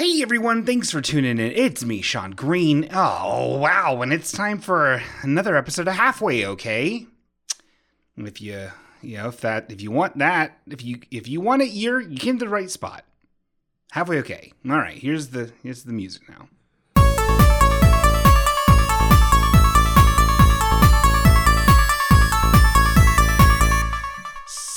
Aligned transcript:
Hey 0.00 0.22
everyone, 0.22 0.64
thanks 0.64 0.90
for 0.90 1.02
tuning 1.02 1.38
in. 1.38 1.52
It's 1.52 1.84
me, 1.84 2.00
Shawn 2.00 2.30
Green. 2.30 2.88
Oh, 2.90 3.58
wow, 3.58 4.00
and 4.00 4.14
it's 4.14 4.32
time 4.32 4.58
for 4.58 5.02
another 5.20 5.58
episode 5.58 5.88
of 5.88 5.94
Halfway 5.94 6.46
Okay. 6.46 7.06
If 8.16 8.40
you, 8.40 8.70
you 9.02 9.18
know, 9.18 9.28
if 9.28 9.42
that, 9.42 9.70
if 9.70 9.82
you 9.82 9.90
want 9.90 10.16
that, 10.16 10.56
if 10.66 10.82
you, 10.82 11.00
if 11.10 11.28
you 11.28 11.42
want 11.42 11.60
it, 11.60 11.72
you're, 11.72 12.00
you 12.00 12.16
came 12.16 12.38
to 12.38 12.46
the 12.46 12.50
right 12.50 12.70
spot. 12.70 13.04
Halfway 13.92 14.16
Okay. 14.20 14.54
All 14.64 14.78
right, 14.78 14.96
here's 14.96 15.28
the, 15.28 15.52
here's 15.62 15.82
the 15.82 15.92
music 15.92 16.26
now. 16.30 16.48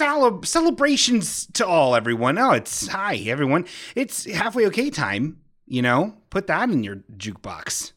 Cele- 0.03 0.43
celebrations 0.43 1.45
to 1.53 1.65
all, 1.65 1.95
everyone. 1.95 2.37
Oh, 2.37 2.51
it's 2.51 2.87
hi, 2.87 3.15
everyone. 3.27 3.65
It's 3.95 4.25
halfway 4.25 4.67
okay 4.67 4.89
time. 4.89 5.39
You 5.65 5.81
know, 5.81 6.17
put 6.29 6.47
that 6.47 6.69
in 6.69 6.83
your 6.83 6.97
jukebox. 7.15 7.93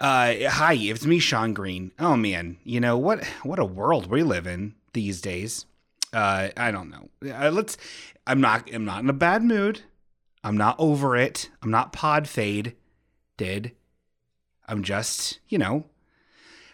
Uh, 0.00 0.34
hi, 0.48 0.74
it's 0.74 1.04
me, 1.04 1.18
Shawn 1.18 1.52
Green. 1.52 1.90
Oh 1.98 2.14
man, 2.14 2.58
you 2.62 2.78
know 2.78 2.96
what? 2.96 3.24
What 3.42 3.58
a 3.58 3.64
world 3.64 4.06
we 4.06 4.22
live 4.22 4.46
in 4.46 4.76
these 4.92 5.20
days. 5.20 5.66
Uh, 6.12 6.50
I 6.56 6.70
don't 6.70 6.88
know. 6.88 7.08
Uh, 7.28 7.50
let's. 7.50 7.78
I'm 8.28 8.40
not. 8.40 8.72
I'm 8.72 8.84
not 8.84 9.00
in 9.00 9.10
a 9.10 9.12
bad 9.12 9.42
mood. 9.42 9.82
I'm 10.44 10.56
not 10.56 10.76
over 10.78 11.16
it. 11.16 11.50
I'm 11.62 11.70
not 11.72 11.92
pod 11.92 12.28
fade. 12.28 12.76
Did. 13.38 13.72
I'm 14.68 14.84
just, 14.84 15.40
you 15.48 15.58
know, 15.58 15.86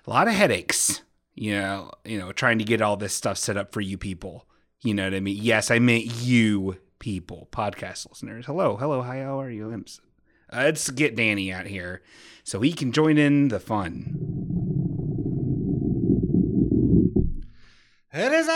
a 0.07 0.11
lot 0.11 0.29
of 0.29 0.35
headaches. 0.35 1.01
You 1.35 1.55
know, 1.55 1.93
you 2.05 2.19
know, 2.19 2.33
trying 2.33 2.59
to 2.59 2.65
get 2.65 2.83
all 2.83 2.99
this 2.99 3.15
stuff 3.15 3.39
set 3.39 3.57
up 3.57 3.73
for 3.73 3.81
you 3.81 3.97
people. 3.97 4.45
You 4.83 4.95
know 4.95 5.05
what 5.05 5.15
I 5.15 5.21
mean? 5.21 5.37
Yes, 5.39 5.71
I 5.71 5.79
meant 5.79 6.07
you 6.07 6.79
people, 7.01 7.49
podcast 7.53 8.09
listeners. 8.09 8.47
Hello, 8.47 8.77
hello, 8.77 9.03
hi, 9.03 9.21
how 9.21 9.39
are 9.39 9.51
you? 9.51 9.71
Imps? 9.71 10.01
Uh, 10.51 10.63
let's 10.65 10.89
get 10.89 11.15
Danny 11.15 11.53
out 11.53 11.67
here 11.67 12.01
so 12.45 12.63
he 12.63 12.73
can 12.73 12.91
join 12.91 13.19
in 13.19 13.49
the 13.49 13.61
fun. 13.61 14.17
It 18.13 18.33
is 18.33 18.49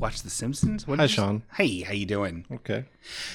Watch 0.00 0.22
The 0.22 0.30
Simpsons. 0.30 0.86
What 0.86 0.98
Hi, 0.98 1.06
Shawn. 1.06 1.42
Hey, 1.56 1.82
how 1.82 1.92
you 1.92 2.06
doing? 2.06 2.46
Okay. 2.50 2.86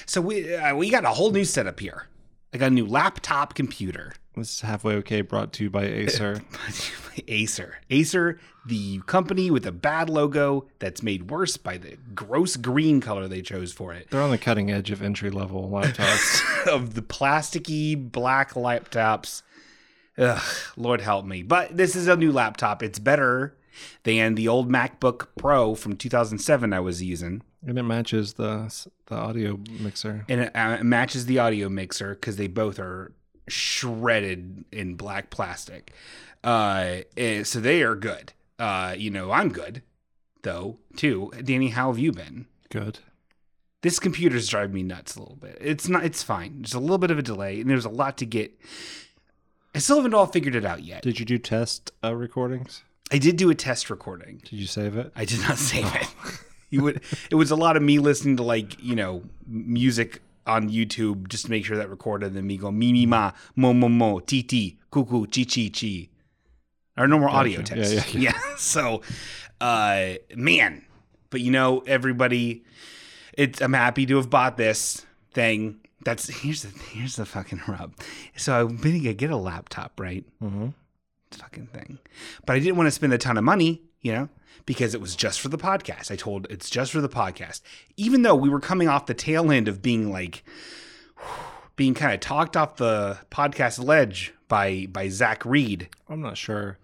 So 0.04 0.20
we 0.20 0.52
uh, 0.52 0.74
we 0.74 0.90
got 0.90 1.04
a 1.04 1.10
whole 1.10 1.30
new 1.30 1.44
setup 1.44 1.78
here. 1.78 2.08
I 2.52 2.58
got 2.58 2.66
a 2.66 2.74
new 2.74 2.86
laptop 2.86 3.54
computer. 3.54 4.14
This 4.34 4.50
is 4.50 4.60
halfway 4.62 4.94
okay. 4.96 5.20
Brought 5.20 5.52
to 5.54 5.64
you 5.64 5.70
by 5.70 5.84
Acer. 5.84 6.42
Acer. 7.28 7.78
Acer, 7.88 8.40
the 8.66 8.98
company 9.06 9.48
with 9.48 9.64
a 9.64 9.70
bad 9.70 10.10
logo 10.10 10.66
that's 10.80 11.04
made 11.04 11.30
worse 11.30 11.56
by 11.56 11.78
the 11.78 11.98
gross 12.16 12.56
green 12.56 13.00
color 13.00 13.28
they 13.28 13.42
chose 13.42 13.72
for 13.72 13.94
it. 13.94 14.10
They're 14.10 14.20
on 14.20 14.32
the 14.32 14.38
cutting 14.38 14.68
edge 14.68 14.90
of 14.90 15.02
entry 15.02 15.30
level 15.30 15.70
laptops. 15.70 16.66
of 16.72 16.94
the 16.94 17.02
plasticky 17.02 18.10
black 18.10 18.54
laptops. 18.54 19.42
Ugh, 20.18 20.42
Lord 20.76 21.00
help 21.00 21.26
me. 21.26 21.44
But 21.44 21.76
this 21.76 21.94
is 21.94 22.08
a 22.08 22.16
new 22.16 22.32
laptop. 22.32 22.82
It's 22.82 22.98
better 22.98 23.56
than 24.04 24.34
the 24.34 24.48
old 24.48 24.70
MacBook 24.70 25.28
Pro 25.36 25.74
from 25.74 25.96
2007 25.96 26.72
I 26.72 26.80
was 26.80 27.02
using. 27.02 27.42
and 27.66 27.78
it 27.78 27.82
matches 27.82 28.34
the 28.34 28.72
the 29.06 29.14
audio 29.14 29.58
mixer. 29.80 30.24
and 30.28 30.42
it, 30.42 30.52
uh, 30.56 30.76
it 30.80 30.84
matches 30.84 31.26
the 31.26 31.38
audio 31.38 31.68
mixer 31.68 32.14
because 32.14 32.36
they 32.36 32.46
both 32.48 32.78
are 32.78 33.12
shredded 33.48 34.64
in 34.72 34.94
black 34.94 35.30
plastic. 35.30 35.92
Uh, 36.42 36.98
eh, 37.16 37.42
so 37.42 37.60
they 37.60 37.82
are 37.82 37.94
good. 37.94 38.32
Uh, 38.58 38.94
you 38.96 39.10
know, 39.10 39.30
I'm 39.30 39.50
good 39.50 39.82
though 40.42 40.78
too. 40.96 41.30
Danny, 41.42 41.68
how 41.68 41.90
have 41.90 41.98
you 41.98 42.12
been? 42.12 42.46
Good. 42.70 43.00
This 43.82 43.98
computer's 43.98 44.48
driving 44.48 44.74
me 44.74 44.82
nuts 44.82 45.14
a 45.16 45.20
little 45.20 45.36
bit. 45.36 45.58
It's 45.60 45.88
not. 45.88 46.04
It's 46.04 46.22
fine. 46.22 46.62
There's 46.62 46.74
a 46.74 46.80
little 46.80 46.98
bit 46.98 47.10
of 47.10 47.18
a 47.18 47.22
delay, 47.22 47.60
and 47.60 47.70
there's 47.70 47.84
a 47.84 47.90
lot 47.90 48.16
to 48.18 48.26
get. 48.26 48.52
I 49.74 49.78
still 49.78 49.96
haven't 49.96 50.14
all 50.14 50.26
figured 50.26 50.54
it 50.54 50.64
out 50.64 50.82
yet. 50.82 51.02
Did 51.02 51.20
you 51.20 51.26
do 51.26 51.38
test 51.38 51.92
uh, 52.02 52.14
recordings? 52.14 52.82
I 53.12 53.18
did 53.18 53.36
do 53.36 53.50
a 53.50 53.54
test 53.54 53.88
recording. 53.90 54.40
Did 54.44 54.52
you 54.58 54.66
save 54.66 54.96
it? 54.96 55.12
I 55.14 55.24
did 55.24 55.40
not 55.40 55.58
save 55.58 55.86
it. 55.94 56.08
You 56.68 56.82
would. 56.82 57.00
It 57.30 57.36
was 57.36 57.52
a 57.52 57.56
lot 57.56 57.76
of 57.76 57.82
me 57.84 58.00
listening 58.00 58.36
to 58.38 58.42
like 58.42 58.82
you 58.82 58.96
know 58.96 59.22
music 59.46 60.20
on 60.48 60.68
YouTube 60.68 61.28
just 61.28 61.44
to 61.44 61.50
make 61.52 61.64
sure 61.64 61.76
that 61.76 61.88
recorded, 61.88 62.26
and 62.26 62.36
then 62.36 62.44
me 62.44 62.56
go 62.56 62.72
mi 62.72 62.92
mi 62.92 63.06
ma 63.06 63.30
mo 63.54 63.72
mo 63.72 63.88
mo 63.88 64.18
ti 64.18 64.42
ti 64.42 64.76
cuckoo 64.90 65.26
chi 65.26 65.44
chi 65.44 65.70
chi. 65.72 66.08
Or 66.98 67.06
no 67.06 67.20
more 67.20 67.28
audio 67.30 67.58
Gotcha. 67.58 67.76
text. 67.76 68.14
Yeah, 68.14 68.20
yeah, 68.32 68.56
So, 68.56 69.02
uh, 69.60 70.14
man, 70.34 70.84
but 71.30 71.40
you 71.40 71.52
know 71.52 71.84
everybody. 71.86 72.64
It's. 73.34 73.62
I'm 73.62 73.72
happy 73.72 74.04
to 74.06 74.16
have 74.16 74.28
bought 74.28 74.56
this 74.56 75.06
thing. 75.34 75.78
That's 76.04 76.28
here's 76.28 76.62
the 76.62 76.76
here's 76.90 77.14
the 77.14 77.24
fucking 77.26 77.62
rub. 77.68 77.94
So 78.36 78.66
I'm 78.66 78.76
gonna 78.78 78.98
get 79.14 79.30
a 79.30 79.36
laptop, 79.36 80.00
right? 80.00 80.24
Mm-hmm. 80.42 80.70
Fucking 81.36 81.68
thing. 81.68 81.98
But 82.44 82.56
I 82.56 82.58
didn't 82.60 82.76
want 82.76 82.86
to 82.88 82.90
spend 82.92 83.12
a 83.12 83.18
ton 83.18 83.36
of 83.36 83.44
money, 83.44 83.82
you 84.00 84.12
know, 84.12 84.28
because 84.64 84.94
it 84.94 85.00
was 85.00 85.14
just 85.16 85.40
for 85.40 85.48
the 85.48 85.58
podcast. 85.58 86.10
I 86.10 86.16
told 86.16 86.46
it's 86.50 86.68
just 86.70 86.92
for 86.92 87.00
the 87.00 87.08
podcast. 87.08 87.60
Even 87.96 88.22
though 88.22 88.34
we 88.34 88.48
were 88.48 88.60
coming 88.60 88.88
off 88.88 89.06
the 89.06 89.14
tail 89.14 89.50
end 89.52 89.68
of 89.68 89.82
being 89.82 90.10
like 90.10 90.42
being 91.76 91.94
kind 91.94 92.14
of 92.14 92.20
talked 92.20 92.56
off 92.56 92.76
the 92.76 93.18
podcast 93.30 93.82
ledge 93.84 94.32
by 94.48 94.86
by 94.90 95.08
Zach 95.08 95.44
Reed 95.44 95.88
I'm 96.08 96.20
not 96.20 96.36
sure 96.36 96.78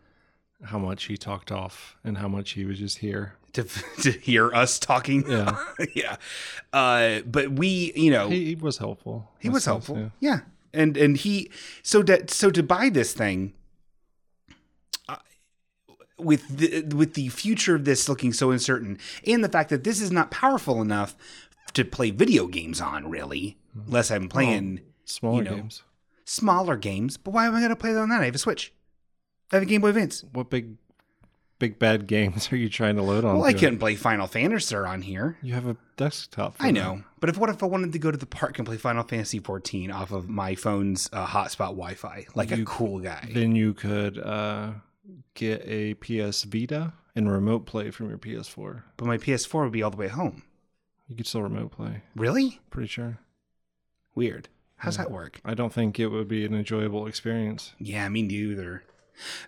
how 0.64 0.78
much 0.78 1.04
he 1.04 1.16
talked 1.16 1.50
off 1.50 1.96
and 2.04 2.18
how 2.18 2.28
much 2.28 2.50
he 2.52 2.64
was 2.64 2.78
just 2.78 2.98
here. 2.98 3.34
to 3.54 3.64
to 4.02 4.12
hear 4.12 4.52
us 4.54 4.78
talking. 4.78 5.28
Yeah. 5.30 5.56
yeah. 5.94 6.16
Uh 6.72 7.20
but 7.26 7.52
we, 7.52 7.92
you 7.96 8.10
know, 8.10 8.28
He, 8.28 8.46
he 8.46 8.54
was 8.54 8.78
helpful. 8.78 9.30
He 9.38 9.48
was 9.48 9.64
helpful. 9.64 9.98
yeah. 9.98 10.08
Yeah. 10.20 10.38
And 10.74 10.96
and 10.96 11.16
he 11.16 11.50
so 11.82 12.02
that 12.04 12.30
so 12.30 12.50
to 12.50 12.62
buy 12.62 12.88
this 12.88 13.12
thing 13.12 13.54
with 16.24 16.46
the 16.58 16.82
with 16.94 17.14
the 17.14 17.28
future 17.28 17.74
of 17.74 17.84
this 17.84 18.08
looking 18.08 18.32
so 18.32 18.50
uncertain 18.50 18.98
and 19.26 19.42
the 19.44 19.48
fact 19.48 19.70
that 19.70 19.84
this 19.84 20.00
is 20.00 20.10
not 20.10 20.30
powerful 20.30 20.80
enough 20.82 21.14
to 21.74 21.84
play 21.84 22.10
video 22.10 22.46
games 22.46 22.80
on 22.80 23.08
really 23.10 23.56
unless 23.86 24.10
I'm 24.10 24.28
playing 24.28 24.80
Smaller 25.04 25.42
You 25.42 25.50
know. 25.50 25.56
games. 25.56 25.82
smaller 26.24 26.76
games. 26.76 27.16
But 27.16 27.32
why 27.32 27.46
am 27.46 27.54
I 27.54 27.58
going 27.60 27.70
to 27.70 27.76
play 27.76 27.94
on 27.96 28.08
that? 28.10 28.20
I 28.20 28.26
have 28.26 28.34
a 28.34 28.38
Switch. 28.38 28.72
I 29.50 29.56
have 29.56 29.62
a 29.62 29.66
Game 29.66 29.80
Boy 29.80 29.88
Advance. 29.88 30.24
What 30.32 30.48
big, 30.50 30.76
big 31.58 31.78
bad 31.78 32.06
games 32.14 32.52
are 32.52 32.56
you 32.56 32.68
trying 32.68 32.96
to 32.96 33.02
load 33.02 33.24
on? 33.24 33.36
Well, 33.38 33.44
I 33.46 33.52
couldn't 33.52 33.78
play 33.78 33.94
Final 33.96 34.26
Fantasy 34.26 34.74
on 34.76 35.02
here. 35.02 35.36
You 35.42 35.54
have 35.54 35.66
a 35.66 35.76
desktop. 35.96 36.56
I 36.60 36.66
that. 36.68 36.72
know, 36.72 37.02
but 37.20 37.30
if 37.30 37.36
what 37.38 37.50
if 37.50 37.62
I 37.62 37.66
wanted 37.66 37.92
to 37.92 37.98
go 37.98 38.10
to 38.10 38.16
the 38.16 38.26
park 38.26 38.58
and 38.58 38.66
play 38.66 38.76
Final 38.76 39.02
Fantasy 39.02 39.38
14 39.40 39.90
off 39.90 40.12
of 40.12 40.28
my 40.28 40.54
phone's 40.54 41.08
uh, 41.12 41.26
hotspot 41.26 41.70
Wi-Fi, 41.76 42.26
like 42.34 42.50
a 42.52 42.64
cool 42.64 43.00
guy? 43.00 43.28
Then 43.32 43.54
you 43.56 43.74
could 43.74 44.18
uh, 44.18 44.72
get 45.34 45.62
a 45.66 45.94
PS 45.94 46.44
Vita 46.44 46.92
and 47.14 47.30
remote 47.30 47.66
play 47.66 47.90
from 47.90 48.08
your 48.08 48.18
PS4. 48.18 48.82
But 48.96 49.06
my 49.06 49.18
PS4 49.18 49.64
would 49.64 49.72
be 49.72 49.82
all 49.82 49.90
the 49.90 49.96
way 49.96 50.08
home. 50.08 50.42
You 51.08 51.16
could 51.16 51.26
still 51.26 51.42
remote 51.42 51.72
play. 51.72 52.02
Really? 52.16 52.60
Pretty 52.70 52.88
sure. 52.88 53.18
Weird. 54.14 54.48
How's 54.76 54.96
Yeah. 54.96 55.04
that 55.04 55.10
work? 55.12 55.40
I 55.44 55.54
don't 55.54 55.72
think 55.72 55.98
it 56.00 56.08
would 56.08 56.28
be 56.28 56.44
an 56.44 56.54
enjoyable 56.54 57.06
experience. 57.06 57.74
Yeah, 57.78 58.08
me 58.08 58.22
neither. 58.22 58.84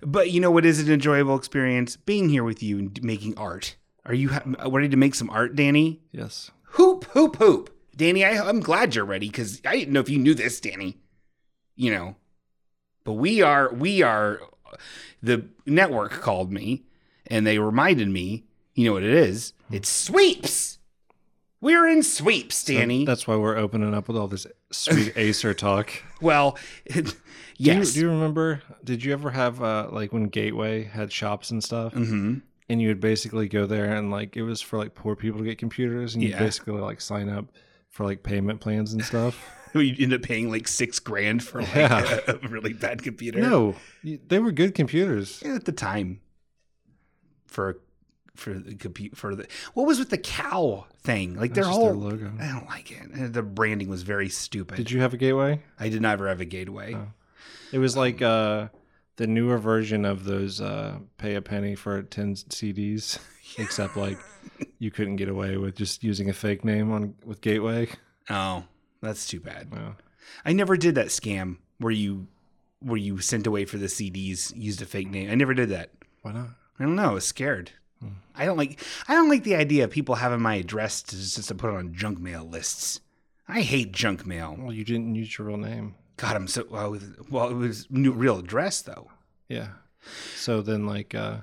But 0.02 0.30
you 0.30 0.40
know 0.40 0.50
what 0.50 0.66
is 0.66 0.78
an 0.80 0.92
enjoyable 0.92 1.36
experience? 1.36 1.96
Being 1.96 2.28
here 2.28 2.44
with 2.44 2.62
you 2.62 2.78
and 2.78 3.02
making 3.02 3.36
art. 3.38 3.76
Are 4.04 4.14
you 4.14 4.28
ha- 4.30 4.42
ready 4.68 4.88
uh, 4.88 4.90
to 4.90 4.96
make 4.96 5.14
some 5.14 5.30
art, 5.30 5.56
Danny? 5.56 6.02
Yes. 6.12 6.50
Hoop, 6.72 7.04
hoop, 7.06 7.36
hoop. 7.36 7.70
Danny, 7.96 8.24
I, 8.24 8.46
I'm 8.46 8.60
glad 8.60 8.94
you're 8.94 9.04
ready 9.04 9.28
because 9.28 9.62
I 9.64 9.76
didn't 9.76 9.94
know 9.94 10.00
if 10.00 10.10
you 10.10 10.18
knew 10.18 10.34
this, 10.34 10.60
Danny. 10.60 10.98
You 11.76 11.92
know, 11.92 12.16
but 13.04 13.14
we 13.14 13.40
are, 13.42 13.72
we 13.72 14.02
are, 14.02 14.40
the 15.22 15.46
network 15.66 16.12
called 16.20 16.52
me 16.52 16.84
and 17.26 17.46
they 17.46 17.58
reminded 17.58 18.08
me, 18.08 18.44
you 18.74 18.84
know 18.86 18.92
what 18.92 19.02
it 19.02 19.14
is? 19.14 19.52
It's 19.70 19.88
sweeps. 19.88 20.78
We're 21.60 21.86
in 21.88 22.02
sweeps, 22.02 22.62
Danny. 22.64 23.06
that's 23.06 23.26
why 23.26 23.36
we're 23.36 23.56
opening 23.56 23.94
up 23.94 24.06
with 24.08 24.18
all 24.18 24.28
this 24.28 24.46
sweet 24.70 25.12
Acer 25.16 25.54
talk. 25.54 25.90
well, 26.20 26.58
yes. 26.86 27.12
Do 27.56 27.72
you, 27.72 27.84
do 27.84 28.00
you 28.00 28.10
remember? 28.10 28.62
Did 28.84 29.02
you 29.02 29.12
ever 29.14 29.30
have 29.30 29.62
uh, 29.62 29.88
like 29.90 30.12
when 30.12 30.24
Gateway 30.24 30.84
had 30.84 31.10
shops 31.10 31.50
and 31.50 31.64
stuff, 31.64 31.94
mm-hmm. 31.94 32.38
and 32.68 32.82
you 32.82 32.88
would 32.88 33.00
basically 33.00 33.48
go 33.48 33.64
there 33.64 33.94
and 33.94 34.10
like 34.10 34.36
it 34.36 34.42
was 34.42 34.60
for 34.60 34.76
like 34.78 34.94
poor 34.94 35.16
people 35.16 35.38
to 35.38 35.44
get 35.46 35.56
computers, 35.56 36.14
and 36.14 36.22
you 36.22 36.30
Yeah. 36.30 36.38
basically 36.40 36.74
like 36.80 37.00
sign 37.00 37.30
up 37.30 37.46
for 37.88 38.04
like 38.04 38.22
payment 38.22 38.60
plans 38.60 38.92
and 38.92 39.02
stuff. 39.02 39.50
You 39.80 39.94
end 39.98 40.12
up 40.12 40.22
paying 40.22 40.50
like 40.50 40.68
six 40.68 40.98
grand 40.98 41.42
for 41.42 41.62
like 41.62 41.74
Yeah. 41.74 42.20
a, 42.28 42.34
a 42.34 42.48
really 42.48 42.72
bad 42.72 43.02
computer. 43.02 43.40
no, 43.40 43.74
they 44.02 44.38
were 44.38 44.52
good 44.52 44.74
computers. 44.74 45.42
Yeah, 45.44 45.54
at 45.54 45.64
the 45.64 45.72
time 45.72 46.20
for 47.46 47.80
for 48.34 48.52
the 48.54 48.74
compute 48.74 49.16
for 49.16 49.34
the 49.36 49.46
what 49.74 49.86
was 49.86 49.98
with 49.98 50.10
the 50.10 50.18
cow 50.18 50.86
thing? 51.02 51.36
Like 51.36 51.54
their 51.54 51.64
That's 51.64 51.76
whole 51.76 51.86
their 51.86 51.94
logo. 51.94 52.32
I 52.40 52.48
don't 52.48 52.66
like 52.66 52.90
it. 52.90 53.32
The 53.32 53.42
branding 53.42 53.88
was 53.88 54.02
very 54.02 54.28
stupid. 54.28 54.76
Did 54.76 54.90
you 54.90 55.00
have 55.00 55.14
a 55.14 55.16
Gateway? 55.16 55.62
I 55.78 55.88
did 55.88 56.02
not 56.02 56.14
ever 56.14 56.28
have 56.28 56.40
a 56.40 56.44
gateway. 56.44 56.94
Oh. 56.94 57.08
It 57.72 57.78
was 57.78 57.96
like 57.96 58.22
uh 58.22 58.68
the 59.16 59.26
newer 59.28 59.58
version 59.58 60.04
of 60.04 60.24
those 60.24 60.60
uh, 60.60 60.98
pay 61.18 61.36
a 61.36 61.40
penny 61.40 61.76
for 61.76 62.02
10 62.02 62.34
CDs, 62.34 63.20
except 63.58 63.96
like 63.96 64.18
you 64.80 64.90
couldn't 64.90 65.14
get 65.16 65.28
away 65.28 65.56
with 65.56 65.76
just 65.76 66.02
using 66.02 66.28
a 66.28 66.32
fake 66.32 66.64
name 66.64 66.90
on 66.90 67.14
with 67.24 67.40
Gateway. 67.40 67.86
Oh, 68.28 68.64
that's 69.04 69.26
too 69.26 69.40
bad. 69.40 69.70
Well, 69.70 69.96
I 70.44 70.52
never 70.52 70.76
did 70.76 70.94
that 70.96 71.08
scam 71.08 71.58
where 71.78 71.92
you 71.92 72.26
where 72.80 72.98
you 72.98 73.18
sent 73.18 73.46
away 73.46 73.64
for 73.64 73.78
the 73.78 73.86
CDs, 73.86 74.52
used 74.54 74.82
a 74.82 74.86
fake 74.86 75.08
name. 75.10 75.30
I 75.30 75.34
never 75.34 75.54
did 75.54 75.70
that. 75.70 75.90
why 76.22 76.32
not? 76.32 76.48
I 76.78 76.84
don't 76.84 76.96
know. 76.96 77.10
I 77.10 77.14
was 77.14 77.26
scared. 77.26 77.70
I 78.36 78.44
don't 78.44 78.56
like. 78.58 78.80
I 79.08 79.14
don't 79.14 79.28
like 79.30 79.44
the 79.44 79.54
idea 79.54 79.84
of 79.84 79.90
people 79.90 80.16
having 80.16 80.40
my 80.40 80.56
address 80.56 81.02
to 81.02 81.16
just 81.16 81.48
to 81.48 81.54
put 81.54 81.70
it 81.70 81.76
on 81.76 81.94
junk 81.94 82.18
mail 82.18 82.44
lists. 82.44 83.00
I 83.48 83.60
hate 83.60 83.92
junk 83.92 84.26
mail. 84.26 84.56
Well, 84.58 84.72
you 84.72 84.84
didn't 84.84 85.14
use 85.14 85.38
your 85.38 85.46
real 85.46 85.56
name. 85.56 85.94
God, 86.16 86.36
I'm 86.36 86.48
so 86.48 86.66
well. 86.68 86.98
Well, 87.30 87.48
it 87.48 87.54
was 87.54 87.86
new 87.90 88.12
real 88.12 88.38
address 88.38 88.82
though. 88.82 89.10
Yeah. 89.48 89.68
So 90.36 90.60
then, 90.60 90.86
like, 90.86 91.14
uh, 91.14 91.38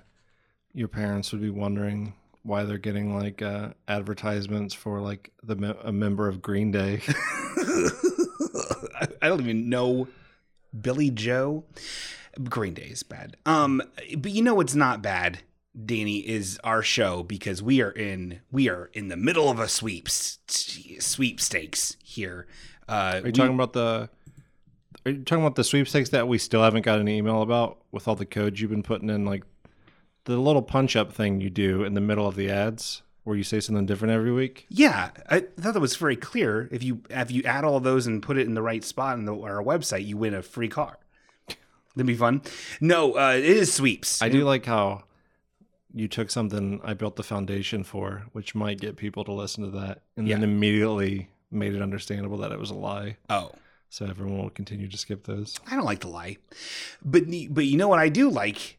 your 0.73 0.87
parents 0.87 1.31
would 1.31 1.41
be 1.41 1.49
wondering 1.49 2.13
why 2.43 2.63
they're 2.63 2.77
getting 2.77 3.17
like 3.17 3.41
uh, 3.41 3.69
advertisements 3.87 4.73
for 4.73 4.99
like 4.99 5.31
the 5.43 5.55
me- 5.55 5.73
a 5.83 5.91
member 5.91 6.27
of 6.27 6.41
Green 6.41 6.71
Day. 6.71 7.01
I 9.21 9.27
don't 9.27 9.41
even 9.41 9.69
know 9.69 10.07
Billie 10.79 11.11
Joe. 11.11 11.63
Green 12.43 12.73
Day 12.73 12.83
is 12.83 13.03
bad. 13.03 13.37
Um, 13.45 13.81
but 14.17 14.31
you 14.31 14.41
know 14.41 14.55
what's 14.55 14.75
not 14.75 15.01
bad, 15.01 15.39
Danny, 15.85 16.19
is 16.19 16.59
our 16.63 16.81
show 16.81 17.23
because 17.23 17.61
we 17.61 17.81
are 17.81 17.91
in 17.91 18.41
we 18.51 18.69
are 18.69 18.89
in 18.93 19.09
the 19.09 19.17
middle 19.17 19.49
of 19.49 19.59
a 19.59 19.67
sweeps 19.67 20.39
sweepstakes 20.47 21.97
here. 22.03 22.47
Uh, 22.87 23.19
Are 23.23 23.27
you 23.27 23.31
talking 23.31 23.55
about 23.55 23.73
the? 23.73 24.09
Are 25.05 25.11
you 25.11 25.23
talking 25.23 25.43
about 25.43 25.55
the 25.55 25.63
sweepstakes 25.63 26.09
that 26.09 26.27
we 26.27 26.37
still 26.37 26.61
haven't 26.61 26.83
got 26.83 26.99
an 26.99 27.07
email 27.07 27.41
about 27.41 27.79
with 27.91 28.07
all 28.07 28.15
the 28.15 28.25
codes 28.25 28.61
you've 28.61 28.69
been 28.69 28.83
putting 28.83 29.09
in, 29.09 29.25
like 29.25 29.43
the 30.25 30.37
little 30.37 30.61
punch 30.61 30.95
up 30.95 31.11
thing 31.11 31.41
you 31.41 31.49
do 31.49 31.83
in 31.83 31.95
the 31.95 32.01
middle 32.01 32.27
of 32.27 32.35
the 32.35 32.49
ads, 32.49 33.01
where 33.23 33.35
you 33.35 33.43
say 33.43 33.59
something 33.59 33.85
different 33.85 34.13
every 34.13 34.31
week? 34.31 34.65
Yeah, 34.69 35.11
I 35.29 35.41
thought 35.59 35.73
that 35.73 35.79
was 35.79 35.95
very 35.95 36.15
clear. 36.15 36.67
If 36.71 36.83
you 36.83 37.01
if 37.09 37.31
you 37.31 37.43
add 37.43 37.63
all 37.63 37.79
those 37.79 38.07
and 38.07 38.21
put 38.21 38.37
it 38.37 38.47
in 38.47 38.53
the 38.53 38.61
right 38.61 38.83
spot 38.83 39.13
on 39.13 39.25
the, 39.25 39.35
our 39.35 39.63
website, 39.63 40.05
you 40.05 40.17
win 40.17 40.33
a 40.33 40.41
free 40.41 40.69
car. 40.69 40.97
That'd 41.95 42.07
be 42.07 42.15
fun. 42.15 42.41
No, 42.79 43.17
uh, 43.17 43.33
it 43.33 43.43
is 43.43 43.73
sweeps. 43.73 44.21
I 44.21 44.29
do 44.29 44.43
like 44.43 44.65
how 44.65 45.03
you 45.93 46.07
took 46.07 46.31
something 46.31 46.79
I 46.83 46.93
built 46.93 47.17
the 47.17 47.23
foundation 47.23 47.83
for, 47.83 48.23
which 48.31 48.55
might 48.55 48.79
get 48.79 48.95
people 48.95 49.25
to 49.25 49.33
listen 49.33 49.65
to 49.65 49.79
that, 49.79 50.03
and 50.15 50.29
then 50.29 50.43
immediately 50.43 51.29
made 51.51 51.75
it 51.75 51.81
understandable 51.81 52.37
that 52.37 52.53
it 52.53 52.59
was 52.59 52.69
a 52.69 52.75
lie. 52.75 53.17
Oh, 53.29 53.51
So 53.89 54.05
everyone 54.05 54.41
will 54.41 54.49
continue 54.49 54.87
to 54.87 54.97
skip 54.97 55.25
those. 55.25 55.59
I 55.69 55.75
don't 55.75 55.83
like 55.83 55.99
the 55.99 56.07
lie, 56.07 56.37
but 57.03 57.23
but 57.49 57.65
you 57.65 57.77
know 57.77 57.89
what 57.89 57.99
I 57.99 58.07
do 58.09 58.29
like 58.29 58.77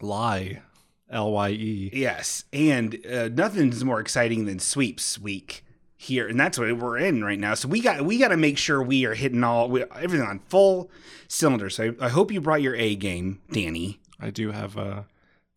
Lie, 0.00 0.62
L 1.10 1.32
Y 1.32 1.50
E. 1.50 1.90
Yes, 1.92 2.44
and 2.52 2.98
uh, 3.06 3.28
nothing's 3.28 3.84
more 3.84 4.00
exciting 4.00 4.44
than 4.44 4.58
sweeps 4.58 5.18
week 5.18 5.64
here, 5.96 6.28
and 6.28 6.38
that's 6.38 6.58
what 6.58 6.76
we're 6.78 6.98
in 6.98 7.24
right 7.24 7.38
now. 7.38 7.54
So 7.54 7.68
we 7.68 7.80
got 7.80 8.02
we 8.02 8.18
got 8.18 8.28
to 8.28 8.36
make 8.36 8.58
sure 8.58 8.82
we 8.82 9.04
are 9.06 9.14
hitting 9.14 9.42
all 9.44 9.68
we, 9.68 9.84
everything 9.96 10.26
on 10.26 10.40
full 10.48 10.90
cylinder. 11.28 11.70
So 11.70 11.94
I, 12.00 12.06
I 12.06 12.08
hope 12.08 12.30
you 12.32 12.40
brought 12.40 12.62
your 12.62 12.74
A 12.76 12.94
game, 12.94 13.40
Danny. 13.50 14.00
I 14.20 14.30
do 14.30 14.50
have 14.52 14.76
a, 14.76 15.06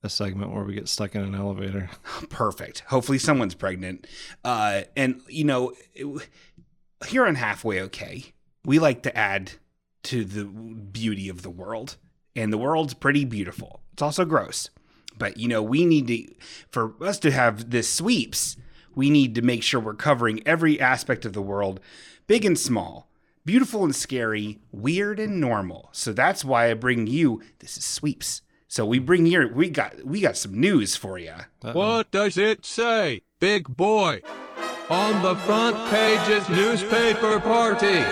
a 0.04 0.10
segment 0.10 0.52
where 0.54 0.64
we 0.64 0.74
get 0.74 0.88
stuck 0.88 1.16
in 1.16 1.22
an 1.22 1.36
elevator. 1.36 1.90
Perfect. 2.30 2.80
Hopefully 2.88 3.18
someone's 3.18 3.56
pregnant. 3.56 4.08
Uh, 4.44 4.82
and 4.96 5.22
you 5.28 5.44
know, 5.44 5.74
it- 5.94 6.30
here 7.08 7.26
on 7.26 7.36
halfway 7.36 7.82
okay, 7.82 8.26
we 8.64 8.78
like 8.80 9.02
to 9.04 9.18
add 9.18 9.54
to 10.04 10.24
the 10.24 10.46
beauty 10.46 11.30
of 11.30 11.42
the 11.42 11.50
world, 11.50 11.98
and 12.36 12.52
the 12.54 12.58
world's 12.58 12.94
pretty 12.94 13.26
beautiful. 13.26 13.82
It's 13.94 14.02
also 14.02 14.24
gross, 14.26 14.70
but 15.22 15.38
you 15.38 15.48
know, 15.48 15.62
we 15.62 15.86
need 15.86 16.08
to 16.08 16.34
for 16.72 16.96
us 17.00 17.20
to 17.20 17.30
have 17.30 17.70
this 17.70 17.88
sweeps. 17.88 18.58
We 18.96 19.12
need 19.12 19.36
to 19.36 19.44
make 19.44 19.62
sure 19.62 19.80
we're 19.80 19.94
covering 19.94 20.42
every 20.48 20.82
aspect 20.82 21.26
of 21.26 21.34
the 21.34 21.44
world, 21.44 21.80
big 22.26 22.44
and 22.44 22.58
small. 22.58 23.08
Beautiful 23.46 23.84
and 23.84 23.96
scary, 23.96 24.60
weird 24.72 25.20
and 25.20 25.40
normal. 25.40 25.90
So 25.92 26.12
that's 26.12 26.44
why 26.44 26.72
I 26.72 26.74
bring 26.74 27.06
you 27.06 27.40
this 27.60 27.78
is 27.78 27.86
sweeps. 27.86 28.42
So 28.68 28.84
we 28.84 28.98
bring 28.98 29.28
here 29.28 29.48
we 29.54 29.70
got 29.70 30.04
we 30.04 30.22
got 30.22 30.38
some 30.38 30.60
news 30.60 30.96
for 30.96 31.20
you. 31.20 31.36
What 31.62 32.10
does 32.10 32.36
it 32.36 32.66
say, 32.66 33.22
big 33.40 33.78
boy? 33.78 34.22
On 34.90 35.22
the 35.22 35.36
front 35.36 35.78
page's 35.92 36.50
newspaper 36.50 37.40
party. 37.40 38.04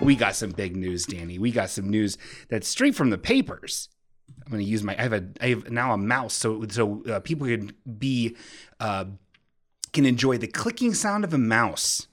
We 0.00 0.16
got 0.16 0.34
some 0.34 0.50
big 0.50 0.74
news, 0.74 1.06
Danny. 1.06 1.38
We 1.38 1.52
got 1.52 1.70
some 1.70 1.88
news 1.88 2.18
that's 2.48 2.68
straight 2.68 2.96
from 2.96 3.10
the 3.10 3.18
papers. 3.18 3.88
I'm 4.48 4.52
going 4.52 4.64
to 4.64 4.70
use 4.70 4.82
my. 4.82 4.96
I 4.98 5.02
have 5.02 5.12
a. 5.12 5.26
I 5.42 5.48
have 5.48 5.70
now 5.70 5.92
a 5.92 5.98
mouse, 5.98 6.32
so 6.32 6.64
so 6.70 7.04
uh, 7.04 7.20
people 7.20 7.46
can 7.46 7.72
be, 7.98 8.34
uh, 8.80 9.04
can 9.92 10.06
enjoy 10.06 10.38
the 10.38 10.46
clicking 10.46 10.94
sound 10.94 11.22
of 11.22 11.34
a 11.34 11.38
mouse 11.38 12.06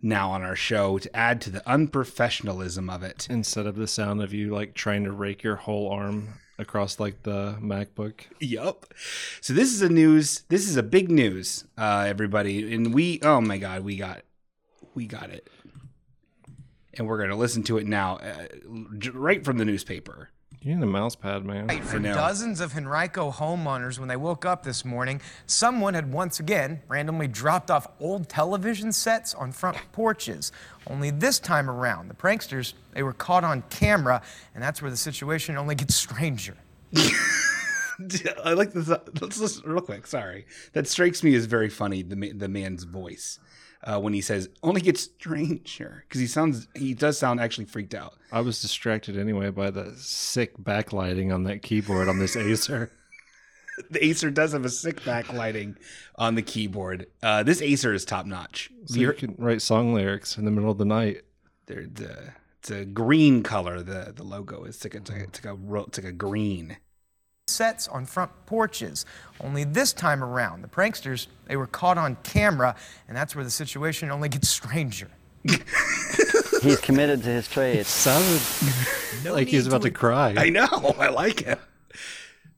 now 0.00 0.30
on 0.30 0.40
our 0.40 0.56
show 0.56 0.96
to 0.96 1.14
add 1.14 1.42
to 1.42 1.50
the 1.50 1.60
unprofessionalism 1.60 2.90
of 2.90 3.02
it. 3.02 3.26
Instead 3.28 3.66
of 3.66 3.76
the 3.76 3.86
sound 3.86 4.22
of 4.22 4.32
you 4.32 4.54
like 4.54 4.72
trying 4.72 5.04
to 5.04 5.12
rake 5.12 5.42
your 5.42 5.56
whole 5.56 5.90
arm 5.90 6.40
across 6.58 6.98
like 6.98 7.24
the 7.24 7.58
MacBook. 7.60 8.22
Yup. 8.40 8.86
So 9.42 9.52
this 9.52 9.74
is 9.74 9.82
a 9.82 9.90
news. 9.90 10.44
This 10.48 10.66
is 10.66 10.78
a 10.78 10.82
big 10.82 11.10
news, 11.10 11.66
uh, 11.76 12.06
everybody, 12.08 12.74
and 12.74 12.94
we. 12.94 13.20
Oh 13.22 13.42
my 13.42 13.58
God, 13.58 13.84
we 13.84 13.96
got, 13.96 14.22
we 14.94 15.06
got 15.06 15.28
it, 15.28 15.46
and 16.94 17.06
we're 17.06 17.20
gonna 17.20 17.36
listen 17.36 17.62
to 17.64 17.76
it 17.76 17.86
now, 17.86 18.16
uh, 18.16 18.46
right 19.12 19.44
from 19.44 19.58
the 19.58 19.66
newspaper. 19.66 20.30
You 20.64 20.76
need 20.76 20.82
a 20.82 20.86
mouse 20.86 21.16
pad, 21.16 21.44
man. 21.44 21.66
Right, 21.66 21.82
For 21.82 21.98
know. 21.98 22.14
dozens 22.14 22.60
of 22.60 22.76
Henrico 22.76 23.32
homeowners, 23.32 23.98
when 23.98 24.08
they 24.08 24.16
woke 24.16 24.44
up 24.44 24.62
this 24.62 24.84
morning, 24.84 25.20
someone 25.46 25.94
had 25.94 26.12
once 26.12 26.38
again 26.38 26.80
randomly 26.86 27.26
dropped 27.26 27.68
off 27.68 27.88
old 27.98 28.28
television 28.28 28.92
sets 28.92 29.34
on 29.34 29.50
front 29.50 29.76
porches. 29.90 30.52
Only 30.86 31.10
this 31.10 31.40
time 31.40 31.68
around, 31.68 32.08
the 32.08 32.14
pranksters, 32.14 32.74
they 32.92 33.02
were 33.02 33.12
caught 33.12 33.42
on 33.42 33.62
camera, 33.70 34.22
and 34.54 34.62
that's 34.62 34.80
where 34.80 34.90
the 34.90 34.96
situation 34.96 35.56
only 35.56 35.74
gets 35.74 35.96
stranger. 35.96 36.56
I 38.44 38.52
like 38.52 38.72
this. 38.72 38.88
Let's 39.20 39.38
listen 39.38 39.68
real 39.68 39.80
quick. 39.80 40.06
Sorry, 40.06 40.46
that 40.74 40.86
strikes 40.86 41.24
me 41.24 41.34
as 41.34 41.46
very 41.46 41.68
funny. 41.68 42.02
The 42.02 42.32
the 42.32 42.48
man's 42.48 42.84
voice 42.84 43.38
uh, 43.84 44.00
when 44.00 44.12
he 44.12 44.20
says 44.20 44.48
"only 44.62 44.80
get 44.80 44.98
stranger" 44.98 46.04
because 46.06 46.20
he 46.20 46.26
sounds 46.26 46.68
he 46.74 46.94
does 46.94 47.18
sound 47.18 47.40
actually 47.40 47.64
freaked 47.66 47.94
out. 47.94 48.14
I 48.30 48.40
was 48.40 48.60
distracted 48.62 49.16
anyway 49.16 49.50
by 49.50 49.70
the 49.70 49.94
sick 49.96 50.56
backlighting 50.58 51.32
on 51.32 51.44
that 51.44 51.62
keyboard 51.62 52.08
on 52.08 52.18
this 52.18 52.36
Acer. 52.36 52.90
The 53.88 54.04
Acer 54.04 54.30
does 54.30 54.52
have 54.52 54.66
a 54.66 54.68
sick 54.68 55.00
backlighting 55.00 55.76
on 56.16 56.34
the 56.34 56.42
keyboard. 56.42 57.06
Uh, 57.22 57.42
this 57.42 57.62
Acer 57.62 57.94
is 57.94 58.04
top 58.04 58.26
notch. 58.26 58.70
So 58.84 59.00
you 59.00 59.14
can 59.14 59.34
write 59.38 59.62
song 59.62 59.94
lyrics 59.94 60.36
in 60.36 60.44
the 60.44 60.50
middle 60.50 60.70
of 60.70 60.76
the 60.76 60.84
night. 60.84 61.22
They're 61.64 61.86
the 61.86 62.34
it's 62.58 62.70
a 62.70 62.84
green 62.84 63.42
color. 63.42 63.82
The 63.82 64.12
the 64.14 64.24
logo 64.24 64.64
is 64.64 64.84
like 64.84 64.94
a, 64.94 64.98
it's 64.98 65.10
like 65.10 65.20
a, 65.20 65.24
it's 65.24 65.44
like 65.44 65.54
a, 65.54 65.80
it's 65.80 65.98
like 65.98 66.06
a 66.06 66.12
green. 66.12 66.76
Sets 67.52 67.88
on 67.88 68.06
front 68.06 68.30
porches. 68.46 69.04
Only 69.40 69.64
this 69.64 69.92
time 69.92 70.22
around, 70.24 70.62
the 70.62 70.68
pranksters, 70.68 71.26
they 71.46 71.56
were 71.56 71.66
caught 71.66 71.98
on 71.98 72.16
camera, 72.22 72.74
and 73.08 73.16
that's 73.16 73.34
where 73.34 73.44
the 73.44 73.50
situation 73.50 74.10
only 74.10 74.28
gets 74.28 74.48
stranger. 74.48 75.08
He's 76.62 76.80
committed 76.80 77.22
to 77.24 77.28
his 77.28 77.48
trade. 77.48 77.84
Sounded 77.86 78.40
No 79.24 79.32
like 79.34 79.48
he 79.48 79.56
was 79.56 79.66
about 79.66 79.82
to 79.82 79.88
re- 79.88 79.94
cry. 79.94 80.34
I 80.36 80.48
know. 80.48 80.94
I 80.98 81.08
like 81.08 81.42
it. 81.42 81.58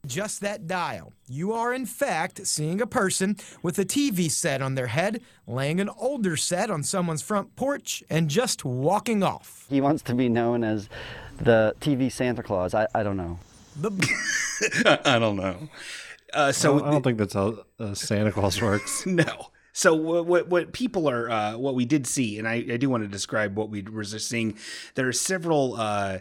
Just 0.07 0.43
that 0.43 0.67
dial. 0.67 1.15
You 1.27 1.55
are, 1.55 1.73
in 1.73 1.87
fact, 1.87 2.47
seeing 2.47 2.83
a 2.83 2.87
person 2.87 3.37
with 3.63 3.79
a 3.79 3.87
TV 3.87 4.31
set 4.31 4.61
on 4.61 4.75
their 4.75 4.89
head, 4.89 5.23
laying 5.47 5.81
an 5.81 5.89
older 5.97 6.37
set 6.37 6.71
on 6.71 6.83
someone's 6.83 7.23
front 7.23 7.57
porch, 7.57 8.05
and 8.11 8.29
just 8.29 8.67
walking 8.67 9.23
off. 9.23 9.65
He 9.71 9.81
wants 9.81 10.03
to 10.03 10.15
be 10.15 10.29
known 10.29 10.63
as 10.63 10.91
the 11.39 11.75
TV 11.81 12.13
Santa 12.13 12.43
Claus. 12.43 12.75
I, 12.75 12.87
I 12.95 13.03
don't 13.03 13.17
know. 13.17 13.39
The 13.77 15.01
I 15.05 15.19
don't 15.19 15.37
know. 15.37 15.69
Uh, 16.33 16.53
so 16.53 16.85
I 16.85 16.91
don't 16.91 17.03
think 17.03 17.19
that's 17.19 17.35
how 17.35 17.65
uh, 17.79 17.95
Santa 17.95 18.33
Claus 18.33 18.61
works. 18.61 19.07
No. 19.15 19.51
So 19.77 19.93
what 19.95 20.27
what, 20.27 20.49
what 20.49 20.73
people 20.73 21.09
are 21.11 21.29
uh, 21.29 21.57
what 21.57 21.75
we 21.75 21.85
did 21.85 22.07
see, 22.07 22.39
and 22.39 22.47
I, 22.47 22.55
I 22.55 22.77
do 22.77 22.89
want 22.89 23.03
to 23.03 23.09
describe 23.09 23.57
what 23.57 23.71
we 23.71 23.83
were 23.83 24.05
just 24.05 24.29
seeing. 24.29 24.57
There 24.95 25.09
are 25.09 25.13
several. 25.13 25.75
Uh, 25.75 26.19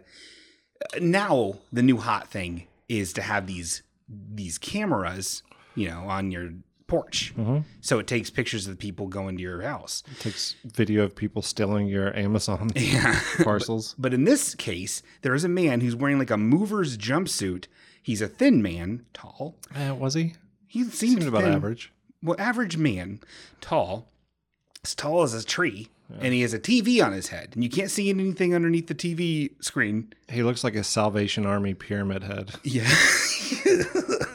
now 1.00 1.60
the 1.72 1.84
new 1.84 1.98
hot 1.98 2.30
thing 2.30 2.68
is 2.90 3.14
to 3.14 3.22
have 3.22 3.46
these 3.46 3.84
these 4.10 4.58
cameras, 4.58 5.44
you 5.76 5.88
know, 5.88 6.08
on 6.10 6.32
your 6.32 6.50
porch. 6.88 7.34
So 7.82 8.00
it 8.00 8.08
takes 8.08 8.30
pictures 8.30 8.68
of 8.68 8.74
the 8.74 8.78
people 8.78 9.08
going 9.08 9.38
to 9.38 9.42
your 9.44 9.62
house. 9.62 10.04
It 10.12 10.20
takes 10.20 10.56
video 10.66 11.04
of 11.04 11.16
people 11.16 11.42
stealing 11.42 11.88
your 11.88 12.16
Amazon 12.18 12.72
Yeah. 12.76 13.20
parcels. 13.44 13.96
But 13.98 14.14
in 14.14 14.26
this 14.26 14.54
case, 14.56 15.02
there 15.22 15.34
is 15.34 15.44
a 15.44 15.50
man 15.50 15.82
who's 15.82 15.96
wearing 15.96 16.20
like 16.20 16.32
a 16.32 16.38
mover's 16.38 16.98
jumpsuit. 16.98 17.66
He's 18.02 18.22
a 18.22 18.28
thin 18.28 18.62
man, 18.62 19.06
tall. 19.14 19.56
Uh, 19.76 19.96
was 19.96 20.14
he? 20.14 20.34
He 20.68 20.84
seemed, 20.84 21.22
Seemed 21.22 21.24
about 21.24 21.46
average. 21.46 21.92
well, 22.22 22.36
average 22.40 22.78
man, 22.78 23.20
tall, 23.62 24.10
as 24.84 24.94
tall 24.96 25.24
as 25.24 25.34
a 25.34 25.46
tree, 25.46 25.88
and 26.20 26.34
he 26.34 26.42
has 26.42 26.54
a 26.54 26.60
TV 26.60 27.04
on 27.04 27.12
his 27.14 27.30
head, 27.30 27.50
and 27.54 27.64
you 27.64 27.70
can't 27.70 27.90
see 27.90 28.10
anything 28.10 28.54
underneath 28.54 28.88
the 28.88 28.94
TV 28.96 29.52
screen. 29.64 30.12
He 30.30 30.44
looks 30.44 30.64
like 30.64 30.76
a 30.76 30.84
Salvation 30.84 31.46
Army 31.46 31.74
pyramid 31.76 32.24
head. 32.24 32.52
Yeah, 32.64 32.88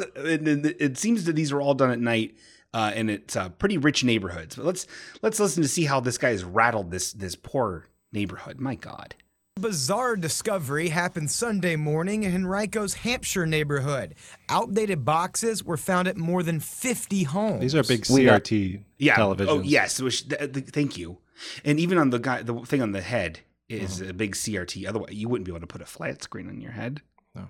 and, 0.17 0.47
and 0.49 0.67
it 0.67 0.99
seems 0.99 1.25
that 1.25 1.35
these 1.37 1.53
are 1.53 1.61
all 1.61 1.75
done 1.75 1.91
at 1.91 1.99
night, 2.01 2.37
uh, 2.75 2.93
and 2.95 3.11
it's 3.11 3.37
uh, 3.37 3.49
pretty 3.51 3.79
rich 3.79 4.05
neighborhoods. 4.05 4.57
But 4.57 4.65
let's 4.67 4.87
let's 5.23 5.41
listen 5.41 5.63
to 5.63 5.69
see 5.69 5.85
how 5.85 6.01
this 6.01 6.19
guy 6.19 6.31
has 6.31 6.45
rattled 6.45 6.91
this 6.91 7.13
this 7.13 7.35
poor 7.37 7.87
neighborhood. 8.13 8.61
My 8.61 8.75
God. 8.75 9.15
Bizarre 9.61 10.15
discovery 10.15 10.91
happened 10.91 11.33
Sunday 11.33 11.75
morning 11.75 12.23
in 12.23 12.31
Henrico's 12.31 12.95
Hampshire 12.95 13.45
neighborhood. 13.45 14.15
Outdated 14.49 15.05
boxes 15.05 15.65
were 15.65 15.77
found 15.77 16.07
at 16.07 16.17
more 16.17 16.45
than 16.45 16.61
50 16.61 17.25
homes. 17.25 17.61
These 17.61 17.75
are 17.75 17.83
big 17.83 18.03
CRT 18.03 18.85
Yeah. 18.99 19.17
televisions. 19.17 19.49
Oh, 19.49 19.61
yes. 19.61 20.01
Which, 20.01 20.29
th- 20.29 20.53
th- 20.53 20.67
thank 20.69 20.97
you. 20.97 21.19
And 21.65 21.81
even 21.81 21.99
on 21.99 22.11
the 22.11 22.21
guy, 22.21 22.43
the 22.43 22.55
thing 22.61 22.83
on 22.83 22.93
the 22.93 23.01
head 23.01 23.41
is 23.69 24.01
a 24.01 24.15
big 24.15 24.37
CRT. 24.37 24.87
Otherwise, 24.89 25.13
you 25.13 25.29
wouldn't 25.29 25.45
be 25.45 25.51
able 25.51 25.61
to 25.61 25.67
put 25.67 25.83
a 25.83 25.87
flat 25.87 26.23
screen 26.23 26.49
on 26.49 26.61
your 26.61 26.73
head. 26.73 27.03
No. 27.39 27.49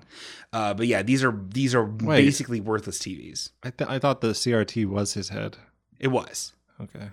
Uh, 0.53 0.75
but 0.75 0.87
yeah, 0.87 1.03
these 1.03 1.23
are 1.25 1.39
these 1.49 1.75
are 1.75 1.85
Wait. 1.85 2.25
basically 2.25 2.61
worthless 2.61 2.99
TVs. 2.99 3.51
I, 3.63 3.71
th- 3.71 3.89
I 3.91 3.99
thought 3.99 4.21
the 4.21 4.29
CRT 4.29 4.87
was 4.87 5.15
his 5.15 5.29
head. 5.31 5.57
It 5.99 6.09
was. 6.09 6.53
Okay. 6.81 7.09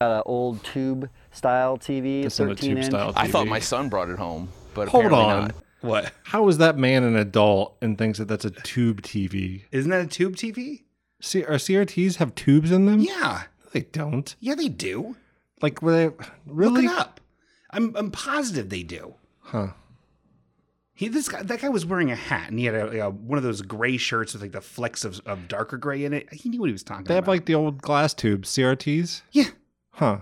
Got 0.00 0.16
an 0.18 0.22
old 0.26 0.62
tube 0.62 1.10
style 1.32 1.76
TV, 1.78 2.22
This 2.22 2.38
one 2.38 2.50
a 2.50 2.54
13 2.54 2.68
tube 2.68 2.78
inch. 2.78 2.86
style 2.86 3.12
I 3.16 3.26
thought 3.28 3.46
my 3.48 3.58
son 3.58 3.88
brought 3.88 4.08
it 4.10 4.18
home, 4.18 4.48
but 4.74 4.88
Hold 4.88 5.06
apparently 5.06 5.32
on. 5.34 5.42
not. 5.48 5.54
What? 5.80 6.12
How 6.24 6.46
is 6.48 6.58
that 6.58 6.76
man 6.76 7.02
an 7.04 7.16
adult 7.16 7.76
and 7.80 7.96
thinks 7.98 8.18
that 8.18 8.26
that's 8.28 8.44
a 8.44 8.50
tube 8.50 9.02
TV? 9.02 9.62
Isn't 9.72 9.90
that 9.90 10.04
a 10.04 10.08
tube 10.08 10.36
TV? 10.36 10.82
See, 11.20 11.42
are 11.44 11.54
CRTs 11.54 12.16
have 12.16 12.34
tubes 12.34 12.70
in 12.70 12.86
them? 12.86 13.00
Yeah. 13.00 13.42
No, 13.64 13.70
they 13.72 13.80
don't. 13.82 14.34
Yeah, 14.40 14.54
they 14.54 14.68
do. 14.68 15.16
Like, 15.60 15.82
were 15.82 15.92
they 15.92 16.14
really? 16.46 16.82
Look 16.82 16.92
it 16.92 16.98
up. 16.98 17.20
I'm 17.70 17.94
I'm 17.96 18.10
positive 18.10 18.68
they 18.70 18.82
do. 18.84 19.14
Huh. 19.40 19.68
He 20.98 21.06
this 21.06 21.28
guy 21.28 21.42
that 21.42 21.60
guy 21.60 21.68
was 21.68 21.86
wearing 21.86 22.10
a 22.10 22.16
hat 22.16 22.50
and 22.50 22.58
he 22.58 22.64
had 22.64 22.74
a, 22.74 23.06
a- 23.06 23.10
one 23.10 23.38
of 23.38 23.44
those 23.44 23.62
gray 23.62 23.96
shirts 23.96 24.32
with 24.32 24.42
like 24.42 24.50
the 24.52 24.60
flecks 24.60 25.04
of, 25.04 25.20
of 25.26 25.46
darker 25.46 25.76
gray 25.76 26.04
in 26.04 26.12
it. 26.12 26.32
He 26.32 26.48
knew 26.48 26.58
what 26.58 26.66
he 26.66 26.72
was 26.72 26.82
talking 26.82 27.02
about. 27.02 27.08
They 27.08 27.14
have 27.14 27.28
like 27.28 27.46
the 27.46 27.54
old 27.54 27.80
glass 27.80 28.14
tubes, 28.14 28.50
CRTs. 28.50 29.22
yeah, 29.30 29.50
Huh. 29.92 30.18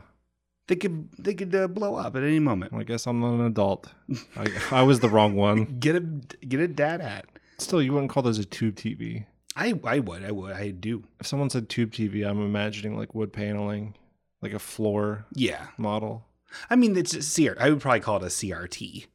they 0.66 0.76
could 0.76 1.08
they 1.18 1.32
could 1.32 1.54
uh, 1.54 1.66
blow 1.68 1.94
up 1.94 2.14
at 2.14 2.22
any 2.22 2.40
moment. 2.40 2.72
Well, 2.72 2.82
I 2.82 2.84
guess 2.84 3.06
I'm 3.06 3.20
not 3.20 3.34
an 3.34 3.46
adult. 3.46 3.90
I, 4.36 4.46
I 4.70 4.82
was 4.82 5.00
the 5.00 5.08
wrong 5.08 5.34
one. 5.34 5.64
Get 5.80 5.96
a 5.96 6.00
get 6.00 6.60
a 6.60 6.68
dad 6.68 7.00
hat. 7.00 7.24
Still, 7.58 7.80
you 7.80 7.94
wouldn't 7.94 8.10
call 8.10 8.22
those 8.22 8.38
a 8.38 8.44
tube 8.44 8.74
TV. 8.76 9.24
I 9.56 9.80
I 9.82 10.00
would 10.00 10.22
I 10.24 10.30
would 10.30 10.52
I 10.52 10.72
do. 10.72 11.04
If 11.20 11.26
someone 11.26 11.48
said 11.48 11.70
tube 11.70 11.92
TV, 11.92 12.28
I'm 12.28 12.42
imagining 12.42 12.98
like 12.98 13.14
wood 13.14 13.32
paneling, 13.32 13.94
like 14.42 14.52
a 14.52 14.58
floor 14.58 15.24
Yeah, 15.32 15.68
model. 15.78 16.26
I 16.68 16.76
mean 16.76 16.94
it's 16.98 17.14
a 17.14 17.20
CR. 17.48 17.58
I 17.58 17.70
would 17.70 17.80
probably 17.80 18.00
call 18.00 18.16
it 18.18 18.22
a 18.24 18.26
CRT, 18.26 19.06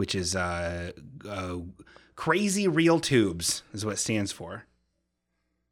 which 0.00 0.14
is 0.14 0.34
uh, 0.34 0.90
uh 1.28 1.56
crazy 2.16 2.66
real 2.66 2.98
tubes 2.98 3.62
is 3.74 3.84
what 3.84 3.92
it 3.92 3.98
stands 3.98 4.32
for. 4.32 4.64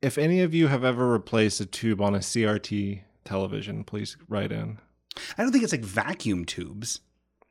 If 0.03 0.19
any 0.19 0.43
of 0.43 0.53
you 0.53 0.67
have 0.67 0.85
ever 0.85 1.11
replaced 1.11 1.63
a 1.63 1.67
tube 1.67 2.03
on 2.03 2.15
a 2.15 2.19
CRT 2.19 3.01
television, 3.25 3.85
please 3.85 4.19
write 4.29 4.53
in. 4.53 4.81
I 5.39 5.43
don't 5.43 5.51
think 5.51 5.65
it's 5.65 5.73
like 5.73 5.81
vacuum 5.83 6.45
tubes, 6.45 7.01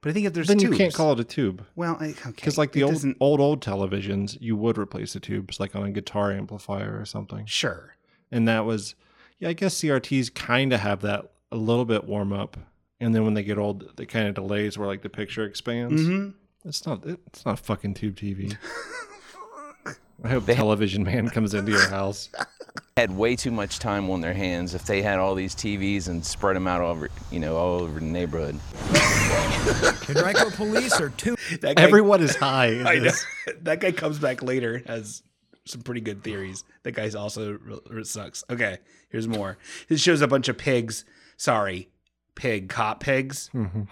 but 0.01 0.11
I 0.11 0.13
think 0.13 0.27
if 0.27 0.33
there's 0.33 0.49
then 0.49 0.59
tubes, 0.59 0.71
you 0.73 0.77
can't 0.77 0.93
call 0.93 1.13
it 1.13 1.19
a 1.19 1.23
tube. 1.23 1.65
Well, 1.75 1.97
I, 1.99 2.09
okay, 2.09 2.29
Because 2.35 2.59
like 2.59 2.73
the 2.73 2.81
It 2.81 2.83
old 2.83 2.93
doesn't- 2.93 3.17
old 3.19 3.39
old 3.39 3.59
televisions, 3.63 4.37
you 4.39 4.55
would 4.55 4.77
replace 4.77 5.13
the 5.13 5.19
tubes 5.19 5.59
like 5.59 5.75
on 5.75 5.81
a 5.83 5.89
guitar 5.91 6.31
amplifier 6.31 6.95
or 7.01 7.05
something. 7.05 7.47
Sure. 7.47 7.95
And 8.31 8.47
that 8.47 8.65
was, 8.65 8.93
yeah, 9.39 9.49
I 9.49 9.53
guess 9.53 9.81
CRTs 9.81 10.31
kind 10.35 10.73
of 10.73 10.81
have 10.81 11.01
that 11.01 11.31
a 11.51 11.57
little 11.57 11.85
bit 11.85 12.03
warm 12.03 12.31
up, 12.31 12.55
and 12.99 13.15
then 13.15 13.23
when 13.25 13.33
they 13.33 13.43
get 13.43 13.57
old, 13.57 13.99
it 13.99 14.09
kind 14.09 14.27
of 14.27 14.35
delays 14.35 14.77
where 14.77 14.87
like 14.87 15.01
the 15.01 15.09
picture 15.09 15.43
expands. 15.43 16.03
Mm-hmm. 16.03 16.29
It's 16.65 16.85
not. 16.85 17.05
It's 17.05 17.45
not 17.45 17.59
fucking 17.59 17.93
tube 17.95 18.15
TV. 18.15 18.57
I 20.23 20.29
hope 20.29 20.45
Television 20.47 21.03
Man 21.03 21.29
comes 21.29 21.53
into 21.53 21.71
your 21.71 21.87
house. 21.89 22.29
Had 22.97 23.15
way 23.15 23.35
too 23.35 23.51
much 23.51 23.77
time 23.77 24.09
on 24.09 24.21
their 24.21 24.33
hands 24.33 24.73
if 24.73 24.85
they 24.85 25.03
had 25.03 25.19
all 25.19 25.35
these 25.35 25.53
TVs 25.53 26.07
and 26.07 26.25
spread 26.25 26.55
them 26.55 26.65
out 26.67 26.81
all 26.81 26.91
over, 26.91 27.09
you 27.31 27.39
know, 27.39 27.55
all 27.55 27.81
over 27.81 27.99
the 27.99 28.05
neighborhood. 28.05 28.59
Henrico 30.09 30.49
police 30.51 30.99
are 30.99 31.09
two 31.09 31.35
That 31.61 31.75
guy, 31.75 31.83
Everyone 31.83 32.21
is 32.23 32.35
high. 32.35 32.67
in 32.69 32.87
I 32.87 32.95
know. 32.95 33.11
that 33.61 33.79
guy 33.81 33.91
comes 33.91 34.17
back 34.17 34.41
later 34.41 34.81
has 34.87 35.21
some 35.65 35.81
pretty 35.81 36.01
good 36.01 36.23
theories. 36.23 36.63
That 36.83 36.93
guy's 36.93 37.13
also 37.13 37.59
real- 37.59 37.81
real 37.87 38.03
sucks. 38.05 38.43
Okay, 38.49 38.79
here's 39.09 39.27
more. 39.27 39.59
This 39.89 40.01
shows 40.01 40.21
a 40.21 40.27
bunch 40.27 40.47
of 40.49 40.57
pigs. 40.57 41.05
Sorry, 41.37 41.89
pig 42.35 42.67
cop 42.69 42.99
pigs. 42.99 43.51
Mm-hmm. 43.53 43.83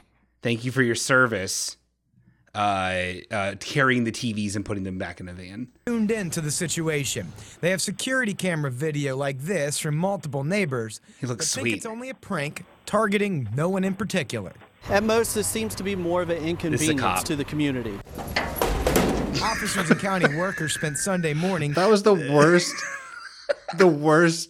Thank 0.41 0.65
you 0.65 0.71
for 0.71 0.81
your 0.81 0.95
service. 0.95 1.77
Uh, 2.55 3.15
uh, 3.31 3.55
carrying 3.59 4.05
the 4.05 4.11
TVs 4.13 4.55
and 4.55 4.63
putting 4.63 4.83
them 4.83 4.97
back 4.97 5.19
in 5.19 5.25
the 5.25 5.33
van. 5.33 5.67
tuned 5.85 6.09
in 6.09 6.29
to 6.29 6.39
the 6.39 6.49
situation. 6.51 7.33
They 7.59 7.69
have 7.69 7.81
security 7.81 8.33
camera 8.33 8.71
video 8.71 9.17
like 9.17 9.39
this 9.41 9.77
from 9.77 9.97
multiple 9.97 10.45
neighbors. 10.45 11.01
He 11.19 11.27
looks 11.27 11.53
but 11.53 11.59
sweet. 11.61 11.63
think 11.63 11.77
it's 11.77 11.85
only 11.85 12.09
a 12.09 12.13
prank 12.13 12.63
targeting 12.85 13.49
no 13.55 13.67
one 13.67 13.83
in 13.83 13.93
particular. 13.93 14.53
At 14.89 15.03
most, 15.03 15.35
this 15.35 15.47
seems 15.47 15.75
to 15.75 15.83
be 15.83 15.95
more 15.97 16.21
of 16.21 16.29
an 16.29 16.37
inconvenience 16.37 17.23
to 17.23 17.35
the 17.35 17.43
community. 17.43 17.99
Officers 19.43 19.89
and 19.89 19.99
county 19.99 20.33
workers 20.37 20.73
spent 20.73 20.97
Sunday 20.97 21.33
morning 21.33 21.73
That 21.73 21.89
was 21.89 22.03
the 22.03 22.13
worst. 22.31 22.73
the 23.77 23.87
worst 23.87 24.49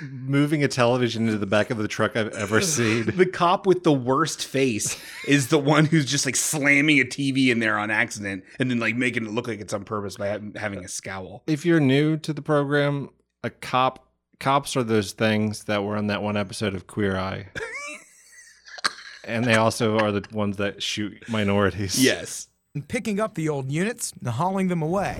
moving 0.00 0.62
a 0.64 0.68
television 0.68 1.26
into 1.26 1.38
the 1.38 1.46
back 1.46 1.70
of 1.70 1.78
the 1.78 1.88
truck 1.88 2.16
I've 2.16 2.32
ever 2.34 2.60
seen. 2.62 3.06
The 3.06 3.26
cop 3.26 3.66
with 3.66 3.84
the 3.84 3.92
worst 3.92 4.44
face 4.44 5.00
is 5.26 5.48
the 5.48 5.58
one 5.58 5.84
who's 5.86 6.04
just 6.04 6.26
like 6.26 6.36
slamming 6.36 7.00
a 7.00 7.04
TV 7.04 7.48
in 7.48 7.58
there 7.60 7.78
on 7.78 7.90
accident 7.90 8.44
and 8.58 8.70
then 8.70 8.78
like 8.78 8.96
making 8.96 9.24
it 9.26 9.30
look 9.30 9.46
like 9.48 9.60
it's 9.60 9.72
on 9.74 9.84
purpose 9.84 10.16
by 10.16 10.28
ha- 10.30 10.38
having 10.56 10.84
a 10.84 10.88
scowl. 10.88 11.42
If 11.46 11.64
you're 11.66 11.80
new 11.80 12.16
to 12.18 12.32
the 12.32 12.42
program, 12.42 13.10
a 13.42 13.50
cop 13.50 14.08
cops 14.40 14.76
are 14.76 14.82
those 14.82 15.12
things 15.12 15.64
that 15.64 15.84
were 15.84 15.96
on 15.96 16.08
that 16.08 16.22
one 16.22 16.36
episode 16.36 16.74
of 16.74 16.86
Queer 16.86 17.16
Eye. 17.16 17.48
and 19.24 19.44
they 19.44 19.54
also 19.54 19.98
are 19.98 20.12
the 20.12 20.24
ones 20.32 20.56
that 20.58 20.82
shoot 20.82 21.28
minorities. 21.28 22.02
Yes. 22.02 22.48
picking 22.88 23.20
up 23.20 23.34
the 23.34 23.48
old 23.48 23.70
units 23.70 24.12
and 24.20 24.28
hauling 24.28 24.68
them 24.68 24.82
away. 24.82 25.18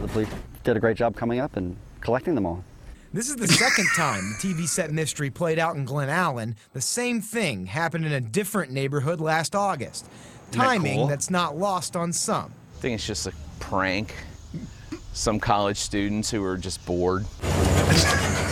The 0.00 0.08
police 0.08 0.28
did 0.64 0.76
a 0.76 0.80
great 0.80 0.96
job 0.96 1.14
coming 1.14 1.38
up 1.38 1.56
and 1.56 1.76
collecting 2.00 2.34
them 2.34 2.46
all. 2.46 2.64
This 3.14 3.28
is 3.28 3.36
the 3.36 3.46
second 3.46 3.86
time 3.94 4.30
the 4.30 4.48
TV 4.48 4.66
set 4.66 4.90
mystery 4.90 5.30
played 5.30 5.56
out 5.56 5.76
in 5.76 5.84
Glen 5.84 6.08
Allen. 6.08 6.56
The 6.72 6.80
same 6.80 7.20
thing 7.20 7.66
happened 7.66 8.04
in 8.04 8.10
a 8.10 8.20
different 8.20 8.72
neighborhood 8.72 9.20
last 9.20 9.54
August. 9.54 10.06
Isn't 10.50 10.58
that 10.58 10.64
Timing 10.64 10.96
cool? 10.96 11.06
that's 11.06 11.30
not 11.30 11.56
lost 11.56 11.94
on 11.94 12.12
some. 12.12 12.52
I 12.76 12.80
think 12.80 12.96
it's 12.96 13.06
just 13.06 13.28
a 13.28 13.32
prank. 13.60 14.16
Some 15.12 15.38
college 15.38 15.76
students 15.76 16.28
who 16.28 16.42
are 16.42 16.56
just 16.56 16.84
bored. 16.84 17.24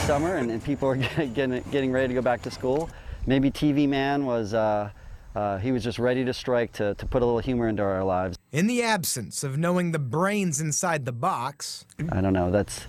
Summer 0.07 0.37
and, 0.37 0.49
and 0.49 0.63
people 0.63 0.89
are 0.89 0.95
getting, 1.35 1.61
getting 1.73 1.91
ready 1.91 2.07
to 2.07 2.15
go 2.15 2.23
back 2.23 2.41
to 2.43 2.51
school. 2.53 2.89
Maybe 3.27 3.51
TV 3.51 3.89
Man 3.89 4.27
was, 4.27 4.55
uh, 4.55 4.91
uh, 5.35 5.59
he 5.59 5.73
was 5.73 5.83
just 5.83 5.99
ready 5.99 6.25
to 6.25 6.33
strike 6.33 6.71
to, 6.75 6.95
to 6.95 7.07
put 7.07 7.23
a 7.23 7.27
little 7.27 7.41
humor 7.41 7.67
into 7.67 7.83
our 7.83 8.05
lives. 8.05 8.39
In 8.53 8.69
the 8.69 8.81
absence 8.85 9.43
of 9.43 9.59
knowing 9.59 9.91
the 9.91 9.99
brains 9.99 10.61
inside 10.61 11.05
the 11.05 11.11
box, 11.11 11.85
I 12.13 12.21
don't 12.21 12.33
know, 12.33 12.53
that's, 12.53 12.87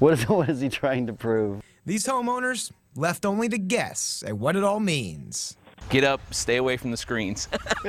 what 0.00 0.14
is, 0.14 0.22
what 0.28 0.48
is 0.48 0.60
he 0.60 0.68
trying 0.68 1.06
to 1.06 1.12
prove? 1.12 1.62
these 1.86 2.06
homeowners 2.06 2.72
left 2.94 3.24
only 3.24 3.48
to 3.48 3.58
guess 3.58 4.22
at 4.26 4.36
what 4.36 4.56
it 4.56 4.64
all 4.64 4.80
means. 4.80 5.56
Get 5.88 6.04
up, 6.04 6.20
stay 6.32 6.56
away 6.56 6.76
from 6.76 6.90
the 6.90 6.96
screens. 6.96 7.48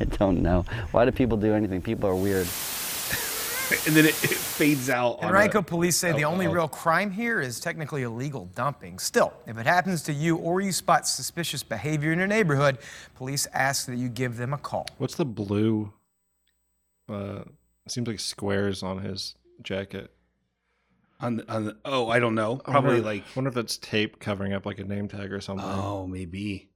I 0.00 0.04
don't 0.04 0.42
know. 0.42 0.64
Why 0.90 1.04
do 1.04 1.12
people 1.12 1.36
do 1.36 1.54
anything? 1.54 1.82
People 1.82 2.08
are 2.08 2.16
weird. 2.16 2.46
And 3.86 3.96
then 3.96 4.04
it, 4.04 4.10
it 4.22 4.36
fades 4.36 4.90
out. 4.90 5.20
on 5.20 5.30
Henrico 5.30 5.62
police 5.62 5.96
say 5.96 6.12
the 6.12 6.26
oh, 6.26 6.30
only 6.30 6.46
oh. 6.46 6.52
real 6.52 6.68
crime 6.68 7.10
here 7.10 7.40
is 7.40 7.60
technically 7.60 8.02
illegal 8.02 8.44
dumping. 8.54 8.98
Still, 8.98 9.32
if 9.46 9.56
it 9.56 9.64
happens 9.64 10.02
to 10.02 10.12
you 10.12 10.36
or 10.36 10.60
you 10.60 10.70
spot 10.70 11.08
suspicious 11.08 11.62
behavior 11.62 12.12
in 12.12 12.18
your 12.18 12.28
neighborhood, 12.28 12.76
police 13.14 13.46
ask 13.54 13.86
that 13.86 13.96
you 13.96 14.10
give 14.10 14.36
them 14.36 14.52
a 14.52 14.58
call. 14.58 14.86
What's 14.98 15.14
the 15.14 15.24
blue? 15.24 15.94
Uh, 17.08 17.44
seems 17.88 18.06
like 18.06 18.20
squares 18.20 18.82
on 18.82 18.98
his 18.98 19.34
jacket. 19.62 20.10
On 21.20 21.36
the, 21.36 21.52
on 21.52 21.64
the, 21.66 21.76
oh, 21.84 22.08
I 22.08 22.18
don't 22.18 22.34
know. 22.34 22.60
I 22.64 22.70
Probably 22.72 22.90
wonder- 22.94 23.06
like 23.06 23.24
wonder 23.36 23.48
if 23.48 23.54
that's 23.54 23.76
tape 23.78 24.18
covering 24.20 24.52
up 24.52 24.66
like 24.66 24.78
a 24.78 24.84
name 24.84 25.08
tag 25.08 25.32
or 25.32 25.40
something. 25.40 25.66
oh, 25.66 26.06
maybe. 26.06 26.68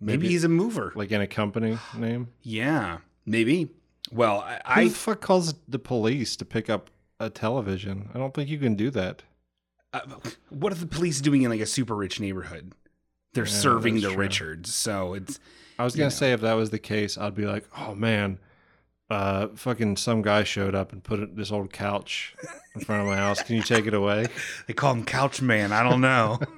Maybe, 0.00 0.18
Maybe- 0.18 0.28
he's 0.28 0.44
a 0.44 0.48
mover. 0.48 0.92
Like 0.94 1.10
in 1.12 1.20
a 1.20 1.26
company 1.26 1.78
name. 1.96 2.28
yeah, 2.42 2.98
maybe. 3.26 3.68
Well, 4.12 4.40
I, 4.40 4.54
Who 4.54 4.80
I 4.80 4.84
the 4.84 4.90
fuck 4.94 5.20
calls 5.20 5.54
the 5.68 5.78
police 5.78 6.36
to 6.36 6.44
pick 6.44 6.70
up 6.70 6.90
a 7.20 7.28
television? 7.30 8.08
I 8.14 8.18
don't 8.18 8.32
think 8.34 8.48
you 8.48 8.58
can 8.58 8.74
do 8.74 8.90
that. 8.90 9.22
uh, 9.92 10.00
what 10.48 10.72
are 10.72 10.76
the 10.76 10.86
police 10.86 11.20
doing 11.20 11.42
in 11.42 11.50
like 11.50 11.60
a 11.60 11.66
super 11.66 11.94
rich 11.94 12.18
neighborhood? 12.20 12.72
They're 13.34 13.44
Yeah, 13.44 13.50
serving 13.52 13.96
the 13.96 14.08
true. 14.08 14.16
Richards, 14.16 14.74
so 14.74 15.14
it's 15.14 15.38
I 15.78 15.84
was 15.84 15.94
gonna 15.94 16.10
say 16.10 16.32
if 16.32 16.40
that 16.40 16.54
was 16.54 16.70
the 16.70 16.78
case, 16.78 17.16
I'd 17.18 17.34
be 17.34 17.46
like, 17.46 17.66
oh 17.78 17.94
man, 17.94 18.38
uh, 19.10 19.48
fucking 19.56 19.96
some 19.96 20.22
guy 20.22 20.44
showed 20.44 20.74
up 20.74 20.92
and 20.92 21.02
put 21.02 21.36
this 21.36 21.50
old 21.50 21.72
couch 21.72 22.34
in 22.74 22.80
front 22.82 23.02
of 23.02 23.08
my 23.08 23.16
house. 23.16 23.42
Can 23.42 23.56
you 23.56 23.62
take 23.62 23.86
it 23.86 23.94
away? 23.94 24.26
they 24.66 24.72
call 24.72 24.92
him 24.92 25.04
Couch 25.04 25.42
Man. 25.42 25.72
I 25.72 25.82
don't 25.82 26.00
know. 26.00 26.38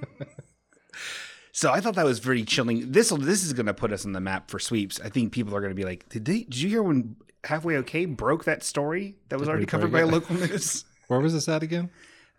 So 1.55 1.71
I 1.71 1.81
thought 1.81 1.93
that 1.95 2.05
was 2.05 2.17
very 2.17 2.43
chilling. 2.43 2.91
This 2.91 3.09
this 3.11 3.43
is 3.43 3.53
going 3.53 3.67
to 3.67 3.75
put 3.75 3.93
us 3.93 4.05
on 4.05 4.13
the 4.13 4.19
map 4.19 4.49
for 4.49 4.57
sweeps. 4.57 4.99
I 4.99 5.09
think 5.09 5.31
people 5.31 5.55
are 5.55 5.61
going 5.61 5.69
to 5.69 5.75
be 5.75 5.83
like, 5.85 6.09
did 6.09 6.25
they? 6.25 6.39
Did 6.39 6.57
you 6.57 6.67
hear 6.67 6.81
when 6.81 7.15
halfway 7.43 7.77
okay 7.77 8.05
broke 8.05 8.45
that 8.45 8.63
story 8.63 9.17
that 9.29 9.37
was 9.37 9.47
Did 9.47 9.51
already 9.51 9.65
covered 9.67 9.91
by 9.91 10.01
it? 10.01 10.07
local 10.07 10.35
news? 10.35 10.83
Where 11.07 11.19
was 11.19 11.33
this 11.33 11.47
at 11.47 11.61
again? 11.61 11.91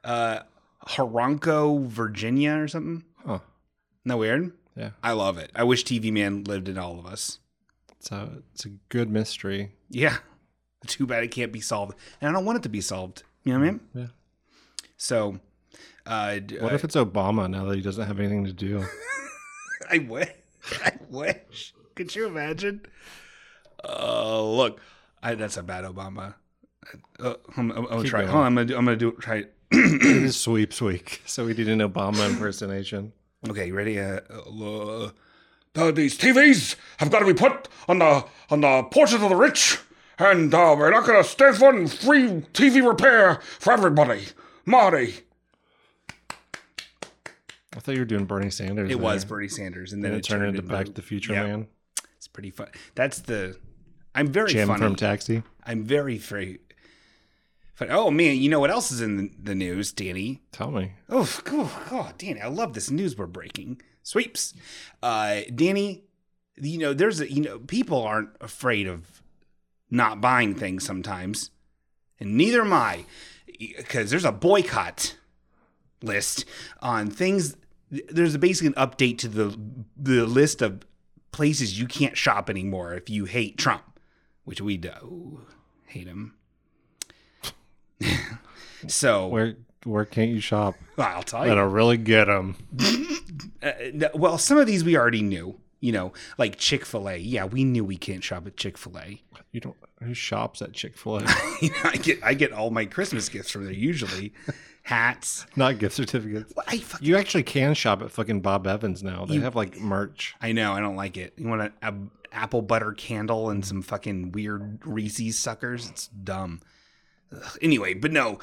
Uh, 0.02 0.40
Haronco, 0.88 1.86
Virginia, 1.86 2.56
or 2.56 2.66
something. 2.66 3.04
Huh. 3.24 3.38
That 4.04 4.18
weird? 4.18 4.50
Yeah. 4.76 4.90
I 5.00 5.12
love 5.12 5.38
it. 5.38 5.52
I 5.54 5.62
wish 5.62 5.84
TV 5.84 6.12
Man 6.12 6.42
lived 6.42 6.68
in 6.68 6.76
all 6.76 6.98
of 6.98 7.06
us. 7.06 7.38
So 8.00 8.42
it's 8.52 8.64
a 8.64 8.70
good 8.88 9.10
mystery. 9.10 9.70
Yeah. 9.94 10.16
Too 10.86 11.06
bad 11.06 11.24
it 11.24 11.28
can't 11.30 11.52
be 11.52 11.60
solved, 11.60 11.96
and 12.20 12.28
I 12.28 12.32
don't 12.32 12.44
want 12.44 12.58
it 12.58 12.62
to 12.64 12.68
be 12.68 12.82
solved. 12.82 13.22
You 13.44 13.54
know 13.54 13.60
what 13.60 13.66
I 13.66 13.70
mean? 13.70 13.80
Yeah. 13.94 14.06
So, 14.98 15.40
uh, 16.04 16.38
What 16.60 16.72
uh, 16.72 16.74
if 16.74 16.84
it's 16.84 16.96
Obama 16.96 17.48
now 17.48 17.64
that 17.64 17.76
he 17.76 17.80
doesn't 17.80 18.06
have 18.06 18.20
anything 18.20 18.44
to 18.44 18.52
do? 18.52 18.84
I 19.90 19.98
wish. 19.98 20.28
I 20.84 20.92
wish. 21.08 21.72
Could 21.94 22.14
you 22.14 22.26
imagine? 22.26 22.82
Oh, 23.82 24.54
look. 24.54 24.80
I, 25.22 25.36
that's 25.36 25.56
a 25.56 25.62
bad 25.62 25.84
Obama. 25.84 26.34
Uh, 27.18 27.34
I'm, 27.56 27.70
I'm, 27.70 27.78
I'm 27.78 27.84
gonna 27.84 28.04
try. 28.04 28.20
going. 28.20 28.32
Hold 28.32 28.40
on, 28.42 28.46
I'm 28.48 28.54
gonna 28.56 28.66
do. 28.66 28.76
I'm 28.76 28.84
gonna 28.84 28.96
do. 28.96 29.12
Try. 29.12 29.36
it. 29.36 29.54
it 29.70 30.02
is 30.02 30.36
sweeps 30.36 30.82
week, 30.82 31.22
so 31.24 31.46
we 31.46 31.54
did 31.54 31.68
an 31.68 31.78
Obama 31.78 32.28
impersonation. 32.28 33.12
Okay, 33.48 33.68
you 33.68 33.74
ready? 33.74 33.98
Uh, 33.98 34.20
uh, 35.76 35.90
these 35.90 36.16
TVs 36.16 36.76
have 36.98 37.10
got 37.10 37.20
to 37.20 37.26
be 37.26 37.34
put 37.34 37.68
on 37.88 37.98
the 37.98 38.24
on 38.50 38.60
the 38.60 38.82
porches 38.84 39.22
of 39.22 39.28
the 39.28 39.36
rich, 39.36 39.78
and 40.18 40.52
uh, 40.54 40.74
we're 40.78 40.90
not 40.90 41.06
going 41.06 41.22
to 41.22 41.28
stand 41.28 41.56
for 41.56 41.86
free 41.88 42.42
TV 42.52 42.86
repair 42.86 43.40
for 43.58 43.72
everybody. 43.72 44.26
Marty, 44.66 45.14
I 47.76 47.80
thought 47.80 47.94
you 47.94 48.00
were 48.00 48.06
doing 48.06 48.24
Bernie 48.24 48.50
Sanders. 48.50 48.90
it 48.90 49.00
was. 49.00 49.24
Bernie 49.24 49.48
Sanders, 49.48 49.92
and 49.92 49.98
And 49.98 50.04
then 50.04 50.12
then 50.12 50.18
it 50.18 50.26
it 50.26 50.28
turned 50.28 50.44
into 50.44 50.58
into 50.60 50.72
Back 50.72 50.86
to 50.86 50.92
the 50.92 51.02
Future 51.02 51.32
yeah. 51.32 51.42
Man. 51.42 51.66
It's 52.16 52.28
pretty 52.28 52.50
fun. 52.50 52.68
That's 52.94 53.20
the. 53.20 53.56
I'm 54.14 54.28
very 54.28 54.52
Jim 54.52 54.68
funny. 54.68 54.80
from 54.80 54.94
Taxi. 54.96 55.42
I'm 55.64 55.84
very 55.84 56.18
very. 56.18 56.60
But 57.78 57.90
oh 57.90 58.10
man, 58.12 58.36
you 58.36 58.48
know 58.48 58.60
what 58.60 58.70
else 58.70 58.92
is 58.92 59.00
in 59.00 59.16
the, 59.16 59.30
the 59.42 59.54
news, 59.54 59.92
Danny? 59.92 60.42
Tell 60.52 60.70
me. 60.70 60.92
Oh, 61.10 61.28
oh, 61.48 61.86
oh, 61.90 62.12
Danny, 62.16 62.40
I 62.40 62.46
love 62.46 62.74
this 62.74 62.90
news 62.90 63.18
we're 63.18 63.26
breaking. 63.26 63.80
Sweeps. 64.04 64.54
Uh, 65.02 65.40
Danny, 65.52 66.04
you 66.56 66.78
know, 66.78 66.94
there's 66.94 67.20
a, 67.20 67.32
you 67.32 67.40
know, 67.40 67.58
people 67.58 68.02
aren't 68.02 68.30
afraid 68.40 68.86
of 68.86 69.22
not 69.90 70.20
buying 70.20 70.54
things 70.54 70.84
sometimes. 70.84 71.50
And 72.20 72.36
neither 72.36 72.60
am 72.60 72.72
I, 72.72 73.06
because 73.58 74.10
there's 74.10 74.24
a 74.24 74.30
boycott 74.30 75.16
list 76.02 76.44
on 76.80 77.10
things. 77.10 77.56
There's 77.90 78.36
basically 78.36 78.68
an 78.68 78.74
update 78.74 79.18
to 79.18 79.28
the 79.28 79.58
the 79.96 80.24
list 80.26 80.62
of 80.62 80.84
places 81.32 81.78
you 81.78 81.86
can't 81.86 82.16
shop 82.16 82.48
anymore 82.48 82.94
if 82.94 83.10
you 83.10 83.24
hate 83.24 83.58
Trump, 83.58 83.98
which 84.44 84.60
we 84.60 84.76
do 84.76 85.40
hate 85.86 86.06
him. 86.06 86.34
so 88.86 89.26
Where 89.28 89.56
where 89.84 90.04
can't 90.04 90.30
you 90.30 90.40
shop? 90.40 90.74
I'll 90.98 91.22
tell 91.22 91.42
you. 91.44 91.48
That'll 91.48 91.66
really 91.68 91.96
get 91.98 92.26
them. 92.26 92.56
Uh, 93.62 93.72
no, 93.94 94.08
well, 94.14 94.36
some 94.36 94.58
of 94.58 94.66
these 94.66 94.84
we 94.84 94.94
already 94.96 95.22
knew. 95.22 95.58
You 95.80 95.92
know, 95.92 96.12
like 96.36 96.56
Chick 96.56 96.84
Fil 96.84 97.08
A. 97.08 97.16
Yeah, 97.16 97.46
we 97.46 97.64
knew 97.64 97.82
we 97.84 97.96
can't 97.96 98.22
shop 98.22 98.46
at 98.46 98.56
Chick 98.58 98.76
Fil 98.76 98.98
A. 98.98 99.22
You 99.52 99.60
don't. 99.60 99.76
Who 100.02 100.12
shops 100.12 100.60
at 100.60 100.74
Chick 100.74 100.96
Fil 100.98 101.18
A? 101.20 101.22
I 101.84 101.96
get 102.02 102.22
I 102.22 102.34
get 102.34 102.52
all 102.52 102.70
my 102.70 102.84
Christmas 102.84 103.28
gifts 103.30 103.50
from 103.50 103.64
there 103.64 103.72
usually, 103.72 104.34
hats. 104.82 105.46
Not 105.56 105.78
gift 105.78 105.94
certificates. 105.96 106.52
I 106.68 106.78
fucking, 106.78 107.06
You 107.06 107.16
actually 107.16 107.42
can 107.44 107.72
shop 107.74 108.02
at 108.02 108.10
fucking 108.10 108.40
Bob 108.42 108.66
Evans 108.66 109.02
now. 109.02 109.24
They 109.24 109.34
You- 109.34 109.40
have 109.42 109.56
like 109.56 109.78
merch. 109.80 110.34
I 110.42 110.52
know 110.52 110.72
I 110.74 110.80
don't 110.80 110.96
like 110.96 111.16
it. 111.16 111.32
You 111.38 111.48
want 111.48 111.72
an 111.82 112.10
apple 112.32 112.60
butter 112.62 112.92
candle 112.92 113.48
and 113.50 113.64
some 113.64 113.80
fucking 113.82 114.32
weird 114.32 114.80
Reese's 114.86 115.38
suckers? 115.38 115.88
It's 115.88 116.08
dumb. 116.08 116.60
Anyway, 117.62 117.94
but 117.94 118.12
no. 118.12 118.38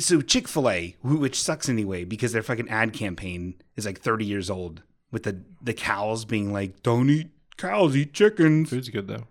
So 0.00 0.20
Chick 0.20 0.48
Fil 0.48 0.68
A, 0.68 0.96
which 1.02 1.40
sucks 1.40 1.68
anyway, 1.68 2.04
because 2.04 2.32
their 2.32 2.42
fucking 2.42 2.68
ad 2.68 2.92
campaign 2.92 3.54
is 3.76 3.86
like 3.86 4.00
30 4.00 4.24
years 4.24 4.50
old, 4.50 4.82
with 5.10 5.24
the 5.24 5.42
the 5.62 5.74
cows 5.74 6.24
being 6.24 6.52
like, 6.52 6.82
"Don't 6.82 7.10
eat 7.10 7.30
cows, 7.56 7.96
eat 7.96 8.12
chickens." 8.12 8.70
Food's 8.70 8.88
good 8.88 9.08
though. 9.08 9.26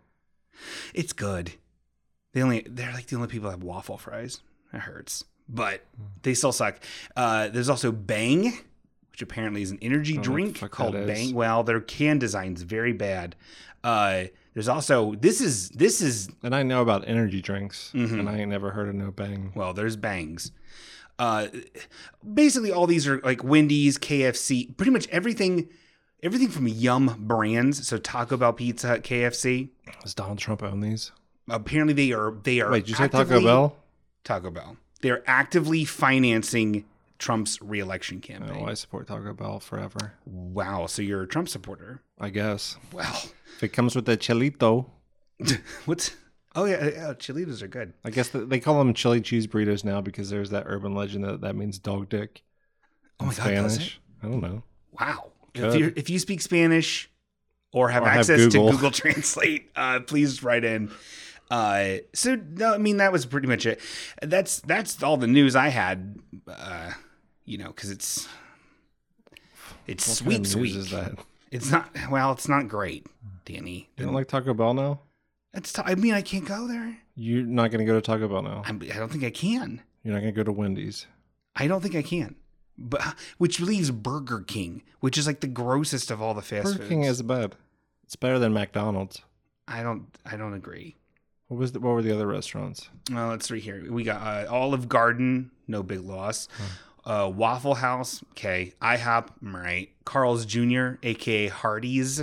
It's 0.93 1.13
good. 1.13 1.53
They 2.33 2.41
only 2.41 2.65
they're 2.67 2.93
like 2.93 3.07
the 3.07 3.15
only 3.15 3.27
people 3.27 3.49
that 3.49 3.57
have 3.57 3.63
waffle 3.63 3.97
fries. 3.97 4.41
It 4.73 4.79
hurts, 4.81 5.23
but 5.47 5.83
they 6.23 6.33
still 6.33 6.51
suck. 6.51 6.79
Uh, 7.15 7.49
there's 7.49 7.69
also 7.69 7.91
Bang, 7.91 8.53
which 9.11 9.21
apparently 9.21 9.61
is 9.61 9.71
an 9.71 9.77
energy 9.81 10.13
I 10.13 10.21
don't 10.21 10.25
know 10.25 10.31
what 10.31 10.53
the 10.53 10.59
drink 10.59 10.71
called. 10.71 10.93
Bang. 10.93 11.35
Well, 11.35 11.63
their 11.63 11.79
can 11.79 12.17
design's 12.17 12.63
very 12.63 12.93
bad. 12.93 13.35
Uh, 13.83 14.25
there's 14.53 14.67
also 14.67 15.15
this 15.15 15.41
is 15.41 15.69
this 15.69 16.01
is 16.01 16.29
And 16.43 16.55
I 16.55 16.63
know 16.63 16.81
about 16.81 17.07
energy 17.07 17.41
drinks, 17.41 17.91
Mhm. 17.93 18.19
and 18.19 18.29
I 18.29 18.39
ain't 18.39 18.49
never 18.49 18.71
heard 18.71 18.89
of 18.89 18.95
no 18.95 19.11
bang. 19.11 19.51
well, 19.55 19.73
there's 19.73 19.95
Bangs. 19.95 20.51
Uh, 21.19 21.47
basically, 22.33 22.71
all 22.71 22.87
these 22.87 23.07
are 23.07 23.19
like 23.21 23.43
Wendy's, 23.43 23.97
KFC, 23.97 24.75
pretty 24.77 24.91
much 24.91 25.07
everything. 25.09 25.69
Everything 26.23 26.47
from 26.47 26.67
Yum 26.69 27.15
Brands, 27.19 27.85
so 27.85 27.97
Taco 27.97 28.37
Bell, 28.37 28.53
Pizza 28.53 28.87
Hut, 28.87 29.03
KFC. 29.03 29.69
Does 30.01 30.13
Donald 30.13 30.37
Trump 30.39 30.63
own 30.63 30.79
these? 30.79 31.11
Apparently, 31.49 31.93
they 31.93 32.13
are 32.13 32.33
they 32.43 32.61
are. 32.61 32.71
Wait, 32.71 32.85
did 32.85 32.89
you 32.91 32.95
say 32.95 33.09
Taco 33.09 33.41
Bell? 33.43 33.75
Taco 34.23 34.49
Bell. 34.49 34.77
They're 35.01 35.21
actively 35.27 35.83
financing 35.83 36.85
Trump's 37.23 37.61
reelection 37.61 38.19
campaign. 38.19 38.63
Oh, 38.63 38.65
I 38.65 38.73
support 38.73 39.07
Taco 39.07 39.33
Bell 39.33 39.59
forever. 39.59 40.13
wow, 40.25 40.87
so 40.87 41.01
you're 41.01 41.23
a 41.23 41.27
Trump 41.27 41.47
supporter. 41.47 42.01
I 42.19 42.29
guess 42.29 42.75
Well, 42.91 43.23
if 43.55 43.63
it 43.63 43.69
comes 43.69 43.95
with 43.95 44.05
the 44.05 44.17
chilito, 44.17 44.87
what's 45.85 46.11
Oh 46.55 46.65
yeah, 46.65 46.83
yeah, 46.85 47.13
Chilitos 47.13 47.61
are 47.63 47.67
good. 47.67 47.93
I 48.05 48.09
guess 48.11 48.29
th- 48.29 48.47
they 48.47 48.59
call 48.59 48.77
them 48.77 48.93
chili 48.93 49.21
cheese 49.21 49.47
burritos 49.47 49.83
now 49.83 50.01
because 50.01 50.29
there's 50.29 50.51
that 50.51 50.65
urban 50.67 50.93
legend 50.93 51.23
that 51.23 51.41
that 51.41 51.55
means 51.55 51.79
dog 51.79 52.09
dick. 52.09 52.43
Oh 53.19 53.25
my 53.25 53.33
God, 53.33 53.43
Spanish. 53.71 53.99
I 54.21 54.27
don't 54.27 54.41
know. 54.41 54.63
Wow. 54.99 55.31
If 55.55 55.75
you 55.75 55.93
if 55.95 56.09
you 56.09 56.19
speak 56.19 56.41
Spanish 56.41 57.09
or 57.71 57.89
have 57.89 58.03
Or 58.03 58.09
have 58.09 58.19
access 58.19 58.37
Google. 58.39 58.67
to 58.67 58.71
Google 58.75 58.91
Translate, 59.01 59.71
uh, 59.75 60.01
please 60.01 60.43
write 60.43 60.63
in. 60.63 60.91
Uh, 61.49 61.97
so 62.13 62.35
no, 62.35 62.73
I 62.73 62.77
mean 62.77 62.97
that 62.97 63.11
was 63.11 63.25
pretty 63.25 63.47
much 63.47 63.65
it. 63.65 63.79
That's 64.21 64.59
that's 64.61 65.01
all 65.01 65.17
the 65.17 65.27
news 65.27 65.55
I 65.55 65.69
had. 65.69 66.19
Uh, 66.47 66.91
you 67.45 67.57
know, 67.57 67.67
because 67.67 67.89
it's 67.91 68.27
it's 69.87 70.07
What 70.07 70.17
sweep 70.17 70.35
kind 70.35 70.45
of 70.45 70.51
sweep. 70.51 70.75
is 70.75 70.91
that? 70.91 71.19
It's 71.51 71.69
not 71.71 71.89
well. 72.09 72.31
It's 72.31 72.49
not 72.49 72.67
great, 72.67 73.05
Danny. 73.45 73.89
You 73.97 74.05
don't 74.05 74.13
like 74.13 74.27
Taco 74.27 74.53
Bell 74.53 74.73
now? 74.73 74.99
It's. 75.53 75.77
I 75.77 75.95
mean, 75.95 76.13
I 76.13 76.21
can't 76.21 76.45
go 76.45 76.67
there. 76.67 76.97
You're 77.15 77.45
not 77.45 77.69
going 77.69 77.79
to 77.79 77.85
go 77.85 77.93
to 77.93 78.01
Taco 78.01 78.27
Bell 78.27 78.41
now. 78.41 78.63
I'm, 78.65 78.81
I 78.91 78.95
don't 78.97 79.11
think 79.11 79.23
I 79.23 79.29
can. 79.29 79.81
You're 80.03 80.13
not 80.13 80.21
going 80.21 80.33
to 80.33 80.37
go 80.37 80.43
to 80.43 80.51
Wendy's. 80.51 81.05
I 81.55 81.67
don't 81.67 81.81
think 81.81 81.95
I 81.95 82.01
can. 82.01 82.35
But 82.75 83.03
which 83.37 83.59
leaves 83.59 83.91
Burger 83.91 84.39
King, 84.41 84.81
which 84.99 85.15
is 85.17 85.27
like 85.27 85.41
the 85.41 85.47
grossest 85.47 86.09
of 86.09 86.21
all 86.21 86.33
the 86.33 86.41
fast 86.41 86.63
Burger 86.65 86.77
foods. 86.79 86.89
King 86.89 87.03
is 87.03 87.21
bad. 87.21 87.55
It's 88.03 88.15
better 88.15 88.39
than 88.39 88.51
McDonald's. 88.53 89.21
I 89.67 89.83
don't. 89.83 90.07
I 90.25 90.37
don't 90.37 90.53
agree. 90.55 90.95
What 91.49 91.59
was 91.59 91.71
the, 91.73 91.79
what 91.79 91.93
were 91.93 92.01
the 92.01 92.13
other 92.15 92.25
restaurants? 92.25 92.89
Well, 93.11 93.27
let's 93.27 93.47
see 93.47 93.59
here. 93.59 93.85
We 93.91 94.03
got 94.03 94.21
uh, 94.21 94.51
Olive 94.51 94.89
Garden, 94.89 95.51
no 95.67 95.83
big 95.83 95.99
loss. 95.99 96.47
Uh, 97.05 97.29
Waffle 97.33 97.75
House, 97.75 98.23
okay. 98.31 98.73
IHOP, 98.81 99.27
right. 99.41 99.89
Carl's 100.05 100.45
Jr., 100.45 100.91
aka 101.03 101.49
Hardee's. 101.49 102.21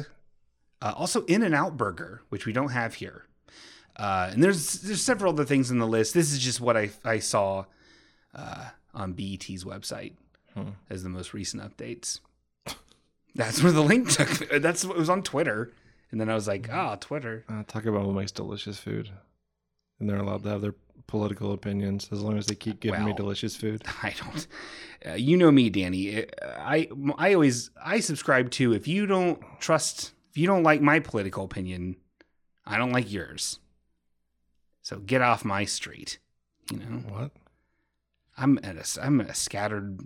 Uh, 0.83 0.95
also, 0.97 1.23
In 1.27 1.43
and 1.43 1.55
Out 1.55 1.77
Burger, 1.77 2.23
which 2.31 2.47
we 2.47 2.53
don't 2.55 2.71
have 2.71 2.95
here. 2.95 3.27
Uh, 3.97 4.31
and 4.33 4.43
there's 4.43 4.81
there's 4.81 5.03
several 5.03 5.33
other 5.35 5.45
things 5.45 5.71
in 5.71 5.79
the 5.79 5.87
list. 5.87 6.15
This 6.15 6.33
is 6.33 6.39
just 6.39 6.61
what 6.61 6.77
I 6.77 6.89
I 7.05 7.19
saw 7.19 7.67
uh, 8.35 8.71
on 8.95 9.13
BET's 9.13 9.65
website 9.65 10.15
Hmm. 10.55 10.71
as 10.89 11.03
the 11.03 11.11
most 11.11 11.35
recent 11.35 11.63
updates. 11.63 12.21
That's 13.35 13.63
where 13.63 13.73
the 13.73 13.83
link 13.83 14.09
took. 14.11 14.29
That's 14.63 14.85
what 14.85 14.97
it 14.97 15.01
was 15.01 15.11
on 15.11 15.23
Twitter, 15.23 15.71
and 16.11 16.19
then 16.21 16.31
I 16.31 16.35
was 16.35 16.49
like, 16.49 16.69
ah, 16.73 16.97
Twitter. 16.99 17.45
Uh, 17.49 17.63
Taco 17.67 17.93
Bell 17.93 18.11
makes 18.13 18.33
delicious 18.33 18.79
food, 18.79 19.11
and 19.99 20.09
they're 20.09 20.17
allowed 20.17 20.43
to 20.45 20.49
have 20.49 20.63
their 20.63 20.75
political 21.07 21.53
opinions 21.53 22.09
as 22.13 22.23
long 22.23 22.39
as 22.39 22.47
they 22.47 22.55
keep 22.55 22.81
giving 22.81 23.05
me 23.05 23.13
delicious 23.13 23.57
food. 23.57 23.83
I 24.03 24.15
don't. 24.23 24.47
Uh, 25.07 25.15
you 25.15 25.37
know 25.37 25.51
me, 25.51 25.71
Danny. 25.71 26.27
I 26.43 26.89
I 27.17 27.35
always 27.35 27.71
I 27.83 28.01
subscribe 28.01 28.51
to 28.53 28.73
if 28.73 28.87
you 28.87 29.07
don't 29.07 29.41
trust, 29.59 30.13
if 30.31 30.39
you 30.39 30.47
don't 30.47 30.63
like 30.63 30.81
my 30.81 30.99
political 31.01 31.45
opinion, 31.45 31.97
I 32.67 32.77
don't 32.77 32.93
like 32.93 33.11
yours. 33.11 33.59
So 34.83 34.99
get 34.99 35.23
off 35.23 35.45
my 35.45 35.65
street. 35.65 36.19
You 36.71 36.79
know, 36.79 36.97
What? 37.09 37.31
I'm 38.37 38.59
at 38.63 38.77
a 38.77 39.03
I'm 39.03 39.21
a 39.21 39.35
scattered. 39.35 40.01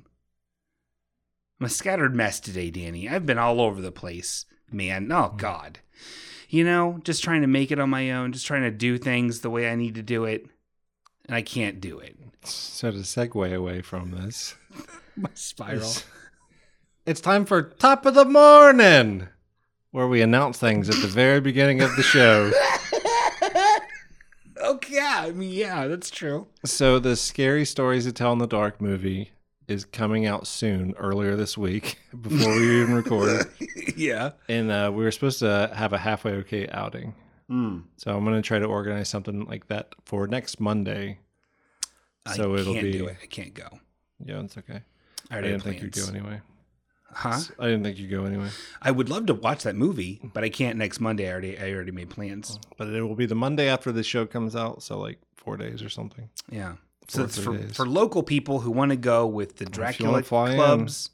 I'm 1.61 1.67
a 1.67 1.69
scattered 1.69 2.15
mess 2.15 2.41
today, 2.41 2.71
Danny. 2.71 3.09
I've 3.09 3.27
been 3.27 3.39
all 3.39 3.61
over 3.61 3.81
the 3.81 3.93
place, 3.93 4.45
man. 4.73 5.11
Oh 5.13 5.35
God, 5.37 5.79
you 6.49 6.65
know, 6.65 7.01
just 7.05 7.23
trying 7.23 7.43
to 7.43 7.47
make 7.47 7.71
it 7.71 7.79
on 7.79 7.91
my 7.91 8.11
own, 8.13 8.33
just 8.33 8.47
trying 8.47 8.63
to 8.63 8.71
do 8.71 8.99
things 8.99 9.41
the 9.41 9.51
way 9.51 9.71
I 9.71 9.77
need 9.77 9.95
to 9.95 10.03
do 10.03 10.25
it, 10.25 10.47
and 11.27 11.35
I 11.35 11.43
can't 11.43 11.81
do 11.81 11.99
it. 11.99 12.17
So 12.45 12.91
to 12.91 12.99
segue 12.99 13.55
away 13.55 13.81
from 13.83 14.11
this, 14.11 14.55
My 15.17 15.31
spiral. 15.35 15.81
is 15.83 16.05
It's 17.07 17.21
time 17.21 17.45
for 17.47 17.63
Top 17.63 18.05
of 18.07 18.15
the 18.15 18.25
Morning, 18.25 19.29
where 19.91 20.07
we 20.09 20.21
announce 20.21 20.59
things 20.59 20.89
at 20.89 20.97
the 20.97 21.09
very 21.09 21.41
beginning 21.41 21.81
of 21.81 21.95
the 21.97 22.03
show. 22.03 22.51
Okay, 24.65 24.95
yeah, 24.95 25.25
I 25.27 25.33
mean, 25.33 25.51
yeah, 25.51 25.87
that's 25.89 26.11
true. 26.11 26.47
So, 26.65 26.99
the 26.99 27.17
Scary 27.17 27.67
Stories 27.67 28.07
to 28.07 28.13
Tell 28.13 28.33
in 28.33 28.39
the 28.39 28.47
Dark 28.47 28.81
movie 28.81 29.33
is 29.69 29.85
coming 29.85 30.25
out 30.27 30.47
soon, 30.47 30.95
earlier 30.97 31.37
this 31.37 31.59
week, 31.59 31.99
before 32.23 32.55
we 32.55 32.81
even 32.81 32.95
recorded. 32.95 33.47
yeah. 33.95 34.31
And 34.49 34.71
uh, 34.71 34.91
we 34.95 35.05
were 35.05 35.11
supposed 35.11 35.41
to 35.41 35.71
have 35.75 35.93
a 35.93 35.99
halfway 35.99 36.33
okay 36.37 36.67
outing. 36.69 37.15
Hmm. 37.49 37.81
So, 37.97 38.17
I'm 38.17 38.25
going 38.25 38.37
to 38.37 38.43
try 38.47 38.59
to 38.59 38.67
organize 38.67 39.09
something 39.09 39.45
like 39.47 39.67
that 39.69 39.95
for 40.05 40.27
next 40.27 40.61
Monday. 40.61 41.19
So 42.35 42.55
I 42.55 42.61
it'll 42.61 42.73
can't 42.73 42.85
be. 42.87 42.93
do 42.93 43.07
it. 43.07 43.17
I 43.23 43.27
can't 43.27 43.53
go. 43.53 43.69
Yeah, 44.25 44.41
it's 44.41 44.57
okay. 44.57 44.81
I 45.31 45.39
I 45.39 45.41
didn't 45.43 45.61
think 45.61 45.83
you'd 45.83 45.93
go 45.93 46.07
anyway. 46.09 46.41
Huh? 47.13 47.39
I 47.59 47.67
didn't 47.67 47.85
think 47.85 47.99
you'd 47.99 48.11
go 48.11 48.25
anyway. 48.25 48.49
I 48.83 48.91
would 48.91 49.09
love 49.09 49.27
to 49.27 49.35
watch 49.35 49.63
that 49.65 49.77
movie, 49.77 50.21
but 50.33 50.43
I 50.43 50.49
can't 50.49 50.79
next 50.79 51.01
Monday. 51.01 51.29
I 51.29 51.33
already, 51.33 51.59
I 51.59 51.71
already 51.73 51.93
made 51.93 52.09
plans. 52.11 52.59
But 52.79 52.89
it 52.89 53.03
will 53.03 53.15
be 53.15 53.27
the 53.27 53.35
Monday 53.35 53.69
after 53.69 53.93
the 53.93 54.03
show 54.03 54.25
comes 54.27 54.57
out, 54.57 54.83
so 54.83 54.99
like 54.99 55.19
four 55.37 55.57
days 55.57 55.83
or 55.83 55.89
something. 55.91 56.29
Yeah. 56.51 56.73
Four 56.73 56.79
So 57.09 57.25
it's 57.25 57.39
for, 57.39 57.57
days. 57.57 57.77
for 57.77 57.87
local 57.87 58.23
people 58.23 58.61
who 58.61 58.71
want 58.71 58.91
to 58.91 58.97
go 58.97 59.27
with 59.27 59.57
the 59.57 59.67
Dracula 59.67 60.23
wanna 60.31 60.51
in. 60.51 60.57
clubs. 60.57 61.11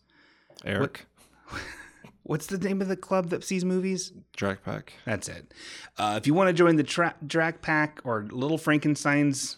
Eric, 0.65 1.07
What's 2.23 2.47
the 2.47 2.59
name 2.59 2.81
of 2.83 2.89
the 2.89 2.97
club 2.97 3.31
that 3.31 3.43
sees 3.45 3.65
movies? 3.65 4.13
Drac 4.37 4.63
Pack. 4.63 4.93
That's 5.05 5.29
it. 5.29 5.53
Uh, 5.99 6.15
if 6.17 6.27
you 6.27 6.35
want 6.35 6.49
to 6.49 6.53
join 6.53 6.77
the 6.77 6.83
tra- 6.83 7.15
Drac 7.27 7.63
Pack 7.63 8.01
or 8.05 8.27
Little 8.31 8.59
Frankenstein's 8.59 9.57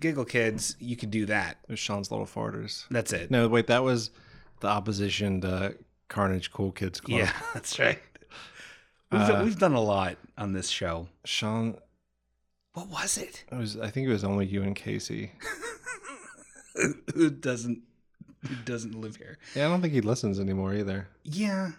Giggle 0.00 0.24
Kids, 0.24 0.76
you 0.80 0.96
could 0.96 1.10
do 1.10 1.26
that. 1.26 1.58
There's 1.68 1.78
Shawn's 1.78 2.10
Little 2.10 2.26
Farters. 2.26 2.86
That's 2.90 3.12
it. 3.12 3.30
No, 3.30 3.46
wait, 3.48 3.68
that 3.68 3.82
was 3.84 4.10
the 4.60 4.68
opposition 4.68 5.40
to 5.42 5.76
Carnage 6.08 6.50
Cool 6.50 6.72
Kids 6.72 7.00
Club. 7.00 7.18
Yeah, 7.20 7.32
that's 7.54 7.78
right. 7.78 7.98
We've, 9.12 9.20
Uh, 9.20 9.42
we've 9.44 9.58
done 9.58 9.74
a 9.74 9.80
lot 9.80 10.16
on 10.36 10.52
this 10.52 10.68
show. 10.68 11.06
Shawn, 11.24 11.76
What 12.72 12.88
was 12.88 13.16
it? 13.16 13.44
it 13.52 13.54
was. 13.56 13.78
I 13.78 13.88
think 13.90 14.08
it 14.08 14.12
was 14.12 14.24
only 14.24 14.46
you 14.46 14.62
and 14.64 14.74
Casey. 14.74 15.30
Who 17.14 17.30
doesn't 17.30 17.82
who 18.46 18.54
doesn't 18.64 19.00
live 19.00 19.16
here? 19.16 19.38
Yeah, 19.54 19.66
I 19.66 19.68
don't 19.68 19.80
think 19.82 19.94
he 19.94 20.00
listens 20.00 20.38
anymore 20.40 20.74
either. 20.74 21.08
Yeah, 21.24 21.72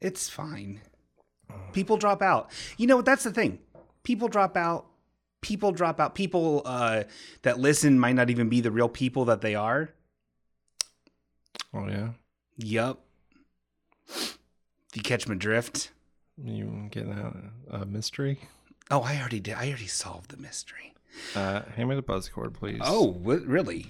it's 0.00 0.28
fine. 0.28 0.80
People 1.72 1.96
drop 1.96 2.22
out. 2.22 2.50
You 2.76 2.86
know, 2.86 2.96
what? 2.96 3.04
that's 3.04 3.24
the 3.24 3.32
thing. 3.32 3.58
People 4.02 4.28
drop 4.28 4.56
out. 4.56 4.86
People 5.40 5.72
drop 5.72 6.00
out. 6.00 6.14
People 6.14 6.62
uh, 6.64 7.04
that 7.42 7.58
listen 7.58 7.98
might 7.98 8.14
not 8.14 8.30
even 8.30 8.48
be 8.48 8.60
the 8.60 8.70
real 8.70 8.88
people 8.88 9.24
that 9.26 9.40
they 9.40 9.54
are. 9.54 9.90
Oh 11.72 11.86
yeah, 11.88 12.10
Yup. 12.56 13.00
If 14.08 14.38
you 14.94 15.02
catch 15.02 15.28
my 15.28 15.34
drift. 15.34 15.90
you 16.42 16.88
getting 16.90 17.12
out 17.12 17.36
a 17.70 17.84
mystery? 17.84 18.40
Oh, 18.90 19.00
I 19.00 19.18
already 19.18 19.40
did. 19.40 19.54
I 19.54 19.68
already 19.68 19.86
solved 19.86 20.30
the 20.30 20.36
mystery. 20.36 20.94
Uh, 21.34 21.62
hand 21.74 21.88
me 21.88 21.96
the 21.96 22.02
buzz 22.02 22.28
cord, 22.28 22.54
please. 22.54 22.80
Oh, 22.82 23.12
what, 23.12 23.44
really? 23.44 23.86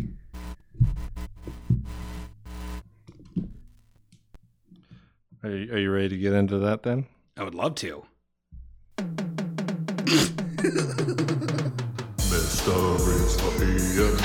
Are 5.47 5.57
you, 5.57 5.73
are 5.73 5.79
you 5.79 5.93
ready 5.93 6.09
to 6.09 6.17
get 6.19 6.33
into 6.33 6.59
that 6.59 6.83
then? 6.83 7.07
I 7.37 7.45
would 7.45 7.55
love 7.55 7.77
to. 7.77 8.05
Mysteries 12.17 13.41
for 13.41 13.63
Ian. 13.63 14.17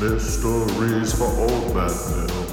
Mysteries 0.00 1.12
for 1.16 1.24
old 1.24 1.74
man 1.74 1.88
Bill. 1.88 2.46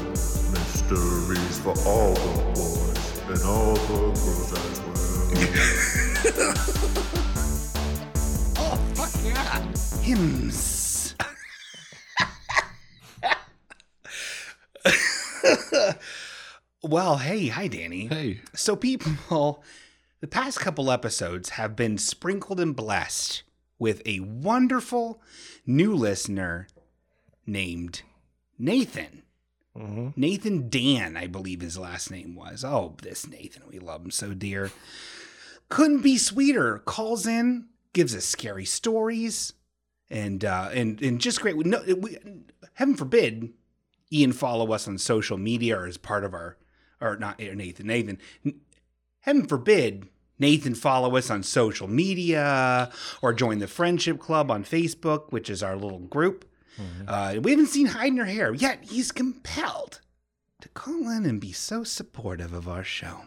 Mysteries 0.53 1.59
for 1.59 1.75
all 1.85 2.13
the 2.13 2.43
boys 2.55 3.03
and 3.27 3.43
all 3.43 3.73
the 3.73 3.81
girls 3.83 4.53
as 4.53 4.79
well. 4.79 4.93
Oh, 8.55 8.77
fuck 8.95 9.13
yeah. 9.25 9.59
Hymns. 10.01 10.72
Well, 16.93 17.17
hey, 17.17 17.47
hi, 17.47 17.67
Danny. 17.67 18.05
Hey, 18.05 18.41
So, 18.53 18.75
people, 18.75 19.63
the 20.21 20.27
past 20.27 20.59
couple 20.59 20.91
episodes 20.91 21.49
have 21.49 21.75
been 21.75 21.97
sprinkled 21.97 22.59
and 22.59 22.75
blessed 22.75 23.41
with 23.79 24.03
a 24.05 24.19
wonderful 24.19 25.19
new 25.65 25.95
listener 25.95 26.67
named 27.47 28.03
Nathan. 28.59 29.23
Mhm. 29.75 30.15
Nathan 30.15 30.69
Dan, 30.69 31.17
I 31.17 31.25
believe 31.25 31.61
his 31.61 31.79
last 31.79 32.11
name 32.11 32.35
was. 32.35 32.63
Oh, 32.63 32.95
this 33.01 33.25
Nathan, 33.27 33.63
we 33.67 33.79
love 33.79 34.05
him 34.05 34.11
so 34.11 34.35
dear. 34.35 34.71
Couldn't 35.69 36.03
be 36.03 36.19
sweeter. 36.19 36.77
Calls 36.85 37.25
in, 37.25 37.69
gives 37.93 38.15
us 38.15 38.23
scary 38.23 38.65
stories, 38.65 39.53
and 40.11 40.45
uh, 40.45 40.69
and 40.71 41.01
and 41.01 41.19
just 41.19 41.41
great. 41.41 41.55
No, 41.57 41.81
we, 41.97 42.19
heaven 42.73 42.95
forbid, 42.95 43.51
Ian 44.11 44.31
follow 44.31 44.71
us 44.71 44.87
on 44.87 44.99
social 44.99 45.39
media 45.39 45.79
or 45.79 45.87
as 45.87 45.97
part 45.97 46.23
of 46.23 46.35
our, 46.35 46.57
or 47.03 47.17
not 47.17 47.39
Nathan. 47.39 47.87
Nathan, 47.87 48.17
heaven 49.21 49.45
forbid. 49.45 50.07
Nathan 50.39 50.73
follow 50.75 51.15
us 51.15 51.29
on 51.29 51.43
social 51.43 51.87
media 51.87 52.91
or 53.21 53.33
join 53.33 53.59
the 53.59 53.67
friendship 53.67 54.19
club 54.19 54.49
on 54.49 54.63
Facebook, 54.63 55.31
which 55.31 55.49
is 55.49 55.61
our 55.61 55.75
little 55.75 55.99
group. 55.99 56.49
Uh, 57.07 57.35
we 57.41 57.51
haven't 57.51 57.67
seen 57.67 57.85
hide 57.87 58.13
nor 58.13 58.25
hair 58.25 58.53
yet. 58.53 58.83
He's 58.83 59.11
compelled 59.11 60.01
to 60.61 60.69
call 60.69 61.07
in 61.09 61.25
and 61.25 61.39
be 61.39 61.51
so 61.51 61.83
supportive 61.83 62.51
of 62.51 62.67
our 62.67 62.83
show. 62.83 63.21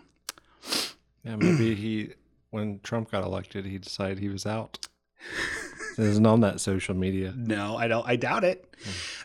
yeah, 1.22 1.36
maybe 1.36 1.74
he, 1.76 2.10
when 2.50 2.80
Trump 2.82 3.12
got 3.12 3.22
elected, 3.22 3.64
he 3.64 3.78
decided 3.78 4.18
he 4.18 4.28
was 4.28 4.44
out. 4.46 4.88
Isn't 5.98 6.26
on 6.26 6.40
that 6.40 6.60
social 6.60 6.94
media. 6.94 7.32
No, 7.36 7.76
I 7.76 7.88
don't. 7.88 8.06
I 8.06 8.16
doubt 8.16 8.44
it. 8.44 8.74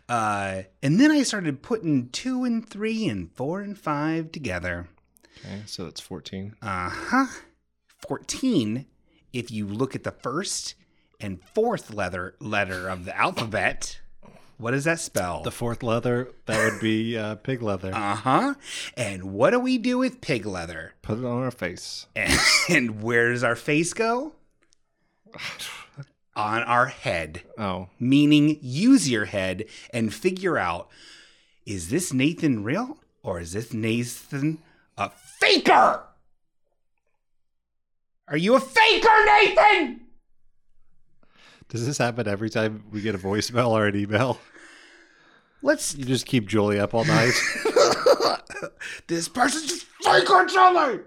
Uh, 0.07 0.63
and 0.81 0.99
then 0.99 1.11
I 1.11 1.23
started 1.23 1.61
putting 1.61 2.09
two 2.09 2.43
and 2.43 2.67
three 2.67 3.07
and 3.07 3.31
four 3.33 3.61
and 3.61 3.77
five 3.77 4.31
together. 4.31 4.87
Okay, 5.39 5.63
so 5.65 5.85
it's 5.87 5.99
14. 5.99 6.55
Uh 6.61 6.89
huh. 6.89 7.25
Fourteen. 7.97 8.85
If 9.33 9.51
you 9.51 9.67
look 9.67 9.95
at 9.95 10.03
the 10.03 10.11
first 10.11 10.75
and 11.19 11.39
fourth 11.53 11.93
letter 11.93 12.35
letter 12.39 12.87
of 12.87 13.05
the 13.05 13.17
alphabet, 13.17 13.99
what 14.57 14.71
does 14.71 14.85
that 14.85 14.99
spell? 14.99 15.43
The 15.43 15.51
fourth 15.51 15.83
leather, 15.83 16.31
that 16.45 16.71
would 16.71 16.81
be 16.81 17.17
uh, 17.17 17.35
pig 17.35 17.61
leather. 17.61 17.93
Uh 17.93 18.15
huh. 18.15 18.53
And 18.95 19.33
what 19.33 19.49
do 19.51 19.59
we 19.59 19.77
do 19.77 19.97
with 19.97 20.21
pig 20.21 20.45
leather? 20.45 20.93
Put 21.01 21.19
it 21.19 21.25
on 21.25 21.43
our 21.43 21.51
face. 21.51 22.07
And, 22.15 22.39
and 22.69 23.03
where 23.03 23.31
does 23.31 23.43
our 23.43 23.55
face 23.55 23.93
go? 23.93 24.35
On 26.35 26.63
our 26.63 26.85
head. 26.87 27.41
Oh, 27.57 27.89
Meaning, 27.99 28.57
use 28.61 29.09
your 29.09 29.25
head 29.25 29.65
and 29.93 30.13
figure 30.13 30.57
out 30.57 30.89
is 31.65 31.89
this 31.89 32.13
Nathan 32.13 32.63
real 32.63 32.97
or 33.21 33.39
is 33.39 33.53
this 33.53 33.73
Nathan 33.73 34.59
a 34.97 35.09
faker? 35.39 36.03
Are 38.27 38.37
you 38.37 38.55
a 38.55 38.59
faker, 38.59 39.25
Nathan? 39.25 40.01
does 41.67 41.85
this 41.85 41.97
happen 41.97 42.27
every 42.27 42.49
time 42.49 42.83
we 42.91 43.01
get 43.01 43.15
a 43.15 43.17
voicemail 43.17 43.69
or 43.69 43.87
an 43.87 43.95
email? 43.95 44.39
Let's. 45.61 45.95
You 45.95 46.05
just 46.05 46.25
keep 46.25 46.47
Julie 46.47 46.79
up 46.79 46.93
all 46.93 47.05
night. 47.05 47.33
this 49.07 49.27
person's 49.29 49.67
just 49.67 49.85
faking 50.01 50.49
something. 50.49 51.01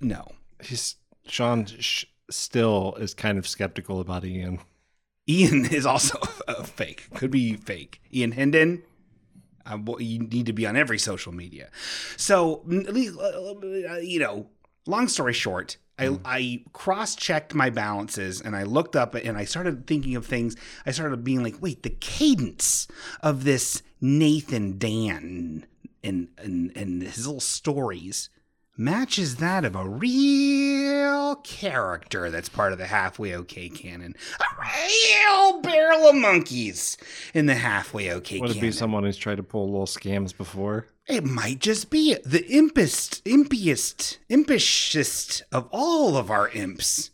No. 0.00 0.26
He's 0.62 0.96
Shawn 1.26 1.66
sh- 1.66 2.04
still 2.30 2.94
is 2.98 3.14
kind 3.14 3.38
of 3.38 3.46
skeptical 3.46 4.00
about 4.00 4.24
Ian. 4.24 4.60
Ian 5.28 5.66
is 5.66 5.86
also 5.86 6.18
a 6.48 6.64
fake. 6.64 7.08
Could 7.14 7.30
be 7.30 7.54
fake. 7.54 8.00
Ian 8.12 8.32
Hendon. 8.32 8.82
Uh, 9.66 9.78
you 9.98 10.20
need 10.20 10.46
to 10.46 10.52
be 10.54 10.66
on 10.66 10.76
every 10.76 10.98
social 10.98 11.32
media. 11.32 11.68
So, 12.16 12.62
mm, 12.66 12.88
at 12.88 12.94
least, 12.94 13.18
uh, 13.18 13.98
you 13.98 14.18
know, 14.18 14.48
long 14.86 15.08
story 15.08 15.34
short, 15.34 15.76
I, 15.98 16.18
I 16.24 16.64
cross 16.72 17.16
checked 17.16 17.54
my 17.54 17.70
balances 17.70 18.40
and 18.40 18.54
I 18.54 18.62
looked 18.62 18.94
up 18.94 19.14
and 19.14 19.36
I 19.36 19.44
started 19.44 19.86
thinking 19.86 20.16
of 20.16 20.24
things. 20.24 20.56
I 20.86 20.92
started 20.92 21.24
being 21.24 21.42
like, 21.42 21.60
wait, 21.60 21.82
the 21.82 21.90
cadence 21.90 22.86
of 23.20 23.44
this 23.44 23.82
Nathan 24.00 24.78
Dan 24.78 25.66
and, 26.04 26.28
and, 26.38 26.72
and 26.76 27.02
his 27.02 27.26
little 27.26 27.40
stories 27.40 28.30
matches 28.78 29.36
that 29.36 29.64
of 29.64 29.74
a 29.74 29.86
real 29.88 31.36
character 31.36 32.30
that's 32.30 32.48
part 32.48 32.72
of 32.72 32.78
the 32.78 32.86
halfway 32.86 33.34
okay 33.34 33.68
canon. 33.68 34.14
A 34.40 34.44
real 34.62 35.60
barrel 35.60 36.08
of 36.08 36.14
monkeys 36.14 36.96
in 37.34 37.46
the 37.46 37.56
halfway 37.56 38.12
okay 38.14 38.38
Would 38.38 38.50
it 38.50 38.54
canon. 38.54 38.68
be 38.68 38.72
someone 38.72 39.02
who's 39.04 39.16
tried 39.16 39.36
to 39.36 39.42
pull 39.42 39.66
little 39.70 39.86
scams 39.86 40.34
before? 40.36 40.86
It 41.06 41.24
might 41.24 41.58
just 41.58 41.90
be 41.90 42.16
the 42.24 42.44
impest, 42.54 43.22
impiest, 43.24 44.18
impishest 44.30 45.42
of 45.50 45.68
all 45.72 46.16
of 46.16 46.30
our 46.30 46.48
imps. 46.50 47.10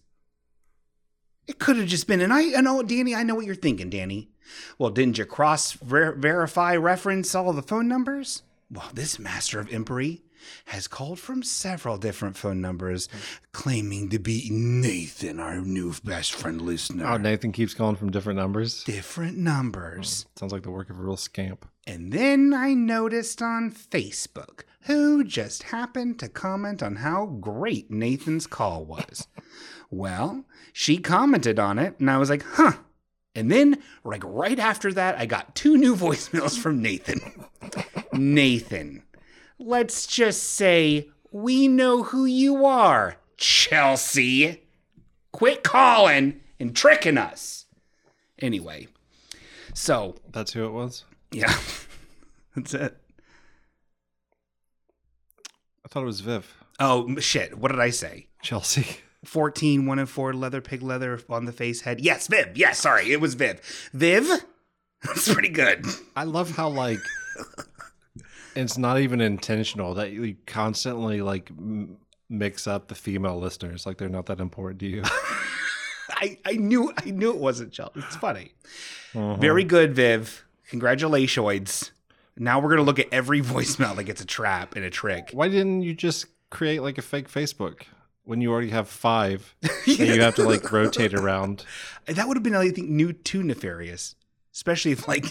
It 1.47 1.59
could 1.59 1.77
have 1.77 1.87
just 1.87 2.07
been, 2.07 2.21
and 2.21 2.33
I, 2.33 2.57
I 2.59 2.61
know, 2.61 2.83
Danny, 2.83 3.15
I 3.15 3.23
know 3.23 3.35
what 3.37 3.47
you're 3.47 3.55
thinking, 3.55 3.91
Danny. 3.91 4.31
Well, 4.79 4.91
didn't 4.91 5.19
you 5.19 5.25
cross 5.25 5.73
ver- 5.73 6.15
verify 6.15 6.75
reference 6.77 7.35
all 7.35 7.53
the 7.53 7.63
phone 7.63 7.87
numbers? 7.89 8.43
Well, 8.71 8.91
this 8.93 9.19
master 9.19 9.61
of 9.61 9.73
impery 9.73 10.23
has 10.67 10.89
called 10.89 11.19
from 11.19 11.43
several 11.43 11.97
different 11.97 12.37
phone 12.37 12.61
numbers, 12.61 13.09
claiming 13.53 14.09
to 14.11 14.19
be 14.19 14.49
Nathan, 14.51 15.41
our 15.41 15.61
new 15.61 15.95
best 16.05 16.33
friend 16.35 16.61
listener. 16.61 17.07
Oh, 17.07 17.17
Nathan 17.17 17.53
keeps 17.53 17.75
calling 17.75 17.97
from 17.97 18.11
different 18.11 18.39
numbers. 18.39 18.85
different 18.85 19.37
numbers. 19.39 20.27
Oh, 20.27 20.31
sounds 20.41 20.53
like 20.53 20.63
the 20.63 20.71
work 20.71 20.91
of 20.91 20.99
a 20.99 21.03
real 21.03 21.17
scamp. 21.17 21.67
And 21.87 22.13
then 22.13 22.55
I 22.55 22.75
noticed 22.75 23.43
on 23.43 23.71
Facebook 23.71 24.63
who 24.83 25.25
just 25.25 25.65
happened 25.65 26.19
to 26.19 26.29
comment 26.29 26.83
on 26.83 26.97
how 26.97 27.27
great 27.27 27.91
Nathan's 27.91 28.47
call 28.47 28.85
was. 28.85 29.29
well, 29.91 30.45
she 30.73 30.99
commented 30.99 31.59
on 31.59 31.79
it, 31.79 31.99
and 31.99 32.11
I 32.11 32.19
was 32.19 32.29
like, 32.31 32.43
huh. 32.43 32.73
And 33.35 33.51
then, 33.51 33.79
like 34.05 34.23
right 34.25 34.59
after 34.59 34.93
that, 34.93 35.19
I 35.19 35.27
got 35.27 35.55
two 35.55 35.77
new 35.77 35.97
voicemails 35.97 36.59
from 36.59 36.83
Nathan. 36.83 37.47
Nathan, 38.13 39.04
let's 39.65 40.07
just 40.07 40.43
say 40.43 41.09
we 41.31 41.67
know 41.69 42.03
who 42.05 42.25
you 42.25 42.65
are, 42.65 43.17
Chelsea. 43.37 44.63
Quit 45.33 45.65
calling 45.65 46.41
and 46.61 46.77
tricking 46.77 47.19
us. 47.19 47.67
Anyway, 48.41 48.87
so 49.73 50.17
That's 50.31 50.53
who 50.53 50.65
it 50.67 50.73
was. 50.73 51.05
yeah, 51.33 51.53
that's 52.57 52.75
it. 52.75 52.97
I 55.85 55.89
thought 55.89 56.03
it 56.03 56.07
was 56.07 56.21
Viv. 56.21 56.53
Oh 56.79 57.19
shit! 57.21 57.57
What 57.59 57.71
did 57.71 57.81
I 57.81 57.91
say? 57.91 58.27
Chelsea. 58.43 58.87
14, 59.25 59.87
1 59.87 59.99
and 59.99 60.09
4, 60.09 60.35
leather, 60.35 60.61
pig 60.61 60.83
leather 60.83 61.19
on 61.31 61.47
the 61.47 61.53
face 61.53 61.81
head. 61.81 61.99
Yes, 61.99 62.27
Viv. 62.27 62.59
Yes, 62.59 62.79
sorry, 62.79 63.11
it 63.11 63.23
was 63.23 63.33
Viv. 63.33 63.59
Viv? 63.95 64.29
That's 65.03 65.33
pretty 65.33 65.49
good. 65.49 65.87
I 66.15 66.25
love 66.25 66.51
how 66.55 66.69
like 66.69 66.99
it's 68.55 68.79
not 68.79 69.01
even 69.01 69.21
intentional 69.21 69.95
that 69.95 70.13
you 70.13 70.37
constantly 70.47 71.23
like 71.23 71.51
m- 71.51 71.97
mix 72.29 72.67
up 72.67 72.89
the 72.89 72.95
female 72.95 73.39
listeners 73.39 73.87
like 73.87 73.99
they're 73.99 74.09
not 74.09 74.27
that 74.27 74.41
important 74.41 74.81
to 74.81 74.87
you. 74.87 75.03
I, 76.11 76.39
I 76.45 76.53
knew 76.53 76.93
I 76.97 77.11
knew 77.11 77.31
it 77.31 77.39
wasn't 77.39 77.73
Chelsea. 77.73 78.01
It's 78.01 78.17
funny. 78.17 78.53
Uh-huh. 79.15 79.37
Very 79.37 79.65
good, 79.65 79.95
Viv. 79.95 80.45
Congratulations. 80.69 81.91
Now 82.37 82.61
we're 82.61 82.71
gonna 82.71 82.83
look 82.83 82.99
at 82.99 83.07
every 83.13 83.41
voicemail 83.43 83.97
like 83.97 84.09
it's 84.09 84.21
a 84.21 84.27
trap 84.27 84.77
and 84.77 84.85
a 84.85 84.91
trick. 84.91 85.31
Why 85.33 85.49
didn't 85.49 85.83
you 85.83 85.95
just 85.95 86.27
create 86.51 86.83
like 86.83 86.99
a 86.99 87.03
fake 87.03 87.31
Facebook 87.31 87.83
when 88.25 88.41
you 88.41 88.53
already 88.53 88.71
have 88.71 88.89
five 88.89 89.55
that 89.63 89.87
you 89.87 90.21
have 90.21 90.35
to 90.37 90.45
like 90.45 90.71
rotate 90.71 91.15
around? 91.15 91.65
That 92.07 92.29
would 92.29 92.37
have 92.37 92.45
been, 92.45 92.55
I 92.55 92.71
think, 92.71 92.89
new 92.89 93.13
too 93.13 93.43
nefarious. 93.43 94.15
Especially 94.55 94.93
if, 94.93 95.09
like, 95.09 95.27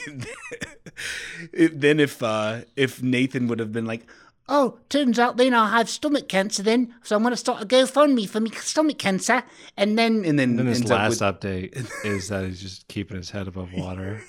then 1.54 2.00
if 2.00 2.22
uh 2.22 2.62
if 2.76 3.02
Nathan 3.02 3.48
would 3.48 3.60
have 3.60 3.72
been 3.72 3.86
like, 3.86 4.06
Oh, 4.50 4.78
turns 4.90 5.18
out 5.18 5.38
then 5.38 5.54
I 5.54 5.70
have 5.70 5.90
stomach 5.90 6.28
cancer 6.28 6.62
then, 6.62 6.94
so 7.04 7.16
I'm 7.16 7.24
to 7.24 7.38
start 7.38 7.64
a 7.64 7.66
GoFundMe 7.66 8.28
for 8.28 8.42
me 8.42 8.50
stomach 8.52 8.98
cancer, 9.00 9.44
and 9.78 9.98
then 9.98 10.26
and 10.26 10.38
then, 10.38 10.50
And 10.52 10.60
then 10.60 10.66
his 10.68 10.90
last 10.90 11.22
with- 11.22 11.40
update 11.40 11.90
is 12.06 12.28
that 12.28 12.44
he's 12.46 12.62
just 12.62 12.88
keeping 12.90 13.16
his 13.16 13.30
head 13.30 13.48
above 13.48 13.72
water. 13.74 14.22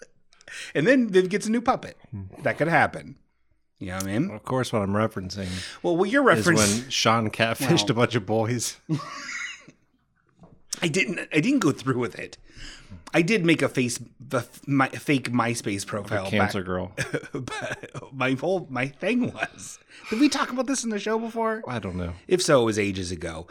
and 0.74 0.86
then 0.86 1.08
Viv 1.08 1.30
gets 1.30 1.46
a 1.46 1.50
new 1.50 1.62
puppet. 1.62 1.96
Hmm. 2.10 2.24
That 2.42 2.58
could 2.58 2.68
happen. 2.68 3.16
You 3.78 3.88
know 3.88 3.94
what 3.94 4.04
I 4.04 4.18
mean? 4.18 4.30
Of 4.32 4.42
course, 4.44 4.72
what 4.72 4.82
I'm 4.82 4.90
referencing 4.92 5.48
Well, 5.84 5.96
what 5.96 6.10
you're 6.10 6.28
is 6.32 6.44
referencing, 6.44 6.82
when 6.82 6.90
Shawn 6.90 7.30
catfished 7.30 7.84
Well- 7.84 7.90
a 7.92 7.94
bunch 7.94 8.14
of 8.16 8.26
boys. 8.26 8.76
I 10.82 10.88
didn't. 10.88 11.20
I 11.32 11.40
didn't 11.40 11.60
go 11.60 11.72
through 11.72 11.98
with 11.98 12.18
it. 12.18 12.36
I 13.14 13.22
did 13.22 13.44
make 13.44 13.62
a 13.62 13.68
face, 13.68 13.98
the 14.20 14.46
my 14.66 14.88
fake 14.88 15.30
MySpace 15.32 15.86
profile. 15.86 16.24
back- 16.24 16.30
Cancer 16.30 16.62
girl. 16.62 16.92
but 17.32 17.90
my 18.12 18.32
whole 18.32 18.66
my 18.70 18.88
thing 18.88 19.32
was. 19.32 19.78
Did 20.10 20.20
we 20.20 20.28
talk 20.28 20.52
about 20.52 20.66
this 20.66 20.84
in 20.84 20.90
the 20.90 20.98
show 20.98 21.18
before? 21.18 21.62
I 21.66 21.78
don't 21.78 21.96
know. 21.96 22.12
If 22.26 22.42
so, 22.42 22.62
it 22.62 22.64
was 22.64 22.78
ages 22.78 23.10
ago. 23.10 23.46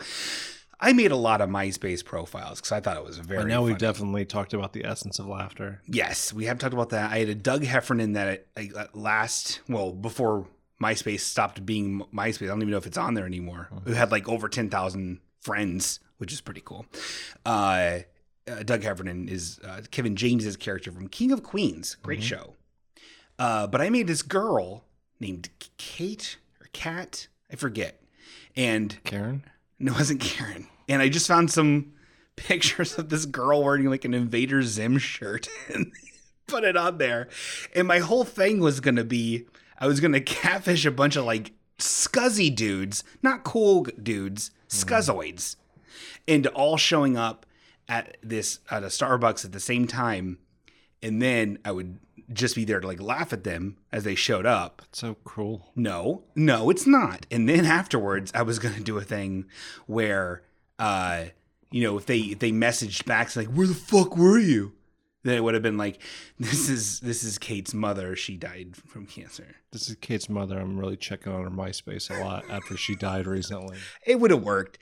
I 0.80 0.94
made 0.94 1.12
a 1.12 1.16
lot 1.16 1.42
of 1.42 1.50
MySpace 1.50 2.06
profiles 2.06 2.60
because 2.60 2.72
I 2.72 2.80
thought 2.82 2.98
it 2.98 3.04
was 3.04 3.18
very. 3.18 3.42
I 3.42 3.44
know 3.46 3.64
we've 3.64 3.80
definitely 3.80 4.26
talked 4.26 4.54
about 4.54 4.74
the 4.74 4.86
essence 4.86 5.18
of 5.18 5.26
laughter. 5.26 5.82
Yes, 5.88 6.32
we 6.32 6.46
have 6.46 6.60
talked 6.60 6.74
about 6.76 6.90
that. 6.90 7.12
I 7.12 7.18
had 7.18 7.30
a 7.30 7.36
Doug 7.36 7.64
Heffernan 7.64 8.14
that 8.14 8.46
I, 8.56 8.70
I- 8.78 8.88
last, 8.94 9.62
well, 9.68 9.92
before 9.92 10.48
MySpace 10.82 11.22
stopped 11.22 11.66
being 11.66 12.04
MySpace. 12.14 12.44
I 12.44 12.48
don't 12.50 12.62
even 12.62 12.70
know 12.70 12.78
if 12.78 12.86
it's 12.86 12.98
on 12.98 13.16
there 13.16 13.26
anymore. 13.26 13.70
Who 13.86 13.94
had 13.94 14.12
like 14.12 14.30
over 14.30 14.48
ten 14.50 14.70
thousand 14.70 15.20
friends, 15.42 16.00
which 16.20 16.32
is 16.32 16.42
pretty 16.42 16.62
cool. 16.64 16.86
Uh, 17.44 18.00
uh, 18.48 18.64
Doug 18.64 18.84
Heffernan 18.84 19.28
is 19.30 19.60
uh, 19.64 19.82
Kevin 19.92 20.16
James's 20.16 20.56
character 20.56 20.92
from 20.92 21.08
King 21.08 21.32
of 21.32 21.44
Queens. 21.44 21.96
Great 22.02 22.24
show. 22.24 22.54
Uh, 23.40 23.68
but 23.68 23.82
I 23.82 23.90
made 23.90 24.08
this 24.08 24.22
girl 24.22 24.84
named 25.20 25.50
Kate 25.78 26.38
or 26.62 26.68
Kat, 26.74 27.28
I 27.52 27.56
forget, 27.56 28.02
and 28.56 28.98
Karen? 29.04 29.44
no, 29.80 29.92
it 29.92 29.98
wasn't 29.98 30.22
Karen. 30.22 30.68
And 30.90 31.02
I 31.02 31.10
just 31.10 31.28
found 31.28 31.52
some 31.52 31.94
pictures 32.36 32.98
of 32.98 33.10
this 33.10 33.26
girl 33.26 33.64
wearing 33.64 33.86
like 33.86 34.06
an 34.06 34.14
Invader 34.14 34.62
Zim 34.64 34.98
shirt 34.98 35.48
and 35.74 35.92
put 36.48 36.64
it 36.64 36.78
on 36.78 36.98
there. 36.98 37.28
And 37.76 37.88
my 37.88 38.00
whole 38.00 38.24
thing 38.24 38.60
was 38.60 38.80
going 38.80 38.96
to 38.96 39.04
be 39.04 39.46
I 39.80 39.88
was 39.88 40.00
going 40.00 40.14
to 40.14 40.22
catfish 40.22 40.86
a 40.86 40.92
bunch 40.92 41.16
of 41.16 41.26
like 41.26 41.52
scuzzy 41.78 42.54
dudes, 42.54 43.04
not 43.22 43.44
cool 43.44 43.84
dudes, 43.84 44.52
scuzzoids, 44.70 45.56
and 46.28 46.48
all 46.48 46.78
showing 46.78 47.18
up 47.18 47.46
at 47.88 48.18
this 48.22 48.60
at 48.70 48.84
a 48.84 48.88
Starbucks 48.88 49.46
at 49.46 49.52
the 49.52 49.60
same 49.60 49.88
time. 49.88 50.40
And 51.02 51.22
then 51.22 51.60
I 51.64 51.72
would 51.72 52.00
just 52.34 52.56
be 52.56 52.66
there 52.66 52.80
to 52.80 52.88
like 52.88 53.02
laugh 53.02 53.32
at 53.32 53.44
them 53.44 53.78
as 53.92 54.04
they 54.04 54.16
showed 54.16 54.46
up. 54.46 54.82
So 54.92 55.16
cruel. 55.24 55.72
No, 55.76 56.24
no, 56.36 56.70
it's 56.70 56.88
not. 56.88 57.26
And 57.32 57.48
then 57.48 57.66
afterwards, 57.66 58.32
I 58.36 58.42
was 58.42 58.60
gonna 58.60 58.80
do 58.80 58.98
a 58.98 59.04
thing 59.04 59.46
where, 59.86 60.44
uh, 60.80 61.26
you 61.72 61.84
know, 61.84 61.98
if 61.98 62.06
they 62.06 62.20
if 62.20 62.40
they 62.40 62.52
messaged 62.52 63.06
back 63.06 63.36
like, 63.36 63.48
"Where 63.48 63.68
the 63.68 63.74
fuck 63.74 64.18
were 64.18 64.40
you?" 64.40 64.74
Then 65.24 65.36
it 65.36 65.44
would 65.44 65.56
have 65.56 65.64
been 65.64 65.78
like, 65.78 66.02
"This 66.40 66.70
is 66.70 67.00
this 67.00 67.24
is 67.24 67.38
Kate's 67.38 67.74
mother. 67.74 68.16
She 68.16 68.38
died 68.38 68.76
from 68.76 69.06
cancer." 69.06 69.56
This 69.72 69.90
is 69.90 69.96
Kate's 69.96 70.30
mother. 70.30 70.58
I'm 70.58 70.78
really 70.78 70.96
checking 70.96 71.34
on 71.34 71.44
her 71.44 71.50
MySpace 71.50 72.10
a 72.10 72.24
lot 72.24 72.46
after 72.50 72.78
she 72.78 72.96
died 72.96 73.28
recently. 73.28 73.78
It 74.06 74.22
would 74.22 74.32
have 74.32 74.44
worked, 74.44 74.78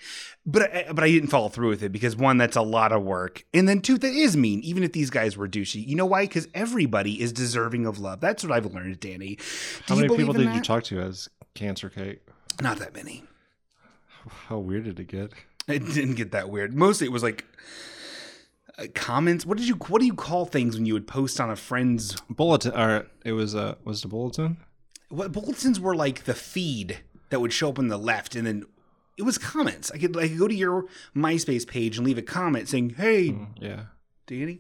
but 0.46 0.64
I, 0.64 0.92
but 0.94 1.04
I 1.04 1.10
didn't 1.10 1.30
follow 1.30 1.50
through 1.50 1.70
with 1.70 1.82
it 1.82 1.90
because 1.92 2.16
one, 2.16 2.38
that's 2.38 2.56
a 2.56 2.62
lot 2.62 2.92
of 2.92 3.02
work, 3.02 3.44
and 3.54 3.68
then 3.68 3.82
two, 3.82 3.98
that 3.98 4.14
is 4.14 4.38
mean. 4.38 4.60
Even 4.62 4.84
if 4.84 4.92
these 4.92 5.10
guys 5.10 5.36
were 5.36 5.48
douchey, 5.48 5.86
you 5.86 5.96
know 5.96 6.06
why? 6.06 6.26
Because 6.26 6.48
everybody 6.54 7.20
is 7.20 7.34
deserving 7.34 7.88
of 7.88 7.98
love. 7.98 8.20
That's 8.20 8.44
what 8.44 8.52
I've 8.52 8.72
learned, 8.72 9.00
Danny. 9.00 9.36
Do 9.38 9.44
How 9.88 9.96
many 9.96 10.16
people 10.16 10.34
did 10.34 10.54
you 10.54 10.62
talk 10.62 10.84
to 10.86 11.00
as 11.00 11.28
Cancer 11.56 11.90
Kate? 11.90 12.22
Not 12.62 12.78
that 12.78 12.94
many. 12.94 13.24
How 14.48 14.60
weird 14.60 14.86
did 14.86 15.00
it 15.00 15.08
get? 15.08 15.32
It 15.68 15.80
didn't 15.94 16.16
get 16.16 16.32
that 16.32 16.50
weird. 16.50 16.76
Mostly 16.76 17.08
it 17.08 17.12
was 17.12 17.24
like 17.24 17.46
uh, 18.78 18.86
comments. 18.94 19.46
What 19.46 19.58
did 19.58 19.68
you 19.68 19.76
what 19.76 20.00
do 20.00 20.06
you 20.06 20.14
call 20.16 20.46
things 20.46 20.76
when 20.76 20.86
you 20.86 20.94
would 20.94 21.08
post 21.08 21.40
on 21.40 21.50
a 21.50 21.56
friend's 21.56 22.16
Bulletin. 22.30 22.74
Or 22.74 23.08
it 23.24 23.32
was 23.34 23.56
uh 23.56 23.76
was 23.84 24.02
the 24.02 24.08
bulletin? 24.08 24.58
what 25.10 25.32
bulletins 25.32 25.80
were 25.80 25.96
like 25.96 26.24
the 26.24 26.34
feed 26.34 27.00
that 27.30 27.40
would 27.40 27.54
show 27.54 27.70
up 27.70 27.78
on 27.80 27.88
the 27.90 27.98
left 27.98 28.36
and 28.36 28.46
then 28.48 28.66
it 29.18 29.24
was 29.24 29.38
comments. 29.38 29.92
I 29.92 29.98
could 29.98 30.18
I 30.18 30.28
could 30.28 30.38
go 30.38 30.48
to 30.48 30.54
your 30.56 30.86
MySpace 31.16 31.66
page 31.66 31.98
and 31.98 32.06
leave 32.06 32.18
a 32.18 32.22
comment 32.22 32.68
saying, 32.68 32.96
"Hey, 32.98 33.36
Yeah. 33.62 33.84
Danny." 34.28 34.60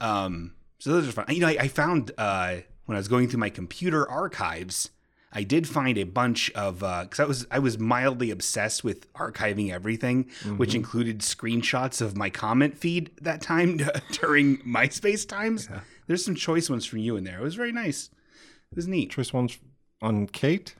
Um, 0.00 0.54
so 0.78 0.92
those 0.92 1.06
are 1.08 1.12
fun. 1.12 1.26
You 1.28 1.40
know, 1.40 1.48
I, 1.48 1.56
I 1.60 1.68
found 1.68 2.10
uh, 2.16 2.56
when 2.86 2.96
I 2.96 2.98
was 2.98 3.08
going 3.08 3.28
through 3.28 3.40
my 3.40 3.50
computer 3.50 4.08
archives, 4.08 4.90
I 5.34 5.42
did 5.42 5.68
find 5.68 5.98
a 5.98 6.04
bunch 6.04 6.50
of 6.52 6.82
uh, 6.82 7.02
because 7.04 7.20
I 7.20 7.24
was 7.24 7.46
I 7.50 7.58
was 7.58 7.78
mildly 7.78 8.30
obsessed 8.30 8.84
with 8.84 9.12
archiving 9.14 9.72
everything, 9.72 10.30
which 10.56 10.70
mm-hmm. 10.70 10.76
included 10.76 11.18
screenshots 11.20 12.00
of 12.00 12.16
my 12.16 12.30
comment 12.30 12.78
feed 12.78 13.10
that 13.20 13.42
time 13.42 13.80
during 14.12 14.58
MySpace 14.58 15.26
times. 15.26 15.68
There's 16.06 16.24
some 16.24 16.34
choice 16.36 16.70
ones 16.70 16.84
from 16.86 17.00
you 17.00 17.16
in 17.16 17.24
there. 17.24 17.38
It 17.40 17.42
was 17.42 17.56
very 17.56 17.72
nice. 17.72 18.10
It 18.70 18.76
was 18.76 18.86
neat. 18.86 19.10
Choice 19.10 19.32
ones 19.32 19.58
on 20.00 20.26
Kate. 20.28 20.74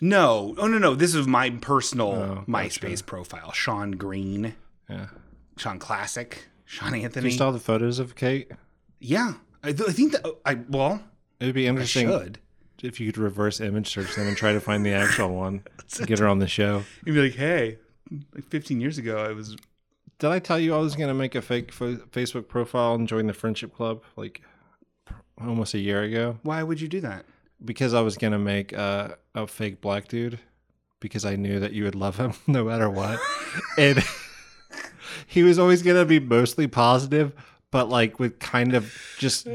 No, 0.00 0.54
oh 0.58 0.66
no, 0.66 0.78
no. 0.78 0.94
This 0.94 1.14
is 1.14 1.26
my 1.26 1.50
personal 1.50 2.12
Oh. 2.12 2.44
MySpace 2.48 3.04
profile. 3.04 3.52
Shawn 3.52 3.92
Green, 3.92 4.54
Yeah. 4.88 5.08
Shawn 5.56 5.78
Classic, 5.78 6.48
Shawn 6.64 6.94
you 6.94 7.02
Anthony. 7.04 7.30
still 7.30 7.46
have 7.46 7.54
the 7.54 7.60
photos 7.60 7.98
of 7.98 8.16
Kate? 8.16 8.50
Yeah, 8.98 9.34
I, 9.62 9.72
th- 9.72 9.88
I 9.88 9.92
think 9.92 10.12
that 10.12 10.22
oh, 10.24 10.38
I 10.44 10.54
well, 10.68 11.02
It 11.38 11.46
would 11.46 11.54
be 11.54 11.66
I 11.66 11.70
interesting 11.70 12.08
should. 12.08 12.38
If 12.82 13.00
you 13.00 13.12
could 13.12 13.18
reverse 13.18 13.60
image 13.60 13.88
search 13.88 14.14
them 14.14 14.26
and 14.26 14.36
try 14.36 14.52
to 14.52 14.60
find 14.60 14.84
the 14.84 14.92
actual 14.92 15.34
one. 15.34 15.62
to 15.88 16.06
get 16.06 16.18
her 16.18 16.28
on 16.28 16.38
the 16.38 16.48
show. 16.48 16.84
You'd 17.04 17.14
be 17.14 17.22
like, 17.22 17.34
hey, 17.34 17.78
like 18.34 18.44
15 18.48 18.80
years 18.80 18.98
ago, 18.98 19.18
I 19.18 19.32
was. 19.32 19.56
Did 20.18 20.30
I 20.30 20.38
tell 20.38 20.58
you 20.58 20.74
I 20.74 20.78
was 20.78 20.96
gonna 20.96 21.14
make 21.14 21.34
a 21.34 21.42
fake 21.42 21.72
fo- 21.72 21.96
Facebook 21.96 22.48
profile 22.48 22.94
and 22.94 23.08
join 23.08 23.26
the 23.26 23.32
friendship 23.32 23.74
club 23.74 24.02
like 24.16 24.42
almost 25.40 25.74
a 25.74 25.78
year 25.78 26.02
ago? 26.02 26.38
Why 26.42 26.62
would 26.62 26.80
you 26.80 26.88
do 26.88 27.00
that? 27.00 27.24
Because 27.64 27.94
I 27.94 28.02
was 28.02 28.16
gonna 28.16 28.38
make 28.38 28.76
uh, 28.76 29.14
a 29.34 29.46
fake 29.46 29.80
black 29.80 30.08
dude 30.08 30.38
because 31.00 31.24
I 31.24 31.36
knew 31.36 31.58
that 31.60 31.72
you 31.72 31.84
would 31.84 31.94
love 31.94 32.16
him 32.16 32.34
no 32.46 32.64
matter 32.64 32.90
what, 32.90 33.18
and 33.78 34.04
he 35.26 35.42
was 35.42 35.58
always 35.58 35.82
gonna 35.82 36.04
be 36.04 36.20
mostly 36.20 36.66
positive, 36.66 37.32
but 37.70 37.88
like 37.88 38.18
with 38.18 38.38
kind 38.38 38.74
of 38.74 38.94
just 39.18 39.46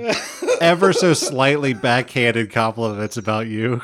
ever 0.61 0.93
so 0.93 1.13
slightly 1.13 1.73
backhanded 1.73 2.51
compliments 2.51 3.17
about 3.17 3.47
you. 3.47 3.81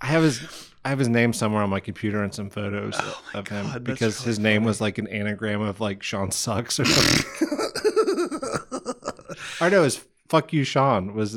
I 0.00 0.06
have 0.06 0.22
his 0.22 0.70
I 0.84 0.90
have 0.90 0.98
his 0.98 1.08
name 1.08 1.32
somewhere 1.32 1.62
on 1.62 1.70
my 1.70 1.80
computer 1.80 2.22
and 2.22 2.32
some 2.32 2.50
photos 2.50 2.96
of 2.96 3.04
him 3.04 3.12
Oh 3.34 3.42
God, 3.42 3.66
that's 3.66 3.84
because 3.84 4.22
his 4.22 4.38
really 4.38 4.50
name 4.50 4.64
was 4.64 4.80
like 4.80 4.98
an 4.98 5.08
anagram 5.08 5.60
of 5.60 5.80
like 5.80 6.02
Shawn 6.02 6.30
sucks 6.30 6.78
or 6.78 6.84
something. 6.84 7.24
I 9.60 9.68
know 9.68 9.82
his 9.82 10.00
fuck 10.28 10.52
you 10.52 10.64
Shawn 10.64 11.14
was 11.14 11.36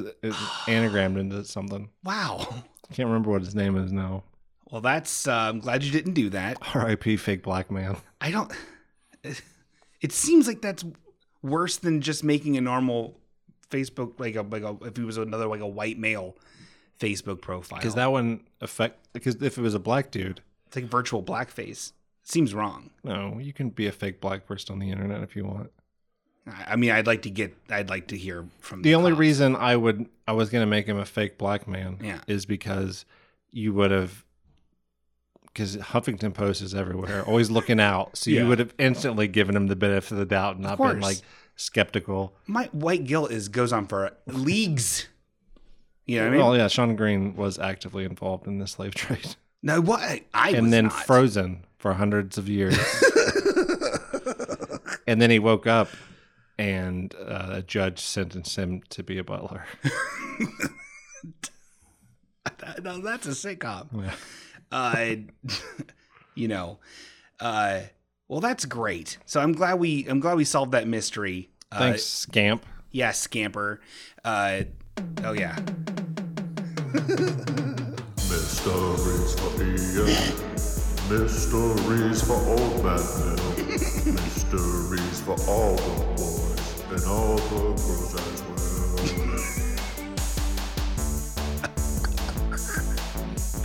anagrammed 0.68 1.20
into 1.20 1.44
something. 1.44 1.90
Wow. 2.04 2.48
I 2.90 2.94
can't 2.94 3.08
remember 3.08 3.32
what 3.32 3.42
his 3.42 3.56
name 3.56 3.78
is 3.78 3.92
now. 3.92 4.24
Well, 4.70 4.82
that's. 4.82 5.28
Uh, 5.28 5.34
I'm 5.34 5.60
glad 5.60 5.84
you 5.84 5.92
didn't 5.92 6.14
do 6.14 6.30
that. 6.30 6.58
R.I.P. 6.74 7.18
Fake 7.18 7.44
black 7.44 7.70
man. 7.70 7.98
I 8.22 8.32
don't. 8.32 8.52
It 10.02 10.12
seems 10.12 10.48
like 10.48 10.62
that's 10.62 10.84
worse 11.42 11.78
than 11.78 12.02
just 12.02 12.24
making 12.24 12.58
a 12.58 12.62
normal 12.62 13.18
Facebook, 13.70 14.20
like 14.20 14.36
a 14.36 14.42
like 14.42 14.64
a 14.64 14.76
if 14.86 14.98
he 14.98 15.04
was 15.04 15.18
another 15.18 15.48
like 15.48 15.62
a 15.62 15.68
white 15.68 15.98
male 15.98 16.36
Facebook 17.00 17.42
profile. 17.42 17.80
Because 17.80 17.96
that 17.96 18.12
wouldn't 18.12 18.46
affect. 18.62 19.08
Because 19.14 19.36
if 19.42 19.58
it 19.58 19.62
was 19.62 19.74
a 19.74 19.80
black 19.80 20.12
dude, 20.12 20.42
it's 20.68 20.76
like 20.76 20.86
virtual 20.86 21.22
blackface. 21.24 21.92
It 22.24 22.30
seems 22.30 22.54
wrong. 22.54 22.92
no, 23.04 23.40
you 23.40 23.54
can 23.54 23.70
be 23.70 23.88
a 23.88 23.92
fake 23.92 24.22
black 24.22 24.46
person 24.46 24.74
on 24.74 24.80
the 24.80 24.90
internet 24.92 25.22
if 25.24 25.36
you 25.36 25.46
want. 25.46 25.72
I 26.48 26.76
mean, 26.76 26.90
I'd 26.92 27.06
like 27.08 27.22
to 27.24 27.30
get. 27.30 27.56
I'd 27.70 27.90
like 27.90 28.08
to 28.08 28.18
hear 28.18 28.46
from 28.60 28.82
The 28.82 28.96
only 28.96 29.12
cops. 29.12 29.20
reason 29.20 29.56
I 29.56 29.76
would 29.76 30.08
I 30.28 30.32
was 30.34 30.50
gonna 30.50 30.66
make 30.66 30.86
him 30.88 30.98
a 30.98 31.06
fake 31.06 31.38
black 31.38 31.68
man 31.68 32.00
Yeah. 32.02 32.22
is 32.28 32.46
because 32.46 33.06
you 33.52 33.74
would 33.74 33.92
have 33.92 34.26
because 35.54 35.78
Huffington 35.78 36.34
Post 36.34 36.62
is 36.62 36.74
everywhere, 36.74 37.24
always 37.24 37.52
looking 37.52 37.80
out. 37.80 38.18
So 38.18 38.32
Yeah. 38.32 38.42
you 38.44 38.48
would 38.48 38.60
have 38.60 38.74
instantly 38.78 39.28
given 39.28 39.56
him 39.56 39.68
the 39.68 39.76
benefit 39.76 40.12
of 40.14 40.18
the 40.18 40.26
doubt 40.26 40.56
and 40.56 40.64
not 40.64 40.78
been 40.78 41.00
like 41.00 41.18
skeptical. 41.56 42.34
My 42.48 42.66
white 42.72 43.06
guilt 43.06 43.32
is 43.32 43.50
goes 43.50 43.74
on 43.74 43.88
for 43.88 44.12
leagues. 44.28 45.08
You 46.06 46.18
know 46.18 46.24
what 46.24 46.28
I 46.28 46.32
mean? 46.32 46.40
Well, 46.42 46.58
yeah, 46.58 46.68
Shawn 46.68 46.96
Green 46.96 47.36
was 47.36 47.60
actively 47.60 48.06
involved 48.06 48.48
in 48.48 48.60
the 48.60 48.68
slave 48.68 48.96
trade, 48.96 49.36
No, 49.62 49.82
what 49.82 50.02
I, 50.02 50.24
I 50.34 50.52
and 50.52 50.74
then 50.74 50.86
not. 50.86 51.06
frozen 51.06 51.66
for 51.78 51.94
hundreds 51.94 52.38
of 52.38 52.48
years, 52.50 52.78
and 55.08 55.22
then 55.22 55.30
he 55.32 55.40
woke 55.40 55.68
up, 55.68 55.90
and 56.58 57.14
uh, 57.16 57.48
a 57.52 57.62
judge 57.62 58.00
sentenced 58.00 58.56
him 58.56 58.82
to 58.90 59.04
be 59.04 59.18
a 59.18 59.24
butler. 59.24 59.66
no, 62.84 63.00
that's 63.02 63.28
a 63.28 63.32
sitcom. 63.32 63.88
Yeah. 64.04 64.14
Uh, 64.72 65.16
you 66.36 66.48
know, 66.48 66.80
uh, 67.40 67.82
well, 68.28 68.40
that's 68.40 68.66
great. 68.66 69.18
So 69.26 69.42
I'm 69.42 69.52
glad 69.52 69.80
we 69.80 70.08
I'm 70.08 70.20
glad 70.20 70.38
we 70.38 70.46
solved 70.46 70.72
that 70.72 70.88
mystery. 70.88 71.50
Uh, 71.72 71.80
Thanks, 71.80 72.04
scamp. 72.04 72.66
Yeah, 72.92 73.12
scamper. 73.12 73.82
Uh, 74.24 74.62
oh 75.24 75.34
yeah. 75.34 75.58
Mysteries 78.32 79.36
for 79.36 79.62
Ian. 79.62 80.36
Mysteries 81.10 82.22
for 82.24 82.34
old 82.34 82.84
man 82.84 82.98
Bill. 82.98 84.14
Mysteries 84.14 85.20
for 85.22 85.36
all 85.50 85.76
the 85.76 86.06
boys 86.16 86.84
and 86.92 87.04
all 87.06 87.36
the 87.36 87.42
girls 87.52 88.16
as 88.16 88.42
well. 88.44 88.58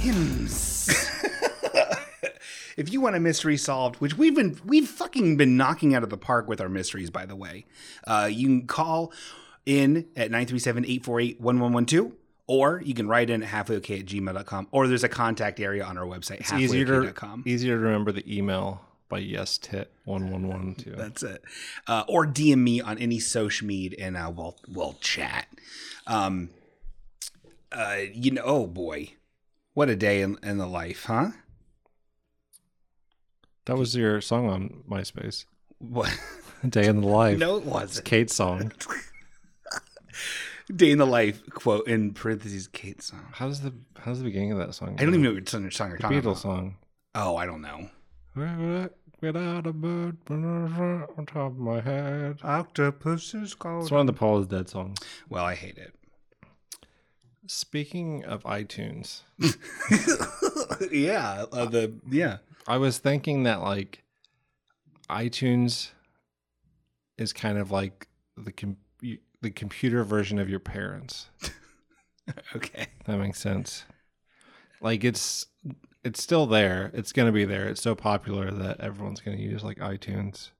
Hymns. 0.00 0.65
if 2.76 2.92
you 2.92 3.00
want 3.00 3.16
a 3.16 3.20
mystery 3.20 3.56
solved, 3.56 3.96
which 3.96 4.16
we've 4.16 4.34
been 4.34 4.58
we've 4.64 4.88
fucking 4.88 5.36
been 5.36 5.56
knocking 5.56 5.94
out 5.94 6.02
of 6.02 6.10
the 6.10 6.16
park 6.16 6.48
with 6.48 6.60
our 6.60 6.68
mysteries, 6.68 7.10
by 7.10 7.26
the 7.26 7.36
way, 7.36 7.66
uh, 8.06 8.28
you 8.30 8.46
can 8.46 8.66
call 8.66 9.12
in 9.64 10.06
at 10.14 10.30
937-848-1112 10.30 12.12
or 12.46 12.80
you 12.84 12.94
can 12.94 13.08
write 13.08 13.30
in 13.30 13.42
at 13.42 13.48
halfwayokay 13.48 14.00
at 14.00 14.06
gmail.com 14.06 14.68
or 14.70 14.86
there's 14.86 15.02
a 15.02 15.08
contact 15.08 15.58
area 15.58 15.84
on 15.84 15.98
our 15.98 16.04
website 16.06 16.40
It's 16.40 16.52
easier 16.52 16.84
to 16.84 16.92
halfwayokay.com. 16.92 17.42
easier 17.46 17.76
to 17.76 17.80
remember 17.82 18.12
the 18.12 18.24
email 18.36 18.80
by 19.08 19.18
yes 19.18 19.58
tit 19.58 19.90
one 20.04 20.30
one 20.30 20.48
one 20.48 20.74
two. 20.74 20.90
That's 20.96 21.22
it. 21.22 21.42
Uh, 21.86 22.04
or 22.08 22.26
DM 22.26 22.58
me 22.58 22.80
on 22.80 22.98
any 22.98 23.18
social 23.18 23.66
media 23.66 23.98
and 24.04 24.16
uh, 24.16 24.32
we'll 24.34 24.56
we'll 24.68 24.96
chat. 25.00 25.48
Um, 26.06 26.50
uh, 27.72 27.98
you 28.12 28.30
know, 28.30 28.42
oh 28.44 28.66
boy, 28.66 29.10
what 29.76 29.90
a 29.90 29.94
day 29.94 30.22
in, 30.22 30.38
in 30.42 30.56
the 30.56 30.66
life, 30.66 31.04
huh? 31.04 31.32
That 33.66 33.76
was 33.76 33.94
your 33.94 34.22
song 34.22 34.48
on 34.48 34.82
MySpace. 34.88 35.44
What? 35.78 36.18
Day 36.66 36.86
in 36.86 37.02
the 37.02 37.06
life. 37.06 37.38
No, 37.38 37.56
it 37.58 37.64
wasn't. 37.66 38.06
Kate's 38.06 38.34
song. 38.34 38.72
Day 40.74 40.90
in 40.92 40.96
the 40.96 41.06
life 41.06 41.42
quote 41.50 41.86
in 41.86 42.14
parentheses 42.14 42.68
Kate 42.68 43.02
song. 43.02 43.26
How's 43.32 43.60
the 43.60 43.74
how's 43.98 44.18
the 44.18 44.24
beginning 44.24 44.52
of 44.52 44.58
that 44.58 44.74
song? 44.74 44.96
I 44.98 45.04
don't 45.04 45.10
even 45.10 45.22
know 45.22 45.34
what 45.34 45.46
song 45.46 45.70
song 45.70 45.90
you're 45.90 45.98
the 45.98 46.02
talking 46.02 46.18
Beatles 46.20 46.22
about. 46.22 46.38
song. 46.38 46.76
Oh, 47.14 47.36
I 47.36 47.44
don't 47.44 47.60
know. 47.60 47.90
Without 49.20 49.66
a 49.66 49.72
bird 49.74 50.16
on 50.30 51.26
top 51.26 51.52
of 51.52 51.58
my 51.58 51.82
head. 51.82 52.38
Octopus 52.42 53.34
is 53.34 53.54
called. 53.54 53.82
It's 53.82 53.90
one 53.90 54.00
of 54.00 54.06
the 54.06 54.14
Paul 54.14 54.40
is 54.40 54.46
Dead 54.46 54.70
songs. 54.70 54.98
Well, 55.28 55.44
I 55.44 55.54
hate 55.54 55.76
it. 55.76 55.94
Speaking 57.48 58.24
of 58.24 58.42
iTunes, 58.44 59.22
yeah, 60.90 61.44
uh, 61.52 61.66
the 61.66 61.92
yeah. 62.10 62.38
I 62.66 62.78
was 62.78 62.98
thinking 62.98 63.44
that 63.44 63.60
like 63.62 64.02
iTunes 65.08 65.90
is 67.18 67.32
kind 67.32 67.58
of 67.58 67.70
like 67.70 68.08
the 68.36 68.52
com- 68.52 68.76
the 69.00 69.50
computer 69.50 70.02
version 70.04 70.38
of 70.38 70.48
your 70.48 70.60
parents. 70.60 71.28
Okay. 72.56 72.88
That 73.04 73.18
makes 73.18 73.38
sense. 73.38 73.84
Like 74.80 75.04
it's 75.04 75.46
it's 76.02 76.20
still 76.20 76.46
there. 76.46 76.90
It's 76.92 77.12
gonna 77.12 77.30
be 77.30 77.44
there. 77.44 77.68
It's 77.68 77.80
so 77.80 77.94
popular 77.94 78.50
that 78.50 78.80
everyone's 78.80 79.20
gonna 79.20 79.36
use 79.36 79.62
like 79.62 79.76
iTunes. 79.78 80.50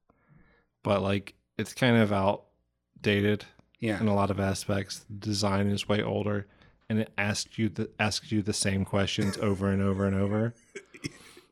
But 0.84 1.02
like 1.02 1.34
it's 1.58 1.74
kind 1.74 1.96
of 1.96 2.12
outdated 2.12 3.46
Yeah. 3.80 3.98
in 4.00 4.06
a 4.06 4.14
lot 4.14 4.30
of 4.30 4.38
aspects. 4.38 5.04
The 5.10 5.16
design 5.26 5.66
is 5.66 5.88
way 5.88 6.00
older 6.04 6.46
and 6.88 6.98
it 7.00 7.12
asks 7.18 7.58
you 7.58 7.68
the 7.68 7.90
asks 7.98 8.30
you 8.32 8.42
the 8.42 8.52
same 8.52 8.84
questions 8.84 9.36
over 9.42 9.68
and 9.68 9.82
over 9.82 10.06
and 10.06 10.16
over. 10.16 10.54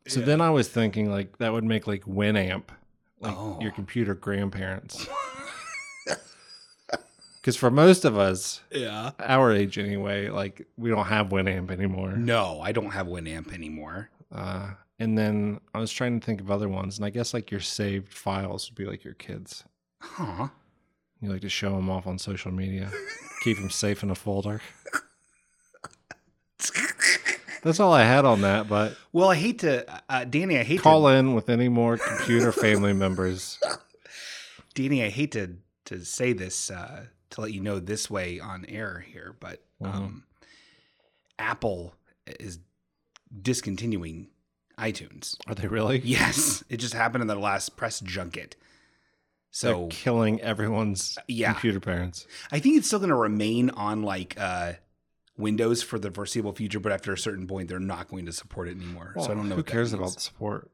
So 0.06 0.20
then 0.20 0.42
I 0.42 0.50
was 0.50 0.68
thinking 0.68 1.10
like 1.10 1.38
that 1.38 1.50
would 1.54 1.64
make 1.64 1.86
like 1.86 2.04
Winamp 2.04 2.64
like 3.20 3.34
Oh. 3.34 3.58
your 3.62 3.70
computer 3.72 4.14
grandparents. 4.14 5.08
Because 7.40 7.56
for 7.56 7.70
most 7.70 8.06
of 8.06 8.16
us, 8.16 8.62
Yeah. 8.70 9.10
our 9.18 9.52
age 9.52 9.76
anyway, 9.78 10.30
like 10.30 10.66
we 10.78 10.88
don't 10.88 11.04
have 11.06 11.28
Winamp 11.28 11.70
anymore. 11.70 12.12
No, 12.16 12.60
I 12.62 12.72
don't 12.72 12.90
have 12.92 13.06
Winamp 13.06 13.52
anymore. 13.52 14.08
Uh, 14.32 14.70
and 14.98 15.18
then 15.18 15.60
I 15.74 15.78
was 15.78 15.92
trying 15.92 16.18
to 16.20 16.24
think 16.24 16.40
of 16.40 16.50
other 16.50 16.70
ones, 16.70 16.96
and 16.96 17.04
I 17.04 17.10
guess 17.10 17.34
like 17.34 17.50
your 17.50 17.60
saved 17.60 18.12
files 18.14 18.70
would 18.70 18.76
be 18.76 18.86
like 18.86 19.04
your 19.04 19.12
kids. 19.14 19.64
Huh. 20.00 20.48
You 21.20 21.30
like 21.32 21.42
to 21.42 21.50
show 21.50 21.72
them 21.76 21.90
off 21.90 22.06
on 22.06 22.18
social 22.18 22.50
media, 22.50 22.90
keep 23.42 23.58
them 23.58 23.68
safe 23.70 24.02
in 24.02 24.10
a 24.10 24.14
folder. 24.14 24.62
That's 27.62 27.80
all 27.80 27.92
I 27.92 28.02
had 28.04 28.24
on 28.26 28.42
that, 28.42 28.68
but 28.68 28.94
Well, 29.12 29.30
I 29.30 29.36
hate 29.36 29.60
to, 29.60 29.86
uh, 30.10 30.24
Danny. 30.24 30.58
I 30.58 30.62
hate 30.64 30.76
to 30.76 30.82
call 30.82 31.02
to, 31.08 31.08
in 31.14 31.34
with 31.34 31.48
any 31.48 31.68
more 31.68 31.96
computer 31.96 32.52
family 32.52 32.92
members. 32.92 33.58
Danny. 34.74 35.02
I 35.02 35.08
hate 35.08 35.32
to 35.32 35.56
to 35.86 36.04
say 36.04 36.32
this 36.32 36.70
uh, 36.70 37.06
to 37.30 37.40
let 37.40 37.52
you 37.52 37.60
know 37.60 37.78
this 37.78 38.10
way 38.10 38.38
on 38.40 38.64
air 38.66 39.04
here, 39.06 39.34
but 39.40 39.62
Mm-hmm. 39.82 39.96
um, 39.96 40.24
Apple 41.38 41.94
is 42.40 42.58
discontinuing 43.42 44.28
iTunes. 44.78 45.36
Are 45.46 45.54
they 45.54 45.66
really? 45.68 45.98
Yes, 46.04 46.62
it 46.68 46.76
just 46.78 46.94
happened 46.94 47.22
in 47.22 47.28
the 47.28 47.34
last 47.34 47.76
press 47.76 48.00
junket. 48.00 48.56
So 49.50 49.68
They're 49.80 49.88
killing 49.90 50.40
everyone's 50.40 51.18
Yeah. 51.28 51.52
computer 51.52 51.80
parents. 51.80 52.26
I 52.50 52.58
think 52.60 52.76
it's 52.76 52.86
still 52.86 52.98
going 52.98 53.08
to 53.10 53.14
remain 53.16 53.70
on 53.70 54.02
like 54.02 54.34
uh, 54.38 54.74
Windows 55.36 55.82
for 55.82 55.98
the 55.98 56.10
foreseeable 56.10 56.52
future, 56.52 56.78
but 56.78 56.92
after 56.92 57.12
a 57.12 57.18
certain 57.18 57.46
point, 57.46 57.68
they're 57.68 57.80
not 57.80 58.08
going 58.08 58.26
to 58.26 58.32
support 58.32 58.68
it 58.68 58.76
anymore. 58.76 59.14
so 59.16 59.24
I 59.24 59.34
don't 59.34 59.48
know. 59.48 59.56
Who 59.56 59.62
cares 59.62 59.92
means. 59.92 60.00
about 60.00 60.14
the 60.14 60.20
support? 60.20 60.70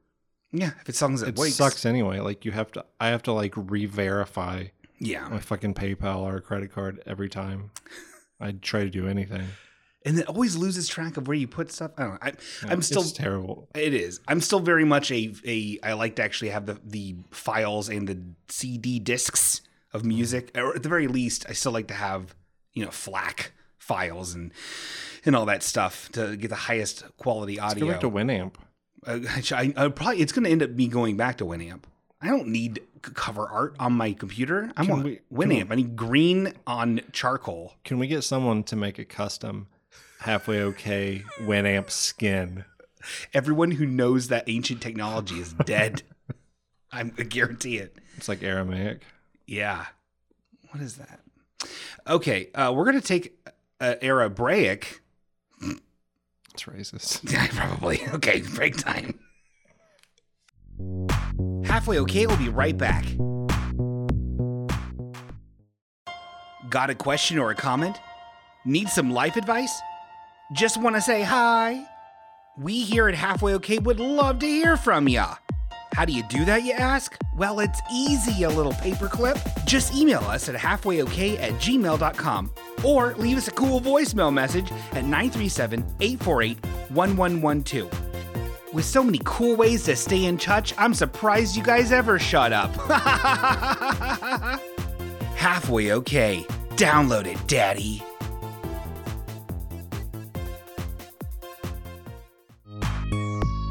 Yeah, 0.51 0.71
if 0.81 0.89
it's 0.89 0.99
songs 0.99 1.21
that 1.21 1.37
It 1.37 1.51
sucks 1.51 1.85
anyway. 1.85 2.19
Like 2.19 2.45
you 2.45 2.51
have 2.51 2.71
to, 2.73 2.85
I 2.99 3.07
have 3.07 3.23
to 3.23 3.31
like 3.31 3.53
re-verify 3.55 4.65
Yeah, 4.99 5.27
my 5.29 5.39
fucking 5.39 5.73
PayPal 5.73 6.19
or 6.21 6.41
credit 6.41 6.73
card 6.73 7.01
every 7.05 7.29
time 7.29 7.71
I 8.39 8.51
try 8.51 8.83
to 8.83 8.89
do 8.89 9.07
anything. 9.07 9.43
and 10.05 10.19
it 10.19 10.27
always 10.27 10.55
loses 10.55 10.87
track 10.87 11.17
of 11.17 11.27
where 11.27 11.37
you 11.37 11.47
put 11.47 11.71
stuff. 11.71 11.91
I 11.97 12.03
don't 12.03 12.11
know. 12.13 12.17
I, 12.21 12.33
I'm 12.67 12.81
still 12.81 13.03
terrible. 13.03 13.69
It 13.73 13.93
is. 13.93 14.19
I'm 14.27 14.41
still 14.41 14.59
very 14.59 14.85
much 14.85 15.11
a 15.11 15.33
a. 15.45 15.79
I 15.83 15.93
like 15.93 16.17
to 16.17 16.23
actually 16.23 16.49
have 16.49 16.65
the 16.65 16.79
the 16.83 17.15
files 17.31 17.87
and 17.89 18.07
the 18.07 18.19
CD 18.49 18.99
discs 18.99 19.61
of 19.93 20.03
music, 20.03 20.53
mm-hmm. 20.53 20.67
or 20.67 20.75
at 20.75 20.83
the 20.83 20.89
very 20.89 21.07
least, 21.07 21.45
I 21.49 21.53
still 21.53 21.71
like 21.71 21.87
to 21.87 21.93
have 21.93 22.35
you 22.73 22.83
know 22.83 22.91
FLAC 22.91 23.51
files 23.81 24.33
and 24.33 24.53
and 25.25 25.35
all 25.35 25.45
that 25.45 25.63
stuff 25.63 26.09
to 26.13 26.35
get 26.37 26.47
the 26.49 26.55
highest 26.55 27.03
quality 27.17 27.57
Let's 27.57 27.73
audio. 27.73 27.85
go 27.85 27.91
back 27.91 28.01
to 28.01 28.09
Winamp. 28.09 28.53
Uh, 29.05 29.19
I, 29.55 29.73
I 29.75 29.87
probably 29.89 30.21
it's 30.21 30.31
going 30.31 30.45
to 30.45 30.49
end 30.51 30.63
up 30.63 30.69
me 30.71 30.87
going 30.87 31.17
back 31.17 31.37
to 31.37 31.45
Winamp. 31.45 31.83
I 32.21 32.27
don't 32.27 32.47
need 32.47 32.81
cover 33.01 33.47
art 33.47 33.75
on 33.79 33.93
my 33.93 34.13
computer. 34.13 34.71
I 34.77 34.85
Can 34.85 34.91
want 34.91 35.03
we- 35.05 35.19
Winamp. 35.33 35.71
I 35.71 35.75
need 35.75 35.95
green 35.95 36.53
on 36.67 37.01
charcoal. 37.11 37.73
Can 37.83 37.97
we 37.99 38.07
get 38.07 38.23
someone 38.23 38.63
to 38.65 38.75
make 38.75 38.99
a 38.99 39.05
custom 39.05 39.67
halfway 40.19 40.61
okay 40.61 41.23
Winamp 41.39 41.89
skin? 41.89 42.65
Everyone 43.33 43.71
who 43.71 43.87
knows 43.87 44.27
that 44.27 44.43
ancient 44.47 44.81
technology 44.81 45.39
is 45.39 45.53
dead. 45.53 46.03
I'm, 46.91 47.11
I 47.17 47.23
guarantee 47.23 47.77
it. 47.77 47.97
It's 48.17 48.27
like 48.29 48.43
Aramaic. 48.43 49.01
Yeah. 49.47 49.85
What 50.69 50.81
is 50.83 50.97
that? 50.97 51.19
Okay, 52.07 52.49
uh, 52.53 52.71
we're 52.75 52.85
gonna 52.85 53.01
take 53.01 53.37
uh, 53.81 53.95
Arabraic. 54.01 55.01
It's 56.53 56.63
racist. 56.63 57.29
Yeah, 57.31 57.47
probably. 57.51 58.01
Okay, 58.13 58.41
break 58.55 58.77
time. 58.77 59.19
Halfway 61.65 61.99
okay, 61.99 62.25
we'll 62.25 62.37
be 62.37 62.49
right 62.49 62.77
back. 62.77 63.05
Got 66.69 66.89
a 66.89 66.95
question 66.95 67.37
or 67.37 67.51
a 67.51 67.55
comment? 67.55 67.97
Need 68.65 68.89
some 68.89 69.11
life 69.11 69.35
advice? 69.35 69.73
Just 70.53 70.77
want 70.81 70.95
to 70.95 71.01
say 71.01 71.23
hi? 71.23 71.85
We 72.57 72.81
here 72.83 73.07
at 73.07 73.15
Halfway 73.15 73.53
Okay 73.55 73.79
would 73.79 73.99
love 73.99 74.39
to 74.39 74.45
hear 74.45 74.77
from 74.77 75.07
ya. 75.07 75.35
How 75.93 76.05
do 76.05 76.13
you 76.13 76.23
do 76.23 76.45
that, 76.45 76.63
you 76.63 76.71
ask? 76.73 77.17
Well, 77.35 77.59
it's 77.59 77.81
easy, 77.91 78.43
a 78.43 78.49
little 78.49 78.73
paperclip. 78.73 79.65
Just 79.65 79.93
email 79.93 80.21
us 80.21 80.47
at 80.47 80.55
halfwayokay 80.55 81.39
at 81.41 81.51
gmail.com 81.53 82.51
or 82.83 83.13
leave 83.15 83.37
us 83.37 83.47
a 83.47 83.51
cool 83.51 83.81
voicemail 83.81 84.33
message 84.33 84.71
at 84.93 85.03
937 85.03 85.79
848 85.99 86.65
1112. 86.89 88.73
With 88.73 88.85
so 88.85 89.03
many 89.03 89.19
cool 89.25 89.57
ways 89.57 89.83
to 89.83 89.95
stay 89.97 90.25
in 90.25 90.37
touch, 90.37 90.73
I'm 90.77 90.93
surprised 90.93 91.57
you 91.57 91.63
guys 91.63 91.91
ever 91.91 92.17
shut 92.17 92.53
up. 92.53 92.69
Halfway 95.35 95.91
okay. 95.91 96.45
Download 96.75 97.25
it, 97.25 97.37
Daddy. 97.47 98.01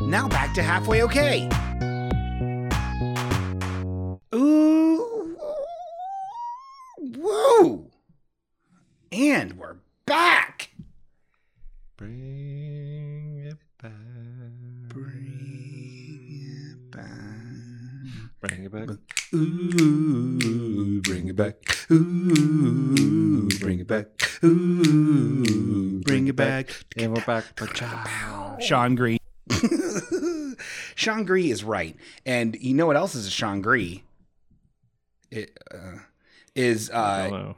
Now 0.03 0.29
back 0.29 0.53
to 0.55 0.63
halfway 0.63 1.03
okay. 1.05 1.49
Ooh, 21.93 23.49
bring 23.59 23.81
it 23.81 23.89
back. 23.89 24.07
Ooh, 24.45 26.01
bring 26.05 26.29
it 26.29 26.37
back. 26.37 26.71
And 26.97 27.13
we're 27.13 27.25
back. 27.25 27.57
Ba-chow. 27.57 28.59
Shawn 28.61 28.95
Green. 28.95 29.19
Shawn 30.95 31.25
Green 31.25 31.51
is 31.51 31.65
right. 31.65 31.97
And 32.25 32.57
you 32.61 32.75
know 32.75 32.87
what 32.87 32.95
else 32.95 33.17
is 33.17 33.27
a 33.27 33.31
Shawn 33.31 33.61
Green? 33.61 34.03
It 35.33 35.59
uh, 35.75 35.99
is 36.55 36.91
I 36.91 37.29
uh. 37.31 37.55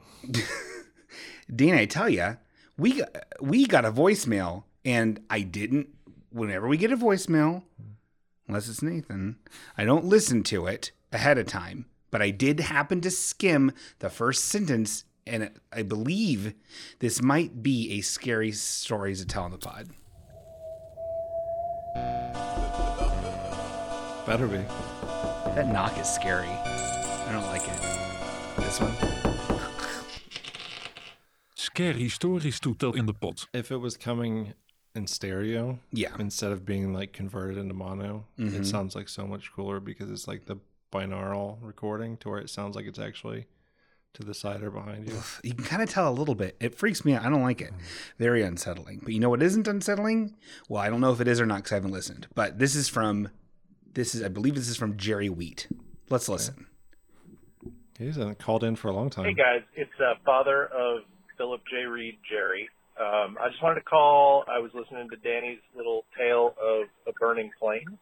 Dean, 1.54 1.74
I 1.74 1.84
tell 1.84 2.08
you, 2.08 2.38
we 2.78 3.00
got, 3.00 3.26
we 3.38 3.66
got 3.66 3.84
a 3.84 3.92
voicemail, 3.92 4.64
and 4.82 5.20
I 5.28 5.42
didn't. 5.42 5.90
Whenever 6.30 6.66
we 6.68 6.78
get 6.78 6.90
a 6.90 6.96
voicemail, 6.96 7.64
unless 8.48 8.66
it's 8.66 8.82
Nathan, 8.82 9.36
I 9.76 9.84
don't 9.84 10.06
listen 10.06 10.42
to 10.44 10.66
it 10.66 10.90
ahead 11.12 11.36
of 11.36 11.46
time. 11.46 11.84
But 12.12 12.22
I 12.22 12.30
did 12.30 12.60
happen 12.60 13.00
to 13.00 13.10
skim 13.10 13.72
the 13.98 14.10
first 14.10 14.44
sentence, 14.44 15.04
and 15.26 15.50
I 15.72 15.82
believe 15.82 16.54
this 17.00 17.20
might 17.22 17.62
be 17.62 17.92
a 17.98 18.02
scary 18.02 18.52
stories 18.52 19.20
to 19.20 19.26
tell 19.26 19.44
on 19.44 19.50
the 19.50 19.58
pod. 19.58 19.88
Better 24.26 24.46
be. 24.46 24.58
That 25.56 25.68
knock 25.72 25.98
is 25.98 26.08
scary. 26.08 26.46
I 26.48 27.30
don't 27.32 27.46
like 27.46 27.62
it. 27.66 27.80
This 28.62 28.78
one. 28.80 28.92
Scary 31.56 32.08
Stories 32.10 32.60
toetel 32.60 32.94
in 32.94 33.06
de 33.06 33.14
pot. 33.14 33.46
If 33.54 33.70
it 33.72 33.78
was 33.78 33.96
coming 33.96 34.52
in 34.94 35.06
stereo, 35.06 35.78
Yeah. 35.92 36.14
instead 36.18 36.52
of 36.52 36.66
being 36.66 36.92
like 36.92 37.14
converted 37.14 37.56
into 37.56 37.72
mono, 37.74 38.26
Mhm. 38.38 38.60
it 38.60 38.66
sounds 38.66 38.94
like 38.94 39.08
so 39.08 39.26
much 39.26 39.50
cooler 39.52 39.80
because 39.80 40.10
it's 40.10 40.28
like 40.28 40.44
the 40.44 40.56
binaural 40.92 41.58
recording 41.62 42.16
to 42.18 42.28
where 42.28 42.38
it 42.38 42.50
sounds 42.50 42.76
like 42.76 42.86
it's 42.86 42.98
actually 42.98 43.46
to 44.14 44.22
the 44.22 44.34
side 44.34 44.62
or 44.62 44.70
behind 44.70 45.08
you. 45.08 45.18
You 45.42 45.54
can 45.54 45.64
kind 45.64 45.82
of 45.82 45.88
tell 45.88 46.08
a 46.08 46.12
little 46.12 46.34
bit. 46.34 46.56
It 46.60 46.74
freaks 46.74 47.04
me 47.04 47.14
out. 47.14 47.24
I 47.24 47.30
don't 47.30 47.42
like 47.42 47.62
it. 47.62 47.72
Very 48.18 48.42
unsettling. 48.42 49.00
But 49.02 49.14
you 49.14 49.20
know 49.20 49.30
what 49.30 49.42
isn't 49.42 49.66
unsettling? 49.66 50.36
Well, 50.68 50.82
I 50.82 50.90
don't 50.90 51.00
know 51.00 51.12
if 51.12 51.20
it 51.20 51.28
is 51.28 51.40
or 51.40 51.46
not 51.46 51.58
because 51.58 51.72
I 51.72 51.74
haven't 51.76 51.92
listened. 51.92 52.26
But 52.34 52.58
this 52.58 52.74
is 52.74 52.88
from, 52.88 53.30
this 53.94 54.14
is, 54.14 54.22
I 54.22 54.28
believe 54.28 54.54
this 54.54 54.68
is 54.68 54.76
from 54.76 54.98
Jerry 54.98 55.30
Wheat. 55.30 55.66
Let's 56.10 56.28
listen. 56.28 56.66
He's 57.98 58.18
uh, 58.18 58.34
called 58.38 58.64
in 58.64 58.76
for 58.76 58.88
a 58.88 58.92
long 58.92 59.08
time. 59.08 59.24
Hey 59.24 59.34
guys, 59.34 59.62
it's 59.74 59.90
uh, 59.98 60.14
father 60.26 60.66
of 60.66 61.02
Philip 61.38 61.62
J. 61.70 61.84
Reed, 61.84 62.18
Jerry. 62.28 62.68
Um, 63.00 63.38
I 63.40 63.48
just 63.48 63.62
wanted 63.62 63.76
to 63.76 63.82
call. 63.82 64.44
I 64.48 64.58
was 64.58 64.70
listening 64.74 65.08
to 65.08 65.16
Danny's 65.16 65.60
little 65.74 66.04
tale 66.18 66.54
of 66.60 66.88
a 67.06 67.12
burning 67.18 67.50
plane, 67.58 67.98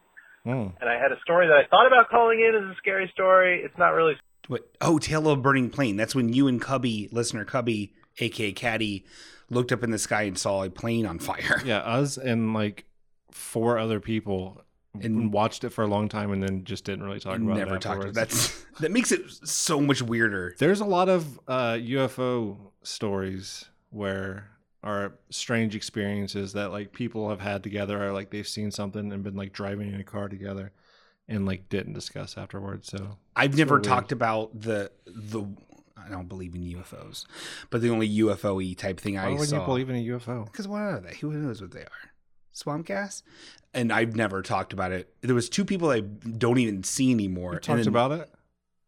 Mm. 0.47 0.73
and 0.81 0.89
I 0.89 0.95
had 0.95 1.13
a 1.13 1.21
story 1.21 1.47
that 1.49 1.57
I 1.57 1.67
thought 1.69 1.87
about 1.87 2.09
calling 2.09 2.41
in 2.41 2.55
as 2.55 2.63
a 2.71 2.75
scary 2.79 3.11
story. 3.13 3.61
It's 3.63 3.77
not 3.77 3.91
really. 3.91 4.15
What? 4.49 4.63
Oh, 4.81 4.99
Tale 4.99 5.29
of 5.29 5.39
a 5.39 5.41
Burning 5.43 5.71
Plane. 5.71 5.97
That's 5.97 6.15
when 6.15 6.33
you 6.33 6.49
and 6.49 6.61
Cubby, 6.61 7.09
listener 7.13 7.45
Cubby, 7.45 7.93
aka 8.19 8.53
Caddy, 8.53 9.05
looked 9.51 9.71
up 9.71 9.83
in 9.83 9.91
the 9.91 9.99
sky 9.99 10.23
and 10.23 10.39
saw 10.39 10.63
a 10.65 10.71
plane 10.71 11.07
on 11.07 11.19
fire. 11.19 11.61
Yeah, 11.65 11.79
us 11.79 12.17
and 12.17 12.55
like 12.55 12.85
four 13.31 13.79
other 13.79 14.01
people 14.01 14.63
and 15.01 15.33
watched 15.33 15.63
it 15.63 15.71
for 15.71 15.85
a 15.85 15.87
long 15.87 16.09
time 16.09 16.33
and 16.33 16.43
then 16.43 16.65
just 16.65 16.85
didn't 16.85 17.05
really 17.05 17.21
talk 17.21 17.37
about 17.37 17.57
never 17.57 17.61
it. 17.61 17.65
Never 17.65 17.79
talked. 17.79 17.97
afterwards. 18.05 18.17
That's 18.17 18.65
that 18.81 18.91
makes 18.91 19.13
it 19.13 19.21
so 19.45 19.81
much 19.81 20.03
weirder. 20.03 20.57
There's 20.59 20.81
a 20.81 20.85
lot 20.85 21.09
of 21.09 21.39
uh, 21.47 21.75
UFO 21.75 22.57
stories 22.83 23.67
where 23.91 24.51
are 24.83 25.15
strange 25.31 25.75
experiences 25.77 26.55
that 26.55 26.71
like 26.73 26.93
people 26.93 27.29
have 27.29 27.41
had 27.41 27.63
together 27.63 28.03
or 28.03 28.13
like 28.13 28.31
they've 28.31 28.49
seen 28.49 28.71
something 28.71 29.13
and 29.13 29.23
been 29.23 29.37
like 29.37 29.53
driving 29.53 29.93
in 29.93 30.01
a 30.01 30.05
car 30.05 30.29
together 30.29 30.73
and 31.29 31.45
like 31.47 31.69
didn't 31.69 31.93
discuss 31.93 32.39
afterwards. 32.39 32.89
So 32.89 33.19
I've 33.37 33.57
never 33.57 33.75
weird. 33.77 33.85
talked 33.85 34.13
about 34.13 34.59
the 34.61 34.91
the. 35.07 35.45
I 36.03 36.09
don't 36.09 36.29
believe 36.29 36.55
in 36.55 36.63
UFOs, 36.63 37.27
but 37.69 37.83
the 37.83 37.91
only 37.91 38.09
UFO 38.21 38.75
type 38.77 38.99
thing 38.99 39.17
Why 39.17 39.27
I 39.27 39.31
would 39.35 39.49
saw. 39.49 39.61
you 39.61 39.67
believe 39.67 39.91
in 39.91 39.97
a 39.97 40.05
UFO? 40.07 40.47
Because 40.47 40.67
what 40.67 40.81
are 40.81 40.99
they? 40.99 41.15
Who 41.17 41.31
knows 41.31 41.61
what 41.61 41.73
they 41.73 41.83
are? 41.83 42.11
Swamp 42.53 42.87
gas? 42.87 43.23
And 43.75 43.93
I've 43.93 44.17
never 44.17 44.41
talked 44.41 44.73
about 44.73 44.93
it. 44.93 45.15
There 45.21 45.35
was 45.35 45.51
two 45.51 45.65
people 45.65 45.91
I 45.91 46.01
don't 46.01 46.59
even 46.59 46.85
see 46.85 47.11
anymore. 47.13 47.53
You 47.53 47.59
talked 47.61 47.81
then- 47.81 47.89
about 47.89 48.13
it? 48.13 48.31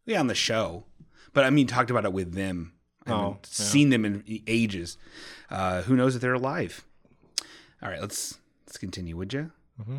Yeah, 0.06 0.20
on 0.20 0.26
the 0.26 0.34
show. 0.34 0.84
But 1.34 1.44
I 1.44 1.50
mean, 1.50 1.66
talked 1.66 1.90
about 1.90 2.06
it 2.06 2.12
with 2.14 2.32
them. 2.32 2.72
I 3.06 3.10
haven't 3.10 3.24
Oh, 3.24 3.30
yeah. 3.36 3.38
seen 3.42 3.90
them 3.90 4.04
in 4.04 4.22
ages. 4.46 4.96
Uh, 5.50 5.82
who 5.82 5.96
knows 5.96 6.14
if 6.14 6.22
they're 6.22 6.34
alive? 6.34 6.84
All 7.82 7.88
right, 7.90 8.00
let's 8.00 8.38
let's 8.66 8.78
continue, 8.78 9.16
would 9.16 9.32
you? 9.32 9.50
Mm-hmm. 9.80 9.98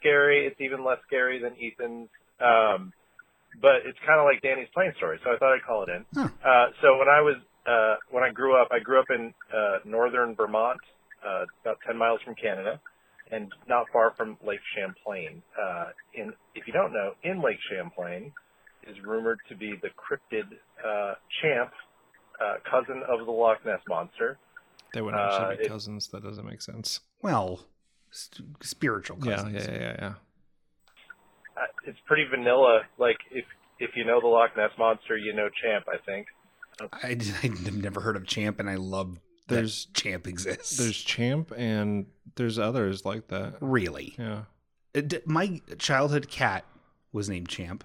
scary. 0.00 0.46
It's 0.46 0.60
even 0.60 0.84
less 0.84 0.98
scary 1.06 1.38
than 1.40 1.52
Ethan's. 1.60 2.08
Um, 2.40 2.92
but 3.60 3.86
it's 3.86 3.98
kind 4.06 4.18
of 4.18 4.24
like 4.26 4.42
Danny's 4.42 4.68
plane 4.74 4.92
story, 4.96 5.18
so 5.22 5.30
I 5.30 5.38
thought 5.38 5.54
I'd 5.54 5.62
call 5.64 5.84
it 5.84 5.88
in. 5.88 6.04
Uh, 6.20 6.66
so 6.82 6.98
when 6.98 7.08
I 7.08 7.20
was 7.20 7.36
uh, 7.66 7.96
when 8.10 8.24
I 8.24 8.30
grew 8.30 8.60
up, 8.60 8.68
I 8.72 8.80
grew 8.80 8.98
up 9.00 9.06
in 9.10 9.32
uh, 9.54 9.78
northern 9.84 10.34
Vermont, 10.34 10.80
uh, 11.26 11.44
about 11.62 11.78
10 11.86 11.96
miles 11.96 12.20
from 12.24 12.34
Canada, 12.34 12.80
and 13.30 13.52
not 13.68 13.86
far 13.92 14.12
from 14.16 14.36
Lake 14.44 14.60
Champlain. 14.76 15.40
Uh, 15.60 15.86
in 16.14 16.32
if 16.56 16.66
you 16.66 16.72
don't 16.72 16.92
know, 16.92 17.12
in 17.22 17.40
Lake 17.40 17.58
Champlain 17.70 18.32
is 18.88 18.96
rumored 19.04 19.38
to 19.48 19.54
be 19.54 19.74
the 19.80 19.88
cryptid 19.90 20.44
uh, 20.84 21.14
Champ, 21.40 21.70
uh, 22.40 22.54
cousin 22.70 23.02
of 23.08 23.24
the 23.26 23.32
Loch 23.32 23.64
Ness 23.64 23.80
monster. 23.88 24.38
They 24.92 25.02
would 25.02 25.14
Uh, 25.14 25.18
actually 25.32 25.56
be 25.56 25.62
it- 25.64 25.68
cousins. 25.68 26.08
That 26.08 26.22
doesn't 26.22 26.46
make 26.46 26.62
sense. 26.62 27.00
Well, 27.22 27.60
st- 28.10 28.62
spiritual 28.62 29.18
Yeah, 29.22 29.36
cousins. 29.36 29.66
yeah, 29.66 29.72
yeah, 29.74 29.96
yeah. 29.98 30.14
uh, 31.56 31.66
it's 31.86 31.98
pretty 32.06 32.24
vanilla. 32.28 32.82
Like 32.98 33.18
if 33.30 33.44
if 33.80 33.90
you 33.96 34.04
know 34.04 34.20
the 34.20 34.26
Loch 34.28 34.56
Ness 34.56 34.70
monster, 34.78 35.16
you 35.16 35.32
know 35.32 35.48
Champ. 35.62 35.84
I 35.92 35.98
think. 36.04 36.26
I, 36.92 37.10
I've 37.42 37.76
never 37.76 38.00
heard 38.00 38.16
of 38.16 38.26
Champ, 38.26 38.58
and 38.60 38.68
I 38.68 38.74
love 38.76 39.20
There's- 39.48 39.86
that 39.86 39.94
Champ 39.94 40.26
exists. 40.26 40.76
There's 40.76 40.96
Champ 41.00 41.52
and 41.56 42.06
there's 42.36 42.58
others 42.58 43.04
like 43.04 43.28
that. 43.28 43.56
really. 43.60 44.14
Yeah. 44.18 44.44
It 44.92 45.26
my 45.26 45.60
childhood 45.78 46.28
cat 46.28 46.64
was 47.12 47.28
named 47.28 47.48
Champ. 47.48 47.84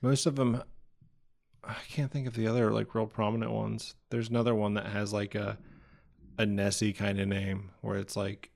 Most 0.00 0.26
of 0.26 0.36
them, 0.36 0.62
I 1.64 1.76
can't 1.88 2.10
think 2.10 2.26
of 2.26 2.34
the 2.34 2.46
other 2.48 2.70
like 2.72 2.94
real 2.94 3.06
prominent 3.06 3.52
ones. 3.52 3.94
There's 4.10 4.28
another 4.28 4.54
one 4.54 4.74
that 4.74 4.86
has 4.86 5.12
like 5.12 5.34
a 5.34 5.58
a 6.38 6.46
Nessie 6.46 6.92
kind 6.92 7.20
of 7.20 7.28
name 7.28 7.70
where 7.82 7.98
it's 7.98 8.16
like 8.16 8.50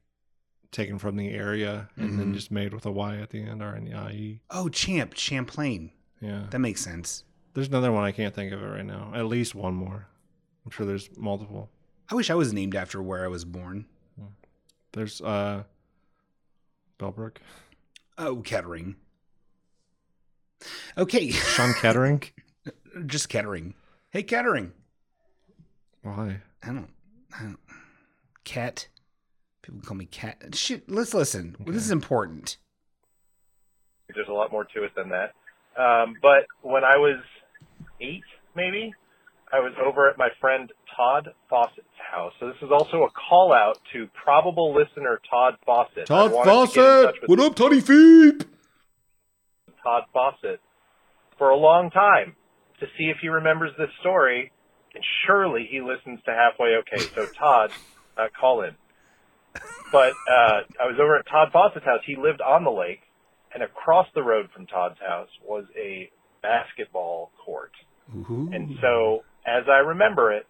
taken 0.73 0.99
from 0.99 1.17
the 1.17 1.31
area 1.31 1.89
and 1.97 2.19
then 2.19 2.31
Mhm. 2.33 2.35
just 2.35 2.51
made 2.51 2.73
with 2.75 2.85
a 2.87 2.91
Y 2.91 3.17
at 3.19 3.31
the 3.31 3.43
end 3.43 3.63
or 3.63 3.75
an 3.75 3.87
IE. 3.87 4.41
Oh, 4.51 4.69
Champ, 4.69 5.15
Champlain. 5.15 5.93
Yeah. 6.21 6.47
That 6.51 6.59
makes 6.59 6.81
sense. 6.83 7.23
There's 7.55 7.69
another 7.69 7.93
one 7.93 8.03
I 8.05 8.13
can't 8.13 8.35
think 8.35 8.53
of 8.53 8.63
it 8.63 8.67
right 8.67 8.85
now. 8.85 9.13
At 9.15 9.27
least 9.27 9.55
one 9.55 9.75
more. 9.75 10.09
I'm 10.65 10.71
sure 10.71 10.85
there's 10.87 11.09
multiple. 11.17 11.71
I 12.11 12.15
wish 12.15 12.29
I 12.31 12.35
was 12.35 12.53
named 12.53 12.75
after 12.75 13.01
where 13.03 13.25
I 13.25 13.29
was 13.29 13.45
born. 13.45 13.87
There's 14.93 15.21
uh 15.21 15.65
Bellbrook. 16.99 17.37
Oh, 18.19 18.37
Kettering. 18.43 18.97
Okay. 20.97 21.31
Shawn 21.31 21.75
Kettering? 21.75 22.23
Just 23.05 23.29
Kettering. 23.29 23.75
Hey, 24.11 24.23
Kettering. 24.23 24.73
Why? 26.03 26.41
I 26.63 26.67
don't. 26.69 26.91
I 27.39 27.43
don't. 27.43 27.59
Cat. 28.45 28.89
People 29.63 29.81
call 29.81 29.97
me 29.97 30.07
Cat. 30.07 30.55
Shit. 30.55 30.91
Let's 30.91 31.13
listen. 31.13 31.57
This 31.67 31.85
is 31.85 31.91
important. 31.91 32.57
There's 34.15 34.29
a 34.29 34.33
lot 34.33 34.53
more 34.53 34.65
to 34.65 34.85
it 34.85 34.93
than 34.95 35.11
that. 35.11 35.35
Um, 35.81 36.15
but 36.23 36.47
when 36.63 36.85
I 36.85 36.97
was 36.97 37.23
eight, 38.01 38.23
maybe, 38.55 38.95
I 39.53 39.59
was 39.59 39.73
over 39.85 40.09
at 40.09 40.17
my 40.17 40.29
friend 40.41 40.73
Todd 40.97 41.29
Fawcett's 41.51 41.87
house. 42.11 42.33
So 42.41 42.47
this 42.47 42.57
is 42.63 42.71
also 42.71 43.03
a 43.03 43.11
call 43.11 43.53
out 43.53 43.79
to 43.93 44.09
probable 44.25 44.75
listener 44.75 45.21
Todd 45.29 45.55
Fawcett. 45.67 46.07
Todd 46.07 46.33
wanted 46.33 46.69
to 46.69 46.75
get 46.75 46.85
in 46.85 47.05
touch 47.05 47.15
Fawcett. 47.17 47.29
What 47.29 47.41
up, 47.41 47.57
Toddy 47.57 47.83
Feep? 47.83 48.47
Todd 49.83 50.05
Fawcett 50.13 50.61
for 51.37 51.51
a 51.51 51.57
long 51.57 51.91
time 51.91 52.37
to 52.81 52.87
see 52.99 53.05
if 53.05 53.19
he 53.21 53.29
remembers 53.29 53.73
this 53.79 53.91
story, 54.01 54.53
and 54.95 55.05
surely 55.27 55.69
he 55.71 55.81
listens 55.81 56.21
to 56.25 56.33
Halfway 56.33 56.77
Okay. 56.77 57.09
So 57.15 57.27
Todd, 57.39 57.71
uh, 58.17 58.27
call 58.39 58.63
in. 58.63 58.75
But 59.93 60.13
uh, 60.13 60.61
I 60.83 60.87
was 60.87 60.99
over 61.01 61.17
at 61.17 61.27
Todd 61.29 61.49
Fawcett's 61.53 61.85
house. 61.85 62.01
He 62.05 62.17
lived 62.17 62.41
on 62.41 62.65
the 62.65 62.71
lake, 62.71 63.01
and 63.55 63.63
across 63.63 64.07
the 64.15 64.23
road 64.23 64.49
from 64.55 64.67
Todd's 64.67 64.99
house 64.99 65.29
was 65.45 65.65
a 65.77 66.11
basketball 66.43 67.31
court. 67.45 67.73
And 68.55 68.79
so, 68.81 69.25
as 69.47 69.65
I 69.69 69.79
remember 69.79 70.33
it, 70.33 70.47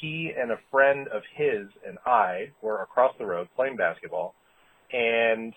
he 0.00 0.32
and 0.36 0.50
a 0.50 0.58
friend 0.70 1.08
of 1.08 1.22
his 1.34 1.68
and 1.86 1.98
I 2.06 2.50
were 2.62 2.82
across 2.82 3.14
the 3.18 3.26
road 3.26 3.48
playing 3.56 3.76
basketball. 3.76 4.34
And 4.92 5.52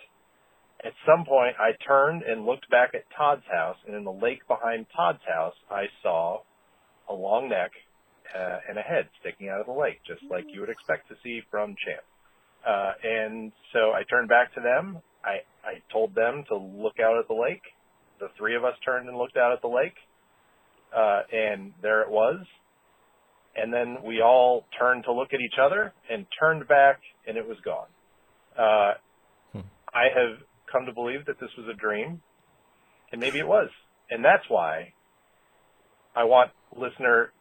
at 0.85 0.93
some 1.05 1.25
point, 1.25 1.55
I 1.59 1.71
turned 1.85 2.23
and 2.23 2.45
looked 2.45 2.69
back 2.69 2.91
at 2.93 3.03
Todd's 3.17 3.45
house, 3.51 3.77
and 3.87 3.95
in 3.95 4.03
the 4.03 4.11
lake 4.11 4.47
behind 4.47 4.85
Todd's 4.95 5.23
house, 5.27 5.55
I 5.69 5.85
saw 6.03 6.41
a 7.09 7.13
long 7.13 7.49
neck 7.49 7.71
uh, 8.35 8.57
and 8.69 8.77
a 8.77 8.81
head 8.81 9.09
sticking 9.19 9.49
out 9.49 9.59
of 9.59 9.65
the 9.65 9.73
lake, 9.73 9.99
just 10.05 10.21
like 10.29 10.45
you 10.47 10.61
would 10.61 10.69
expect 10.69 11.07
to 11.09 11.15
see 11.23 11.41
from 11.49 11.75
Champ. 11.83 12.03
Uh, 12.67 12.93
and 13.03 13.51
so 13.73 13.91
I 13.91 14.03
turned 14.09 14.29
back 14.29 14.53
to 14.55 14.61
them. 14.61 14.99
I, 15.23 15.41
I 15.63 15.81
told 15.91 16.13
them 16.13 16.43
to 16.49 16.57
look 16.57 16.99
out 16.99 17.17
at 17.17 17.27
the 17.27 17.33
lake. 17.33 17.63
The 18.19 18.27
three 18.37 18.55
of 18.55 18.65
us 18.65 18.73
turned 18.83 19.07
and 19.07 19.17
looked 19.17 19.37
out 19.37 19.53
at 19.53 19.61
the 19.61 19.67
lake 19.67 19.95
uh, 20.95 21.21
and 21.31 21.73
there 21.81 22.01
it 22.01 22.09
was. 22.09 22.45
And 23.55 23.73
then 23.73 23.97
we 24.05 24.21
all 24.21 24.65
turned 24.79 25.05
to 25.05 25.13
look 25.13 25.29
at 25.33 25.39
each 25.41 25.57
other 25.59 25.93
and 26.11 26.25
turned 26.39 26.67
back, 26.67 26.99
and 27.27 27.37
it 27.37 27.47
was 27.47 27.57
gone. 27.65 27.87
Uh, 28.57 28.93
I 29.93 30.05
have 30.13 30.37
come 30.71 30.85
to 30.85 30.93
believe 30.93 31.25
that 31.25 31.39
this 31.39 31.49
was 31.57 31.67
a 31.67 31.73
dream, 31.73 32.21
and 33.11 33.21
maybe 33.21 33.39
it 33.39 33.47
was, 33.47 33.69
and 34.09 34.23
that's 34.23 34.43
why 34.49 34.93
I 36.15 36.23
want 36.23 36.51
listener, 36.75 37.31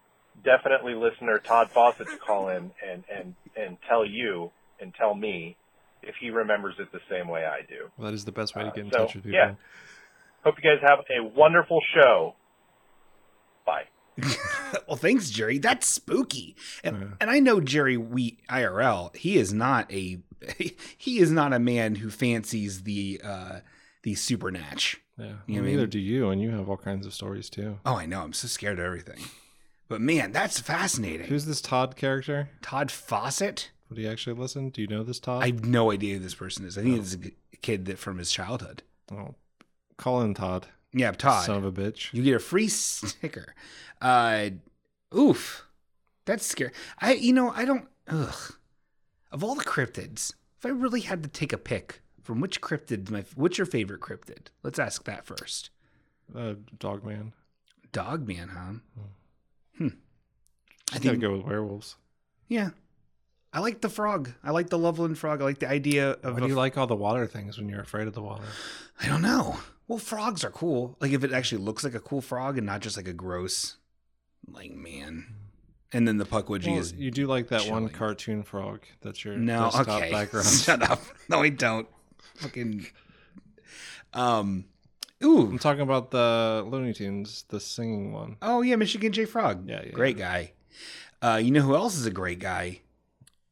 definitely 0.44 0.94
listener 0.94 1.38
Todd 1.38 1.70
Fawcett 1.70 2.08
to 2.08 2.16
call 2.18 2.48
in 2.48 2.70
and 2.86 3.04
and 3.14 3.34
and 3.56 3.76
tell 3.88 4.04
you 4.04 4.50
and 4.80 4.94
tell 4.94 5.14
me 5.14 5.56
if 6.02 6.14
he 6.20 6.30
remembers 6.30 6.74
it 6.78 6.92
the 6.92 7.00
same 7.10 7.28
way 7.28 7.44
I 7.44 7.62
do. 7.62 7.90
Well, 7.96 8.06
That 8.10 8.14
is 8.14 8.24
the 8.24 8.32
best 8.32 8.54
way 8.54 8.64
to 8.64 8.70
get 8.70 8.84
in 8.84 8.88
uh, 8.88 8.92
so, 8.92 8.98
touch 8.98 9.14
with 9.14 9.24
people. 9.24 9.38
yeah. 9.38 9.54
Hope 10.44 10.54
you 10.62 10.70
guys 10.70 10.86
have 10.88 11.00
a 11.10 11.24
wonderful 11.36 11.80
show. 11.94 12.34
Bye. 13.64 13.84
well, 14.86 14.96
thanks, 14.96 15.30
Jerry. 15.30 15.58
That's 15.58 15.86
spooky. 15.86 16.54
And, 16.84 17.16
and 17.20 17.30
I 17.30 17.40
know 17.40 17.60
Jerry 17.60 17.96
we 17.96 18.38
IRL. 18.48 19.14
He 19.16 19.36
is 19.38 19.52
not 19.52 19.92
a 19.92 20.20
he 20.96 21.18
is 21.18 21.30
not 21.30 21.52
a 21.52 21.58
man 21.58 21.96
who 21.96 22.10
fancies 22.10 22.82
the 22.82 23.20
uh 23.24 23.60
the 24.02 24.14
supernatch. 24.14 24.96
Yeah. 25.18 25.32
You 25.46 25.56
well, 25.56 25.64
neither 25.64 25.82
mean? 25.82 25.90
do 25.90 25.98
you, 25.98 26.30
and 26.30 26.40
you 26.40 26.50
have 26.50 26.68
all 26.68 26.76
kinds 26.76 27.06
of 27.06 27.14
stories 27.14 27.50
too. 27.50 27.78
Oh, 27.84 27.96
I 27.96 28.06
know. 28.06 28.22
I'm 28.22 28.32
so 28.32 28.48
scared 28.48 28.78
of 28.78 28.84
everything. 28.84 29.18
But 29.88 30.00
man, 30.00 30.32
that's 30.32 30.60
fascinating. 30.60 31.26
Who's 31.26 31.46
this 31.46 31.60
Todd 31.60 31.96
character? 31.96 32.50
Todd 32.60 32.90
Fawcett? 32.90 33.70
Would 33.88 33.98
he 33.98 34.06
actually 34.06 34.36
listen? 34.36 34.70
Do 34.70 34.82
you 34.82 34.88
know 34.88 35.02
this 35.04 35.20
Todd? 35.20 35.42
I 35.42 35.46
have 35.46 35.64
no 35.64 35.92
idea 35.92 36.14
who 36.14 36.20
this 36.20 36.34
person 36.34 36.64
is. 36.64 36.76
I 36.76 36.82
think 36.82 36.98
it's 36.98 37.14
a 37.14 37.56
kid 37.62 37.86
that 37.86 37.98
from 37.98 38.18
his 38.18 38.30
childhood. 38.30 38.82
Oh, 39.12 39.34
call 39.96 40.22
in 40.22 40.34
Todd. 40.34 40.66
Yeah, 40.92 41.12
Todd. 41.12 41.46
Son 41.46 41.56
of 41.56 41.64
a 41.64 41.72
bitch. 41.72 42.12
You 42.12 42.22
get 42.22 42.34
a 42.34 42.40
free 42.40 42.68
sticker. 42.68 43.54
Uh, 44.00 44.50
oof, 45.16 45.66
that's 46.24 46.44
scary. 46.44 46.72
I, 46.98 47.14
you 47.14 47.32
know, 47.32 47.50
I 47.50 47.64
don't. 47.64 47.86
Ugh. 48.08 48.54
Of 49.32 49.42
all 49.42 49.54
the 49.54 49.64
cryptids, 49.64 50.32
if 50.58 50.64
I 50.66 50.68
really 50.70 51.00
had 51.00 51.22
to 51.22 51.28
take 51.28 51.52
a 51.52 51.58
pick 51.58 52.00
from 52.22 52.40
which 52.40 52.60
cryptid, 52.60 53.10
my 53.10 53.24
what's 53.34 53.58
your 53.58 53.66
favorite 53.66 54.00
cryptid? 54.00 54.48
Let's 54.62 54.78
ask 54.78 55.04
that 55.04 55.24
first. 55.24 55.70
Uh, 56.34 56.54
Dogman. 56.78 57.32
Dogman, 57.92 58.48
huh? 58.48 58.72
Hmm. 59.78 59.88
I 60.92 60.98
think 60.98 61.14
I 61.14 61.16
go 61.16 61.32
with 61.36 61.46
werewolves. 61.46 61.96
Yeah. 62.48 62.70
I 63.52 63.60
like 63.60 63.80
the 63.80 63.88
frog. 63.88 64.32
I 64.44 64.50
like 64.50 64.68
the 64.68 64.78
Loveland 64.78 65.18
frog. 65.18 65.40
I 65.40 65.44
like 65.44 65.60
the 65.60 65.68
idea 65.68 66.10
of. 66.22 66.34
Why 66.34 66.40
do 66.40 66.46
you 66.46 66.52
f- 66.52 66.58
like 66.58 66.76
all 66.78 66.86
the 66.86 66.94
water 66.96 67.26
things 67.26 67.56
when 67.58 67.68
you're 67.68 67.80
afraid 67.80 68.06
of 68.06 68.14
the 68.14 68.22
water? 68.22 68.44
I 69.00 69.08
don't 69.08 69.22
know. 69.22 69.58
Well, 69.88 69.98
frogs 69.98 70.44
are 70.44 70.50
cool. 70.50 70.96
Like 71.00 71.12
if 71.12 71.24
it 71.24 71.32
actually 71.32 71.62
looks 71.62 71.84
like 71.84 71.94
a 71.94 72.00
cool 72.00 72.20
frog 72.20 72.58
and 72.58 72.66
not 72.66 72.80
just 72.80 72.96
like 72.96 73.08
a 73.08 73.12
gross, 73.12 73.76
like 74.50 74.72
man. 74.72 75.26
And 75.96 76.06
then 76.06 76.18
the 76.18 76.26
Pukwudgie 76.26 76.66
Well, 76.72 76.78
is 76.80 76.92
you 76.92 77.10
do 77.10 77.26
like 77.26 77.48
that 77.48 77.70
one 77.70 77.88
cartoon 77.88 78.42
frog. 78.42 78.80
That's 79.00 79.24
your 79.24 79.38
no. 79.38 79.70
desktop 79.70 79.88
Okay, 79.88 80.10
background. 80.12 80.46
shut 80.46 80.82
up. 80.82 81.00
No, 81.30 81.42
I 81.42 81.48
don't. 81.48 81.88
Fucking. 82.34 82.86
Um. 84.12 84.66
Ooh. 85.24 85.46
I'm 85.46 85.58
talking 85.58 85.80
about 85.80 86.10
the 86.10 86.62
Looney 86.68 86.92
Tunes, 86.92 87.46
the 87.48 87.58
singing 87.60 88.12
one. 88.12 88.36
Oh 88.42 88.60
yeah, 88.60 88.76
Michigan 88.76 89.10
J 89.10 89.24
Frog. 89.24 89.66
Yeah, 89.66 89.84
yeah, 89.86 89.92
Great 89.92 90.18
guy. 90.18 90.52
Uh, 91.22 91.40
you 91.42 91.50
know 91.50 91.62
who 91.62 91.74
else 91.74 91.96
is 91.96 92.04
a 92.04 92.10
great 92.10 92.40
guy? 92.40 92.80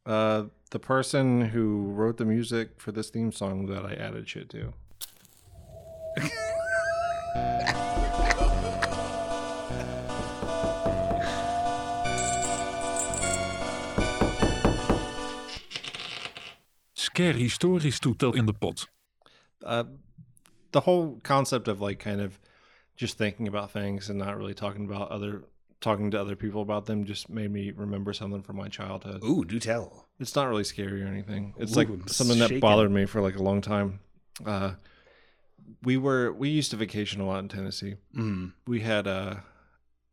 Uh, 0.04 0.44
the 0.70 0.78
person 0.78 1.40
who 1.46 1.92
wrote 1.92 2.18
the 2.18 2.26
music 2.26 2.78
for 2.78 2.92
this 2.92 3.08
theme 3.08 3.32
song 3.32 3.64
that 3.68 3.86
I 3.86 3.94
added 3.94 4.28
shit 4.28 4.50
to. 4.50 4.74
Scary 17.14 17.48
stories 17.48 18.00
to 18.00 18.12
tell 18.14 18.32
in 18.32 18.46
the 18.46 18.52
pot. 18.52 18.86
uh, 19.64 19.84
the 20.72 20.80
whole 20.80 21.20
concept 21.22 21.68
of 21.68 21.80
like 21.80 22.00
kind 22.00 22.20
of 22.20 22.40
just 22.96 23.16
thinking 23.16 23.46
about 23.46 23.70
things 23.70 24.10
and 24.10 24.18
not 24.18 24.36
really 24.36 24.54
talking 24.54 24.84
about 24.84 25.10
other 25.12 25.44
talking 25.80 26.10
to 26.10 26.20
other 26.20 26.34
people 26.34 26.60
about 26.62 26.86
them 26.86 27.04
just 27.04 27.28
made 27.30 27.52
me 27.52 27.70
remember 27.70 28.12
something 28.12 28.42
from 28.42 28.56
my 28.56 28.66
childhood. 28.68 29.22
Ooh, 29.22 29.44
do 29.44 29.60
tell. 29.60 30.08
It's 30.18 30.34
not 30.34 30.48
really 30.48 30.64
scary 30.64 31.02
or 31.02 31.06
anything. 31.06 31.54
It's 31.58 31.72
Ooh, 31.76 31.76
like 31.84 31.88
something 32.08 32.38
that 32.40 32.48
shaking. 32.48 32.60
bothered 32.60 32.90
me 32.90 33.06
for 33.06 33.20
like 33.20 33.36
a 33.36 33.42
long 33.42 33.60
time. 33.60 34.00
Uh, 34.44 34.72
we 35.84 35.96
were 35.96 36.32
we 36.32 36.48
used 36.48 36.72
to 36.72 36.76
vacation 36.76 37.20
a 37.20 37.26
lot 37.26 37.38
in 37.38 37.48
Tennessee. 37.48 37.94
Mm. 38.16 38.54
We 38.66 38.80
had 38.80 39.06
uh, 39.06 39.36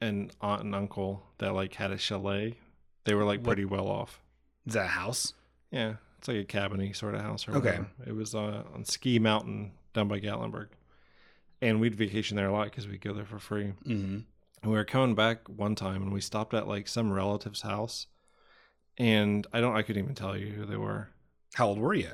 an 0.02 0.30
aunt 0.40 0.62
and 0.64 0.76
uncle 0.76 1.24
that 1.40 1.54
like 1.56 1.74
had 1.74 1.90
a 1.92 1.98
chalet. 1.98 2.58
They 3.06 3.16
were 3.16 3.24
like 3.26 3.40
What- 3.40 3.48
pretty 3.48 3.66
well 3.66 3.88
off. 3.88 4.22
Is 4.68 4.74
that 4.76 4.86
a 4.86 4.90
house? 4.90 5.34
Yeah, 5.72 5.96
it's 6.22 6.28
like 6.28 6.38
a 6.38 6.44
cabiny 6.46 6.96
sort 6.96 7.16
of 7.16 7.22
house. 7.22 7.48
Or 7.48 7.56
Okay. 7.58 7.70
whatever. 7.72 7.88
It 8.06 8.14
was 8.16 8.36
uh, 8.36 8.64
on 8.76 8.86
Ski 8.86 9.18
Mountain 9.18 9.72
down 9.94 10.08
by 10.08 10.20
Gatlinburg, 10.20 10.68
and 11.62 11.80
we'd 11.82 11.96
vacation 11.96 12.38
there 12.38 12.48
a 12.48 12.52
lot 12.54 12.66
because 12.66 12.88
we'd 12.88 13.02
go 13.02 13.14
there 13.14 13.26
for 13.26 13.40
free. 13.40 13.74
Mm-hmm. 13.86 14.20
And 14.64 14.72
we 14.72 14.78
were 14.78 14.86
coming 14.86 15.16
back 15.16 15.48
one 15.50 15.74
time, 15.74 16.04
and 16.04 16.14
we 16.14 16.22
stopped 16.22 16.54
at 16.54 16.68
like 16.68 16.88
some 16.88 17.12
relative's 17.12 17.62
house, 17.64 18.06
and 19.00 19.48
I 19.52 19.60
don't, 19.62 19.76
I 19.76 19.82
couldn't 19.82 20.04
even 20.04 20.14
tell 20.16 20.38
you 20.38 20.52
who 20.52 20.66
they 20.66 20.78
were. 20.78 21.10
How 21.56 21.68
old 21.68 21.80
were 21.80 21.96
you? 21.96 22.12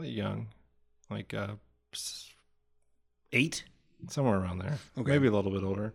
Young, 0.00 0.46
like 1.10 1.34
uh, 1.34 1.54
Eight. 3.32 3.64
somewhere 4.08 4.38
around 4.38 4.58
there. 4.58 4.78
Okay. 4.98 5.10
Maybe 5.12 5.26
a 5.26 5.32
little 5.32 5.50
bit 5.52 5.62
older. 5.64 5.92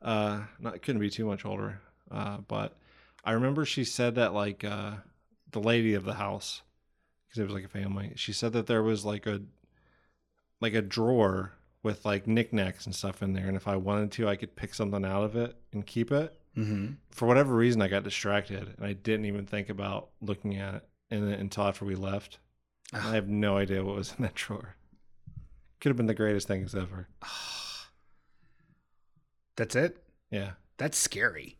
Uh, 0.00 0.40
not 0.58 0.82
couldn't 0.82 1.00
be 1.00 1.10
too 1.10 1.26
much 1.26 1.44
older. 1.44 1.80
Uh, 2.10 2.38
but 2.48 2.76
I 3.24 3.32
remember 3.32 3.64
she 3.64 3.84
said 3.84 4.16
that 4.16 4.34
like 4.34 4.64
uh, 4.64 4.94
the 5.52 5.60
lady 5.60 5.94
of 5.94 6.04
the 6.04 6.14
house, 6.14 6.62
because 7.32 7.40
it 7.40 7.44
was 7.44 7.54
like 7.54 7.64
a 7.64 7.68
family. 7.68 8.12
She 8.16 8.32
said 8.32 8.52
that 8.52 8.66
there 8.66 8.82
was 8.82 9.04
like 9.04 9.26
a 9.26 9.40
like 10.60 10.74
a 10.74 10.82
drawer 10.82 11.54
with 11.82 12.04
like 12.04 12.26
knickknacks 12.26 12.84
and 12.84 12.94
stuff 12.94 13.22
in 13.22 13.32
there, 13.32 13.46
and 13.46 13.56
if 13.56 13.66
I 13.66 13.76
wanted 13.76 14.12
to, 14.12 14.28
I 14.28 14.36
could 14.36 14.54
pick 14.54 14.74
something 14.74 15.04
out 15.04 15.24
of 15.24 15.34
it 15.34 15.56
and 15.72 15.86
keep 15.86 16.12
it. 16.12 16.38
Mm-hmm. 16.56 16.92
For 17.10 17.26
whatever 17.26 17.54
reason, 17.54 17.80
I 17.80 17.88
got 17.88 18.04
distracted 18.04 18.74
and 18.76 18.86
I 18.86 18.92
didn't 18.92 19.24
even 19.24 19.46
think 19.46 19.70
about 19.70 20.10
looking 20.20 20.56
at 20.56 20.74
it 20.74 20.88
and 21.10 21.32
until 21.32 21.64
after 21.64 21.86
we 21.86 21.94
left. 21.94 22.38
I 22.92 23.14
have 23.14 23.28
no 23.28 23.56
idea 23.56 23.82
what 23.82 23.96
was 23.96 24.14
in 24.18 24.22
that 24.22 24.34
drawer. 24.34 24.76
Could 25.80 25.88
have 25.88 25.96
been 25.96 26.06
the 26.06 26.14
greatest 26.14 26.46
things 26.46 26.74
ever. 26.74 27.08
That's 29.56 29.74
it. 29.74 30.04
Yeah. 30.30 30.52
That's 30.76 30.98
scary. 30.98 31.56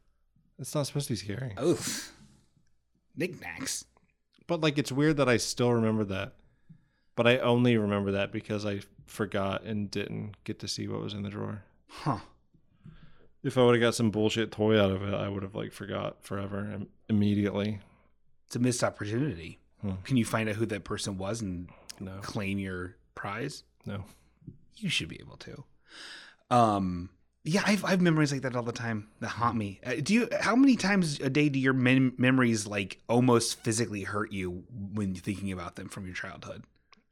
It's 0.59 0.75
not 0.75 0.87
supposed 0.87 1.09
to 1.09 1.15
be 1.15 1.17
scary. 1.17 1.55
Oof. 1.63 2.13
Knickknacks. 3.17 3.87
But 4.53 4.61
like 4.61 4.77
it's 4.77 4.93
weird 4.93 5.17
that 5.17 5.31
I 5.31 5.39
still 5.39 5.73
remember 5.73 6.05
that. 6.05 6.35
But 7.17 7.27
I 7.27 7.39
only 7.39 7.79
remember 7.79 8.13
that 8.13 8.33
because 8.33 8.67
I 8.67 8.81
forgot 9.07 9.63
and 9.65 9.91
didn't 9.91 10.35
get 10.45 10.59
to 10.59 10.69
see 10.69 10.89
what 10.89 11.01
was 11.01 11.15
in 11.15 11.23
the 11.23 11.31
drawer. 11.31 11.63
Huh. 11.89 12.19
If 13.43 13.57
I 13.57 13.63
would 13.65 13.75
have 13.77 13.81
got 13.81 13.95
some 13.95 14.11
bullshit 14.11 14.53
toy 14.53 14.79
out 14.79 14.91
of 14.91 15.03
it, 15.03 15.15
I 15.15 15.31
would 15.31 15.43
have 15.43 15.55
like 15.55 15.73
forgot 15.73 16.23
forever 16.23 16.71
im- 16.71 16.89
immediately. 17.09 17.81
It's 18.47 18.57
a 18.57 18.59
missed 18.59 18.85
opportunity. 18.85 19.59
Hmm. 19.81 19.93
Can 20.05 20.19
you 20.19 20.27
find 20.27 20.51
out 20.51 20.57
who 20.57 20.67
that 20.67 20.85
person 20.85 21.17
was 21.17 21.41
and 21.41 21.71
No. 21.99 22.19
claim 22.21 22.59
your 22.59 22.97
prize? 23.15 23.65
No. 23.87 24.05
You 24.77 24.91
should 24.91 25.09
be 25.09 25.19
able 25.19 25.39
to. 25.39 25.65
Um. 26.51 27.09
Yeah, 27.45 27.63
I've, 27.67 27.85
I 27.85 27.91
have 27.91 28.01
memories 28.01 28.31
like 28.31 28.43
that 28.43 28.55
all 28.55 28.63
the 28.63 28.71
time 28.73 29.09
that 29.21 29.29
haunt 29.29 29.57
me. 29.57 29.81
Uh, 29.85 29.95
do 30.03 30.15
you? 30.15 30.29
How 30.41 30.55
many 30.55 30.77
times 30.77 31.19
a 31.19 31.29
day 31.29 31.49
do 31.49 31.59
your 31.59 31.73
mem- 31.73 32.15
memories 32.17 32.67
like 32.69 32.99
almost 33.09 33.63
physically 33.65 34.03
hurt 34.05 34.31
you 34.33 34.63
when 34.95 35.15
you're 35.15 35.23
thinking 35.23 35.51
about 35.51 35.75
them 35.75 35.89
from 35.89 36.07
your 36.07 36.15
childhood? 36.15 36.63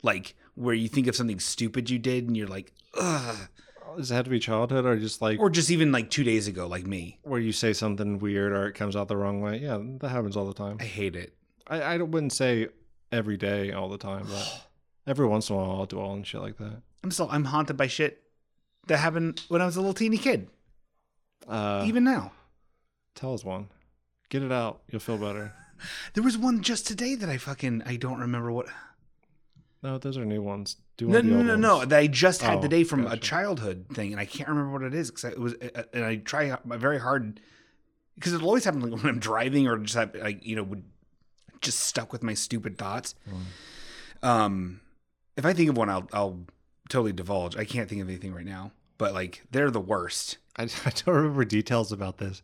Like 0.03 0.35
where 0.55 0.75
you 0.75 0.89
think 0.89 1.09
of 1.09 1.17
something 1.17 1.41
stupid 1.41 1.91
you 1.91 1.99
did 1.99 2.27
and 2.29 2.37
you're 2.37 2.47
like, 2.49 2.73
ugh. 2.99 3.49
Does 3.97 4.13
it 4.13 4.15
have 4.15 4.25
to 4.27 4.31
be 4.31 4.39
childhood 4.39 4.87
or 4.87 4.97
just 4.97 5.21
like 5.21 5.41
Or 5.41 5.51
just 5.51 5.69
even 5.69 5.91
like 5.91 6.11
two 6.11 6.23
days 6.23 6.47
ago, 6.47 6.69
like 6.69 6.87
me. 6.87 7.19
where 7.25 7.41
you 7.41 7.51
say 7.51 7.73
something 7.73 8.21
weird 8.21 8.53
or 8.53 8.69
it 8.69 8.75
comes 8.75 8.95
out 8.95 9.09
the 9.09 9.17
wrong 9.17 9.41
way? 9.41 9.59
Yeah, 9.59 9.79
that 9.99 10.11
happens 10.11 10.37
all 10.37 10.47
the 10.47 10.55
time. 10.55 10.77
I 10.79 10.85
hate 10.85 11.17
it. 11.17 11.35
I, 11.67 11.81
I 11.83 11.97
wouldn't 11.99 12.33
say 12.33 12.69
every 13.11 13.37
day 13.37 13.73
all 13.73 13.89
the 13.89 13.99
time, 13.99 14.27
but 14.31 14.67
every 15.09 15.27
once 15.27 15.51
in 15.51 15.57
a 15.57 15.59
while 15.59 15.73
I'll 15.73 15.87
dwell 15.87 16.13
and 16.13 16.25
shit 16.25 16.41
like 16.41 16.57
that. 16.59 16.83
I'm 17.03 17.11
still 17.11 17.29
I'm 17.33 17.45
haunted 17.47 17.77
by 17.77 17.89
shit 17.89 18.23
that 18.87 18.99
happened 18.99 19.43
when 19.49 19.63
I 19.63 19.67
was 19.67 19.77
a 19.77 19.81
little 19.81 19.95
teeny 19.95 20.19
kid. 20.19 20.49
Uh, 21.49 21.85
even 21.87 22.05
now. 22.05 22.33
Tell 23.15 23.35
us 23.35 23.45
one. 23.45 23.69
Get 24.29 24.43
it 24.43 24.53
out. 24.53 24.81
You'll 24.91 25.01
feel 25.01 25.19
better. 25.19 25.55
There 26.13 26.23
was 26.23 26.37
one 26.37 26.61
just 26.61 26.87
today 26.87 27.15
that 27.15 27.31
I 27.31 27.39
fucking 27.39 27.85
I 27.87 27.97
don't 27.97 28.21
remember 28.21 28.53
what. 28.53 28.67
No, 29.83 29.97
those 29.97 30.19
are 30.19 30.27
new 30.27 30.43
ones. 30.43 30.77
Do 30.99 31.07
No, 31.07 31.13
one 31.13 31.21
of 31.21 31.25
the 31.25 31.31
no, 31.31 31.43
no, 31.43 31.57
no. 31.57 31.85
That 31.87 31.99
I 31.99 32.07
just 32.07 32.43
had 32.43 32.59
Oh, 32.59 32.61
today 32.61 32.85
from 32.85 33.07
a 33.07 33.17
childhood 33.17 33.87
thing, 33.95 34.13
and 34.13 34.21
I 34.21 34.27
can't 34.27 34.51
remember 34.51 34.73
what 34.73 34.83
it 34.83 34.93
is 34.93 35.11
because 35.11 35.25
it 35.25 35.39
was, 35.39 35.55
uh, 35.55 35.85
and 35.95 36.05
I 36.05 36.17
try 36.17 36.55
very 36.67 37.01
hard 37.01 37.41
because 38.15 38.35
it'll 38.35 38.47
always 38.47 38.65
happens 38.67 38.85
like 38.85 38.93
when 39.03 39.11
I'm 39.11 39.21
driving 39.21 39.67
or 39.67 39.79
just 39.79 39.95
have, 39.95 40.15
like 40.15 40.45
you 40.45 40.55
know 40.57 40.65
would 40.65 40.85
just 41.63 41.81
stuck 41.81 42.13
with 42.13 42.23
my 42.23 42.35
stupid 42.35 42.77
thoughts. 42.77 43.15
Mm. 44.23 44.29
Um, 44.29 44.81
if 45.39 45.47
I 45.47 45.55
think 45.55 45.71
of 45.71 45.79
one, 45.79 45.89
I'll 45.89 46.09
I'll 46.13 46.41
totally 46.91 47.13
divulge. 47.15 47.57
I 47.57 47.65
can't 47.65 47.89
think 47.89 48.03
of 48.03 48.09
anything 48.09 48.35
right 48.35 48.45
now, 48.45 48.73
but 48.99 49.15
like 49.15 49.43
they're 49.51 49.71
the 49.71 49.81
worst. 49.81 50.37
I, 50.57 50.65
I 50.85 50.91
don't 50.91 51.15
remember 51.15 51.45
details 51.47 51.91
about 51.93 52.19
this, 52.19 52.43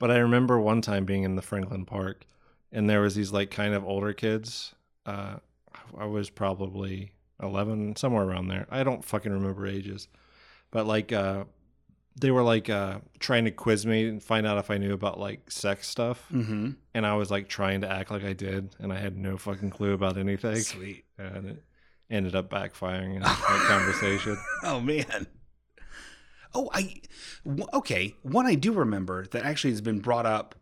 but 0.00 0.10
I 0.10 0.18
remember 0.18 0.58
one 0.58 0.80
time 0.82 1.04
being 1.04 1.22
in 1.22 1.36
the 1.36 1.42
Franklin 1.42 1.84
Park, 1.84 2.24
and 2.72 2.90
there 2.90 3.00
was 3.00 3.14
these 3.14 3.30
like 3.32 3.50
kind 3.52 3.74
of 3.74 3.84
older 3.84 4.12
kids. 4.12 4.74
Uh, 5.06 5.36
I 5.96 6.06
was 6.06 6.28
probably 6.30 7.12
eleven, 7.42 7.94
somewhere 7.96 8.24
around 8.24 8.48
there. 8.48 8.66
I 8.70 8.82
don't 8.82 9.04
fucking 9.04 9.30
remember 9.32 9.66
ages, 9.66 10.08
but 10.70 10.86
like 10.86 11.12
uh, 11.12 11.44
they 12.20 12.30
were 12.30 12.42
like 12.42 12.68
uh, 12.70 12.98
trying 13.20 13.44
to 13.46 13.50
quiz 13.50 13.84
me 13.86 14.06
and 14.08 14.22
find 14.22 14.46
out 14.46 14.58
if 14.58 14.70
I 14.70 14.78
knew 14.78 14.92
about 14.92 15.18
like 15.20 15.50
sex 15.50 15.88
stuff, 15.88 16.24
Mm-hmm. 16.32 16.70
and 16.94 17.06
I 17.06 17.14
was 17.16 17.30
like 17.30 17.48
trying 17.48 17.80
to 17.82 17.90
act 17.90 18.10
like 18.10 18.24
I 18.24 18.32
did, 18.32 18.74
and 18.78 18.92
I 18.92 18.98
had 18.98 19.16
no 19.16 19.36
fucking 19.36 19.70
clue 19.70 19.92
about 19.92 20.16
anything. 20.16 20.56
Sweet. 20.60 21.04
and 21.18 21.46
it 21.50 21.62
ended 22.12 22.36
up 22.36 22.48
backfiring 22.50 23.16
in 23.16 23.22
that 23.22 23.64
conversation. 23.66 24.36
Oh 24.64 24.80
man. 24.80 25.26
Oh, 26.54 26.70
I 26.72 27.00
okay. 27.74 28.14
One 28.22 28.46
I 28.46 28.54
do 28.54 28.72
remember 28.72 29.26
that 29.32 29.44
actually 29.44 29.70
has 29.70 29.80
been 29.80 29.98
brought 30.00 30.26
up, 30.26 30.54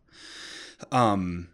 um, 0.91 1.49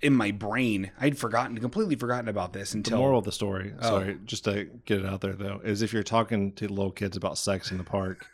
in 0.00 0.14
my 0.14 0.30
brain. 0.30 0.92
I'd 0.98 1.18
forgotten, 1.18 1.58
completely 1.58 1.96
forgotten 1.96 2.28
about 2.28 2.52
this 2.52 2.70
The 2.70 2.78
until 2.78 2.98
moral 2.98 3.18
of 3.18 3.24
the 3.24 3.32
story, 3.32 3.74
Oh. 3.80 3.88
sorry, 3.88 4.18
just 4.24 4.44
to 4.44 4.64
get 4.86 5.00
it 5.00 5.06
out 5.06 5.20
there 5.20 5.34
though, 5.34 5.60
is 5.64 5.82
if 5.82 5.92
you're 5.92 6.02
talking 6.04 6.52
to 6.52 6.68
little 6.68 6.92
kids 6.92 7.16
about 7.16 7.36
sex 7.36 7.70
in 7.70 7.78
the 7.78 7.84
park, 7.84 8.26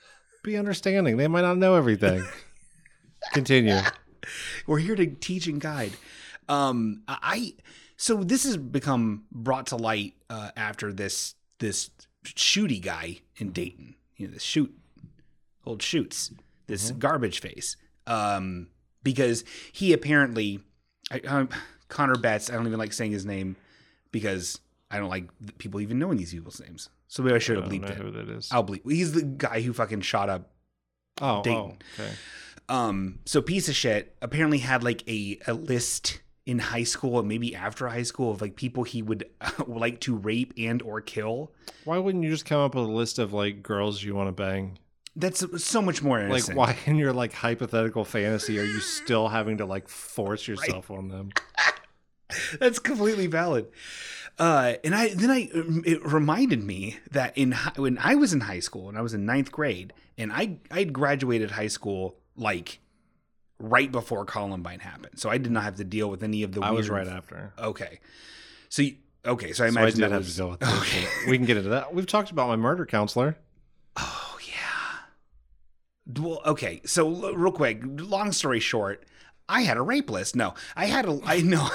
be 0.44 0.56
understanding. 0.58 1.16
They 1.16 1.26
might 1.26 1.40
not 1.40 1.56
know 1.56 1.74
everything. 1.74 2.24
Continue. 3.32 3.80
We're 4.66 4.78
here 4.78 4.94
to 4.94 5.06
teach 5.06 5.46
and 5.46 5.60
guide. 5.60 5.92
Um, 6.48 7.02
I 7.08 7.54
so 7.96 8.22
this 8.24 8.44
has 8.44 8.56
become 8.56 9.24
brought 9.32 9.66
to 9.68 9.76
light 9.76 10.14
uh, 10.30 10.50
after 10.56 10.92
this 10.92 11.34
this 11.58 11.90
shooty 12.24 12.80
guy 12.82 13.18
in 13.36 13.50
Dayton. 13.52 13.94
You 14.16 14.28
know, 14.28 14.34
the 14.34 14.40
shoot 14.40 14.74
old 15.66 15.82
shoots 15.82 16.30
this 16.66 16.90
garbage 16.92 17.40
face. 17.40 17.76
Um, 18.06 18.68
because 19.02 19.44
he 19.72 19.92
apparently, 19.92 20.60
I, 21.10 21.20
um, 21.20 21.48
Connor 21.88 22.16
Betts. 22.16 22.50
I 22.50 22.54
don't 22.54 22.66
even 22.66 22.78
like 22.78 22.92
saying 22.92 23.12
his 23.12 23.24
name 23.26 23.56
because 24.12 24.60
I 24.90 24.98
don't 24.98 25.08
like 25.10 25.24
people 25.58 25.80
even 25.80 25.98
knowing 25.98 26.16
these 26.18 26.32
people's 26.32 26.60
names. 26.60 26.88
So 27.08 27.22
maybe 27.22 27.36
I 27.36 27.38
should 27.38 27.56
have 27.56 27.66
bleeped 27.70 27.90
it. 27.90 27.96
who 27.96 28.10
that 28.10 28.28
is. 28.28 28.48
I'll 28.50 28.64
bleep. 28.64 28.90
He's 28.90 29.12
the 29.12 29.22
guy 29.22 29.60
who 29.60 29.72
fucking 29.72 30.00
shot 30.02 30.28
up 30.28 30.50
Oh, 31.20 31.42
Dayton. 31.42 31.76
oh, 31.98 32.02
okay. 32.02 32.12
Um, 32.68 33.18
so 33.24 33.40
piece 33.42 33.68
of 33.68 33.74
shit 33.76 34.16
apparently 34.22 34.58
had 34.58 34.82
like 34.82 35.06
a, 35.08 35.38
a 35.46 35.52
list 35.54 36.20
in 36.46 36.58
high 36.58 36.82
school 36.82 37.18
and 37.18 37.28
maybe 37.28 37.54
after 37.54 37.88
high 37.88 38.02
school 38.02 38.30
of 38.30 38.42
like 38.42 38.56
people 38.56 38.84
he 38.84 39.02
would 39.02 39.28
like 39.66 40.00
to 40.00 40.14
rape 40.14 40.52
and 40.58 40.82
or 40.82 41.00
kill. 41.00 41.52
Why 41.84 41.98
wouldn't 41.98 42.24
you 42.24 42.30
just 42.30 42.44
come 42.44 42.60
up 42.60 42.74
with 42.74 42.84
a 42.84 42.92
list 42.92 43.18
of 43.18 43.32
like 43.32 43.62
girls 43.62 44.02
you 44.02 44.14
want 44.14 44.28
to 44.28 44.32
bang? 44.32 44.78
That's 45.16 45.44
so 45.62 45.80
much 45.80 46.02
more 46.02 46.18
innocent. 46.18 46.56
Like, 46.58 46.76
why 46.76 46.90
in 46.90 46.96
your 46.96 47.12
like 47.12 47.32
hypothetical 47.32 48.04
fantasy 48.04 48.58
are 48.58 48.64
you 48.64 48.80
still 48.80 49.28
having 49.28 49.58
to 49.58 49.66
like 49.66 49.88
force 49.88 50.46
yourself 50.48 50.90
on 50.90 51.08
them? 51.08 51.30
That's 52.58 52.78
completely 52.78 53.26
valid. 53.26 53.68
Uh, 54.38 54.74
and 54.82 54.94
I 54.94 55.14
then 55.14 55.30
I 55.30 55.48
it 55.52 56.04
reminded 56.04 56.64
me 56.64 56.98
that 57.12 57.38
in 57.38 57.52
when 57.76 57.98
I 57.98 58.16
was 58.16 58.32
in 58.32 58.40
high 58.40 58.58
school 58.58 58.88
and 58.88 58.98
I 58.98 59.02
was 59.02 59.14
in 59.14 59.24
ninth 59.24 59.52
grade 59.52 59.92
and 60.18 60.32
I 60.32 60.58
I 60.72 60.84
graduated 60.84 61.52
high 61.52 61.68
school 61.68 62.16
like 62.36 62.80
right 63.68 63.90
before 63.90 64.24
Columbine 64.24 64.80
happened, 64.80 65.18
so 65.18 65.30
I 65.30 65.38
did 65.38 65.52
not 65.52 65.64
have 65.64 65.76
to 65.76 65.84
deal 65.84 66.08
with 66.08 66.22
any 66.22 66.42
of 66.42 66.52
the. 66.52 66.60
I 66.62 66.70
was 66.70 66.90
right 66.90 67.08
after. 67.08 67.52
Okay, 67.58 68.00
so 68.68 68.82
you, 68.82 68.96
okay, 69.24 69.52
so 69.52 69.64
I 69.64 69.70
So 69.70 69.78
I 69.78 69.82
imagine 69.82 70.00
did 70.00 70.04
that 70.04 70.12
have 70.12 70.20
was 70.20 70.32
to 70.32 70.36
deal 70.36 70.50
with 70.50 70.60
this. 70.60 71.26
We 71.28 71.36
can 71.38 71.46
get 71.46 71.56
into 71.56 71.70
that. 71.70 71.94
We've 71.94 72.06
talked 72.06 72.30
about 72.30 72.48
my 72.48 72.56
murder 72.56 72.86
counselor. 72.86 73.36
Oh 73.96 74.38
yeah. 74.46 76.20
Well, 76.20 76.40
okay. 76.46 76.80
So 76.84 77.06
l- 77.08 77.34
real 77.34 77.52
quick, 77.52 77.80
long 77.84 78.32
story 78.32 78.60
short, 78.60 79.04
I 79.48 79.62
had 79.62 79.76
a 79.76 79.82
rape 79.82 80.10
list. 80.10 80.36
No, 80.36 80.54
I 80.76 80.86
had 80.86 81.06
a. 81.06 81.18
I 81.24 81.40
know. 81.42 81.68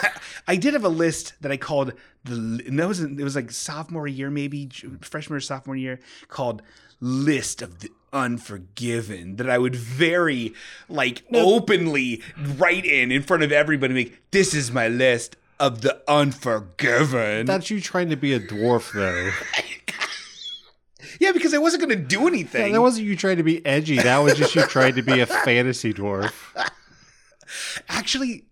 I 0.47 0.55
did 0.55 0.73
have 0.73 0.85
a 0.85 0.89
list 0.89 1.33
that 1.41 1.51
I 1.51 1.57
called 1.57 1.93
the. 2.23 2.63
And 2.67 2.79
that 2.79 2.87
was 2.87 3.01
it 3.01 3.17
was 3.23 3.35
like 3.35 3.51
sophomore 3.51 4.07
year, 4.07 4.29
maybe 4.29 4.69
freshman 5.01 5.37
or 5.37 5.41
sophomore 5.41 5.75
year, 5.75 5.99
called 6.27 6.61
list 7.01 7.61
of 7.61 7.79
the 7.79 7.89
unforgiven. 8.13 9.35
That 9.37 9.49
I 9.49 9.57
would 9.57 9.75
very 9.75 10.53
like 10.87 11.23
openly 11.33 12.21
write 12.37 12.85
in 12.85 13.11
in 13.11 13.21
front 13.23 13.43
of 13.43 13.51
everybody. 13.51 13.93
Make 13.93 14.31
this 14.31 14.53
is 14.53 14.71
my 14.71 14.87
list 14.87 15.35
of 15.59 15.81
the 15.81 16.01
unforgiven. 16.07 17.45
That's 17.45 17.69
you 17.69 17.81
trying 17.81 18.09
to 18.09 18.15
be 18.15 18.33
a 18.33 18.39
dwarf, 18.39 18.93
though. 18.93 19.31
yeah, 21.19 21.31
because 21.31 21.53
I 21.53 21.57
wasn't 21.57 21.83
going 21.83 21.97
to 21.97 22.03
do 22.03 22.27
anything. 22.27 22.67
Yeah, 22.67 22.73
that 22.73 22.81
wasn't 22.81 23.07
you 23.07 23.15
trying 23.15 23.37
to 23.37 23.43
be 23.43 23.65
edgy. 23.65 23.97
That 23.97 24.19
was 24.19 24.37
just 24.37 24.55
you 24.55 24.63
trying 24.63 24.95
to 24.95 25.01
be 25.01 25.19
a 25.19 25.25
fantasy 25.25 25.93
dwarf. 25.93 26.33
Actually, 27.89 28.45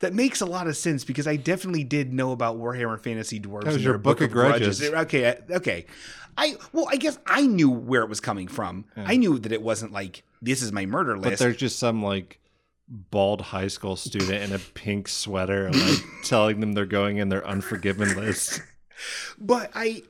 that 0.00 0.12
makes 0.12 0.40
a 0.40 0.46
lot 0.46 0.66
of 0.66 0.76
sense 0.76 1.04
because 1.04 1.26
I 1.26 1.36
definitely 1.36 1.84
did 1.84 2.12
know 2.12 2.32
about 2.32 2.58
Warhammer 2.58 3.00
Fantasy 3.00 3.38
Dwarves. 3.40 3.64
That 3.64 3.74
was 3.74 3.84
your 3.84 3.92
their 3.94 3.98
Book 3.98 4.20
of 4.20 4.30
Grudges. 4.30 4.82
Okay, 4.82 5.26
uh, 5.26 5.34
okay. 5.56 5.86
I 6.36 6.56
well, 6.72 6.86
I 6.90 6.96
guess 6.96 7.18
I 7.26 7.46
knew 7.46 7.70
where 7.70 8.02
it 8.02 8.08
was 8.08 8.20
coming 8.20 8.48
from. 8.48 8.86
I 8.96 9.16
knew 9.16 9.38
that 9.38 9.52
it 9.52 9.62
wasn't 9.62 9.92
like 9.92 10.24
this 10.42 10.62
is 10.62 10.72
my 10.72 10.86
murder 10.86 11.16
list. 11.16 11.30
But 11.30 11.38
there's 11.38 11.56
just 11.56 11.78
some 11.78 12.02
like 12.02 12.40
bald 12.88 13.40
high 13.40 13.68
school 13.68 13.96
student 13.96 14.42
in 14.42 14.52
a 14.52 14.58
pink 14.58 15.08
sweater, 15.08 15.70
like 15.70 15.98
telling 16.24 16.60
them 16.60 16.72
they're 16.72 16.86
going 16.86 17.18
in 17.18 17.28
their 17.28 17.46
unforgiven 17.46 18.16
list. 18.16 18.62
But 19.38 19.70
I, 19.74 20.02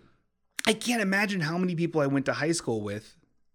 I 0.67 0.73
can't 0.73 1.01
imagine 1.01 1.41
how 1.41 1.57
many 1.57 1.77
people 1.77 2.01
I 2.01 2.09
went 2.09 2.27
to 2.27 2.33
high 2.33 2.51
school 2.51 2.81
with 2.81 3.15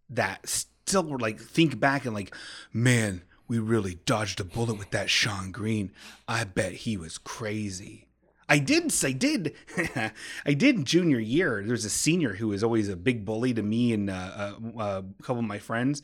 that 0.09 0.47
still 0.47 1.03
were 1.03 1.19
like 1.19 1.41
think 1.41 1.77
back 1.77 2.05
and 2.05 2.13
like, 2.13 2.33
man, 2.71 3.21
we 3.47 3.59
really 3.59 3.95
dodged 4.05 4.39
a 4.39 4.43
bullet 4.43 4.77
with 4.77 4.91
that 4.91 5.09
Shawn 5.09 5.51
Green. 5.51 5.91
I 6.27 6.43
bet 6.43 6.71
he 6.73 6.97
was 6.97 7.17
crazy. 7.17 8.07
I 8.47 8.59
did. 8.59 8.93
I 9.03 9.11
did. 9.11 9.55
I 10.45 10.53
did. 10.53 10.85
Junior 10.85 11.19
year, 11.19 11.61
there 11.63 11.71
was 11.71 11.85
a 11.85 11.89
senior 11.89 12.33
who 12.35 12.49
was 12.49 12.63
always 12.63 12.89
a 12.89 12.95
big 12.95 13.25
bully 13.25 13.53
to 13.55 13.63
me 13.63 13.91
and 13.93 14.09
uh, 14.09 14.13
uh, 14.13 14.79
uh, 14.79 15.01
a 15.19 15.23
couple 15.23 15.39
of 15.39 15.45
my 15.45 15.57
friends, 15.59 16.03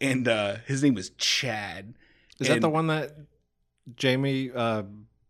and 0.00 0.28
uh, 0.28 0.56
his 0.66 0.82
name 0.82 0.94
was 0.94 1.10
Chad. 1.10 1.94
Is 2.38 2.48
that 2.48 2.60
the 2.60 2.68
one 2.68 2.88
that 2.88 3.16
Jamie 3.96 4.50
uh, 4.54 4.82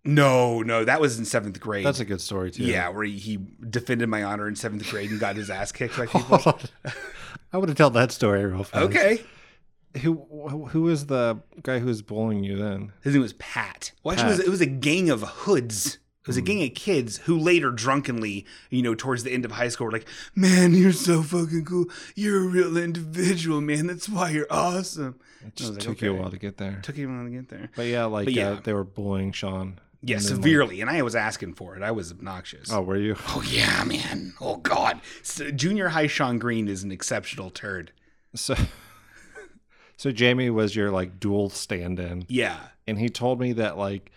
No, 0.04 0.62
no, 0.62 0.84
that 0.84 1.00
was 1.00 1.18
in 1.18 1.24
seventh 1.24 1.60
grade. 1.60 1.86
That's 1.86 2.00
a 2.00 2.04
good 2.04 2.20
story 2.20 2.50
too. 2.50 2.64
Yeah, 2.64 2.88
where 2.88 3.04
he, 3.04 3.18
he 3.18 3.38
defended 3.68 4.08
my 4.08 4.24
honor 4.24 4.48
in 4.48 4.56
seventh 4.56 4.88
grade 4.90 5.10
and 5.10 5.20
got 5.20 5.36
his 5.36 5.48
ass 5.48 5.70
kicked 5.70 5.96
by 5.96 6.06
people. 6.08 6.58
I 7.52 7.58
would 7.58 7.68
have 7.68 7.78
told 7.78 7.94
that 7.94 8.10
story 8.10 8.44
real 8.44 8.64
fast. 8.64 8.84
okay. 8.86 9.20
Who 10.00 10.82
was 10.82 11.06
the 11.06 11.40
guy 11.62 11.78
who 11.78 11.86
was 11.86 12.02
bullying 12.02 12.44
you 12.44 12.56
then? 12.56 12.92
His 13.02 13.12
name 13.14 13.22
was 13.22 13.34
Pat. 13.34 13.92
Well, 14.02 14.14
actually, 14.14 14.32
it 14.34 14.36
was, 14.38 14.46
it 14.46 14.50
was 14.50 14.60
a 14.60 14.66
gang 14.66 15.10
of 15.10 15.22
hoods. 15.22 15.98
It 16.22 16.28
was 16.28 16.36
a 16.36 16.42
gang 16.42 16.62
of 16.62 16.72
kids 16.74 17.16
who 17.18 17.36
later 17.36 17.72
drunkenly, 17.72 18.46
you 18.70 18.80
know, 18.80 18.94
towards 18.94 19.24
the 19.24 19.32
end 19.32 19.44
of 19.44 19.50
high 19.50 19.66
school 19.66 19.86
were 19.86 19.92
like, 19.92 20.06
man, 20.36 20.72
you're 20.72 20.92
so 20.92 21.20
fucking 21.20 21.64
cool. 21.64 21.86
You're 22.14 22.44
a 22.44 22.46
real 22.46 22.76
individual, 22.76 23.60
man. 23.60 23.88
That's 23.88 24.08
why 24.08 24.30
you're 24.30 24.46
awesome. 24.48 25.18
It 25.44 25.56
just 25.56 25.72
like, 25.72 25.80
took 25.80 26.00
you 26.00 26.12
a 26.12 26.14
while 26.14 26.30
to 26.30 26.38
get 26.38 26.58
there. 26.58 26.78
Took 26.82 26.96
you 26.96 27.10
a 27.10 27.12
while 27.12 27.24
to 27.24 27.30
get 27.30 27.48
there. 27.48 27.70
But 27.74 27.86
yeah, 27.86 28.04
like 28.04 28.26
But 28.26 28.34
yeah. 28.34 28.50
Uh, 28.50 28.60
they 28.62 28.72
were 28.72 28.84
bullying 28.84 29.32
Sean. 29.32 29.80
Yeah, 30.00 30.16
And 30.16 30.24
then, 30.24 30.32
like- 30.36 30.44
severely. 30.44 30.80
and 30.80 30.88
I 30.90 31.02
was 31.02 31.16
asking 31.16 31.54
for 31.54 31.76
it. 31.76 31.82
I 31.82 31.90
was 31.90 32.12
obnoxious. 32.12 32.70
oh, 32.72 32.82
were 32.82 32.96
you? 32.96 33.16
Oh, 33.28 33.42
yeah, 33.48 33.82
man. 33.84 34.34
Oh, 34.40 34.56
God. 34.58 35.00
So, 35.22 35.50
junior 35.50 35.88
high 35.88 36.06
Shawn 36.06 36.38
Green 36.38 36.68
is 36.68 36.84
an 36.84 36.92
exceptional 36.92 37.50
turd. 37.50 37.90
So, 38.34 38.54
so 40.02 40.10
Jamie 40.10 40.50
was 40.50 40.74
your 40.74 40.90
like 40.90 41.20
dual 41.20 41.48
stand-in. 41.48 42.24
Yeah. 42.28 42.58
and 42.88 42.98
he 42.98 43.08
told 43.08 43.38
me 43.40 43.52
that 43.52 43.78
like 43.78 44.10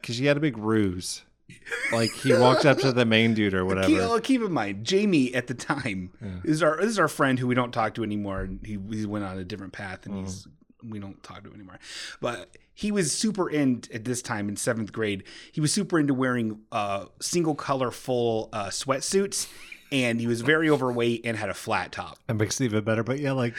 because 0.00 0.18
he 0.18 0.26
had 0.26 0.36
a 0.36 0.40
big 0.40 0.58
ruse 0.58 1.22
like 1.92 2.10
he 2.12 2.32
walked 2.34 2.66
up 2.66 2.78
to 2.78 2.92
the 2.92 3.04
main 3.06 3.32
dude 3.34 3.54
or 3.54 3.64
whatever 3.64 3.88
Keep, 3.88 4.24
keep 4.24 4.42
in 4.42 4.52
mind, 4.52 4.84
Jamie 4.84 5.34
at 5.34 5.46
the 5.46 5.54
time 5.54 6.10
is 6.44 6.62
our 6.62 6.76
this 6.76 6.86
is 6.90 6.98
our 6.98 7.08
friend 7.08 7.38
who 7.38 7.46
we 7.46 7.54
don't 7.54 7.72
talk 7.72 7.94
to 7.94 8.02
anymore. 8.02 8.40
and 8.42 8.60
He 8.66 8.78
he 8.94 9.06
went 9.06 9.24
on 9.24 9.38
a 9.38 9.44
different 9.44 9.72
path, 9.72 10.06
and 10.06 10.14
he's 10.18 10.46
we 10.82 10.98
don't 10.98 11.22
talk 11.22 11.42
to 11.44 11.48
him 11.48 11.54
anymore. 11.54 11.78
But 12.20 12.56
he 12.74 12.90
was 12.90 13.12
super 13.12 13.50
into 13.50 13.92
at 13.94 14.04
this 14.04 14.22
time 14.22 14.48
in 14.48 14.56
seventh 14.56 14.92
grade. 14.92 15.24
He 15.52 15.60
was 15.60 15.72
super 15.72 15.98
into 15.98 16.14
wearing 16.14 16.60
uh, 16.72 17.06
single 17.20 17.54
color 17.54 17.90
full 17.90 18.48
uh, 18.52 18.66
sweatsuits, 18.66 19.46
and 19.92 20.18
he 20.20 20.26
was 20.26 20.40
very 20.40 20.68
overweight 20.70 21.20
and 21.24 21.36
had 21.36 21.48
a 21.50 21.54
flat 21.54 21.92
top. 21.92 22.18
that 22.26 22.34
makes 22.34 22.60
it 22.60 22.64
even 22.64 22.82
better 22.82 23.02
but 23.04 23.18
yeah 23.20 23.32
like 23.32 23.54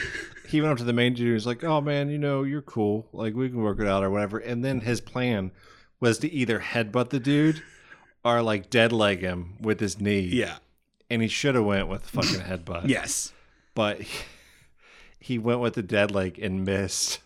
he 0.50 0.60
went 0.60 0.72
up 0.72 0.78
to 0.80 0.84
the 0.84 0.92
main 0.94 1.14
dude 1.14 1.26
and 1.28 1.34
was 1.36 1.46
like 1.46 1.64
oh 1.64 1.80
man 1.80 2.10
you 2.10 2.18
know 2.18 2.44
you're 2.44 2.62
cool 2.62 3.08
like 3.14 3.34
we 3.36 3.48
can 3.50 3.62
work 3.62 3.80
it 3.80 3.88
out 3.88 4.04
or 4.04 4.10
whatever 4.10 4.38
and 4.40 4.66
then 4.66 4.82
his 4.82 5.00
plan 5.00 5.52
was 6.00 6.18
to 6.18 6.30
either 6.32 6.60
headbutt 6.60 7.10
the 7.10 7.20
dude 7.20 7.62
or 8.26 8.42
like 8.42 8.70
dead 8.70 8.92
leg 8.92 9.20
him 9.22 9.54
with 9.62 9.80
his 9.80 10.02
knee 10.02 10.20
Yeah. 10.22 10.58
and 11.10 11.22
he 11.22 11.28
should 11.28 11.56
have 11.56 11.64
went 11.66 11.88
with 11.88 12.06
fucking 12.08 12.42
headbutt 12.42 12.88
Yes. 12.90 13.32
but 13.76 14.02
he, 14.02 14.24
he 15.20 15.38
went 15.38 15.60
with 15.62 15.76
the 15.76 15.84
dead 15.84 16.12
leg 16.12 16.38
and 16.40 16.66
missed 16.66 17.20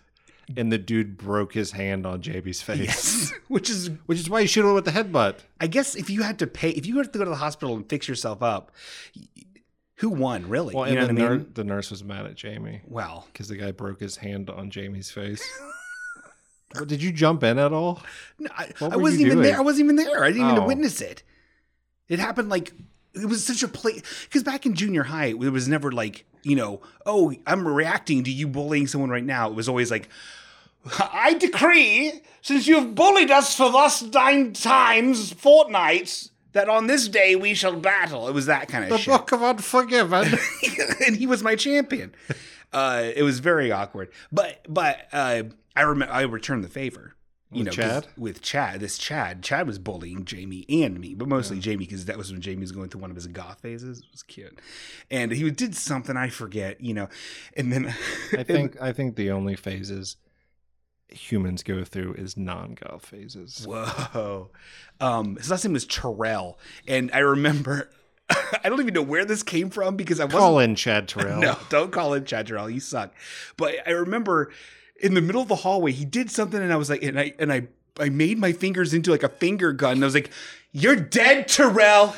and 0.56 0.72
the 0.72 0.78
dude 0.78 1.18
broke 1.18 1.54
his 1.54 1.72
hand 1.72 2.06
on 2.06 2.22
JB's 2.22 2.62
face 2.62 2.80
Yes. 2.80 3.34
Which 3.50 3.70
is 3.70 3.90
which 4.06 4.20
is 4.20 4.30
why 4.30 4.40
you 4.42 4.48
should 4.48 4.64
have 4.64 4.74
went 4.74 4.86
with 4.86 4.94
the 4.94 5.04
headbutt 5.04 5.40
I 5.60 5.68
guess 5.68 5.96
if 5.96 6.10
you 6.10 6.22
had 6.24 6.40
to 6.40 6.48
pay, 6.48 6.70
if 6.70 6.86
you 6.86 6.98
had 6.98 7.12
to 7.12 7.20
go 7.20 7.26
to 7.26 7.30
the 7.30 7.36
hospital 7.36 7.76
and 7.76 7.88
fix 7.90 8.08
yourself 8.08 8.42
up, 8.42 8.72
who 9.96 10.10
won 10.10 10.48
really? 10.48 10.76
Well, 10.76 10.88
you 10.90 10.98
and 10.98 11.08
know 11.10 11.14
the, 11.16 11.22
what 11.24 11.32
I 11.32 11.38
mean? 11.38 11.52
the 11.56 11.64
nurse 11.64 11.90
was 11.92 12.04
mad 12.04 12.26
at 12.28 12.36
Jamie 12.36 12.82
Well, 12.86 13.26
because 13.34 13.48
the 13.48 13.58
guy 13.58 13.72
broke 13.72 14.00
his 14.00 14.16
hand 14.18 14.50
on 14.50 14.70
Jamie's 14.70 15.10
face. 15.12 15.44
Did 16.86 17.02
you 17.02 17.12
jump 17.12 17.44
in 17.44 17.58
at 17.58 17.72
all? 17.74 18.02
No, 18.40 18.50
I, 18.56 18.70
I 18.82 18.98
wasn't 18.98 19.22
even 19.22 19.38
doing? 19.38 19.48
there. 19.48 19.58
I 19.58 19.62
wasn't 19.62 19.86
even 19.86 19.96
there. 19.96 20.24
I 20.24 20.32
didn't 20.32 20.50
even 20.50 20.64
Oh. 20.64 20.68
witness 20.68 21.00
it. 21.02 21.24
It 22.10 22.20
happened 22.20 22.50
like 22.50 22.74
it 23.22 23.28
was 23.28 23.46
such 23.46 23.64
a 23.64 23.68
play 23.68 24.02
because 24.24 24.44
back 24.44 24.66
in 24.66 24.74
junior 24.74 25.04
high, 25.04 25.28
it 25.28 25.52
was 25.52 25.68
never 25.68 25.92
like 25.92 26.26
you 26.44 26.56
know, 26.56 26.82
oh, 27.06 27.34
I'm 27.46 27.68
reacting 27.68 28.24
to 28.24 28.32
you 28.32 28.48
bullying 28.48 28.88
someone 28.88 29.10
right 29.10 29.24
now. 29.24 29.50
It 29.50 29.56
was 29.56 29.68
always 29.68 29.92
like, 29.92 30.08
I 30.98 31.34
decree, 31.34 32.22
since 32.42 32.68
you 32.68 32.76
have 32.76 32.96
bullied 32.96 33.32
us 33.32 33.56
for 33.56 33.70
thus 33.70 34.02
nine 34.02 34.54
times 34.54 35.34
fortnights, 35.34 36.32
that 36.54 36.70
on 36.70 36.88
this 36.88 37.08
day 37.08 37.36
we 37.36 37.54
shall 37.54 37.76
battle. 37.76 38.28
It 38.28 38.34
was 38.34 38.46
that 38.46 38.70
kind 38.70 38.86
of 38.86 38.90
shit. 38.92 38.98
The 38.98 39.04
shit. 39.04 39.12
Book 39.12 39.32
of 39.34 39.44
Unforgiven. 39.44 40.40
and 41.06 41.16
he 41.16 41.28
was 41.28 41.44
my 41.44 41.56
champion. 41.56 42.16
Uh, 42.72 43.12
it 43.16 43.24
was 43.24 43.40
very 43.40 43.72
awkward, 43.72 44.10
but 44.32 44.66
but 44.68 45.08
uh, 45.12 45.44
I 45.76 45.82
remember 45.82 46.14
I 46.14 46.22
returned 46.22 46.64
the 46.64 46.70
favor. 46.70 47.14
You 47.52 47.60
With 47.60 47.68
know, 47.68 47.72
Chad? 47.72 48.08
With 48.18 48.42
Chad, 48.42 48.82
this 48.82 48.98
Chad, 48.98 49.42
Chad 49.42 49.68
was 49.68 49.80
bullying 49.80 50.26
Jamie 50.26 50.66
and 50.68 51.00
me, 51.00 51.14
but 51.14 51.30
mostly 51.30 51.60
Jamie 51.60 51.86
because 51.86 52.04
that 52.06 52.18
was 52.18 52.30
when 52.30 52.42
Jamie 52.42 52.60
was 52.60 52.74
going 52.74 52.90
through 52.90 53.00
one 53.00 53.10
of 53.10 53.16
his 53.16 53.28
goth 53.28 53.62
phases. 53.62 54.00
It 54.00 54.06
was 54.12 54.22
cute, 54.24 54.60
and 55.10 55.32
he 55.32 55.50
did 55.52 55.74
something 55.74 56.18
I 56.18 56.28
forget, 56.28 56.82
you 56.82 56.94
know, 56.94 57.08
and 57.56 57.72
then 57.72 57.94
I 58.38 58.44
think 58.44 58.82
I 58.82 58.92
think 58.92 59.16
the 59.16 59.32
only 59.32 59.56
phases 59.56 60.18
humans 61.10 61.64
go 61.64 61.84
through 61.84 62.14
is 62.14 62.38
non-goth 62.38 63.06
phases. 63.06 63.66
Whoa. 63.66 64.50
Um, 65.00 65.38
his 65.38 65.50
last 65.50 65.64
name 65.64 65.74
was 65.74 65.86
Terrell. 65.86 66.60
And 66.88 67.10
I 67.14 67.20
remember, 67.20 67.90
I 68.30 68.70
don't 68.70 68.80
even 68.82 68.94
know 68.94 69.02
where 69.02 69.26
this 69.26 69.44
came 69.44 69.70
from 69.70 69.96
because 69.96 70.20
I 70.20 70.26
wasn't. 70.26 70.42
Call 70.42 70.60
in 70.60 70.76
Chad 70.76 71.08
Terrell. 71.08 71.40
No, 71.40 71.58
don't 71.70 71.92
call 71.92 72.14
him 72.14 72.26
Chad 72.26 72.48
Terrell. 72.48 72.70
You 72.70 72.80
suck. 72.80 73.14
But 73.56 73.76
I 73.88 73.92
remember 73.92 74.52
in 75.00 75.14
the 75.14 75.22
middle 75.22 75.42
of 75.42 75.48
the 75.48 75.56
hallway, 75.58 75.92
he 75.92 76.06
did 76.06 76.32
something 76.32 76.62
and 76.62 76.72
I 76.72 76.76
was 76.76 76.90
like, 76.90 77.04
and 77.04 77.20
I, 77.20 77.34
and 77.40 77.52
I, 77.52 77.68
I 78.00 78.10
made 78.10 78.38
my 78.38 78.52
fingers 78.52 78.94
into 78.94 79.12
like 79.12 79.24
a 79.24 79.30
finger 79.30 79.74
gun. 79.74 79.94
And 79.94 80.04
I 80.04 80.08
was 80.08 80.14
like, 80.14 80.32
you're 80.72 80.96
dead, 80.96 81.48
Terrell. 81.48 82.16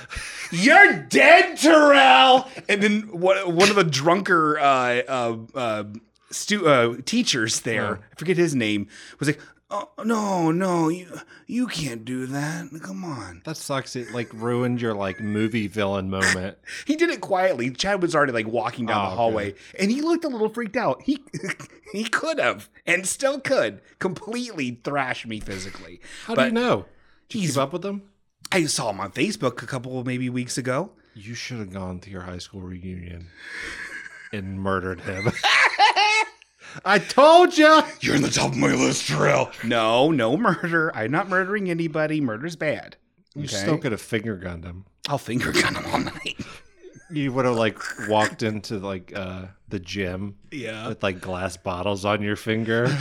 You're 0.52 1.04
dead, 1.04 1.58
Terrell. 1.58 2.48
And 2.68 2.82
then 2.82 3.02
one, 3.04 3.38
one 3.56 3.70
of 3.70 3.76
the 3.76 3.84
drunker, 3.84 4.60
uh, 4.60 5.02
uh, 5.08 5.38
uh, 5.56 5.84
stu- 6.32 6.68
uh, 6.68 6.98
teachers 7.06 7.62
there, 7.62 8.00
I 8.12 8.16
forget 8.18 8.38
his 8.38 8.56
name, 8.56 8.88
was 9.20 9.28
like, 9.30 9.40
oh, 9.72 9.90
no, 10.04 10.52
no, 10.52 10.90
you, 10.90 11.08
you 11.48 11.68
can't 11.68 12.06
do 12.06 12.26
that. 12.28 12.70
Come 12.82 13.04
on. 13.04 13.42
That 13.46 13.58
sucks. 13.58 13.96
It 13.96 14.12
like 14.12 14.32
ruined 14.34 14.82
your 14.82 14.94
like 14.94 15.20
movie 15.20 15.68
villain 15.68 16.10
moment. 16.10 16.58
He 16.86 16.96
did 16.96 17.10
it 17.10 17.22
quietly. 17.22 17.70
Chad 17.72 18.02
was 18.02 18.16
already 18.16 18.32
like 18.32 18.48
walking 18.48 18.86
down 18.88 19.06
Oh, 19.06 19.10
the 19.10 19.16
hallway, 19.16 19.56
and 19.78 19.92
he 19.92 20.02
looked 20.02 20.24
a 20.24 20.28
little 20.28 20.50
freaked 20.50 20.78
out. 20.78 21.04
He 21.04 21.24
he 21.92 22.04
could 22.06 22.40
have, 22.40 22.70
and 22.86 23.06
still 23.08 23.40
could, 23.40 23.82
completely 24.00 24.80
thrash 24.84 25.26
me 25.28 25.40
physically. 25.40 26.02
How 26.26 26.36
do 26.36 26.46
you 26.46 26.52
know? 26.52 26.86
Did 27.28 27.42
you 27.42 27.48
keep 27.50 27.58
up 27.58 27.74
with 27.74 27.84
them? 27.84 28.04
I 28.52 28.66
saw 28.66 28.90
him 28.90 29.00
on 29.00 29.12
Facebook 29.12 29.62
a 29.62 29.68
couple 29.68 30.00
of 30.00 30.08
maybe 30.08 30.30
weeks 30.30 30.58
ago. 30.58 30.92
You 31.14 31.36
should 31.36 31.60
have 31.60 31.72
gone 31.74 32.00
to 32.00 32.10
your 32.10 32.22
high 32.22 32.38
school 32.40 32.62
reunion 32.62 33.28
and 34.32 34.60
murdered 34.60 35.02
him. 35.02 35.32
I 36.86 37.00
told 37.00 37.58
you. 37.58 37.82
You're 38.02 38.16
in 38.16 38.22
the 38.22 38.30
top 38.30 38.52
of 38.52 38.58
my 38.58 38.74
list, 38.74 39.08
Terrell. 39.08 39.52
No, 39.64 40.12
no 40.12 40.38
murder. 40.38 40.92
I'm 40.96 41.12
not 41.12 41.28
murdering 41.30 41.70
anybody. 41.70 42.22
Murder's 42.22 42.56
bad. 42.56 42.96
You 43.36 43.44
Okay? 43.44 43.56
still 43.56 43.78
could 43.78 43.92
have 43.92 44.02
finger 44.02 44.36
gunned 44.38 44.64
him. 44.66 44.86
I'll 45.08 45.18
finger 45.18 45.52
gun 45.52 45.76
him 45.76 45.86
all 45.92 46.00
night. 46.00 46.38
You 47.12 47.32
would 47.34 47.46
have 47.46 47.56
like 47.56 47.80
walked 48.08 48.44
into 48.44 48.78
like 48.78 49.12
uh 49.16 49.46
the 49.68 49.80
gym 49.80 50.36
Yeah. 50.52 50.88
with 50.90 51.02
like 51.02 51.20
glass 51.22 51.58
bottles 51.58 52.06
on 52.06 52.22
your 52.22 52.36
finger. 52.36 52.88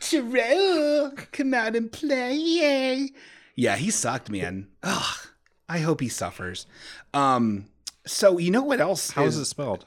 Terrell, 0.00 1.12
come 1.32 1.54
out 1.54 1.74
and 1.76 1.90
play. 1.90 3.10
Yeah, 3.56 3.76
he 3.76 3.90
sucked, 3.90 4.30
man. 4.30 4.68
Ugh, 4.82 5.26
I 5.68 5.78
hope 5.78 6.00
he 6.00 6.08
suffers. 6.08 6.66
Um, 7.14 7.66
so 8.06 8.38
you 8.38 8.50
know 8.50 8.62
what 8.62 8.80
else? 8.80 9.10
How 9.10 9.24
is 9.24 9.36
it 9.36 9.44
spelled? 9.46 9.86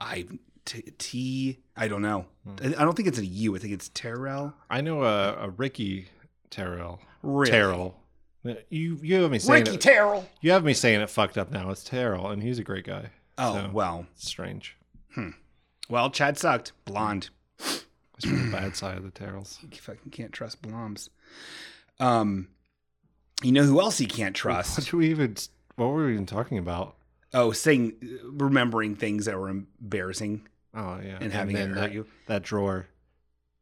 I 0.00 0.26
t, 0.66 0.82
T. 0.98 1.58
I 1.76 1.88
don't 1.88 2.02
know. 2.02 2.26
Hmm. 2.44 2.56
I 2.62 2.66
I 2.66 2.84
don't 2.84 2.94
think 2.94 3.08
it's 3.08 3.18
a 3.18 3.24
U. 3.24 3.56
I 3.56 3.58
think 3.58 3.72
it's 3.72 3.88
Terrell. 3.94 4.52
I 4.68 4.82
know 4.82 5.02
a, 5.04 5.34
a 5.46 5.48
Ricky 5.50 6.08
Terrell. 6.50 7.00
Really? 7.22 7.50
Terrell. 7.50 7.96
Uh, 8.46 8.54
you 8.68 8.98
you 9.02 9.14
have 9.22 9.30
me 9.30 9.38
saying 9.38 9.64
Ricky 9.64 9.76
it, 9.76 9.80
Terrell. 9.80 10.28
You 10.40 10.50
have 10.52 10.62
me 10.64 10.74
saying 10.74 11.00
it 11.00 11.08
fucked 11.10 11.38
up 11.38 11.50
now. 11.50 11.70
It's 11.70 11.82
Terrell, 11.82 12.28
and 12.30 12.42
he's 12.42 12.58
a 12.58 12.64
great 12.64 12.84
guy. 12.84 13.10
Oh 13.38 13.54
So, 13.54 13.70
well. 13.72 14.06
it's 14.14 14.28
strange. 14.28 14.76
Hmm. 15.14 15.30
Well, 15.88 16.10
Chad 16.10 16.38
sucked. 16.38 16.72
Blonde. 16.84 17.30
It's 17.58 18.24
from 18.24 18.46
the 18.46 18.52
bad 18.56 18.74
side 18.76 18.96
of 18.96 19.04
the 19.04 19.10
Terrells. 19.10 19.58
You 19.62 19.76
fucking 19.76 20.10
can't 20.10 20.32
trust 20.32 20.62
bloms. 20.62 21.10
Um, 22.00 22.48
you 23.42 23.52
know 23.52 23.62
who 23.64 23.80
else 23.80 23.98
he 23.98 24.06
can't 24.06 24.34
trust? 24.34 24.78
What 24.78 24.86
do 24.88 24.96
we 24.96 25.10
even? 25.10 25.36
What 25.76 25.86
were 25.88 26.06
we 26.06 26.14
even 26.14 26.26
talking 26.26 26.56
about? 26.58 26.96
Oh, 27.34 27.52
saying, 27.52 27.94
remembering 28.24 28.96
things 28.96 29.26
that 29.26 29.38
were 29.38 29.50
embarrassing. 29.50 30.46
Oh 30.76 31.00
yeah, 31.02 31.18
And 31.20 31.32
having 31.32 31.56
it 31.56 31.68
hurt 31.68 31.74
that, 31.76 31.92
you. 31.92 32.06
that 32.26 32.42
drawer, 32.42 32.86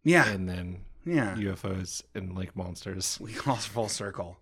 Yeah, 0.03 0.29
and 0.29 0.49
then 0.49 0.81
yeah. 1.07 1.35
UFOs 1.37 2.03
and 2.15 2.35
like 2.37 2.57
monsters. 2.57 3.19
we 3.21 3.35
lost 3.47 3.69
full 3.69 3.89
circle. 3.89 4.39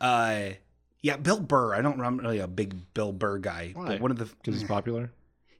Uh, 0.00 0.50
yeah, 1.00 1.16
Bill 1.16 1.38
Burr. 1.40 1.74
I 1.74 1.80
don't. 1.82 2.00
I'm 2.00 2.18
really 2.18 2.40
a 2.40 2.48
big 2.48 2.92
Bill 2.94 3.12
Burr 3.12 3.38
guy. 3.38 3.70
Why? 3.74 3.86
But 3.86 4.00
one 4.00 4.10
of 4.10 4.18
the 4.18 4.24
Because 4.26 4.60
he's 4.60 4.68
popular. 4.68 5.12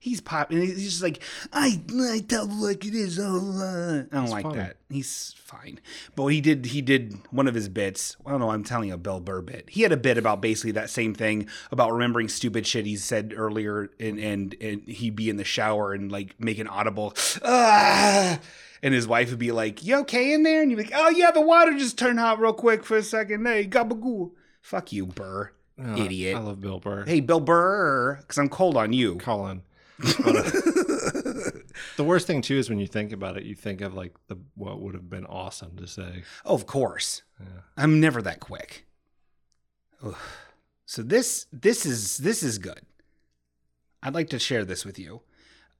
He's 0.03 0.21
pop 0.21 0.51
and 0.51 0.61
he's 0.61 0.83
just 0.83 1.03
like 1.03 1.23
I 1.53 1.81
I 1.95 2.25
tell 2.27 2.47
like 2.47 2.85
it 2.85 2.95
is. 2.95 3.19
Oh, 3.21 3.37
uh," 3.57 4.03
I 4.11 4.15
don't 4.15 4.25
It's 4.25 4.33
like 4.33 4.53
that. 4.55 4.77
He's 4.91 5.35
fine, 5.39 5.81
but 6.17 6.27
he 6.27 6.41
did 6.41 6.67
he 6.67 6.83
did 6.83 7.17
one 7.31 7.47
of 7.47 7.55
his 7.55 7.69
bits. 7.69 8.17
I 8.27 8.33
don't 8.33 8.41
know. 8.41 8.51
I'm 8.51 8.65
telling 8.65 8.89
you 8.89 8.95
a 8.95 8.99
Bill 8.99 9.21
Burr 9.21 9.41
bit. 9.43 9.71
He 9.71 9.83
had 9.83 9.93
a 9.93 9.97
bit 9.97 10.19
about 10.19 10.43
basically 10.43 10.73
that 10.73 10.91
same 10.91 11.15
thing 11.15 11.49
about 11.71 11.93
remembering 11.93 12.29
stupid 12.29 12.67
shit 12.67 12.85
he 12.85 12.97
said 12.97 13.33
earlier, 13.37 13.91
and 14.01 14.19
and 14.19 14.57
and 14.61 14.83
he'd 14.89 15.17
be 15.17 15.31
in 15.31 15.37
the 15.37 15.45
shower 15.45 15.93
and 15.93 16.11
like 16.11 16.39
make 16.39 16.59
an 16.59 16.67
audible 16.67 17.15
ah. 17.45 18.41
And 18.85 18.93
his 18.93 19.07
wife 19.07 19.31
would 19.31 19.39
be 19.39 19.53
like, 19.53 19.85
"You 19.85 19.99
okay 20.01 20.33
in 20.33 20.43
there?" 20.43 20.61
And 20.61 20.71
you'd 20.71 20.79
be 20.79 20.83
like, 20.83 20.93
"Oh 20.95 21.11
yeah, 21.11 21.31
the 21.31 21.41
water 21.41 21.79
just 21.79 21.97
turned 21.97 22.19
hot 22.19 22.41
real 22.41 22.53
quick 22.53 22.83
for 22.83 22.97
a 22.97 23.03
second. 23.05 23.47
Hey, 23.47 23.65
gabagoo." 23.65 24.33
Fuck 24.61 24.93
you, 24.93 25.07
Burr, 25.07 25.53
Oh, 25.79 25.97
idiot. 25.97 26.37
I 26.37 26.41
love 26.41 26.61
Bill 26.61 26.81
Burr. 26.81 27.05
Hey, 27.05 27.21
Bill 27.21 27.41
Burr, 27.41 28.17
because 28.17 28.39
I'm 28.39 28.49
cold 28.49 28.77
on 28.77 28.93
you. 28.93 29.17
Colin. 29.17 29.63
The 31.97 32.05
worst 32.05 32.27
thing 32.27 32.43
too 32.43 32.57
is 32.57 32.69
when 32.71 32.79
you 32.79 32.87
think 32.87 33.13
about 33.13 33.37
it, 33.37 33.45
you 33.45 33.55
think 33.55 33.81
of 33.81 33.95
like 33.95 34.15
the 34.29 34.37
what 34.55 34.81
would 34.81 34.95
have 34.95 35.09
been 35.11 35.27
awesome 35.27 35.77
to 35.77 35.87
say. 35.87 36.23
Oh, 36.45 36.55
of 36.55 36.67
course. 36.67 37.23
I'm 37.77 38.01
never 38.01 38.23
that 38.23 38.41
quick. 38.41 38.87
Ugh. 40.03 40.17
So 40.87 41.03
this 41.03 41.47
this 41.53 41.85
is 41.87 42.19
this 42.19 42.43
is 42.43 42.59
good. 42.59 42.81
I'd 44.03 44.15
like 44.15 44.31
to 44.31 44.39
share 44.39 44.65
this 44.65 44.85
with 44.85 44.99
you. 44.99 45.23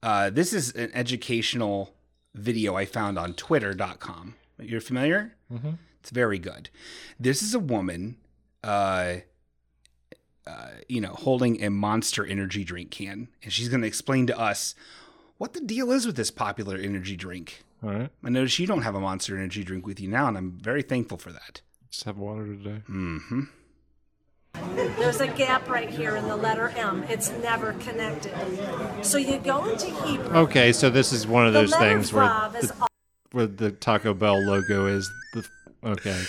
Uh, 0.01 0.29
this 0.29 0.53
is 0.53 0.71
an 0.75 0.91
educational 0.93 1.95
video 2.35 2.75
I 2.75 2.85
found 2.85 3.17
on 3.19 3.33
Twitter.com. 3.33 4.35
You're 4.59 4.81
familiar? 4.81 5.35
Mhm. 5.51 5.77
It's 5.99 6.09
very 6.09 6.39
good. 6.39 6.69
This 7.19 7.41
is 7.41 7.53
a 7.53 7.59
woman, 7.59 8.17
uh, 8.63 9.17
uh, 10.45 10.69
you 10.89 11.01
know, 11.01 11.13
holding 11.13 11.63
a 11.63 11.69
Monster 11.69 12.25
Energy 12.25 12.63
drink 12.63 12.91
can, 12.91 13.29
and 13.43 13.53
she's 13.53 13.69
going 13.69 13.81
to 13.81 13.87
explain 13.87 14.27
to 14.27 14.39
us 14.39 14.75
what 15.37 15.53
the 15.53 15.61
deal 15.61 15.91
is 15.91 16.05
with 16.05 16.15
this 16.15 16.31
popular 16.31 16.77
energy 16.77 17.15
drink. 17.15 17.63
All 17.83 17.91
right. 17.91 18.09
I 18.23 18.29
notice 18.29 18.59
you 18.59 18.67
don't 18.67 18.83
have 18.83 18.95
a 18.95 18.99
Monster 18.99 19.35
Energy 19.37 19.63
drink 19.63 19.85
with 19.85 19.99
you 19.99 20.07
now, 20.07 20.27
and 20.27 20.37
I'm 20.37 20.51
very 20.51 20.81
thankful 20.81 21.17
for 21.17 21.31
that. 21.31 21.61
Just 21.89 22.05
have 22.05 22.17
water 22.17 22.45
today. 22.45 22.81
Mm-hmm. 22.89 23.41
There's 24.99 25.19
a 25.19 25.27
gap 25.27 25.67
right 25.67 25.89
here 25.89 26.15
in 26.15 26.27
the 26.27 26.35
letter 26.35 26.69
M. 26.69 27.03
It's 27.09 27.31
never 27.41 27.73
connected. 27.73 28.33
So 29.01 29.17
you 29.17 29.39
go 29.39 29.65
into 29.65 29.87
Hebrew. 30.05 30.37
Okay, 30.37 30.71
so 30.71 30.89
this 30.89 31.11
is 31.11 31.25
one 31.25 31.47
of 31.47 31.53
those 31.53 31.75
things 31.75 32.13
where 32.13 32.25
Vav 32.25 32.55
is 32.55 32.69
the, 32.69 32.87
where 33.31 33.47
the 33.47 33.71
Taco 33.71 34.13
Bell 34.13 34.39
logo 34.39 34.85
is 34.85 35.11
the 35.33 35.45
okay. 35.83 36.21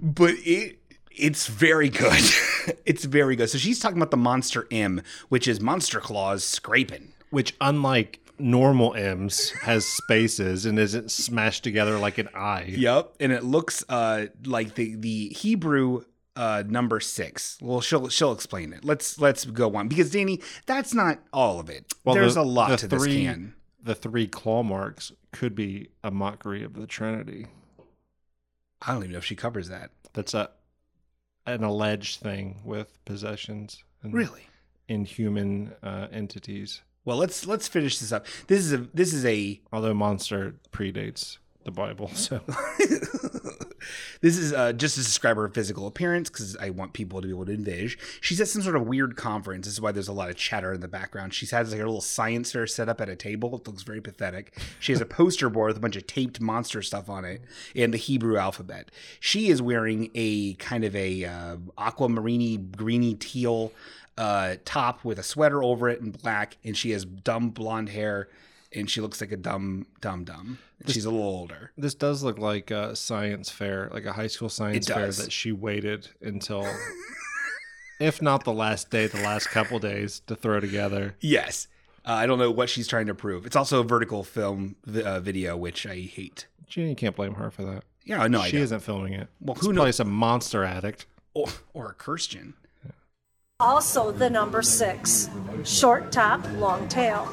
But 0.00 0.34
it 0.38 0.78
it's 1.16 1.46
very 1.46 1.88
good. 1.88 2.22
it's 2.86 3.04
very 3.04 3.36
good. 3.36 3.48
So 3.50 3.58
she's 3.58 3.78
talking 3.80 3.98
about 3.98 4.10
the 4.10 4.16
Monster 4.16 4.66
M, 4.70 5.02
which 5.28 5.46
is 5.48 5.60
Monster 5.60 6.00
Claws 6.00 6.44
scraping. 6.44 7.12
Which 7.30 7.54
unlike 7.60 8.20
normal 8.38 8.94
M's 8.94 9.50
has 9.62 9.86
spaces 9.86 10.66
and 10.66 10.78
isn't 10.78 11.10
smashed 11.10 11.62
together 11.64 11.98
like 11.98 12.18
an 12.18 12.28
I. 12.34 12.64
Yep, 12.64 13.14
and 13.20 13.32
it 13.32 13.44
looks 13.44 13.84
uh 13.88 14.26
like 14.44 14.74
the 14.74 14.96
the 14.96 15.28
Hebrew 15.28 16.04
uh 16.36 16.62
number 16.66 17.00
six. 17.00 17.58
Well, 17.60 17.80
she'll 17.80 18.08
she'll 18.08 18.32
explain 18.32 18.72
it. 18.72 18.84
Let's 18.84 19.20
let's 19.20 19.44
go 19.44 19.74
on 19.76 19.88
because 19.88 20.10
Danny, 20.10 20.40
that's 20.66 20.94
not 20.94 21.20
all 21.32 21.60
of 21.60 21.70
it. 21.70 21.92
Well, 22.04 22.14
There's 22.14 22.34
the- 22.34 22.42
a 22.42 22.42
lot 22.42 22.70
the 22.70 22.76
to 22.78 22.88
three, 22.88 23.24
this 23.24 23.34
can. 23.34 23.54
The 23.82 23.94
three 23.94 24.26
claw 24.26 24.62
marks 24.62 25.12
could 25.32 25.54
be 25.54 25.88
a 26.02 26.10
mockery 26.10 26.64
of 26.64 26.74
the 26.74 26.86
Trinity. 26.86 27.46
I 28.82 28.92
don't 28.92 29.02
even 29.02 29.12
know 29.12 29.18
if 29.18 29.24
she 29.24 29.36
covers 29.36 29.68
that. 29.68 29.90
That's 30.12 30.34
a 30.34 30.50
an 31.46 31.62
alleged 31.62 32.20
thing 32.20 32.60
with 32.64 33.04
possessions. 33.04 33.84
And 34.02 34.12
Really? 34.12 34.46
Inhuman 34.88 35.72
uh, 35.82 36.08
entities. 36.12 36.82
Well, 37.04 37.16
let's 37.18 37.46
let's 37.46 37.68
finish 37.68 37.98
this 37.98 38.12
up. 38.12 38.26
This 38.46 38.60
is 38.60 38.72
a 38.72 38.78
this 38.94 39.12
is 39.12 39.24
a 39.24 39.60
Although 39.72 39.94
monster 39.94 40.54
predates 40.72 41.38
the 41.64 41.70
Bible, 41.70 42.08
so 42.14 42.40
This 44.20 44.38
is 44.38 44.52
uh, 44.52 44.72
just 44.72 44.96
to 44.96 45.02
describe 45.02 45.36
her 45.36 45.48
physical 45.48 45.86
appearance 45.86 46.30
because 46.30 46.56
I 46.56 46.70
want 46.70 46.92
people 46.92 47.20
to 47.20 47.26
be 47.26 47.32
able 47.32 47.46
to 47.46 47.52
envision. 47.52 47.98
She's 48.20 48.40
at 48.40 48.48
some 48.48 48.62
sort 48.62 48.76
of 48.76 48.86
weird 48.86 49.16
conference. 49.16 49.66
This 49.66 49.74
is 49.74 49.80
why 49.80 49.92
there's 49.92 50.08
a 50.08 50.12
lot 50.12 50.30
of 50.30 50.36
chatter 50.36 50.72
in 50.72 50.80
the 50.80 50.88
background. 50.88 51.34
She 51.34 51.46
has 51.46 51.70
like 51.70 51.80
a 51.80 51.84
little 51.84 52.00
science 52.00 52.52
fair 52.52 52.66
set 52.66 52.88
up 52.88 53.00
at 53.00 53.08
a 53.08 53.16
table. 53.16 53.54
It 53.56 53.66
looks 53.66 53.82
very 53.82 54.00
pathetic. 54.00 54.58
She 54.80 54.92
has 54.92 55.00
a 55.00 55.06
poster 55.06 55.48
board 55.48 55.68
with 55.68 55.76
a 55.76 55.80
bunch 55.80 55.96
of 55.96 56.06
taped 56.06 56.40
monster 56.40 56.82
stuff 56.82 57.08
on 57.08 57.24
it 57.24 57.42
and 57.74 57.92
the 57.92 57.98
Hebrew 57.98 58.36
alphabet. 58.36 58.90
She 59.20 59.48
is 59.48 59.60
wearing 59.60 60.10
a 60.14 60.54
kind 60.54 60.84
of 60.84 60.94
a 60.94 61.24
uh, 61.24 61.56
aquamarine, 61.78 62.72
greeny 62.76 63.14
teal 63.14 63.72
uh, 64.16 64.56
top 64.64 65.04
with 65.04 65.18
a 65.18 65.22
sweater 65.22 65.62
over 65.62 65.88
it 65.88 66.00
in 66.00 66.10
black, 66.10 66.56
and 66.64 66.76
she 66.76 66.90
has 66.90 67.04
dumb 67.04 67.50
blonde 67.50 67.88
hair, 67.88 68.28
and 68.74 68.90
she 68.90 69.00
looks 69.00 69.20
like 69.20 69.32
a 69.32 69.36
dumb, 69.36 69.86
dumb, 70.00 70.24
dumb. 70.24 70.58
She's 70.86 71.04
a 71.04 71.10
little 71.10 71.26
older. 71.26 71.70
this 71.78 71.94
does 71.94 72.22
look 72.22 72.38
like 72.38 72.70
a 72.70 72.94
science 72.96 73.48
fair, 73.50 73.88
like 73.92 74.04
a 74.04 74.12
high 74.12 74.26
school 74.26 74.48
science 74.48 74.86
fair 74.88 75.10
that 75.10 75.32
she 75.32 75.52
waited 75.52 76.08
until, 76.20 76.66
if 78.00 78.20
not 78.20 78.44
the 78.44 78.52
last 78.52 78.90
day, 78.90 79.06
the 79.06 79.22
last 79.22 79.48
couple 79.48 79.78
days 79.78 80.20
to 80.26 80.36
throw 80.36 80.60
together. 80.60 81.14
Yes. 81.20 81.68
Uh, 82.06 82.12
I 82.12 82.26
don't 82.26 82.38
know 82.38 82.50
what 82.50 82.68
she's 82.68 82.86
trying 82.88 83.06
to 83.06 83.14
prove. 83.14 83.46
It's 83.46 83.56
also 83.56 83.80
a 83.80 83.84
vertical 83.84 84.24
film 84.24 84.76
vi- 84.84 85.02
uh, 85.02 85.20
video, 85.20 85.56
which 85.56 85.86
I 85.86 86.00
hate. 86.00 86.46
Gee, 86.66 86.88
you 86.88 86.94
can't 86.94 87.16
blame 87.16 87.34
her 87.34 87.50
for 87.50 87.62
that. 87.64 87.84
Yeah, 88.04 88.26
no, 88.26 88.40
I 88.42 88.46
she 88.48 88.56
don't. 88.56 88.62
isn't 88.64 88.80
filming 88.80 89.14
it. 89.14 89.28
Well, 89.40 89.54
It's 89.54 89.62
who 89.64 89.72
probably 89.72 89.86
knows? 89.88 89.96
some 89.96 90.10
monster 90.10 90.64
addict. 90.64 91.06
Or, 91.32 91.46
or 91.72 91.86
a 91.90 91.94
Christian. 91.94 92.54
Also, 93.60 94.10
the 94.12 94.28
number 94.28 94.60
six 94.62 95.30
short 95.64 96.12
top, 96.12 96.44
long 96.56 96.86
tail. 96.88 97.26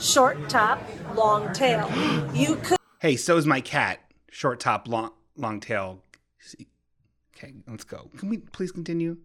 Short 0.00 0.48
top, 0.48 0.82
long 1.14 1.52
tail. 1.52 1.90
You 2.34 2.56
could 2.56 2.78
Hey, 3.00 3.16
so 3.16 3.36
is 3.36 3.46
my 3.46 3.60
cat. 3.60 4.00
Short 4.30 4.60
top, 4.60 4.88
long 4.88 5.12
long 5.36 5.60
tail. 5.60 6.02
Okay, 7.36 7.54
let's 7.66 7.84
go. 7.84 8.10
Can 8.18 8.28
we 8.28 8.38
please 8.38 8.72
continue? 8.72 9.18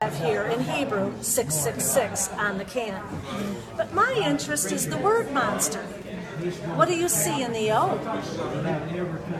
have 0.00 0.16
here 0.16 0.44
in 0.44 0.60
Hebrew 0.62 1.12
666 1.20 2.30
on 2.30 2.56
the 2.56 2.64
can. 2.64 3.02
But 3.76 3.92
my 3.92 4.12
interest 4.14 4.72
is 4.72 4.88
the 4.88 4.96
word 4.96 5.30
monster. 5.30 5.82
What 6.74 6.88
do 6.88 6.96
you 6.96 7.06
see 7.06 7.42
in 7.42 7.52
the 7.52 7.70
O? 7.72 7.90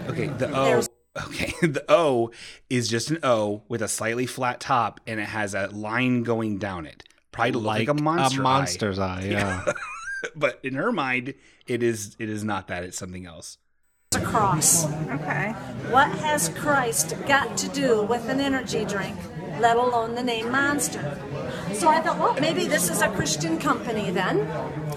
Okay, 0.08 0.26
the 0.26 0.50
O. 0.54 0.64
There's- 0.64 0.88
Okay, 1.26 1.52
the 1.66 1.84
O 1.88 2.30
is 2.68 2.88
just 2.88 3.10
an 3.10 3.18
O 3.22 3.62
with 3.68 3.82
a 3.82 3.88
slightly 3.88 4.26
flat 4.26 4.60
top, 4.60 5.00
and 5.08 5.18
it 5.18 5.26
has 5.26 5.54
a 5.54 5.66
line 5.68 6.22
going 6.22 6.58
down 6.58 6.86
it. 6.86 7.02
Probably 7.32 7.52
to 7.52 7.58
look 7.58 7.66
like, 7.66 7.88
a 7.88 7.94
monster. 7.94 8.40
eye. 8.40 8.42
monster's 8.44 8.98
eye. 8.98 9.22
Yeah. 9.30 9.72
but 10.36 10.60
in 10.62 10.74
her 10.74 10.92
mind, 10.92 11.34
it 11.66 11.82
is 11.82 12.16
it 12.18 12.28
is 12.28 12.44
not 12.44 12.68
that. 12.68 12.84
It's 12.84 12.98
something 12.98 13.26
else. 13.26 13.58
a 14.14 14.20
cross. 14.20 14.86
Okay. 15.10 15.52
What 15.90 16.10
has 16.18 16.48
Christ 16.50 17.14
got 17.26 17.56
to 17.58 17.68
do 17.68 18.02
with 18.02 18.28
an 18.28 18.40
energy 18.40 18.84
drink, 18.84 19.16
let 19.60 19.76
alone 19.76 20.14
the 20.14 20.22
name 20.22 20.50
Monster? 20.50 21.18
So 21.74 21.88
I 21.88 22.00
thought, 22.00 22.18
well, 22.18 22.34
maybe 22.40 22.66
this 22.66 22.90
is 22.90 23.02
a 23.02 23.08
Christian 23.10 23.58
company 23.58 24.10
then. 24.10 24.46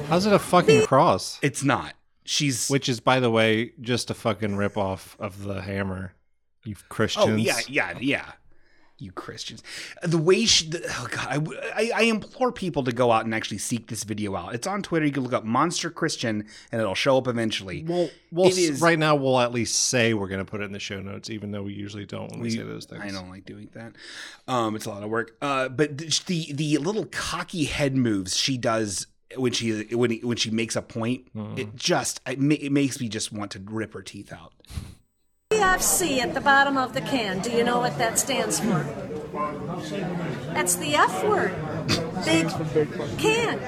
How's 0.09 0.25
it 0.25 0.33
a 0.33 0.39
fucking 0.39 0.85
cross? 0.85 1.39
It's 1.41 1.63
not. 1.63 1.93
She's 2.25 2.69
which 2.69 2.87
is, 2.87 2.99
by 2.99 3.19
the 3.19 3.29
way, 3.29 3.73
just 3.81 4.09
a 4.09 4.13
fucking 4.13 4.51
ripoff 4.51 5.19
of 5.19 5.43
the 5.43 5.61
hammer. 5.61 6.13
You 6.63 6.75
Christians. 6.87 7.27
Oh 7.27 7.35
yeah, 7.35 7.59
yeah, 7.67 7.97
yeah. 7.99 8.31
You 9.03 9.11
Christians. 9.11 9.61
The 10.01 10.17
way 10.17 10.45
she. 10.45 10.69
The, 10.69 10.83
oh 10.87 11.07
god, 11.11 11.27
I, 11.29 11.81
I 11.83 11.91
I 11.95 12.01
implore 12.03 12.51
people 12.51 12.83
to 12.85 12.91
go 12.91 13.11
out 13.11 13.25
and 13.25 13.35
actually 13.35 13.57
seek 13.59 13.87
this 13.87 14.03
video 14.03 14.35
out. 14.35 14.55
It's 14.55 14.65
on 14.67 14.81
Twitter. 14.81 15.05
You 15.05 15.11
can 15.11 15.23
look 15.23 15.33
up 15.33 15.43
Monster 15.43 15.89
Christian, 15.89 16.47
and 16.71 16.81
it'll 16.81 16.95
show 16.95 17.17
up 17.17 17.27
eventually. 17.27 17.83
Well, 17.87 18.09
we'll 18.31 18.47
It 18.47 18.51
s- 18.53 18.57
is- 18.57 18.81
right 18.81 18.97
now 18.97 19.15
we'll 19.15 19.39
at 19.39 19.51
least 19.51 19.75
say 19.75 20.13
we're 20.13 20.27
going 20.29 20.43
to 20.43 20.49
put 20.49 20.61
it 20.61 20.65
in 20.65 20.71
the 20.71 20.79
show 20.79 21.01
notes, 21.01 21.29
even 21.29 21.51
though 21.51 21.63
we 21.63 21.73
usually 21.73 22.05
don't 22.05 22.31
when 22.31 22.39
we, 22.39 22.43
We- 22.47 22.51
say 22.55 22.63
those 22.63 22.85
things. 22.85 23.01
I 23.03 23.09
don't 23.11 23.29
like 23.29 23.45
doing 23.45 23.69
that. 23.73 23.93
Um, 24.47 24.75
it's 24.75 24.85
a 24.85 24.89
lot 24.89 25.03
of 25.03 25.09
work. 25.09 25.35
Uh, 25.41 25.69
but 25.69 25.97
the 25.97 26.53
the, 26.53 26.77
little 26.77 27.05
cocky 27.05 27.65
head 27.65 27.95
moves 27.95 28.37
she 28.37 28.57
does 28.57 29.07
when 29.35 29.51
she 29.51 29.83
when 29.95 30.11
he, 30.11 30.19
when 30.19 30.37
she 30.37 30.51
makes 30.51 30.75
a 30.75 30.81
point, 30.81 31.33
Mm-hmm. 31.35 31.57
it 31.59 31.75
just 31.75 32.21
it, 32.27 32.39
ma- 32.39 32.55
it 32.59 32.71
makes 32.71 32.99
me 33.01 33.09
just 33.09 33.31
want 33.33 33.51
to 33.51 33.59
rip 33.59 33.93
her 33.93 34.01
teeth 34.01 34.31
out. 34.31 34.53
BFC 35.63 36.19
at 36.19 36.33
the 36.33 36.41
bottom 36.41 36.75
of 36.75 36.93
the 36.93 36.99
can. 36.99 37.39
Do 37.39 37.49
you 37.49 37.63
know 37.63 37.79
what 37.79 37.97
that 37.97 38.19
stands 38.19 38.59
for? 38.59 38.83
That's 40.53 40.75
the 40.75 40.93
F 40.93 41.23
word. 41.23 41.55
Big 42.25 42.49
can. 43.17 43.59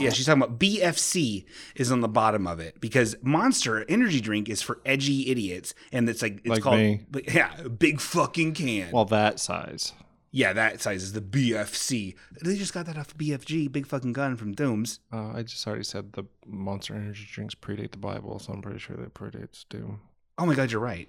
Yeah, 0.00 0.08
she's 0.08 0.24
talking 0.24 0.42
about 0.42 0.58
BFC 0.58 1.44
is 1.76 1.92
on 1.92 2.00
the 2.00 2.08
bottom 2.08 2.46
of 2.46 2.60
it 2.60 2.80
because 2.80 3.14
Monster 3.22 3.84
Energy 3.90 4.22
Drink 4.22 4.48
is 4.48 4.62
for 4.62 4.80
edgy 4.86 5.30
idiots, 5.30 5.74
and 5.92 6.08
it's 6.08 6.22
like 6.22 6.38
it's 6.38 6.48
Like 6.48 6.62
called 6.62 6.78
me. 6.78 7.04
yeah, 7.30 7.54
big 7.68 8.00
fucking 8.00 8.54
can. 8.54 8.90
Well, 8.90 9.04
that 9.06 9.38
size. 9.38 9.92
yeah, 10.30 10.54
that 10.54 10.80
size 10.80 11.02
is 11.02 11.12
the 11.12 11.20
BFC. 11.20 12.14
They 12.42 12.56
just 12.56 12.72
got 12.72 12.86
that 12.86 12.96
off 12.96 13.14
BFG, 13.18 13.70
big 13.70 13.86
fucking 13.86 14.14
gun 14.14 14.36
from 14.36 14.54
Dooms. 14.54 15.00
Uh, 15.12 15.32
I 15.34 15.42
just 15.42 15.66
already 15.66 15.84
said 15.84 16.14
the 16.14 16.24
Monster 16.46 16.94
Energy 16.94 17.26
drinks 17.30 17.54
predate 17.54 17.90
the 17.92 17.98
Bible, 17.98 18.38
so 18.38 18.54
I'm 18.54 18.62
pretty 18.62 18.78
sure 18.78 18.96
that 18.96 19.12
predates 19.12 19.66
Doom. 19.68 20.00
Oh 20.38 20.46
my 20.46 20.54
god, 20.54 20.72
you're 20.72 20.80
right. 20.80 21.08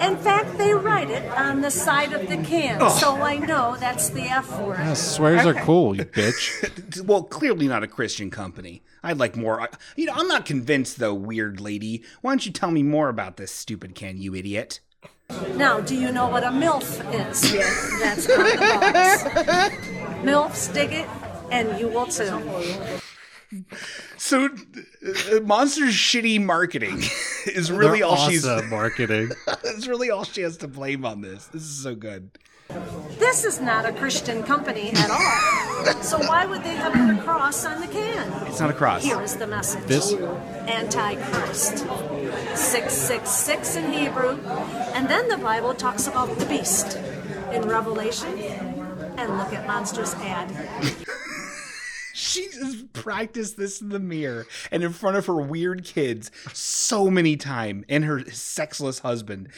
In 0.00 0.16
fact, 0.16 0.56
they 0.58 0.72
write 0.72 1.10
it 1.10 1.24
on 1.32 1.60
the 1.60 1.70
side 1.70 2.12
of 2.12 2.28
the 2.28 2.36
can, 2.38 2.80
Oh. 2.80 2.88
so 2.88 3.16
I 3.22 3.36
know 3.36 3.76
that's 3.78 4.08
the 4.10 4.22
F 4.22 4.58
word. 4.60 4.78
Yeah, 4.78 4.94
swears 4.94 5.44
are 5.44 5.54
cool, 5.54 5.96
you 5.96 6.04
bitch. 6.04 7.02
well, 7.04 7.22
clearly 7.22 7.68
not 7.68 7.82
a 7.82 7.86
Christian 7.86 8.30
company. 8.30 8.82
I'd 9.02 9.18
like 9.18 9.36
more. 9.36 9.68
You 9.94 10.06
know, 10.06 10.14
I'm 10.16 10.28
not 10.28 10.44
convinced 10.46 10.98
though, 10.98 11.14
weird 11.14 11.60
lady. 11.60 12.02
Why 12.22 12.30
don't 12.32 12.44
you 12.46 12.52
tell 12.52 12.70
me 12.70 12.82
more 12.82 13.08
about 13.08 13.36
this 13.36 13.52
stupid 13.52 13.94
can, 13.94 14.18
you 14.18 14.34
idiot? 14.34 14.80
Now, 15.54 15.80
do 15.80 15.94
you 15.94 16.12
know 16.12 16.28
what 16.28 16.44
a 16.44 16.48
MILF 16.48 17.30
is? 17.30 17.52
That's 18.00 18.30
on 18.30 18.38
the 18.44 18.56
box. 18.58 19.22
MILFs 20.22 20.72
dig 20.72 20.92
it, 20.92 21.08
and 21.50 21.78
you 21.80 21.88
will 21.88 22.06
too. 22.06 22.40
So, 24.16 24.46
uh, 24.46 25.40
Monster's 25.40 25.94
shitty 25.94 26.44
marketing 26.44 26.98
is 27.46 27.70
really 27.70 28.00
They're 28.00 28.08
all 28.08 28.28
she's. 28.28 28.44
marketing. 28.68 29.30
It's 29.64 29.86
really 29.86 30.10
all 30.10 30.24
she 30.24 30.40
has 30.42 30.56
to 30.58 30.68
blame 30.68 31.04
on 31.04 31.20
this. 31.20 31.46
This 31.46 31.62
is 31.62 31.82
so 31.82 31.94
good. 31.94 32.30
This 33.18 33.44
is 33.44 33.60
not 33.60 33.86
a 33.86 33.92
Christian 33.92 34.42
company 34.42 34.90
at 34.94 35.10
all. 35.10 35.52
So 36.02 36.18
why 36.18 36.46
would 36.46 36.64
they 36.64 36.74
have 36.74 36.92
put 36.92 37.16
a 37.16 37.22
cross 37.22 37.64
on 37.64 37.80
the 37.80 37.86
can? 37.86 38.46
It's 38.48 38.58
not 38.58 38.70
a 38.70 38.72
cross. 38.72 39.04
Here 39.04 39.20
is 39.22 39.36
the 39.36 39.46
message. 39.46 39.84
This- 39.84 40.12
Antichrist. 40.14 41.78
666 42.56 43.76
in 43.76 43.92
Hebrew. 43.92 44.30
And 44.94 45.08
then 45.08 45.28
the 45.28 45.36
Bible 45.36 45.74
talks 45.74 46.08
about 46.08 46.36
the 46.38 46.46
beast 46.46 46.96
in 47.52 47.62
Revelation. 47.68 48.36
And 49.16 49.38
look 49.38 49.52
at 49.52 49.64
Monster's 49.66 50.14
ad. 50.14 50.50
She 52.16 52.48
just 52.48 52.92
practiced 52.94 53.56
this 53.58 53.80
in 53.82 53.90
the 53.90 53.98
mirror 53.98 54.46
and 54.70 54.82
in 54.82 54.92
front 54.92 55.16
of 55.18 55.26
her 55.26 55.36
weird 55.36 55.84
kids 55.84 56.30
so 56.54 57.10
many 57.10 57.36
times, 57.36 57.84
and 57.90 58.04
her 58.04 58.24
sexless 58.30 59.00
husband. 59.00 59.48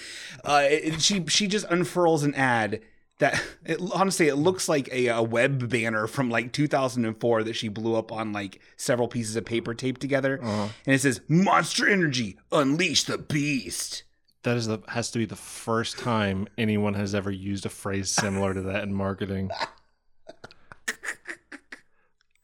Uh, 0.44 0.66
she 0.98 1.24
she 1.26 1.46
just 1.46 1.66
unfurls 1.70 2.24
an 2.24 2.34
ad 2.34 2.80
that 3.18 3.40
it, 3.64 3.80
honestly 3.92 4.28
it 4.28 4.36
looks 4.36 4.68
like 4.68 4.88
a, 4.92 5.06
a 5.08 5.22
web 5.22 5.68
banner 5.70 6.06
from 6.06 6.30
like 6.30 6.52
2004 6.52 7.42
that 7.44 7.54
she 7.56 7.68
blew 7.68 7.94
up 7.96 8.10
on 8.12 8.32
like 8.32 8.60
several 8.76 9.08
pieces 9.08 9.34
of 9.36 9.44
paper 9.44 9.72
taped 9.74 10.00
together, 10.00 10.40
Uh-huh. 10.42 10.68
and 10.86 10.94
it 10.94 11.00
says 11.00 11.20
"Monster 11.28 11.88
Energy, 11.88 12.38
unleash 12.50 13.04
the 13.04 13.18
beast." 13.18 14.02
That 14.42 14.56
is 14.56 14.66
the 14.66 14.78
has 14.88 15.10
to 15.12 15.18
be 15.18 15.26
the 15.26 15.36
first 15.36 15.98
time 15.98 16.48
anyone 16.56 16.94
has 16.94 17.14
ever 17.14 17.30
used 17.30 17.66
a 17.66 17.68
phrase 17.70 18.10
similar 18.10 18.52
to 18.54 18.62
that 18.62 18.82
in 18.82 18.94
marketing. 18.94 19.50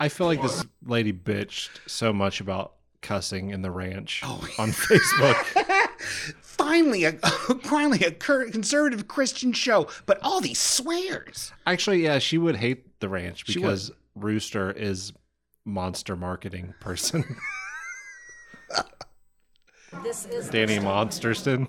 I 0.05 0.11
feel 0.11 0.27
like 0.27 0.43
this 0.43 0.67
lady 0.85 1.15
bitched 1.15 1.71
so 1.87 2.13
much 2.13 2.43
about 2.43 2.75
cussing 3.01 3.51
in 3.51 3.63
the 3.63 3.71
ranch 3.71 4.21
Oh, 4.23 4.47
on 4.59 4.71
Facebook. 4.71 5.89
Finally, 6.43 7.05
a 7.05 7.13
finally 7.63 8.05
a 8.05 8.11
conservative 8.11 9.09
Christian 9.09 9.55
show, 9.55 9.89
but 10.05 10.19
all 10.21 10.43
these 10.43 10.61
swears. 10.61 11.53
Actually, 11.67 12.03
yeah, 12.05 12.19
she 12.19 12.37
would 12.37 12.57
hate 12.57 13.01
the 13.01 13.09
ranch 13.09 13.47
because 13.47 13.91
Rooster 14.15 14.71
is 14.71 15.15
monster 15.65 16.17
marketing 16.17 16.75
person. 16.81 17.25
This 20.03 20.27
is 20.27 20.49
Danny 20.51 20.79
Monsterston. 20.79 21.69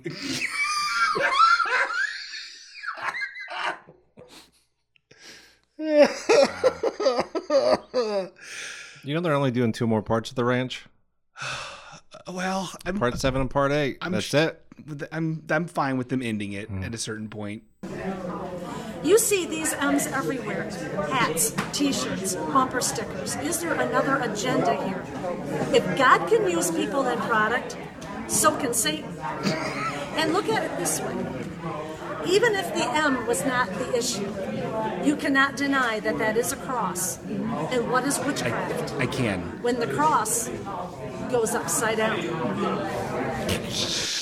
You 9.04 9.14
know 9.14 9.20
they're 9.22 9.36
only 9.36 9.52
doing 9.52 9.72
two 9.72 9.86
more 9.86 10.02
parts 10.02 10.32
of 10.32 10.36
the 10.36 10.46
ranch. 10.46 10.86
Well, 12.28 12.72
I'm, 12.88 12.98
Part 12.98 13.20
seven 13.20 13.42
and 13.42 13.50
part 13.52 13.72
8 13.72 14.00
I'm 14.02 14.14
That's 14.14 14.26
sh- 14.26 14.34
it. 14.34 14.66
I'm 15.12 15.44
I'm 15.48 15.68
fine 15.68 16.00
with 16.00 16.10
them 16.10 16.24
ending 16.24 16.54
it 16.54 16.70
Hmm. 16.70 16.84
at 16.84 16.96
a 16.96 16.98
certain 16.98 17.30
point. 17.30 17.62
You 19.04 19.20
see 19.20 19.46
these 19.46 19.74
M's 19.74 20.08
everywhere 20.08 20.64
hats, 21.12 21.54
t 21.72 21.94
shirts, 21.94 22.34
bumper 22.36 22.82
stickers. 22.82 23.36
Is 23.36 23.60
there 23.60 23.80
another 23.80 24.16
agenda 24.24 24.74
here? 24.88 25.04
If 25.72 25.86
God 26.00 26.28
can 26.28 26.50
use 26.50 26.72
people 26.72 27.06
and 27.06 27.22
product, 27.22 27.78
so 28.28 28.56
can 28.58 28.74
Satan. 28.74 29.16
And 30.18 30.34
look 30.34 30.50
at 30.50 30.64
it 30.64 30.76
this 30.80 31.00
way 31.02 31.16
even 32.28 32.56
if 32.56 32.74
the 32.74 32.84
M 32.92 33.28
was 33.28 33.46
not 33.46 33.72
the 33.74 33.96
issue, 33.96 34.26
you 35.04 35.16
cannot 35.16 35.56
deny 35.56 36.00
that 36.00 36.18
that 36.18 36.38
is 36.38 36.52
a 36.52 36.56
cross. 36.58 37.20
And 37.26 37.92
what 37.92 38.06
is 38.06 38.20
witchcraft? 38.20 38.94
I 38.96 39.06
can. 39.06 39.42
When 39.62 39.80
the 39.80 39.88
cross 39.88 40.50
goes 41.30 41.54
upside 41.56 41.98
down. 41.98 42.20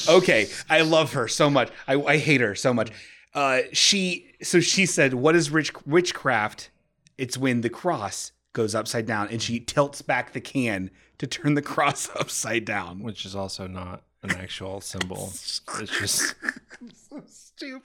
Okay, 0.10 0.50
I 0.70 0.82
love 0.82 1.14
her 1.14 1.28
so 1.28 1.50
much. 1.50 1.70
I, 1.88 1.96
I 2.02 2.18
hate 2.18 2.42
her 2.42 2.56
so 2.56 2.74
much. 2.74 2.92
Uh, 3.34 3.62
she 3.72 4.32
so 4.42 4.60
she 4.60 4.86
said, 4.86 5.14
"What 5.14 5.36
is 5.36 5.50
rich 5.50 5.74
witchcraft? 5.86 6.70
It's 7.18 7.38
when 7.38 7.62
the 7.62 7.70
cross 7.70 8.32
goes 8.54 8.76
upside 8.76 9.06
down." 9.06 9.30
And 9.30 9.42
she 9.42 9.60
tilts 9.60 10.02
back 10.02 10.34
the 10.34 10.42
can 10.42 10.92
to 11.18 11.28
turn 11.28 11.54
the 11.56 11.62
cross 11.62 12.10
upside 12.16 12.66
down, 12.66 13.02
which 13.02 13.26
is 13.26 13.36
also 13.36 13.68
not 13.68 14.04
an 14.22 14.32
actual 14.32 14.82
symbol. 14.82 15.34
It's 15.80 16.00
just 16.00 16.36
so 17.10 17.24
stupid. 17.28 17.82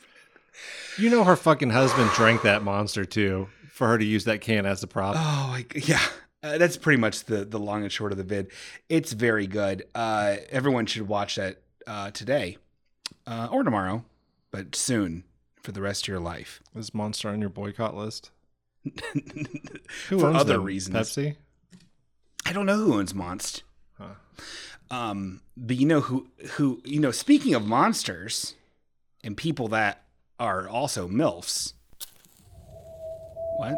You 0.99 1.11
know 1.11 1.25
her 1.25 1.37
fucking 1.37 1.71
husband 1.71 2.11
drank 2.15 2.43
that 2.43 2.63
monster 2.63 3.05
too 3.05 3.49
for 3.71 3.87
her 3.89 3.99
to 3.99 4.05
use 4.05 4.25
that 4.25 4.41
can 4.41 4.67
as 4.67 4.83
a 4.83 4.87
prop. 4.87 5.15
Oh, 5.17 5.49
my, 5.51 5.65
yeah. 5.75 6.01
Uh, 6.43 6.59
that's 6.59 6.77
pretty 6.77 7.01
much 7.01 7.25
the 7.25 7.45
the 7.45 7.59
long 7.59 7.83
and 7.83 7.91
short 7.91 8.13
of 8.13 8.19
the 8.19 8.25
vid. 8.25 8.51
It's 8.89 9.13
very 9.13 9.47
good. 9.47 9.85
Uh, 9.95 10.37
everyone 10.51 10.87
should 10.87 11.09
watch 11.09 11.35
that 11.37 11.63
uh, 11.87 12.11
today 12.13 12.59
uh, 13.27 13.49
or 13.51 13.65
tomorrow, 13.65 14.05
but 14.51 14.75
soon 14.77 15.25
for 15.63 15.73
the 15.73 15.83
rest 15.83 16.05
of 16.05 16.09
your 16.09 16.21
life. 16.21 16.61
Is 16.77 16.95
Monster 16.95 17.29
on 17.29 17.41
your 17.41 17.51
boycott 17.51 17.97
list? 17.97 18.31
Who 20.09 20.19
for 20.21 20.27
owns 20.27 20.41
other 20.41 20.55
them? 20.55 20.65
reasons. 20.65 20.97
Pepsi. 20.97 21.37
I 22.47 22.53
don't 22.53 22.67
know 22.67 22.77
who 22.77 22.95
owns 22.95 23.13
Monst. 23.13 23.63
Huh. 23.99 24.15
Um, 24.91 25.43
but 25.57 25.77
you 25.77 25.87
know 25.87 26.01
who 26.01 26.29
who 26.53 26.81
you 26.85 26.99
know. 27.01 27.11
Speaking 27.11 27.55
of 27.55 27.67
monsters 27.67 28.55
and 29.23 29.37
people 29.37 29.69
that 29.69 30.05
are 30.39 30.69
also 30.69 31.09
milfs. 31.09 31.73
What? 33.57 33.77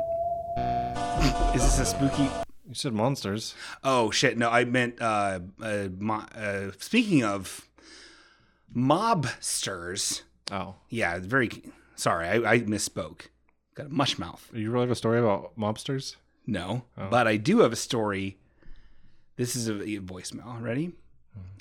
Is 1.54 1.62
this 1.62 1.78
a 1.80 1.86
spooky? 1.86 2.24
You 2.68 2.74
said 2.74 2.92
monsters. 2.92 3.54
Oh 3.82 4.10
shit! 4.10 4.38
No, 4.38 4.48
I 4.50 4.64
meant. 4.64 5.00
Uh, 5.00 5.40
uh, 5.62 5.88
mo- 5.98 6.26
uh, 6.36 6.70
speaking 6.78 7.24
of 7.24 7.68
mobsters. 8.74 10.22
Oh, 10.52 10.74
yeah. 10.88 11.18
Very 11.20 11.50
sorry. 11.96 12.26
I, 12.28 12.52
I 12.52 12.58
misspoke. 12.60 13.22
Got 13.74 13.86
a 13.86 13.88
mush 13.90 14.18
mouth. 14.18 14.48
You 14.52 14.70
really 14.70 14.84
have 14.84 14.90
a 14.90 14.96
story 14.96 15.18
about 15.20 15.56
mobsters? 15.58 16.16
No, 16.46 16.82
Oh. 16.98 17.08
but 17.10 17.26
I 17.28 17.36
do 17.36 17.60
have 17.60 17.72
a 17.72 17.76
story. 17.76 18.36
This 19.36 19.54
is 19.56 19.68
a, 19.68 19.74
a 19.74 19.98
voicemail. 20.00 20.60
Ready? 20.60 20.92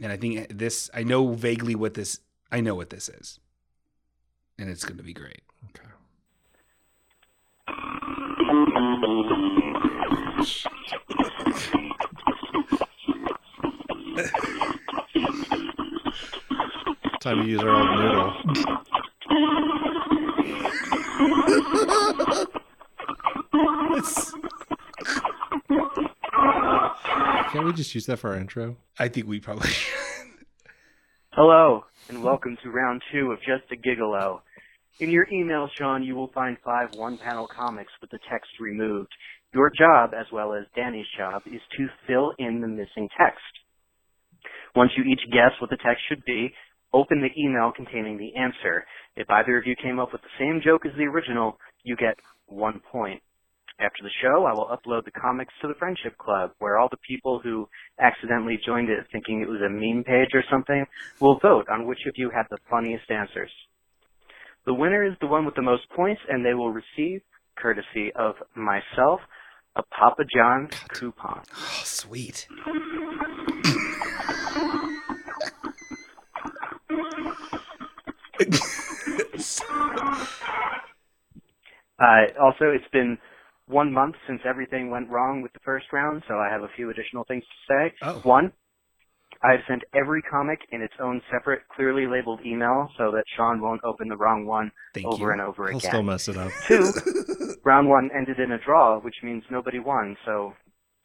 And 0.01 0.11
I 0.11 0.17
think 0.17 0.57
this. 0.57 0.89
I 0.93 1.03
know 1.03 1.33
vaguely 1.33 1.75
what 1.75 1.93
this. 1.93 2.19
I 2.51 2.61
know 2.61 2.73
what 2.75 2.89
this 2.89 3.09
is, 3.09 3.39
and 4.59 4.69
it's 4.69 4.83
going 4.83 4.97
to 4.97 5.03
be 5.03 5.13
great. 5.13 5.41
Okay. 5.69 5.87
Time 17.21 17.41
to 17.41 17.47
use 17.47 17.59
our 17.61 17.69
old 17.69 17.99
noodle. 17.99 18.33
Can't 27.51 27.65
we 27.65 27.73
just 27.73 27.95
use 27.95 28.05
that 28.05 28.17
for 28.17 28.29
our 28.31 28.37
intro? 28.37 28.77
I 28.99 29.07
think 29.07 29.27
we 29.27 29.39
probably. 29.39 29.69
Hello, 31.31 31.85
and 32.09 32.23
welcome 32.23 32.57
to 32.63 32.69
round 32.69 33.01
two 33.11 33.31
of 33.31 33.39
Just 33.39 33.71
a 33.71 33.75
Giggle-O. 33.75 34.41
In 34.99 35.09
your 35.11 35.27
email, 35.31 35.69
Shawn, 35.77 36.03
you 36.03 36.13
will 36.13 36.31
find 36.33 36.57
five 36.63 36.89
one-panel 36.91 37.47
comics 37.55 37.91
with 38.01 38.09
the 38.11 38.19
text 38.29 38.49
removed. 38.59 39.09
Your 39.53 39.71
job, 39.77 40.11
as 40.13 40.25
well 40.33 40.53
as 40.53 40.65
Danny's 40.75 41.07
job, 41.17 41.41
is 41.45 41.61
to 41.77 41.87
fill 42.05 42.33
in 42.37 42.59
the 42.59 42.67
missing 42.67 43.07
text. 43.17 43.39
Once 44.75 44.91
you 44.97 45.03
each 45.05 45.21
guess 45.31 45.51
what 45.61 45.69
the 45.69 45.77
text 45.77 46.03
should 46.09 46.23
be, 46.25 46.53
open 46.93 47.21
the 47.21 47.41
email 47.41 47.71
containing 47.73 48.17
the 48.17 48.35
answer. 48.35 48.85
If 49.15 49.29
either 49.29 49.57
of 49.57 49.65
you 49.65 49.75
came 49.81 49.99
up 49.99 50.11
with 50.11 50.21
the 50.21 50.37
same 50.37 50.61
joke 50.63 50.85
as 50.85 50.91
the 50.97 51.05
original, 51.05 51.57
you 51.83 51.95
get 51.95 52.15
one 52.47 52.81
point. 52.91 53.21
After 53.79 54.03
the 54.03 54.11
show, 54.21 54.43
I 54.43 54.53
will 54.53 54.67
upload 54.67 55.05
the 55.05 55.11
comics 55.11 55.53
to 55.61 55.69
the 55.69 55.75
Friendship 55.79 56.17
Club, 56.17 56.51
where 56.59 56.77
all 56.77 56.89
the 56.91 56.97
people 57.07 57.39
who 57.41 57.69
accidentally 58.01 58.59
joined 58.65 58.89
it 58.89 59.05
thinking 59.13 59.41
it 59.41 59.47
was 59.47 59.61
a 59.61 59.69
meme 59.69 60.03
page 60.03 60.31
or 60.33 60.43
something 60.51 60.85
will 61.21 61.39
vote 61.39 61.67
on 61.71 61.87
which 61.87 62.05
of 62.05 62.15
you 62.17 62.29
had 62.29 62.47
the 62.49 62.57
funniest 62.69 63.09
answers. 63.09 63.51
The 64.65 64.73
winner 64.73 65.03
is 65.05 65.13
the 65.21 65.27
one 65.27 65.45
with 65.45 65.55
the 65.55 65.61
most 65.61 65.83
points, 65.95 66.21
and 66.29 66.45
they 66.45 66.53
will 66.53 66.71
receive, 66.71 67.21
courtesy 67.57 68.11
of 68.15 68.35
myself, 68.55 69.21
a 69.75 69.83
Papa 69.83 70.23
John's 70.35 70.73
coupon. 70.89 71.43
Oh, 71.55 71.81
sweet. 71.83 72.47
Uh, 81.99 82.25
also, 82.41 82.65
it's 82.71 82.87
been 82.91 83.17
one 83.67 83.91
month 83.91 84.15
since 84.27 84.41
everything 84.47 84.89
went 84.89 85.09
wrong 85.09 85.41
with 85.41 85.53
the 85.53 85.59
first 85.65 85.85
round, 85.91 86.23
so 86.27 86.35
I 86.35 86.49
have 86.49 86.63
a 86.63 86.69
few 86.75 86.89
additional 86.89 87.23
things 87.25 87.43
to 87.43 87.73
say. 87.73 87.93
Oh. 88.01 88.19
One, 88.23 88.51
I've 89.41 89.61
sent 89.67 89.83
every 89.95 90.21
comic 90.23 90.59
in 90.71 90.81
its 90.81 90.93
own 91.01 91.21
separate, 91.31 91.61
clearly 91.73 92.07
labeled 92.07 92.41
email 92.45 92.89
so 92.97 93.11
that 93.11 93.23
Shawn 93.37 93.61
won't 93.61 93.81
open 93.85 94.09
the 94.09 94.17
wrong 94.17 94.45
one 94.45 94.69
Thank 94.93 95.05
over 95.07 95.27
you. 95.27 95.31
and 95.31 95.41
over 95.41 95.69
He'll 95.69 95.77
again. 95.77 95.91
still 95.91 96.03
mess 96.03 96.27
it 96.27 96.35
up. 96.37 96.51
Two, 96.67 96.91
round 97.63 97.87
one 97.87 98.09
ended 98.15 98.39
in 98.39 98.51
a 98.51 98.57
draw, 98.57 98.99
which 98.99 99.15
means 99.23 99.43
nobody 99.49 99.79
won, 99.79 100.17
so 100.25 100.53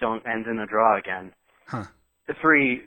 don't 0.00 0.26
end 0.26 0.46
in 0.46 0.58
a 0.58 0.66
draw 0.66 0.98
again. 0.98 1.32
Huh. 1.68 1.84
The 2.26 2.34
three 2.42 2.82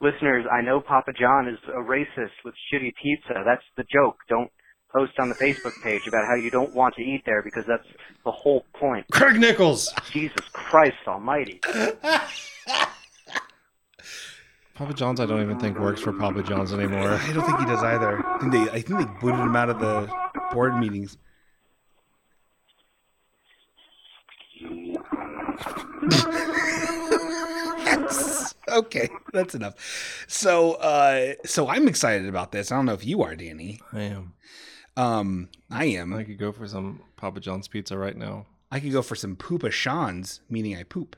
listeners, 0.00 0.46
I 0.50 0.62
know 0.62 0.80
Papa 0.80 1.12
John 1.18 1.46
is 1.46 1.58
a 1.68 1.78
racist 1.82 2.32
with 2.44 2.54
shitty 2.72 2.92
pizza. 3.02 3.42
That's 3.44 3.64
the 3.76 3.84
joke. 3.92 4.16
Don't 4.30 4.50
post 4.96 5.12
on 5.18 5.28
the 5.28 5.34
Facebook 5.34 5.74
page 5.82 6.06
about 6.06 6.24
how 6.26 6.36
you 6.36 6.50
don't 6.50 6.74
want 6.74 6.94
to 6.94 7.02
eat 7.02 7.22
there 7.26 7.42
because 7.42 7.64
that's 7.68 7.86
the 8.24 8.30
whole 8.30 8.64
point. 8.78 9.04
Craig 9.12 9.38
Nichols. 9.38 9.92
Jesus 10.10 10.40
Christ 10.54 10.96
Almighty. 11.06 11.60
Papa 14.76 14.92
John's, 14.92 15.20
I 15.20 15.26
don't 15.26 15.40
even 15.40 15.58
think 15.58 15.78
works 15.78 16.00
for 16.02 16.12
Papa 16.12 16.42
John's 16.42 16.72
anymore. 16.72 17.12
I 17.12 17.32
don't 17.32 17.44
think 17.46 17.58
he 17.60 17.64
does 17.64 17.82
either. 17.82 18.24
I 18.26 18.38
think 18.38 18.52
they, 18.52 18.60
I 18.70 18.80
think 18.82 18.98
they 19.00 19.06
booted 19.20 19.40
him 19.40 19.56
out 19.56 19.70
of 19.70 19.80
the 19.80 20.10
board 20.52 20.76
meetings. 20.76 21.16
That's- 27.84 28.54
okay, 28.68 29.08
that's 29.32 29.54
enough. 29.54 30.24
So, 30.28 30.74
uh, 30.74 31.34
so 31.44 31.68
I'm 31.68 31.88
excited 31.88 32.28
about 32.28 32.52
this. 32.52 32.70
I 32.70 32.76
don't 32.76 32.86
know 32.86 32.92
if 32.92 33.04
you 33.06 33.22
are, 33.22 33.34
Danny. 33.36 33.80
I 33.92 34.02
am. 34.02 34.32
Um, 34.96 35.48
I 35.70 35.86
am. 35.86 36.14
I 36.14 36.24
could 36.24 36.38
go 36.38 36.52
for 36.52 36.66
some 36.66 37.02
Papa 37.16 37.40
John's 37.40 37.68
pizza 37.68 37.96
right 37.98 38.16
now. 38.16 38.46
I 38.70 38.80
could 38.80 38.92
go 38.92 39.02
for 39.02 39.14
some 39.14 39.36
poopa 39.36 39.70
shans, 39.70 40.40
meaning 40.48 40.76
I 40.76 40.82
poop. 40.82 41.16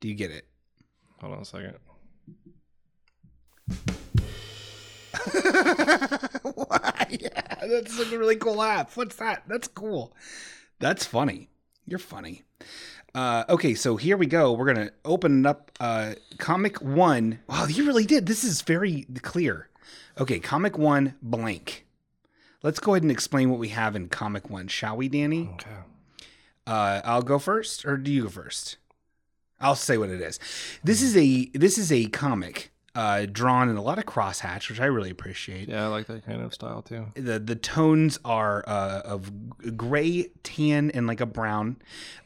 Do 0.00 0.08
you 0.08 0.14
get 0.14 0.30
it? 0.30 0.46
Hold 1.20 1.34
on 1.34 1.40
a 1.42 1.44
second. 1.44 1.74
yeah, 7.10 7.54
that's 7.66 7.98
a 7.98 8.18
really 8.18 8.36
cool 8.36 8.56
laugh. 8.56 8.96
What's 8.96 9.16
that? 9.16 9.42
That's 9.46 9.68
cool. 9.68 10.14
That's 10.78 11.04
funny. 11.04 11.48
You're 11.86 11.98
funny. 11.98 12.44
Uh, 13.14 13.44
okay, 13.48 13.74
so 13.74 13.96
here 13.96 14.16
we 14.16 14.26
go. 14.26 14.52
We're 14.52 14.66
gonna 14.66 14.90
open 15.04 15.46
up 15.46 15.72
uh, 15.80 16.14
comic 16.38 16.82
one. 16.82 17.40
Wow, 17.48 17.66
you 17.66 17.86
really 17.86 18.04
did. 18.04 18.26
This 18.26 18.44
is 18.44 18.62
very 18.62 19.06
clear. 19.22 19.68
Okay, 20.20 20.38
comic 20.38 20.76
one 20.76 21.14
blank. 21.22 21.86
Let's 22.62 22.80
go 22.80 22.94
ahead 22.94 23.02
and 23.02 23.12
explain 23.12 23.50
what 23.50 23.60
we 23.60 23.68
have 23.68 23.94
in 23.96 24.08
comic 24.08 24.50
one, 24.50 24.68
shall 24.68 24.96
we, 24.96 25.08
Danny? 25.08 25.48
Okay. 25.54 25.70
Uh, 26.66 27.00
I'll 27.04 27.22
go 27.22 27.38
first, 27.38 27.86
or 27.86 27.96
do 27.96 28.12
you 28.12 28.24
go 28.24 28.28
first? 28.28 28.76
I'll 29.60 29.74
say 29.74 29.96
what 29.96 30.10
it 30.10 30.20
is. 30.20 30.38
This 30.84 31.02
is 31.02 31.16
a 31.16 31.46
this 31.54 31.78
is 31.78 31.90
a 31.90 32.06
comic 32.06 32.70
uh, 32.94 33.26
drawn 33.30 33.68
in 33.68 33.76
a 33.76 33.82
lot 33.82 33.98
of 33.98 34.06
crosshatch, 34.06 34.68
which 34.68 34.80
I 34.80 34.86
really 34.86 35.10
appreciate. 35.10 35.68
Yeah, 35.68 35.84
I 35.84 35.88
like 35.88 36.06
that 36.06 36.24
kind 36.24 36.42
of 36.42 36.52
style 36.54 36.82
too. 36.82 37.06
The 37.14 37.38
the 37.38 37.54
tones 37.54 38.18
are 38.24 38.64
uh, 38.66 39.02
of 39.04 39.30
gray, 39.76 40.30
tan, 40.42 40.90
and 40.92 41.06
like 41.06 41.20
a 41.20 41.26
brown. 41.26 41.76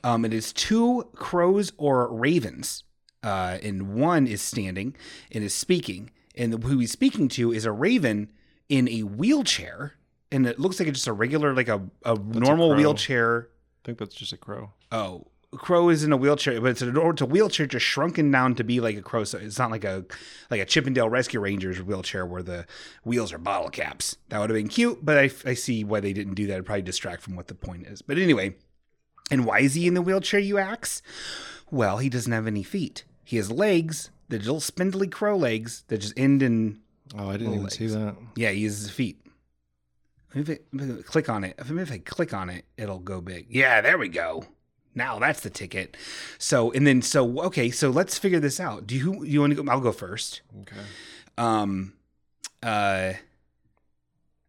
Um, 0.02 0.24
it 0.24 0.32
is 0.32 0.52
two 0.52 1.08
crows 1.14 1.72
or 1.76 2.12
ravens, 2.12 2.84
uh, 3.22 3.58
and 3.62 3.94
one 3.94 4.26
is 4.26 4.40
standing 4.40 4.96
and 5.30 5.44
is 5.44 5.54
speaking, 5.54 6.10
and 6.36 6.62
who 6.62 6.78
he's 6.78 6.92
speaking 6.92 7.28
to 7.28 7.52
is 7.52 7.64
a 7.64 7.72
raven 7.72 8.30
in 8.68 8.88
a 8.88 9.02
wheelchair, 9.02 9.94
and 10.30 10.46
it 10.46 10.58
looks 10.58 10.78
like 10.78 10.88
it's 10.88 10.98
just 10.98 11.08
a 11.08 11.12
regular, 11.12 11.54
like 11.54 11.68
a, 11.68 11.82
a 12.04 12.14
normal 12.14 12.68
crow. 12.68 12.76
wheelchair. 12.76 13.48
I 13.82 13.86
think 13.86 13.98
that's 13.98 14.14
just 14.14 14.32
a 14.32 14.36
crow. 14.36 14.70
Oh, 14.90 15.26
crow 15.56 15.88
is 15.88 16.02
in 16.02 16.12
a 16.12 16.16
wheelchair, 16.16 16.60
but 16.60 16.70
it's 16.70 16.82
a, 16.82 17.08
it's 17.10 17.20
a 17.20 17.26
wheelchair 17.26 17.66
just 17.66 17.84
shrunken 17.84 18.30
down 18.30 18.54
to 18.54 18.64
be 18.64 18.80
like 18.80 18.96
a 18.96 19.02
crow. 19.02 19.24
So 19.24 19.38
it's 19.38 19.58
not 19.58 19.70
like 19.70 19.84
a 19.84 20.04
like 20.50 20.60
a 20.60 20.64
Chip 20.64 20.86
'n 20.86 20.94
Dale 20.94 21.08
Rescue 21.08 21.40
Rangers 21.40 21.82
wheelchair 21.82 22.24
where 22.24 22.42
the 22.42 22.66
wheels 23.04 23.32
are 23.32 23.38
bottle 23.38 23.68
caps. 23.68 24.16
That 24.28 24.40
would 24.40 24.50
have 24.50 24.56
been 24.56 24.68
cute, 24.68 25.04
but 25.04 25.18
I, 25.18 25.30
I 25.44 25.54
see 25.54 25.84
why 25.84 26.00
they 26.00 26.12
didn't 26.12 26.34
do 26.34 26.46
that. 26.46 26.54
It'd 26.54 26.66
probably 26.66 26.82
distract 26.82 27.22
from 27.22 27.36
what 27.36 27.48
the 27.48 27.54
point 27.54 27.86
is. 27.86 28.02
But 28.02 28.18
anyway, 28.18 28.56
and 29.30 29.44
why 29.44 29.60
is 29.60 29.74
he 29.74 29.86
in 29.86 29.94
the 29.94 30.02
wheelchair? 30.02 30.40
You 30.40 30.58
ask. 30.58 31.04
Well, 31.70 31.98
he 31.98 32.08
doesn't 32.08 32.32
have 32.32 32.46
any 32.46 32.62
feet. 32.62 33.04
He 33.24 33.36
has 33.38 33.50
legs, 33.50 34.10
the 34.28 34.38
little 34.38 34.60
spindly 34.60 35.08
crow 35.08 35.36
legs 35.36 35.84
that 35.88 35.98
just 35.98 36.18
end 36.18 36.42
in. 36.42 36.80
Oh, 37.16 37.30
I 37.30 37.36
didn't 37.36 37.54
even 37.54 37.70
see 37.70 37.86
that. 37.86 38.16
Yeah, 38.36 38.50
he 38.50 38.60
uses 38.60 38.86
his 38.86 38.90
feet. 38.90 39.18
If 40.34 40.48
I, 40.48 40.58
click 41.02 41.28
on 41.28 41.44
it, 41.44 41.54
if 41.58 41.70
if 41.70 41.92
I 41.92 41.98
click 41.98 42.32
on 42.32 42.48
it, 42.48 42.64
it'll 42.78 42.98
go 42.98 43.20
big. 43.20 43.46
Yeah, 43.50 43.82
there 43.82 43.98
we 43.98 44.08
go. 44.08 44.46
Now 44.94 45.18
that's 45.18 45.40
the 45.40 45.50
ticket. 45.50 45.96
So 46.38 46.70
and 46.72 46.86
then 46.86 47.02
so 47.02 47.40
okay, 47.42 47.70
so 47.70 47.90
let's 47.90 48.18
figure 48.18 48.40
this 48.40 48.60
out. 48.60 48.86
Do 48.86 48.96
you 48.96 49.24
you 49.24 49.40
want 49.40 49.56
to 49.56 49.62
go? 49.62 49.70
I'll 49.70 49.80
go 49.80 49.92
first. 49.92 50.42
Okay. 50.62 50.76
Um, 51.38 51.94
uh, 52.62 53.14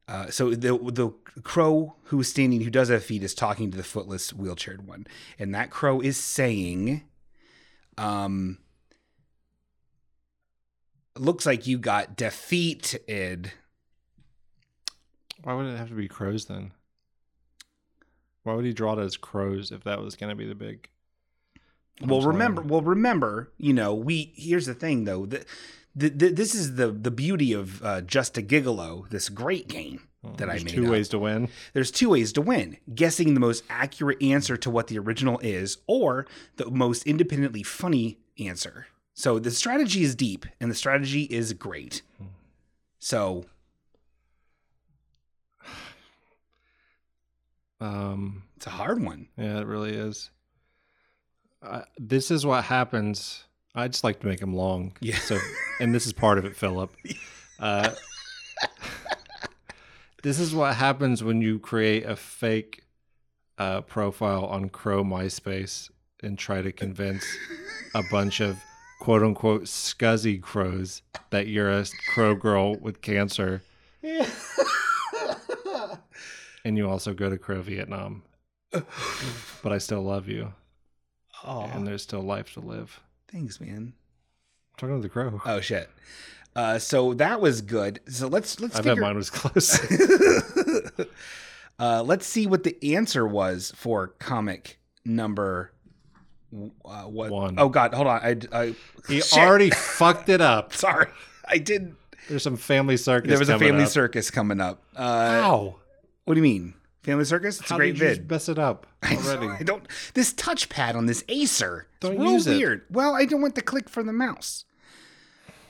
uh, 0.08 0.30
so 0.30 0.52
the 0.52 0.78
the 0.78 1.12
crow 1.44 1.96
who 2.06 2.20
is 2.20 2.30
standing, 2.30 2.62
who 2.62 2.70
does 2.70 2.90
have 2.90 3.04
feet, 3.04 3.24
is 3.24 3.34
talking 3.34 3.72
to 3.72 3.78
the 3.78 3.84
footless 3.84 4.34
wheelchaired 4.34 4.86
one, 4.86 5.08
and 5.40 5.56
that 5.56 5.70
crow 5.70 6.02
is 6.02 6.18
saying, 6.18 7.04
um, 7.98 8.58
looks 11.18 11.46
like 11.46 11.66
you 11.66 11.78
got 11.78 12.18
defeated. 12.18 13.54
Why 15.44 15.54
would 15.54 15.68
it 15.68 15.78
have 15.78 15.90
to 15.90 15.96
be 15.96 16.08
crows 16.08 16.46
then? 16.46 16.72
Why 18.44 18.54
would 18.54 18.66
he 18.66 18.74
draw 18.74 18.94
it 18.94 19.04
as 19.04 19.18
crows 19.18 19.72
if 19.72 19.84
that 19.84 20.02
was 20.02 20.16
going 20.16 20.30
to 20.30 20.36
be 20.36 20.48
the 20.48 20.56
big? 20.56 20.90
Well, 22.02 22.18
I'm 22.18 22.22
sorry. 22.22 22.34
remember, 22.34 22.62
well, 22.62 22.82
remember, 22.82 23.52
you 23.58 23.74
know, 23.74 23.94
we 23.94 24.34
here's 24.36 24.66
the 24.66 24.74
thing 24.74 25.06
though 25.06 25.26
that 25.28 25.46
the, 25.96 26.10
the, 26.10 26.30
this 26.30 26.56
is 26.56 26.76
the 26.76 26.88
the 26.92 27.12
beauty 27.12 27.54
of 27.54 27.84
uh, 27.84 28.02
just 28.02 28.38
a 28.38 28.42
Giggle-O, 28.42 29.06
this 29.10 29.30
great 29.30 29.68
game 29.68 30.08
that 30.38 30.50
I 30.50 30.56
made. 30.56 30.70
Two 30.70 30.86
up. 30.86 30.92
ways 30.92 31.10
to 31.10 31.20
win. 31.20 31.50
There's 31.74 31.92
two 31.92 32.10
ways 32.10 32.34
to 32.34 32.42
win: 32.42 32.78
guessing 32.94 33.34
the 33.34 33.40
most 33.40 33.64
accurate 33.70 34.22
answer 34.22 34.58
to 34.58 34.70
what 34.70 34.88
the 34.88 34.98
original 34.98 35.40
is, 35.40 35.78
or 35.88 36.26
the 36.56 36.70
most 36.70 37.06
independently 37.06 37.64
funny 37.64 38.20
answer. 38.40 38.88
So 39.14 39.38
the 39.38 39.52
strategy 39.52 40.04
is 40.04 40.16
deep, 40.16 40.46
and 40.60 40.72
the 40.72 40.76
strategy 40.76 41.24
is 41.24 41.54
great. 41.54 42.02
So 42.98 43.46
Um, 47.84 48.44
it's 48.56 48.66
a 48.66 48.70
hard 48.70 49.04
one. 49.04 49.28
Yeah, 49.38 49.60
it 49.60 49.68
really 49.68 49.94
is. 49.94 50.30
Uh, 51.62 51.82
this 51.98 52.32
is 52.32 52.46
what 52.46 52.64
happens. 52.64 53.44
I 53.76 53.90
just 53.90 54.06
like 54.06 54.22
to 54.22 54.28
make 54.28 54.40
them 54.40 54.56
long. 54.56 54.94
Yeah. 55.02 55.18
So, 55.18 55.38
and 55.82 55.94
this 55.94 56.06
is 56.06 56.14
part 56.14 56.38
of 56.38 56.46
it, 56.46 56.56
Philip. 56.56 56.96
Uh, 57.60 57.94
this 60.24 60.38
is 60.38 60.54
what 60.54 60.76
happens 60.76 61.24
when 61.24 61.42
you 61.42 61.60
create 61.60 62.04
a 62.04 62.16
fake 62.16 62.84
uh, 63.58 63.80
profile 63.82 64.46
on 64.46 64.68
Crow 64.68 65.02
MySpace 65.02 65.90
and 66.22 66.38
try 66.38 66.62
to 66.62 66.74
convince 66.74 67.24
a 67.96 68.02
bunch 68.12 68.42
of 68.42 68.58
quote 69.00 69.24
unquote 69.24 69.64
scuzzy 69.64 70.42
crows 70.42 71.04
that 71.30 71.48
you're 71.48 71.72
a 71.72 71.86
crow 72.14 72.36
girl 72.36 72.76
with 72.76 73.02
cancer. 73.02 73.62
and 76.64 76.78
you 76.78 76.90
also 76.90 77.14
go 77.14 77.30
to 77.30 77.38
Crow 77.38 77.62
Vietnam. 77.62 78.24
but 78.72 79.72
I 79.72 79.78
still 79.78 80.02
love 80.02 80.28
you. 80.28 80.54
Oh, 81.46 81.64
And 81.74 81.86
there's 81.86 82.02
still 82.04 82.22
life 82.22 82.54
to 82.54 82.60
live. 82.60 83.00
thanks, 83.32 83.60
man. 83.60 83.94
I'm 83.94 84.78
talking 84.78 84.96
to 84.96 85.02
the 85.02 85.10
crow. 85.10 85.42
Oh 85.46 85.60
shit. 85.62 85.90
Uh, 86.56 86.80
so 86.80 87.14
that 87.16 87.42
was 87.42 87.62
good. 87.62 88.00
So 88.08 88.28
let's 88.28 88.60
let's. 88.60 88.76
I 88.76 88.82
bet 88.82 88.98
mine 88.98 89.16
was 89.16 89.30
close. 89.30 89.80
uh, 91.80 92.04
let's 92.04 92.26
see 92.26 92.48
what 92.48 92.64
the 92.64 92.96
answer 92.96 93.28
was 93.28 93.72
for 93.76 94.08
comic 94.20 94.80
number. 95.06 95.72
Uh, 96.86 97.04
what? 97.04 97.32
One. 97.32 97.56
Oh 97.58 97.70
God, 97.70 97.94
hold 97.94 98.08
on. 98.08 98.20
I, 98.24 98.38
I 98.52 98.76
he 99.08 99.22
shit. 99.22 99.40
already 99.40 99.70
fucked 99.72 100.30
it 100.30 100.42
up. 100.42 100.74
Sorry, 100.74 101.08
I 101.48 101.58
did. 101.58 101.96
There's 102.30 102.44
some 102.44 102.58
family 102.58 102.98
circus. 102.98 103.30
There 103.30 103.40
was 103.40 103.50
a 103.50 103.60
family 103.60 103.84
up. 103.84 103.90
circus 103.90 104.32
coming 104.32 104.62
up. 104.62 104.82
Uh, 104.96 105.30
How? 105.42 105.76
What 106.26 106.36
do 106.36 106.40
you 106.40 106.44
mean? 106.44 106.74
Family 107.02 107.26
circus? 107.26 107.60
It's 107.60 107.70
How 107.70 107.76
a 107.76 107.80
great 107.80 107.96
did 107.96 108.02
you 108.02 108.08
vid. 108.08 108.18
just 108.18 108.30
mess 108.30 108.50
it 108.50 108.58
up 108.60 108.88
already? 109.04 109.48
I 109.48 109.64
don't. 109.64 109.86
This 110.14 110.34
touchpad 110.34 110.96
on 110.96 111.06
this 111.06 111.24
Acer. 111.28 111.88
Don't 112.00 112.14
it's 112.14 112.22
real 112.22 112.32
use 112.34 112.48
it. 112.48 112.58
weird. 112.58 112.82
Well, 112.90 113.14
I 113.16 113.26
don't 113.26 113.42
want 113.42 113.56
the 113.56 113.62
click 113.62 113.90
from 113.90 114.08
the 114.08 114.14
mouse. 114.14 114.64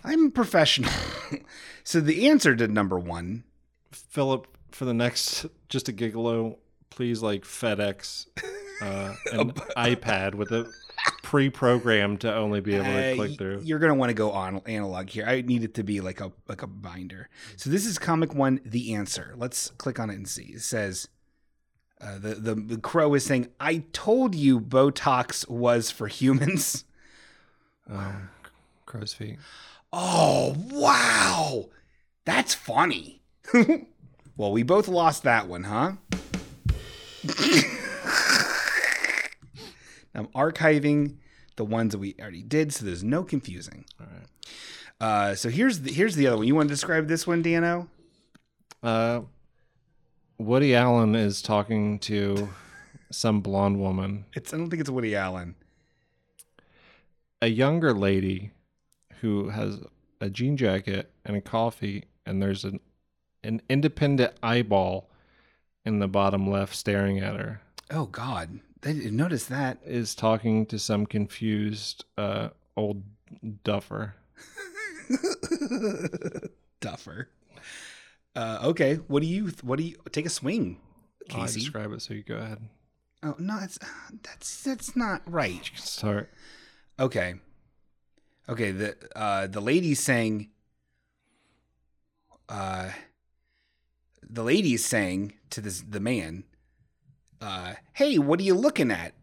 I'm 0.04 0.28
a 0.28 0.30
professional. 0.32 0.92
so 1.84 2.00
the 2.00 2.28
answer 2.30 2.56
to 2.56 2.68
number 2.68 3.00
one. 3.00 3.46
Philip, 3.92 4.48
for 4.72 4.86
the 4.86 4.94
next 4.94 5.46
just 5.70 5.88
a 5.88 5.92
Giggle-O, 5.92 6.60
please 6.90 7.22
like 7.24 7.44
FedEx 7.44 8.28
uh, 8.82 9.14
an 9.32 9.52
iPad 9.78 10.36
with 10.36 10.52
a 10.52 10.70
pre-programmed 11.34 12.22
to 12.22 12.32
only 12.32 12.62
be 12.62 12.76
able 12.76 12.86
to 12.86 13.12
Uh, 13.12 13.16
click 13.16 13.38
through. 13.40 13.60
You're 13.64 13.80
gonna 13.80 13.96
want 13.96 14.12
to 14.12 14.14
go 14.14 14.30
on 14.30 14.62
analog 14.68 15.10
here. 15.10 15.26
I 15.26 15.42
need 15.42 15.64
it 15.64 15.74
to 15.74 15.84
be 15.84 16.00
like 16.00 16.22
a 16.22 16.32
like 16.48 16.62
a 16.62 16.68
binder. 16.68 17.28
So 17.58 17.72
this 17.72 17.88
is 17.88 17.98
comic 17.98 18.36
one. 18.36 18.60
The 18.64 18.94
answer. 18.94 19.34
Let's 19.36 19.72
click 19.80 20.00
on 20.00 20.12
it 20.12 20.16
and 20.16 20.28
see. 20.28 20.52
It 20.54 20.62
says. 20.62 21.08
Uh, 22.00 22.20
the, 22.20 22.36
the 22.36 22.54
the 22.54 22.78
crow 22.78 23.16
is 23.16 23.26
saying, 23.26 23.48
"I 23.60 23.86
told 23.94 24.36
you 24.36 24.60
Botox 24.60 25.50
was 25.50 25.90
for 25.90 26.08
humans." 26.08 26.86
Um, 27.90 28.30
crow's 28.86 29.14
feet. 29.14 29.40
Oh 29.92 30.56
wow, 30.72 31.66
that's 32.24 32.54
funny. 32.54 33.22
well, 34.38 34.54
we 34.54 34.64
both 34.64 34.88
lost 34.88 35.24
that 35.24 35.50
one, 35.50 35.64
huh? 35.64 35.94
I'm 40.16 40.28
archiving 40.28 41.18
the 41.56 41.66
ones 41.66 41.92
that 41.92 42.00
we 42.00 42.16
already 42.20 42.44
did, 42.44 42.74
so 42.74 42.86
there's 42.86 43.04
no 43.04 43.24
confusing. 43.24 43.86
All 44.00 44.08
right. 44.08 44.28
Uh, 45.00 45.36
so 45.36 45.50
here's 45.50 45.82
the, 45.82 45.92
here's 45.92 46.16
the 46.16 46.28
other 46.28 46.38
one. 46.38 46.48
You 46.48 46.56
want 46.56 46.70
to 46.70 46.74
describe 46.74 47.08
this 47.08 47.28
one, 47.28 47.42
Dano? 47.42 47.90
Uh, 48.82 49.22
Woody 50.38 50.76
Allen 50.76 51.16
is 51.16 51.42
talking 51.42 52.00
to 52.00 52.50
some 53.12 53.42
blonde 53.42 53.80
woman, 53.80 54.26
It's 54.34 54.54
I 54.54 54.58
don't 54.58 54.70
think 54.70 54.80
it's 54.82 54.90
Woody 54.90 55.16
Allen. 55.16 55.56
a 57.42 57.48
younger 57.48 57.94
lady 57.94 58.52
who 59.22 59.50
has 59.50 59.80
a 60.20 60.30
jean 60.30 60.58
jacket 60.58 61.12
and 61.26 61.36
a 61.38 61.42
coffee, 61.42 62.06
and 62.26 62.42
there's 62.42 62.64
an 62.64 62.80
an 63.44 63.62
independent 63.70 64.34
eyeball 64.42 65.10
in 65.86 66.00
the 66.00 66.08
bottom 66.08 66.50
left 66.50 66.74
staring 66.74 67.20
at 67.20 67.36
her. 67.36 67.62
Oh 67.92 68.06
God, 68.06 68.60
they 68.82 68.94
didn't 68.94 69.16
notice 69.16 69.46
that. 69.46 69.80
Is 69.86 70.16
talking 70.16 70.66
to 70.68 70.80
some 70.80 71.06
confused 71.06 72.06
uh, 72.18 72.50
old 72.76 73.04
duffer. 73.64 74.16
Duffer. 76.80 77.30
Uh, 78.36 78.60
okay, 78.64 78.96
what 78.96 79.22
do 79.22 79.28
you 79.28 79.52
what 79.62 79.78
do 79.78 79.84
you 79.84 79.96
take 80.12 80.26
a 80.26 80.30
swing, 80.30 80.80
I'll 81.32 81.42
Casey? 81.42 81.60
describe 81.62 81.92
it, 81.94 82.02
so 82.02 82.14
you 82.14 82.24
go 82.24 82.36
ahead. 82.36 82.60
Oh 83.22 83.36
no, 83.38 83.60
it's 83.62 83.78
that's 84.24 84.64
that's 84.64 84.96
not 84.96 85.22
right. 85.26 85.70
Start. 85.76 86.30
Okay. 87.00 87.36
Okay, 88.50 88.72
the 88.72 88.96
uh 89.16 89.48
the 89.48 89.62
lady's 89.62 90.00
saying 90.02 90.50
uh 92.50 92.90
the 94.22 94.44
lady's 94.44 94.84
saying 94.86 95.34
to 95.52 95.62
this 95.62 95.82
the 95.82 96.00
man, 96.00 96.44
uh, 97.44 97.74
hey, 97.92 98.18
what 98.18 98.40
are 98.40 98.44
you 98.44 98.56
looking 98.56 98.90
at? 98.90 99.14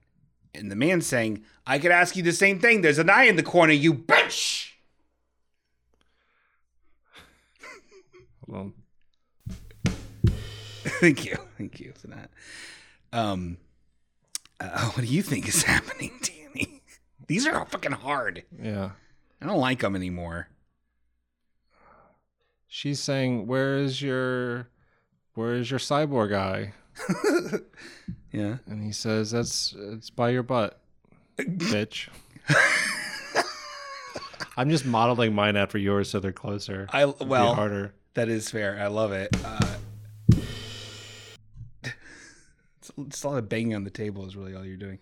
And 0.55 0.71
the 0.71 0.77
man's 0.77 1.07
saying, 1.07 1.43
I 1.67 1.79
could 1.79 1.91
ask 1.91 2.17
you 2.17 2.23
the 2.23 2.33
same 2.33 2.59
thing. 2.59 2.83
There's 2.83 2.99
an 2.99 3.09
eye 3.09 3.25
in 3.25 3.37
the 3.37 3.43
corner, 3.43 3.73
you 3.73 3.95
bitch. 3.95 4.73
Hold 8.47 8.75
on. 9.87 9.95
Thank 11.01 11.25
you. 11.25 11.37
Thank 11.57 11.81
you 11.81 11.95
for 11.97 12.09
that. 12.09 12.31
Um 13.13 13.57
uh, 14.61 14.91
what 14.91 15.07
do 15.07 15.07
you 15.07 15.23
think 15.23 15.49
is 15.49 15.63
happening, 15.75 16.13
Danny? 16.23 16.83
These 17.27 17.47
are 17.47 17.65
fucking 17.65 17.93
hard. 17.93 18.43
Yeah. 18.63 18.91
I 19.41 19.47
don't 19.47 19.59
like 19.59 19.81
them 19.81 19.97
anymore. 19.97 20.49
She's 22.69 23.01
saying, 23.01 23.47
"Where 23.47 23.79
is 23.79 24.03
your, 24.03 24.69
where 25.35 25.55
is 25.55 25.71
your 25.71 25.81
cyborg 25.81 26.37
eye?" 26.37 26.75
Yeah. 28.33 28.59
And 28.67 28.83
he 28.83 28.93
says, 28.93 29.31
"That's 29.31 29.75
it's 29.77 30.11
by 30.11 30.31
your 30.31 30.43
butt, 30.43 30.81
bitch." 31.39 32.09
I'm 34.57 34.71
just 34.71 34.85
modeling 34.85 35.35
mine 35.35 35.57
after 35.57 35.79
yours, 35.79 36.11
so 36.11 36.21
they're 36.21 36.33
closer. 36.33 36.87
I 36.91 37.07
well, 37.07 37.55
harder. 37.55 37.95
that 38.15 38.29
is 38.29 38.51
fair. 38.51 38.79
I 38.81 38.89
love 38.89 39.13
it. 39.13 39.35
Uh, 39.45 39.77
it's, 41.85 42.91
it's 42.99 43.23
a 43.23 43.29
lot 43.29 43.39
of 43.39 43.49
banging 43.49 43.75
on 43.75 43.85
the 43.85 43.91
table 43.91 44.27
is 44.27 44.37
really 44.37 44.55
all 44.55 44.65
you're 44.65 44.77
doing. 44.77 44.99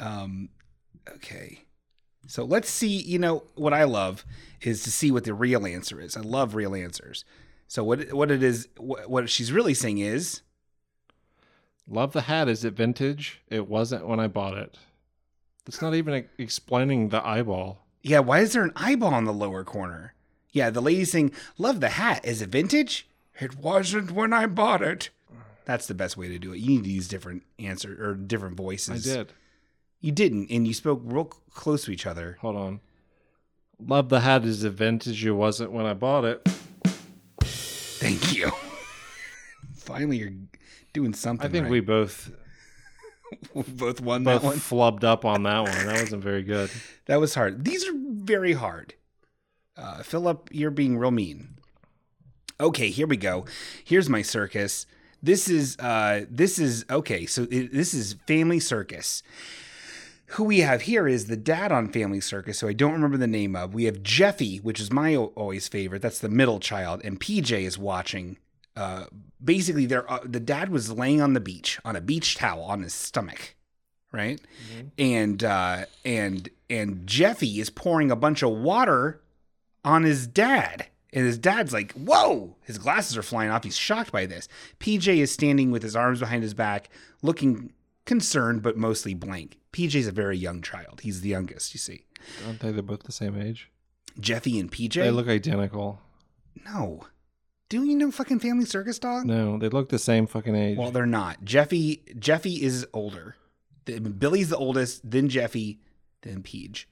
Um, 0.00 0.50
okay, 1.08 1.64
so 2.26 2.44
let's 2.44 2.70
see. 2.70 3.02
You 3.02 3.18
know 3.18 3.44
what 3.54 3.72
I 3.72 3.84
love 3.84 4.24
is 4.62 4.82
to 4.84 4.90
see 4.90 5.10
what 5.10 5.24
the 5.24 5.34
real 5.34 5.66
answer 5.66 6.00
is. 6.00 6.16
I 6.16 6.20
love 6.20 6.54
real 6.54 6.74
answers. 6.74 7.24
So 7.66 7.82
what 7.84 8.12
what 8.12 8.30
it 8.30 8.42
is 8.42 8.68
what, 8.78 9.10
what 9.10 9.28
she's 9.28 9.52
really 9.52 9.74
saying 9.74 9.98
is 9.98 10.42
Love 11.88 12.12
the 12.12 12.22
hat. 12.22 12.48
Is 12.48 12.64
it 12.64 12.74
vintage? 12.74 13.42
It 13.48 13.68
wasn't 13.68 14.06
when 14.06 14.20
I 14.20 14.26
bought 14.26 14.56
it. 14.56 14.78
It's 15.66 15.82
not 15.82 15.94
even 15.94 16.26
explaining 16.38 17.08
the 17.08 17.26
eyeball. 17.26 17.84
Yeah, 18.02 18.18
why 18.20 18.40
is 18.40 18.52
there 18.52 18.64
an 18.64 18.72
eyeball 18.76 19.16
in 19.16 19.24
the 19.24 19.32
lower 19.32 19.64
corner? 19.64 20.14
Yeah, 20.52 20.70
the 20.70 20.82
lady's 20.82 21.10
saying, 21.12 21.32
Love 21.58 21.80
the 21.80 21.90
hat. 21.90 22.24
Is 22.24 22.42
it 22.42 22.50
vintage? 22.50 23.08
It 23.40 23.56
wasn't 23.56 24.12
when 24.12 24.32
I 24.32 24.46
bought 24.46 24.82
it. 24.82 25.10
That's 25.64 25.86
the 25.86 25.94
best 25.94 26.16
way 26.16 26.28
to 26.28 26.38
do 26.38 26.52
it. 26.52 26.58
You 26.58 26.68
need 26.68 26.84
to 26.84 26.90
use 26.90 27.08
different 27.08 27.42
answer 27.58 27.96
or 27.98 28.14
different 28.14 28.56
voices. 28.56 29.08
I 29.08 29.16
did. 29.16 29.32
You 30.00 30.12
didn't, 30.12 30.50
and 30.50 30.66
you 30.66 30.74
spoke 30.74 31.00
real 31.02 31.24
close 31.24 31.86
to 31.86 31.90
each 31.90 32.06
other. 32.06 32.36
Hold 32.40 32.56
on. 32.56 32.80
Love 33.80 34.10
the 34.10 34.20
hat. 34.20 34.44
Is 34.44 34.62
it 34.62 34.70
vintage? 34.70 35.24
It 35.24 35.32
wasn't 35.32 35.72
when 35.72 35.86
I 35.86 35.94
bought 35.94 36.24
it. 36.24 36.46
Thank 37.40 38.34
you. 38.36 38.52
Finally, 39.74 40.18
you're 40.18 40.32
doing 40.94 41.12
something. 41.12 41.46
I 41.46 41.50
think 41.50 41.64
right. 41.64 41.70
we 41.70 41.80
both 41.80 42.30
we 43.54 43.62
both 43.64 44.00
won 44.00 44.24
both 44.24 44.40
that 44.40 44.46
one. 44.46 44.56
flubbed 44.56 45.04
up 45.04 45.26
on 45.26 45.42
that 45.42 45.60
one. 45.60 45.86
That 45.86 46.00
wasn't 46.00 46.22
very 46.22 46.42
good. 46.42 46.70
That 47.06 47.20
was 47.20 47.34
hard. 47.34 47.66
These 47.66 47.86
are 47.86 47.92
very 47.94 48.54
hard. 48.54 48.94
Uh, 49.76 50.02
Philip, 50.02 50.48
you're 50.50 50.70
being 50.70 50.96
real 50.96 51.10
mean. 51.10 51.58
Okay, 52.58 52.88
here 52.88 53.06
we 53.06 53.18
go. 53.18 53.44
Here's 53.84 54.08
my 54.08 54.22
circus. 54.22 54.86
This 55.22 55.46
is 55.50 55.78
uh, 55.78 56.24
this 56.30 56.58
is 56.58 56.86
okay. 56.88 57.26
So 57.26 57.46
it, 57.50 57.74
this 57.74 57.92
is 57.92 58.16
Family 58.26 58.58
Circus. 58.58 59.22
Who 60.28 60.44
we 60.44 60.60
have 60.60 60.82
here 60.82 61.06
is 61.06 61.26
the 61.26 61.36
dad 61.36 61.72
on 61.72 61.92
Family 61.92 62.22
Circus, 62.22 62.60
who 62.60 62.68
I 62.68 62.72
don't 62.72 62.92
remember 62.92 63.18
the 63.18 63.26
name 63.26 63.54
of. 63.54 63.74
We 63.74 63.84
have 63.84 64.02
Jeffy, 64.02 64.56
which 64.56 64.80
is 64.80 64.90
my 64.90 65.14
always 65.14 65.68
favorite. 65.68 66.00
That's 66.00 66.20
the 66.20 66.30
middle 66.30 66.58
child, 66.58 67.02
and 67.04 67.20
PJ 67.20 67.52
is 67.52 67.76
watching. 67.76 68.38
Uh, 68.76 69.04
basically, 69.42 69.86
they're 69.86 70.10
uh, 70.10 70.20
the 70.24 70.40
dad 70.40 70.68
was 70.70 70.90
laying 70.90 71.20
on 71.20 71.32
the 71.34 71.40
beach 71.40 71.78
on 71.84 71.94
a 71.96 72.00
beach 72.00 72.36
towel 72.36 72.62
on 72.64 72.82
his 72.82 72.92
stomach, 72.94 73.54
right? 74.12 74.40
And 74.98 75.42
uh, 75.44 75.84
and 76.04 76.48
and 76.68 77.06
Jeffy 77.06 77.60
is 77.60 77.70
pouring 77.70 78.10
a 78.10 78.16
bunch 78.16 78.42
of 78.42 78.50
water 78.50 79.20
on 79.84 80.02
his 80.02 80.26
dad. 80.26 80.86
And 81.12 81.24
his 81.24 81.38
dad's 81.38 81.72
like, 81.72 81.92
whoa, 81.92 82.56
his 82.62 82.76
glasses 82.76 83.16
are 83.16 83.22
flying 83.22 83.48
off. 83.48 83.62
He's 83.62 83.76
shocked 83.76 84.10
by 84.10 84.26
this. 84.26 84.48
PJ 84.80 85.18
is 85.18 85.30
standing 85.30 85.70
with 85.70 85.84
his 85.84 85.94
arms 85.94 86.18
behind 86.18 86.42
his 86.42 86.54
back, 86.54 86.90
looking 87.22 87.72
concerned, 88.04 88.62
but 88.62 88.76
mostly 88.76 89.14
blank. 89.14 89.58
PJ's 89.72 90.08
a 90.08 90.12
very 90.12 90.36
young 90.36 90.60
child. 90.60 91.02
He's 91.02 91.20
the 91.20 91.28
youngest, 91.28 91.72
you 91.72 91.78
see. 91.78 92.06
Aren't 92.44 92.58
they? 92.58 92.72
They're 92.72 92.82
both 92.82 93.04
the 93.04 93.12
same 93.12 93.40
age. 93.40 93.70
Jeffy 94.18 94.58
and 94.58 94.72
PJ? 94.72 94.94
They 94.94 95.12
look 95.12 95.28
identical. 95.28 96.00
no. 96.64 97.06
Do 97.68 97.82
you 97.84 97.96
know 97.96 98.10
fucking 98.10 98.40
Family 98.40 98.64
Circus 98.66 98.98
Dog? 98.98 99.24
No, 99.26 99.58
they 99.58 99.68
look 99.68 99.88
the 99.88 99.98
same 99.98 100.26
fucking 100.26 100.54
age. 100.54 100.78
Well, 100.78 100.90
they're 100.90 101.06
not. 101.06 101.44
Jeffy 101.44 102.02
Jeffy 102.18 102.62
is 102.62 102.86
older. 102.92 103.36
The- 103.86 104.00
Billy's 104.00 104.50
the 104.50 104.56
oldest, 104.56 105.08
then 105.08 105.28
Jeffy, 105.28 105.78
then 106.22 106.42
PJ. 106.42 106.84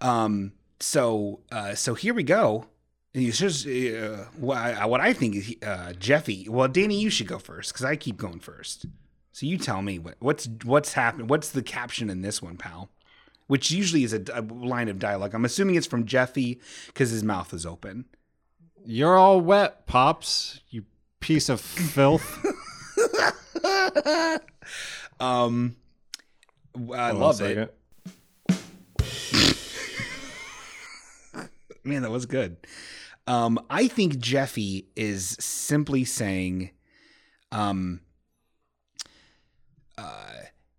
Um, 0.00 0.52
so 0.80 1.40
uh, 1.52 1.74
so 1.74 1.94
here 1.94 2.14
we 2.14 2.22
go. 2.22 2.66
And 3.14 3.24
It's 3.26 3.38
just 3.38 3.66
uh, 3.66 4.24
what, 4.36 4.56
I, 4.58 4.86
what 4.86 5.00
I 5.00 5.12
think 5.12 5.36
is 5.36 5.54
uh, 5.64 5.92
Jeffy. 5.98 6.48
Well, 6.48 6.66
Danny, 6.66 6.98
you 7.00 7.10
should 7.10 7.28
go 7.28 7.38
first 7.38 7.72
because 7.72 7.84
I 7.84 7.94
keep 7.94 8.16
going 8.16 8.40
first. 8.40 8.86
So 9.32 9.46
you 9.46 9.56
tell 9.58 9.82
me 9.82 9.98
what, 9.98 10.16
what's 10.20 10.48
what's 10.64 10.92
happened. 10.94 11.28
What's 11.30 11.50
the 11.50 11.62
caption 11.62 12.08
in 12.10 12.22
this 12.22 12.40
one, 12.42 12.56
pal? 12.56 12.88
Which 13.46 13.70
usually 13.70 14.04
is 14.04 14.12
a, 14.14 14.22
a 14.32 14.40
line 14.42 14.88
of 14.88 14.98
dialogue. 14.98 15.34
I'm 15.34 15.44
assuming 15.44 15.74
it's 15.74 15.86
from 15.86 16.06
Jeffy 16.06 16.60
because 16.86 17.10
his 17.10 17.22
mouth 17.22 17.52
is 17.52 17.66
open. 17.66 18.06
You're 18.86 19.16
all 19.16 19.40
wet, 19.40 19.86
pops. 19.86 20.60
You 20.68 20.84
piece 21.20 21.48
of 21.48 21.58
filth. 21.60 22.44
um, 25.20 25.76
I 26.92 27.08
Hold 27.10 27.20
love 27.20 27.40
it. 27.40 27.74
Man, 31.84 32.02
that 32.02 32.10
was 32.10 32.26
good. 32.26 32.58
Um, 33.26 33.58
I 33.70 33.88
think 33.88 34.18
Jeffy 34.18 34.88
is 34.96 35.36
simply 35.40 36.04
saying, 36.04 36.70
um, 37.52 38.00
uh, 39.96 40.32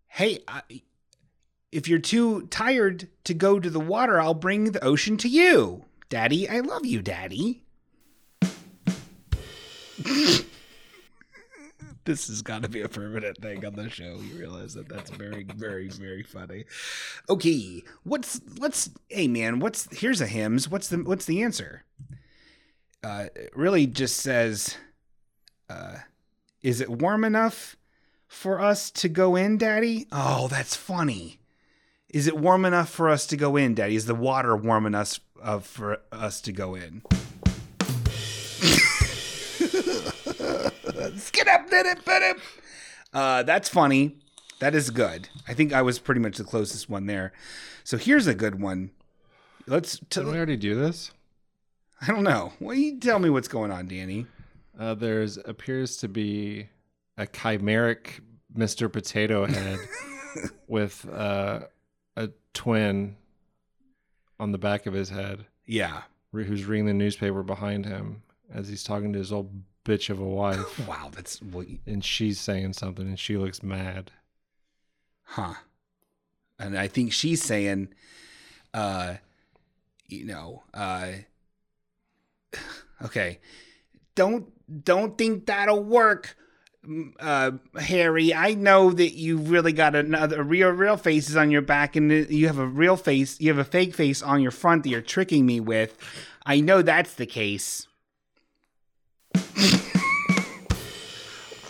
"Hey, 0.08 0.44
I, 0.48 0.62
if 1.72 1.88
you're 1.88 1.98
too 1.98 2.46
tired 2.48 3.08
to 3.24 3.34
go 3.34 3.60
to 3.60 3.70
the 3.70 3.80
water, 3.80 4.20
I'll 4.20 4.36
bring 4.36 4.74
the 4.74 4.84
ocean 4.84 5.18
to 5.18 5.28
you, 5.28 5.86
Daddy. 6.10 6.48
I 6.48 6.60
love 6.60 6.86
you, 6.86 7.02
Daddy." 7.02 7.65
this 12.06 12.28
has 12.28 12.42
got 12.42 12.64
to 12.64 12.70
be 12.70 12.82
a 12.82 12.90
permanent 12.90 13.38
thing 13.42 13.66
on 13.66 13.76
the 13.76 13.90
show. 13.90 14.20
You 14.22 14.38
realize 14.38 14.74
that 14.74 14.90
that's 14.90 15.10
very, 15.10 15.44
very, 15.44 15.90
very 15.90 16.24
funny. 16.24 16.66
Okay, 17.30 17.84
what's 18.04 18.42
let's 18.58 18.90
hey 19.10 19.28
man, 19.28 19.60
what's 19.60 19.88
here's 19.98 20.22
a 20.22 20.28
hymns. 20.28 20.70
What's 20.70 20.88
the 20.88 20.98
what's 20.98 21.26
the 21.26 21.42
answer? 21.42 21.84
Uh, 23.04 23.28
it 23.36 23.52
really 23.56 23.86
just 23.86 24.18
says, 24.18 24.78
uh, 25.70 25.98
is 26.64 26.82
it 26.82 26.90
warm 26.90 27.24
enough 27.24 27.78
for 28.28 28.60
us 28.60 28.90
to 28.90 29.08
go 29.08 29.36
in, 29.36 29.60
Daddy? 29.60 30.08
Oh, 30.12 30.48
that's 30.48 30.76
funny. 30.76 31.40
Is 32.10 32.26
it 32.26 32.38
warm 32.38 32.66
enough 32.66 32.90
for 32.90 33.10
us 33.10 33.28
to 33.28 33.38
go 33.38 33.56
in, 33.56 33.76
Daddy? 33.76 33.96
Is 33.96 34.08
the 34.08 34.16
water 34.16 34.56
warm 34.56 34.86
enough 34.88 35.20
uh, 35.42 35.60
for 35.60 36.00
us 36.12 36.42
to 36.42 36.52
go 36.52 36.74
in? 36.74 37.04
Skid 41.26 41.48
up, 41.48 41.70
did 41.70 41.86
it, 41.86 42.06
did 42.06 42.22
it. 42.24 42.38
Uh, 43.14 43.44
that's 43.44 43.68
funny. 43.70 44.18
That 44.60 44.76
is 44.76 44.90
good. 44.90 45.28
I 45.48 45.54
think 45.54 45.74
I 45.74 45.82
was 45.82 46.00
pretty 46.00 46.22
much 46.22 46.38
the 46.38 46.44
closest 46.44 46.90
one 46.90 47.08
there. 47.08 47.34
So 47.84 47.98
here's 47.98 48.28
a 48.28 48.36
good 48.36 48.62
one. 48.62 48.92
Let's. 49.68 49.98
T- 49.98 50.06
Didn't 50.12 50.32
we 50.32 50.38
already 50.38 50.58
do 50.58 50.76
this? 50.76 51.12
I 52.02 52.08
don't 52.08 52.24
know. 52.24 52.54
Well, 52.60 52.76
you 52.76 53.00
tell 53.00 53.20
me 53.20 53.30
what's 53.30 53.48
going 53.48 53.72
on, 53.72 53.88
Danny. 53.88 54.28
Uh, 54.80 54.94
there's 54.94 55.38
appears 55.38 55.98
to 55.98 56.08
be 56.08 56.70
a 57.18 57.26
chimeric 57.26 58.20
Mr. 58.56 58.92
Potato 58.92 59.46
Head 59.46 59.80
with 60.68 61.08
uh, 61.12 61.62
a 62.16 62.30
twin 62.54 63.16
on 64.40 64.52
the 64.52 64.58
back 64.58 64.86
of 64.86 64.94
his 64.94 65.10
head. 65.10 65.46
Yeah. 65.66 66.02
Who's 66.34 66.66
reading 66.66 66.86
the 66.86 66.94
newspaper 66.94 67.44
behind 67.44 67.86
him 67.86 68.22
as 68.54 68.68
he's 68.68 68.84
talking 68.84 69.14
to 69.14 69.20
his 69.20 69.32
old 69.32 69.52
bitch 69.86 70.10
of 70.10 70.20
a 70.20 70.26
wife. 70.26 70.80
Wow, 70.88 71.10
that's 71.14 71.42
well, 71.42 71.66
and 71.86 72.04
she's 72.04 72.40
saying 72.40 72.74
something, 72.74 73.08
and 73.08 73.20
she 73.20 73.38
looks 73.38 73.64
mad. 73.64 74.12
huh? 75.24 75.54
And 76.60 76.78
I 76.78 76.88
think 76.88 77.12
she's 77.14 77.42
saying, 77.44 77.90
uh, 78.74 79.16
you 80.08 80.26
know, 80.26 80.64
uh, 80.74 81.12
okay, 83.04 83.40
don't 84.16 84.52
don't 84.84 85.18
think 85.18 85.46
that'll 85.46 85.84
work. 85.84 86.36
Uh, 87.20 87.52
Harry, 87.80 88.32
I 88.32 88.54
know 88.54 88.92
that 88.92 89.14
you've 89.16 89.50
really 89.50 89.74
got 89.74 89.96
another 89.96 90.44
real, 90.44 90.70
real 90.70 90.98
faces 90.98 91.36
on 91.36 91.50
your 91.50 91.64
back, 91.64 91.96
and 91.96 92.12
you 92.30 92.46
have 92.46 92.60
a 92.60 92.68
real 92.68 92.96
face. 92.96 93.42
You 93.42 93.50
have 93.50 93.58
a 93.58 93.64
fake 93.70 93.96
face 93.96 94.22
on 94.22 94.40
your 94.42 94.52
front 94.52 94.84
that 94.84 94.90
you're 94.90 95.02
tricking 95.02 95.48
me 95.48 95.60
with. 95.60 95.98
I 96.46 96.60
know 96.62 96.84
that's 96.84 97.16
the 97.16 97.26
case. 97.26 97.88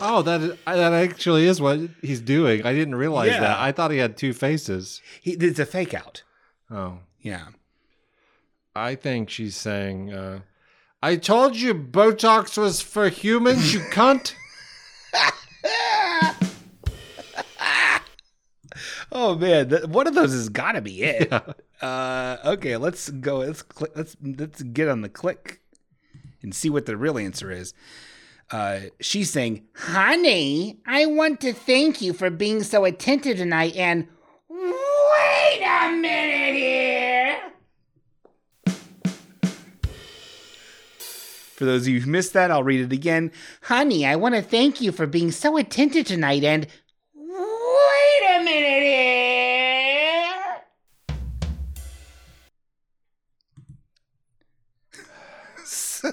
Oh, 0.01 0.21
that 0.23 0.41
is, 0.41 0.57
that 0.65 0.93
actually 0.93 1.45
is 1.45 1.61
what 1.61 1.79
he's 2.01 2.19
doing. 2.21 2.65
I 2.65 2.73
didn't 2.73 2.95
realize 2.95 3.31
Yeah. 3.31 3.39
that. 3.41 3.59
I 3.59 3.71
thought 3.71 3.91
he 3.91 3.97
had 3.97 4.17
two 4.17 4.33
faces. 4.33 5.01
He, 5.21 5.31
it's 5.31 5.59
a 5.59 5.65
fake 5.65 5.93
out. 5.93 6.23
Oh, 6.69 6.99
Yeah. 7.19 7.47
I 8.75 8.95
think 8.95 9.29
she's 9.29 9.55
saying, 9.55 10.13
uh, 10.13 10.39
"I 11.01 11.15
told 11.15 11.55
you 11.55 11.73
Botox 11.73 12.57
was 12.57 12.81
for 12.81 13.07
humans, 13.07 13.73
you 13.73 13.79
cunt." 13.91 14.33
Oh 19.11 19.35
man, 19.35 19.69
one 19.91 20.07
of 20.07 20.15
those 20.15 20.33
has 20.33 20.49
got 20.49 20.73
to 20.73 20.81
be 20.81 21.03
it. 21.03 21.31
Uh, 21.81 22.37
okay, 22.45 22.77
let's 22.77 23.09
go. 23.09 23.39
Let's 23.39 23.61
cl- 23.77 23.91
let's 23.95 24.15
let's 24.23 24.63
get 24.63 24.87
on 24.87 25.01
the 25.01 25.09
click 25.09 25.59
and 26.41 26.55
see 26.55 26.69
what 26.69 26.85
the 26.85 26.95
real 26.95 27.17
answer 27.17 27.51
is. 27.51 27.73
Uh, 28.51 28.79
she's 29.01 29.29
saying, 29.31 29.63
Honey, 29.75 30.79
I 30.85 31.05
want 31.07 31.41
to 31.41 31.53
thank 31.53 32.01
you 32.01 32.13
for 32.13 32.29
being 32.29 32.63
so 32.63 32.85
attentive 32.85 33.37
tonight 33.37 33.75
and 33.75 34.07
wait 34.49 35.61
a 35.61 35.91
minute 35.91 36.55
here. 36.55 37.05
for 41.55 41.63
those 41.63 41.83
of 41.83 41.87
you 41.87 42.01
who 42.01 42.11
missed 42.11 42.33
that, 42.33 42.51
I'll 42.51 42.63
read 42.63 42.81
it 42.81 42.91
again. 42.91 43.31
Honey, 43.63 44.05
I 44.05 44.17
want 44.17 44.35
to 44.35 44.41
thank 44.41 44.81
you 44.81 44.91
for 44.91 45.07
being 45.07 45.31
so 45.31 45.55
attentive 45.57 46.05
tonight 46.05 46.43
and 46.43 46.67
wait 47.15 48.21
a 48.29 48.43
minute 48.43 48.83
here. 48.83 50.33
so, 55.65 56.11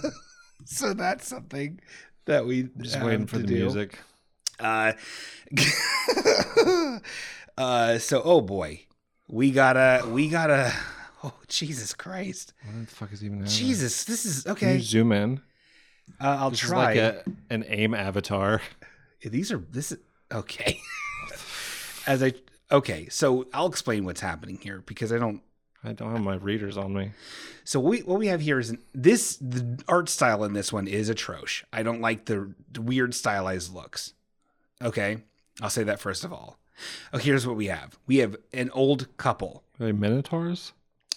so 0.64 0.94
that's 0.94 1.26
something 1.26 1.80
that 2.27 2.47
we 2.47 2.69
Just 2.81 2.94
have 2.97 3.07
waiting 3.07 3.27
for 3.27 3.36
to 3.36 3.43
the 3.43 3.49
do. 3.49 3.55
music. 3.55 3.99
Uh, 4.61 4.93
uh, 7.59 7.99
so 7.99 8.23
oh 8.24 8.40
boy, 8.40 8.81
we 9.28 9.51
gotta, 9.51 10.07
we 10.09 10.28
gotta. 10.28 10.73
Oh 11.24 11.32
Jesus 11.47 11.94
Christ, 11.94 12.53
What 12.66 12.81
the 12.89 12.93
fuck 12.93 13.12
is 13.12 13.23
even 13.23 13.39
happening? 13.39 13.57
Jesus, 13.57 14.03
this 14.03 14.27
is 14.27 14.43
Can 14.43 14.53
okay. 14.55 14.74
you 14.74 14.81
zoom 14.82 15.12
in? 15.12 15.40
Uh, 16.20 16.36
I'll 16.40 16.51
This 16.51 16.59
try. 16.59 16.86
Like 16.86 16.97
a, 16.97 17.23
an 17.49 17.65
aim 17.69 17.94
avatar. 17.94 18.61
These 19.24 19.53
are 19.53 19.59
this 19.70 19.93
is 19.93 19.99
okay. 20.32 20.81
As 22.09 22.24
I 22.24 22.32
okay, 22.73 23.09
so 23.09 23.47
I'll 23.55 23.69
explain 23.69 24.05
what's 24.05 24.20
happening 24.20 24.59
here 24.61 24.82
because 24.85 25.12
I 25.12 25.19
don't. 25.19 25.43
I 25.84 25.92
don't 25.92 26.12
have 26.12 26.22
my 26.22 26.36
readers 26.36 26.76
on 26.76 26.94
me. 26.94 27.10
So 27.64 27.80
we 27.80 28.00
what 28.00 28.18
we 28.18 28.28
have 28.28 28.40
here 28.40 28.59
is 28.59 28.76
this 28.94 29.36
the 29.36 29.82
art 29.88 30.09
style 30.09 30.44
in 30.44 30.52
this 30.52 30.72
one 30.72 30.86
is 30.86 31.09
atrocious. 31.09 31.66
I 31.72 31.82
don't 31.82 32.00
like 32.00 32.26
the 32.26 32.54
weird 32.78 33.14
stylized 33.14 33.74
looks. 33.74 34.14
Okay, 34.80 35.18
I'll 35.60 35.70
say 35.70 35.84
that 35.84 36.00
first 36.00 36.24
of 36.24 36.32
all. 36.32 36.59
Oh, 37.12 37.18
here's 37.18 37.46
what 37.46 37.56
we 37.56 37.66
have. 37.66 37.98
We 38.06 38.18
have 38.18 38.36
an 38.52 38.70
old 38.70 39.16
couple. 39.16 39.62
Are 39.78 39.86
they 39.86 39.92
minotaurs? 39.92 40.72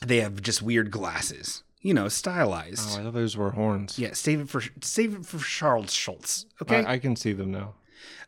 They 0.05 0.17
have 0.17 0.41
just 0.41 0.61
weird 0.61 0.91
glasses. 0.91 1.63
You 1.81 1.93
know, 1.93 2.07
stylized. 2.07 2.89
Oh, 2.91 2.99
I 2.99 3.03
thought 3.03 3.13
those 3.13 3.37
were 3.37 3.51
horns. 3.51 3.99
Yeah, 3.99 4.13
save 4.13 4.41
it 4.41 4.49
for 4.49 4.63
save 4.81 5.13
it 5.13 5.25
for 5.25 5.37
Charles 5.37 5.93
Schulz. 5.93 6.47
Okay. 6.61 6.83
I, 6.83 6.93
I 6.93 6.99
can 6.99 7.15
see 7.15 7.33
them 7.33 7.51
now. 7.51 7.75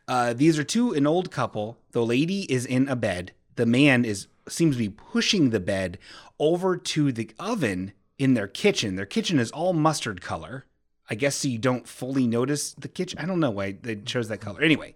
Uh, 0.06 0.32
these 0.32 0.58
are 0.58 0.64
two 0.64 0.92
an 0.92 1.06
old 1.06 1.30
couple. 1.30 1.78
The 1.92 2.04
lady 2.04 2.50
is 2.52 2.64
in 2.64 2.88
a 2.88 2.96
bed. 2.96 3.32
The 3.56 3.66
man 3.66 4.04
is 4.04 4.28
seems 4.48 4.76
to 4.76 4.82
be 4.82 4.88
pushing 4.88 5.50
the 5.50 5.60
bed 5.60 5.98
over 6.38 6.76
to 6.76 7.12
the 7.12 7.30
oven 7.38 7.92
in 8.18 8.34
their 8.34 8.48
kitchen. 8.48 8.96
Their 8.96 9.06
kitchen 9.06 9.38
is 9.38 9.50
all 9.50 9.72
mustard 9.72 10.20
color. 10.20 10.64
I 11.10 11.14
guess 11.14 11.36
so 11.36 11.48
you 11.48 11.58
don't 11.58 11.88
fully 11.88 12.26
notice 12.26 12.74
the 12.74 12.88
kitchen. 12.88 13.18
I 13.18 13.24
don't 13.24 13.40
know 13.40 13.50
why 13.50 13.76
they 13.80 13.96
chose 13.96 14.28
that 14.28 14.38
color. 14.42 14.60
Anyway, 14.60 14.94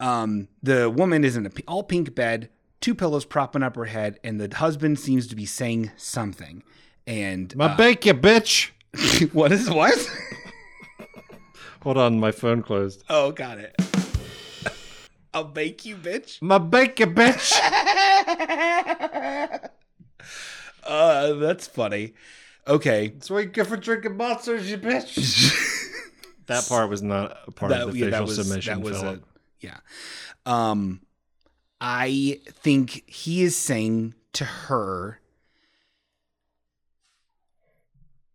um, 0.00 0.48
the 0.62 0.90
woman 0.90 1.24
is 1.24 1.36
in 1.36 1.46
an 1.46 1.52
all 1.68 1.84
pink 1.84 2.14
bed, 2.14 2.48
two 2.80 2.94
pillows 2.94 3.24
propping 3.24 3.62
up 3.62 3.76
her 3.76 3.84
head, 3.84 4.18
and 4.24 4.40
the 4.40 4.54
husband 4.56 4.98
seems 4.98 5.28
to 5.28 5.36
be 5.36 5.46
saying 5.46 5.92
something. 5.96 6.64
And 7.06 7.54
My 7.54 7.66
uh, 7.66 7.76
bake 7.76 8.06
you, 8.06 8.14
bitch. 8.14 8.70
what 9.32 9.52
is 9.52 9.70
what? 9.70 9.94
Hold 11.82 11.98
on, 11.98 12.18
my 12.18 12.32
phone 12.32 12.62
closed. 12.62 13.04
oh, 13.08 13.30
got 13.30 13.58
it. 13.58 13.76
I'll 15.36 15.44
bake 15.44 15.84
you, 15.84 15.96
bitch. 15.96 16.40
My 16.40 16.56
bake 16.56 16.98
you, 16.98 17.08
bitch. 17.08 17.52
Uh, 20.88 21.32
that's 21.32 21.66
funny. 21.66 22.14
Okay. 22.68 23.08
That's 23.08 23.28
what 23.28 23.40
you 23.40 23.46
get 23.46 23.66
for 23.66 23.76
drinking 23.76 24.16
monsters, 24.16 24.70
you 24.70 24.78
bitch. 24.78 25.44
that 26.46 26.64
part 26.68 26.88
was 26.88 27.02
not 27.02 27.36
a 27.48 27.50
part 27.50 27.72
of 27.72 27.92
the 27.92 27.98
yeah, 27.98 28.10
facial 28.10 28.28
submission, 28.28 28.78
that 28.78 28.84
was 28.84 29.00
Philip. 29.00 29.20
a 29.20 29.66
yeah. 29.66 29.78
Um, 30.46 31.00
I 31.80 32.38
think 32.46 33.02
he 33.10 33.42
is 33.42 33.56
saying 33.56 34.14
to 34.34 34.44
her, 34.44 35.18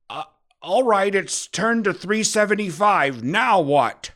uh, 0.10 0.24
"All 0.62 0.84
right, 0.84 1.16
it's 1.16 1.48
turned 1.48 1.86
to 1.86 1.94
three 1.94 2.24
seventy 2.24 2.70
five. 2.70 3.24
Now 3.24 3.62
what?" 3.62 4.12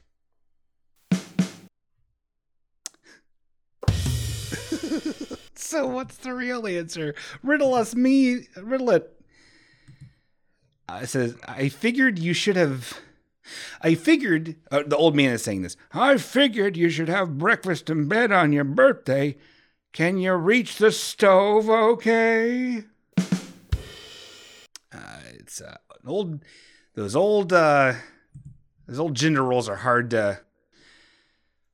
So 5.76 5.88
what's 5.88 6.16
the 6.18 6.34
real 6.34 6.66
answer? 6.66 7.14
Riddle 7.44 7.74
us 7.74 7.96
me, 7.96 8.48
riddle 8.56 8.92
it. 8.92 9.12
Uh, 10.88 11.02
it 11.04 11.08
says, 11.08 11.36
I 11.46 11.68
figured 11.68 12.18
you 12.18 12.34
should 12.34 12.56
have. 12.56 13.00
I 13.82 13.96
figured, 13.96 14.56
uh, 14.72 14.84
the 14.88 14.96
old 14.96 15.16
man 15.16 15.32
is 15.32 15.44
saying 15.44 15.64
this. 15.64 15.76
I 15.92 16.18
figured 16.18 16.78
you 16.78 16.90
should 16.90 17.10
have 17.10 17.38
breakfast 17.38 17.90
in 17.90 18.08
bed 18.08 18.32
on 18.32 18.54
your 18.54 18.64
birthday. 18.64 19.36
Can 19.92 20.18
you 20.18 20.34
reach 20.34 20.78
the 20.78 20.92
stove 20.92 21.70
okay? 21.70 22.86
Uh, 24.92 25.20
it's 25.34 25.62
uh, 25.62 25.78
an 25.90 26.08
old, 26.08 26.44
those 26.96 27.16
old, 27.16 27.52
uh, 27.52 27.94
those 28.88 29.00
old 29.00 29.16
gender 29.16 29.44
roles 29.44 29.68
are 29.68 29.76
hard 29.76 30.10
to, 30.12 30.40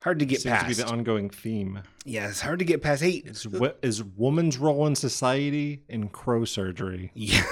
hard 0.01 0.19
to 0.19 0.25
get 0.25 0.41
Seems 0.41 0.53
past. 0.53 0.63
to 0.63 0.75
be 0.75 0.83
the 0.83 0.89
ongoing 0.89 1.29
theme. 1.29 1.83
Yeah, 2.05 2.27
it's 2.29 2.41
hard 2.41 2.59
to 2.59 2.65
get 2.65 2.81
past. 2.81 3.03
eight. 3.03 3.25
Is, 3.27 3.45
is 3.81 4.03
woman's 4.03 4.57
role 4.57 4.87
in 4.87 4.95
society 4.95 5.83
in 5.87 6.09
crow 6.09 6.45
surgery? 6.45 7.11
Yeah. 7.13 7.43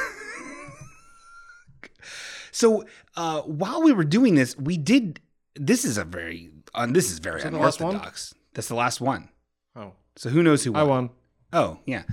so 2.52 2.86
uh, 3.16 3.42
while 3.42 3.82
we 3.84 3.94
were 3.94 4.04
doing 4.04 4.36
this, 4.36 4.58
we 4.58 4.78
did. 4.78 5.20
This 5.56 5.86
is 5.86 5.98
a 5.98 6.04
very. 6.04 6.50
Uh, 6.74 6.88
this 6.88 7.12
is 7.12 7.20
very 7.20 7.38
Is 7.38 7.44
that 7.44 7.52
the 7.52 7.58
unorthodox. 7.58 8.34
That's 8.54 8.68
the 8.68 8.76
last 8.76 9.02
one. 9.02 9.30
Oh, 9.76 9.94
So 10.16 10.30
who 10.30 10.44
knows 10.44 10.64
who 10.64 10.72
won? 10.74 10.82
I 10.82 10.84
won. 10.84 11.10
Oh 11.54 11.80
yeah. 11.86 12.04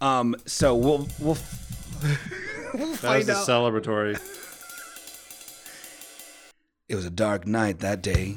Um. 0.00 0.36
So 0.46 0.74
we'll 0.74 1.08
we'll 1.18 1.36
we'll 2.74 2.86
That 2.86 2.88
was 2.88 2.98
find 2.98 3.24
the 3.26 3.36
out. 3.36 3.46
celebratory. 3.46 4.20
It 6.88 6.94
was 6.94 7.06
a 7.06 7.10
dark 7.10 7.46
night 7.46 7.78
that 7.80 8.02
day. 8.02 8.36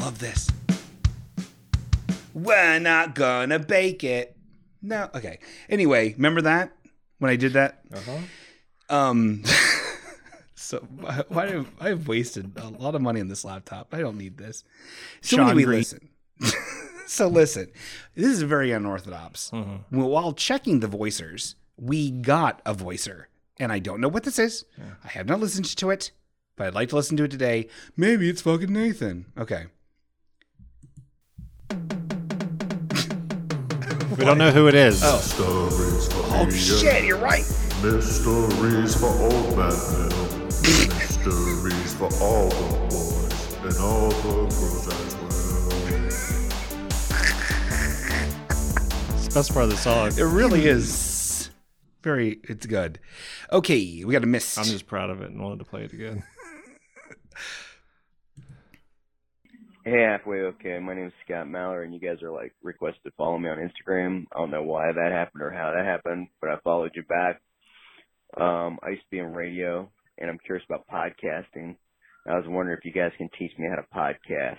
Love 0.00 0.18
this. 0.18 0.50
We're 2.32 2.78
not 2.78 3.14
gonna 3.14 3.58
bake 3.58 4.02
it. 4.02 4.34
No. 4.80 5.10
Okay. 5.14 5.40
Anyway, 5.68 6.14
remember 6.14 6.40
that 6.40 6.72
when 7.18 7.30
I 7.30 7.36
did 7.36 7.52
that? 7.52 7.82
Uh-huh. 7.92 8.18
Um. 8.88 9.42
so 10.54 10.78
why 11.28 11.48
have 11.48 11.70
I've 11.78 12.08
wasted 12.08 12.52
a 12.56 12.70
lot 12.70 12.94
of 12.94 13.02
money 13.02 13.20
on 13.20 13.28
this 13.28 13.44
laptop? 13.44 13.92
I 13.92 13.98
don't 13.98 14.16
need 14.16 14.38
this. 14.38 14.64
So 15.20 15.36
Shawn 15.36 15.52
Green. 15.54 15.68
listen. 15.68 16.08
so 17.06 17.28
listen, 17.28 17.70
this 18.14 18.26
is 18.26 18.40
very 18.40 18.72
unorthodox. 18.72 19.50
Mm-hmm. 19.52 19.98
Well, 19.98 20.08
while 20.08 20.32
checking 20.32 20.80
the 20.80 20.88
voicers, 20.88 21.56
we 21.76 22.10
got 22.10 22.62
a 22.64 22.72
voicer, 22.72 23.28
and 23.58 23.70
I 23.70 23.80
don't 23.80 24.00
know 24.00 24.08
what 24.08 24.22
this 24.22 24.38
is. 24.38 24.64
I 25.04 25.08
have 25.08 25.28
not 25.28 25.40
listened 25.40 25.66
to 25.66 25.90
it, 25.90 26.10
but 26.56 26.68
I'd 26.68 26.74
like 26.74 26.88
to 26.88 26.96
listen 26.96 27.18
to 27.18 27.24
it 27.24 27.30
today. 27.30 27.68
Maybe 27.98 28.30
it's 28.30 28.40
fucking 28.40 28.72
Nathan. 28.72 29.26
Okay. 29.36 29.66
We 34.20 34.26
don't 34.26 34.36
know 34.36 34.50
who 34.50 34.66
it 34.66 34.74
is. 34.74 35.02
Oh. 35.02 35.16
Mysteries 35.16 36.08
for 36.12 36.20
Oh 36.32 36.50
shit, 36.50 37.04
you're 37.04 37.16
right. 37.16 37.44
Mysteries 37.82 38.94
for 38.94 39.06
old 39.06 39.56
man 39.56 39.70
Bill. 39.70 40.48
Mysteries 40.60 41.94
for 41.94 42.10
all 42.20 42.50
the 42.50 42.76
boys 42.90 43.54
and 43.64 43.76
all 43.78 44.10
the 44.10 44.22
girls 44.22 44.88
as 44.88 45.16
well. 45.16 45.30
It's 49.14 49.28
the 49.28 49.34
best 49.34 49.52
part 49.54 49.64
of 49.64 49.70
the 49.70 49.76
song. 49.78 50.08
It 50.08 50.22
really 50.22 50.66
is 50.66 51.50
very. 52.02 52.40
It's 52.44 52.66
good. 52.66 52.98
Okay, 53.50 54.04
we 54.04 54.12
got 54.12 54.22
a 54.22 54.26
miss. 54.26 54.58
I'm 54.58 54.64
just 54.64 54.86
proud 54.86 55.08
of 55.08 55.22
it 55.22 55.30
and 55.30 55.40
wanted 55.40 55.60
to 55.60 55.64
play 55.64 55.84
it 55.84 55.94
again. 55.94 56.24
Hey, 59.82 59.92
halfwayokay. 59.92 60.82
My 60.82 60.94
name 60.94 61.06
is 61.06 61.12
Scott 61.24 61.46
Maller, 61.46 61.84
and 61.84 61.94
you 61.94 62.00
guys 62.00 62.22
are 62.22 62.30
like 62.30 62.52
requested 62.62 63.02
to 63.04 63.10
follow 63.12 63.38
me 63.38 63.48
on 63.48 63.56
Instagram. 63.56 64.26
I 64.30 64.38
don't 64.38 64.50
know 64.50 64.62
why 64.62 64.92
that 64.92 65.10
happened 65.10 65.42
or 65.42 65.50
how 65.50 65.72
that 65.74 65.86
happened, 65.86 66.28
but 66.38 66.50
I 66.50 66.56
followed 66.62 66.90
you 66.94 67.02
back. 67.04 67.40
Um, 68.36 68.78
I 68.82 68.90
used 68.90 69.04
to 69.04 69.10
be 69.10 69.20
in 69.20 69.32
radio, 69.32 69.90
and 70.18 70.28
I'm 70.28 70.38
curious 70.44 70.66
about 70.68 70.86
podcasting. 70.86 71.76
I 72.28 72.36
was 72.36 72.44
wondering 72.46 72.76
if 72.76 72.84
you 72.84 72.92
guys 72.92 73.12
can 73.16 73.30
teach 73.38 73.52
me 73.58 73.68
how 73.70 73.76
to 73.76 73.86
podcast. 73.96 74.58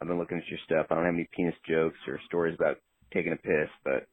I've 0.00 0.08
been 0.08 0.18
looking 0.18 0.38
at 0.38 0.48
your 0.48 0.58
stuff. 0.64 0.86
I 0.90 0.94
don't 0.94 1.04
have 1.04 1.12
any 1.12 1.28
penis 1.36 1.54
jokes 1.68 1.98
or 2.08 2.18
stories 2.24 2.56
about 2.58 2.78
taking 3.12 3.34
a 3.34 3.36
piss, 3.36 3.68
but 3.84 4.06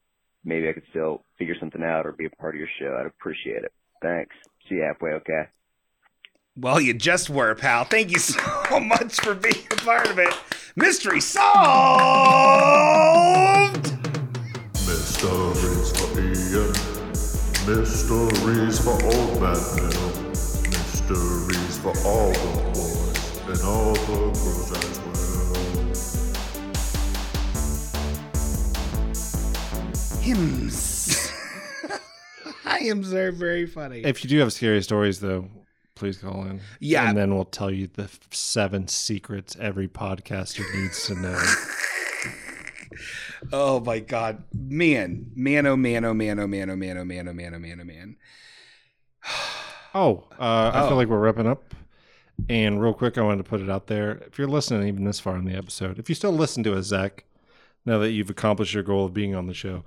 maybe 0.43 0.67
I 0.67 0.73
could 0.73 0.89
still 0.89 1.23
figure 1.39 1.55
something 1.57 1.83
out 1.83 2.05
or 2.05 2.11
be 2.11 2.25
a 2.25 2.29
part 2.31 2.53
of 2.53 2.59
your 2.59 2.67
show. 2.81 2.97
I'd 2.99 3.07
appreciate 3.07 3.63
it. 3.63 3.71
Thanks. 4.01 4.35
See 4.67 4.75
you 4.75 4.93
halfwayokay. 4.93 5.47
Well, 6.59 6.81
you 6.81 6.95
just 6.95 7.29
were, 7.29 7.53
pal. 7.53 7.83
Thank 7.83 8.09
you 8.09 8.17
so 8.17 8.79
much 8.79 9.21
for 9.21 9.35
being 9.35 9.63
a 9.71 9.75
part 9.75 10.09
of 10.09 10.17
it. 10.17 10.33
Mystery 10.75 11.21
solved. 11.21 11.47
Mysteries 14.73 15.91
for 15.95 16.19
Ian. 16.19 16.73
Mysteries 17.67 18.79
for 18.79 18.93
old 19.05 19.39
man 19.39 19.53
Bill. 19.75 20.11
Mysteries 20.71 21.77
for 21.77 21.93
all 22.03 22.31
the 22.31 22.71
boys 22.73 23.41
and 23.49 23.61
all 23.61 23.93
the 23.93 24.05
girls 24.33 24.71
as 24.71 24.99
well. 30.09 30.19
Hymns. 30.21 31.31
Hymns 32.79 33.13
are 33.13 33.31
very 33.31 33.67
funny. 33.67 34.01
If 34.03 34.23
you 34.23 34.29
do 34.29 34.39
have 34.39 34.53
scary 34.53 34.81
stories, 34.81 35.19
though, 35.19 35.49
please 35.97 36.17
call 36.17 36.43
in. 36.45 36.61
Yeah. 36.79 37.09
And 37.09 37.17
then 37.17 37.33
we'll 37.35 37.45
tell 37.45 37.71
you 37.71 37.87
the 37.87 38.09
seven 38.31 38.87
secrets 38.87 39.55
every 39.59 39.87
podcaster 39.87 40.63
needs 40.75 41.05
to 41.07 41.15
know. 41.15 41.41
Oh 43.53 43.79
my 43.81 43.99
god, 43.99 44.43
man, 44.53 45.29
man, 45.35 45.67
oh 45.67 45.75
man, 45.75 46.03
oh 46.05 46.13
man, 46.13 46.39
oh 46.39 46.47
man, 46.47 46.69
oh 46.71 46.75
man, 46.75 46.97
oh 46.97 47.03
man, 47.05 47.27
oh 47.27 47.33
man, 47.33 47.53
oh 47.53 47.59
man, 47.59 47.79
oh 47.81 47.83
man. 47.83 48.15
Oh, 49.95 50.25
uh, 50.39 50.71
I 50.73 50.81
Oh. 50.83 50.87
feel 50.89 50.97
like 50.97 51.07
we're 51.07 51.19
wrapping 51.19 51.47
up. 51.47 51.73
And 52.49 52.79
real 52.81 52.93
quick, 52.93 53.17
I 53.17 53.21
wanted 53.21 53.37
to 53.43 53.49
put 53.49 53.61
it 53.61 53.69
out 53.69 53.87
there. 53.87 54.17
If 54.27 54.37
you're 54.37 54.47
listening 54.47 54.87
even 54.87 55.05
this 55.05 55.19
far 55.19 55.35
in 55.37 55.45
the 55.45 55.55
episode, 55.55 55.97
if 55.97 56.07
you 56.07 56.13
still 56.13 56.31
listen 56.33 56.61
to 56.63 56.77
us, 56.77 56.85
Zach, 56.85 57.23
now 57.85 57.97
that 57.99 58.11
you've 58.11 58.29
accomplished 58.29 58.73
your 58.75 58.83
goal 58.83 59.05
of 59.05 59.13
being 59.13 59.33
on 59.33 59.47
the 59.47 59.53
show, 59.55 59.83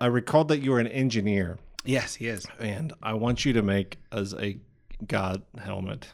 I 0.00 0.06
recalled 0.06 0.48
that 0.48 0.60
you 0.62 0.70
were 0.70 0.80
an 0.80 0.86
engineer. 0.86 1.58
Yes, 1.84 2.14
he 2.14 2.28
is. 2.28 2.46
And 2.58 2.92
I 3.02 3.14
want 3.14 3.44
you 3.44 3.52
to 3.54 3.62
make 3.62 3.98
us 4.10 4.32
a 4.34 4.58
God 5.06 5.42
helmet. 5.58 6.08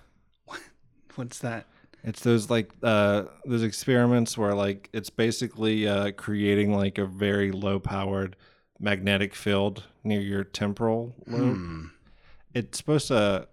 What's 1.14 1.38
that? 1.40 1.66
It's 2.02 2.20
those 2.20 2.48
like 2.48 2.72
uh 2.82 3.24
those 3.44 3.62
experiments 3.62 4.38
where 4.38 4.54
like 4.54 4.88
it's 4.92 5.10
basically 5.10 5.86
uh 5.86 6.12
creating 6.12 6.74
like 6.74 6.98
a 6.98 7.04
very 7.06 7.52
low 7.52 7.78
powered 7.78 8.36
magnetic 8.78 9.34
field 9.34 9.84
near 10.02 10.20
your 10.20 10.44
temporal 10.44 11.14
lobe. 11.26 11.56
Hmm. 11.56 11.84
It's 12.54 12.78
supposed 12.78 13.08
to 13.08 13.48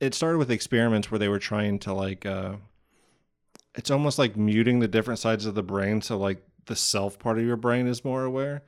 it 0.00 0.14
started 0.14 0.38
with 0.38 0.50
experiments 0.50 1.10
where 1.10 1.18
they 1.18 1.28
were 1.28 1.38
trying 1.38 1.78
to 1.80 1.92
like 1.92 2.24
uh 2.24 2.54
it's 3.74 3.90
almost 3.90 4.18
like 4.18 4.36
muting 4.36 4.80
the 4.80 4.88
different 4.88 5.20
sides 5.20 5.46
of 5.46 5.54
the 5.54 5.62
brain 5.62 6.00
so 6.00 6.16
like 6.16 6.42
the 6.66 6.76
self 6.76 7.18
part 7.18 7.38
of 7.38 7.44
your 7.44 7.56
brain 7.56 7.86
is 7.86 8.04
more 8.04 8.24
aware 8.24 8.62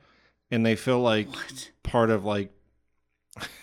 and 0.51 0.65
they 0.65 0.75
feel 0.75 0.99
like 0.99 1.27
part 1.81 2.11
of 2.11 2.23
like 2.23 2.51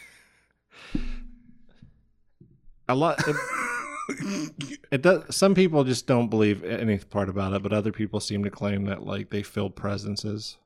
a 2.90 2.94
lot 2.94 3.22
it, 3.26 3.36
it 4.90 5.02
does 5.02 5.34
some 5.34 5.54
people 5.54 5.84
just 5.84 6.06
don't 6.06 6.28
believe 6.28 6.64
any 6.64 6.98
part 6.98 7.28
about 7.28 7.52
it 7.52 7.62
but 7.62 7.72
other 7.72 7.92
people 7.92 8.20
seem 8.20 8.42
to 8.44 8.50
claim 8.50 8.84
that 8.84 9.04
like 9.06 9.30
they 9.30 9.42
feel 9.42 9.70
presences 9.70 10.58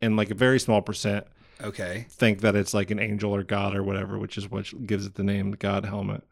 and 0.00 0.16
like 0.16 0.30
a 0.30 0.34
very 0.34 0.58
small 0.60 0.80
percent 0.82 1.26
Okay. 1.62 2.06
think 2.10 2.40
that 2.40 2.56
it's 2.56 2.74
like 2.74 2.90
an 2.90 2.98
angel 2.98 3.34
or 3.34 3.42
god 3.44 3.74
or 3.76 3.82
whatever 3.82 4.18
which 4.18 4.36
is 4.36 4.50
what 4.50 4.86
gives 4.86 5.06
it 5.06 5.14
the 5.14 5.22
name 5.22 5.50
the 5.52 5.56
god 5.56 5.84
helmet 5.84 6.22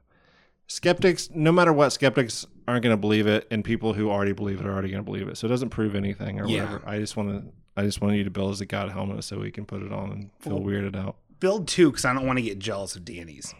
skeptics 0.66 1.28
no 1.34 1.52
matter 1.52 1.72
what 1.72 1.90
skeptics 1.90 2.46
aren't 2.66 2.82
going 2.82 2.92
to 2.94 3.00
believe 3.00 3.26
it 3.26 3.46
and 3.50 3.64
people 3.64 3.92
who 3.92 4.10
already 4.10 4.32
believe 4.32 4.60
it 4.60 4.66
are 4.66 4.72
already 4.72 4.88
going 4.90 5.02
to 5.02 5.08
believe 5.10 5.28
it 5.28 5.36
so 5.36 5.46
it 5.46 5.50
doesn't 5.50 5.70
prove 5.70 5.94
anything 5.94 6.40
or 6.40 6.46
Yeah. 6.48 6.64
whatever 6.64 6.82
i 6.88 6.98
just 6.98 7.16
want 7.16 7.28
to 7.30 7.52
i 7.76 7.82
just 7.84 8.00
wanted 8.00 8.16
you 8.18 8.24
to 8.24 8.30
build 8.30 8.52
as 8.52 8.60
a 8.60 8.66
god 8.66 8.90
helmet 8.90 9.22
so 9.24 9.38
we 9.38 9.50
can 9.50 9.64
put 9.64 9.82
it 9.82 9.92
on 9.92 10.10
and 10.12 10.30
feel 10.40 10.60
Well- 10.60 10.68
weirded 10.72 10.96
out 10.96 11.16
Build 11.40 11.66
two 11.66 11.90
because 11.90 12.04
I 12.04 12.14
don't 12.14 12.24
want 12.24 12.38
to 12.38 12.42
get 12.44 12.60
jealous 12.60 12.94
of 12.94 13.04
Danny's. 13.04 13.52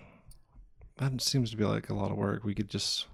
That 1.11 1.20
seems 1.20 1.51
to 1.51 1.57
be 1.57 1.65
like 1.65 1.89
a 1.91 1.95
lot 1.95 2.11
of 2.11 2.16
work 2.16 2.45
we 2.45 2.55
could 2.55 2.69
just 2.69 3.07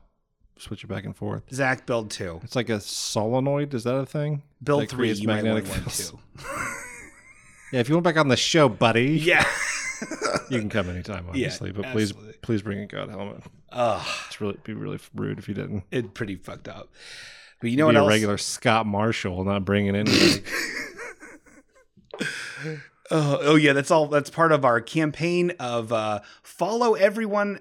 switch 0.58 0.82
it 0.84 0.88
back 0.88 1.04
and 1.04 1.16
forth 1.16 1.42
Zach, 1.52 1.86
build 1.86 2.10
two. 2.10 2.40
It's 2.42 2.56
like 2.56 2.68
a 2.68 2.80
solenoid. 2.80 3.72
Is 3.74 3.84
that 3.84 3.94
a 3.94 4.04
thing? 4.06 4.42
Build 4.62 4.82
That 4.82 4.90
three. 4.90 4.98
creates 5.06 5.20
You 5.20 5.28
might 5.28 5.44
want 5.44 5.64
magnetic 5.64 5.70
one 5.70 5.80
fields? 5.80 6.10
too. 6.10 6.18
Yeah, 7.70 7.80
if 7.80 7.88
you 7.90 7.94
want 7.96 8.04
back 8.04 8.16
on 8.16 8.28
the 8.28 8.36
show, 8.36 8.66
buddy. 8.70 9.08
Yeah. 9.18 9.44
you 10.48 10.58
can 10.58 10.70
come 10.70 10.88
anytime, 10.88 11.26
obviously. 11.28 11.70
but 11.70 11.84
please, 11.92 12.12
absolutely. 12.12 12.38
please 12.40 12.62
bring 12.62 12.78
a 12.78 12.86
god 12.86 13.10
helmet. 13.10 13.42
Ugh. 13.72 14.06
it's 14.26 14.40
really 14.40 14.56
be 14.64 14.72
really 14.72 14.98
rude 15.14 15.38
if 15.38 15.48
you 15.48 15.54
didn't. 15.54 15.84
It'd 15.90 16.14
pretty 16.14 16.36
fucked 16.36 16.66
up. 16.66 16.88
But 17.60 17.68
you 17.70 17.76
know 17.76 17.84
Be 17.90 17.94
what 17.94 17.96
a 17.96 17.98
else? 17.98 18.08
regular 18.08 18.38
Scott 18.38 18.86
Marshall, 18.86 19.44
not 19.44 19.66
bringing 19.66 19.94
in. 19.96 20.06
Oh, 23.10 23.38
oh 23.42 23.56
yeah, 23.56 23.72
that's 23.72 23.90
all. 23.90 24.06
That's 24.06 24.28
part 24.30 24.52
of 24.52 24.64
our 24.64 24.80
campaign 24.80 25.52
of 25.58 25.92
uh, 25.92 26.20
follow 26.42 26.94
everyone 26.94 27.60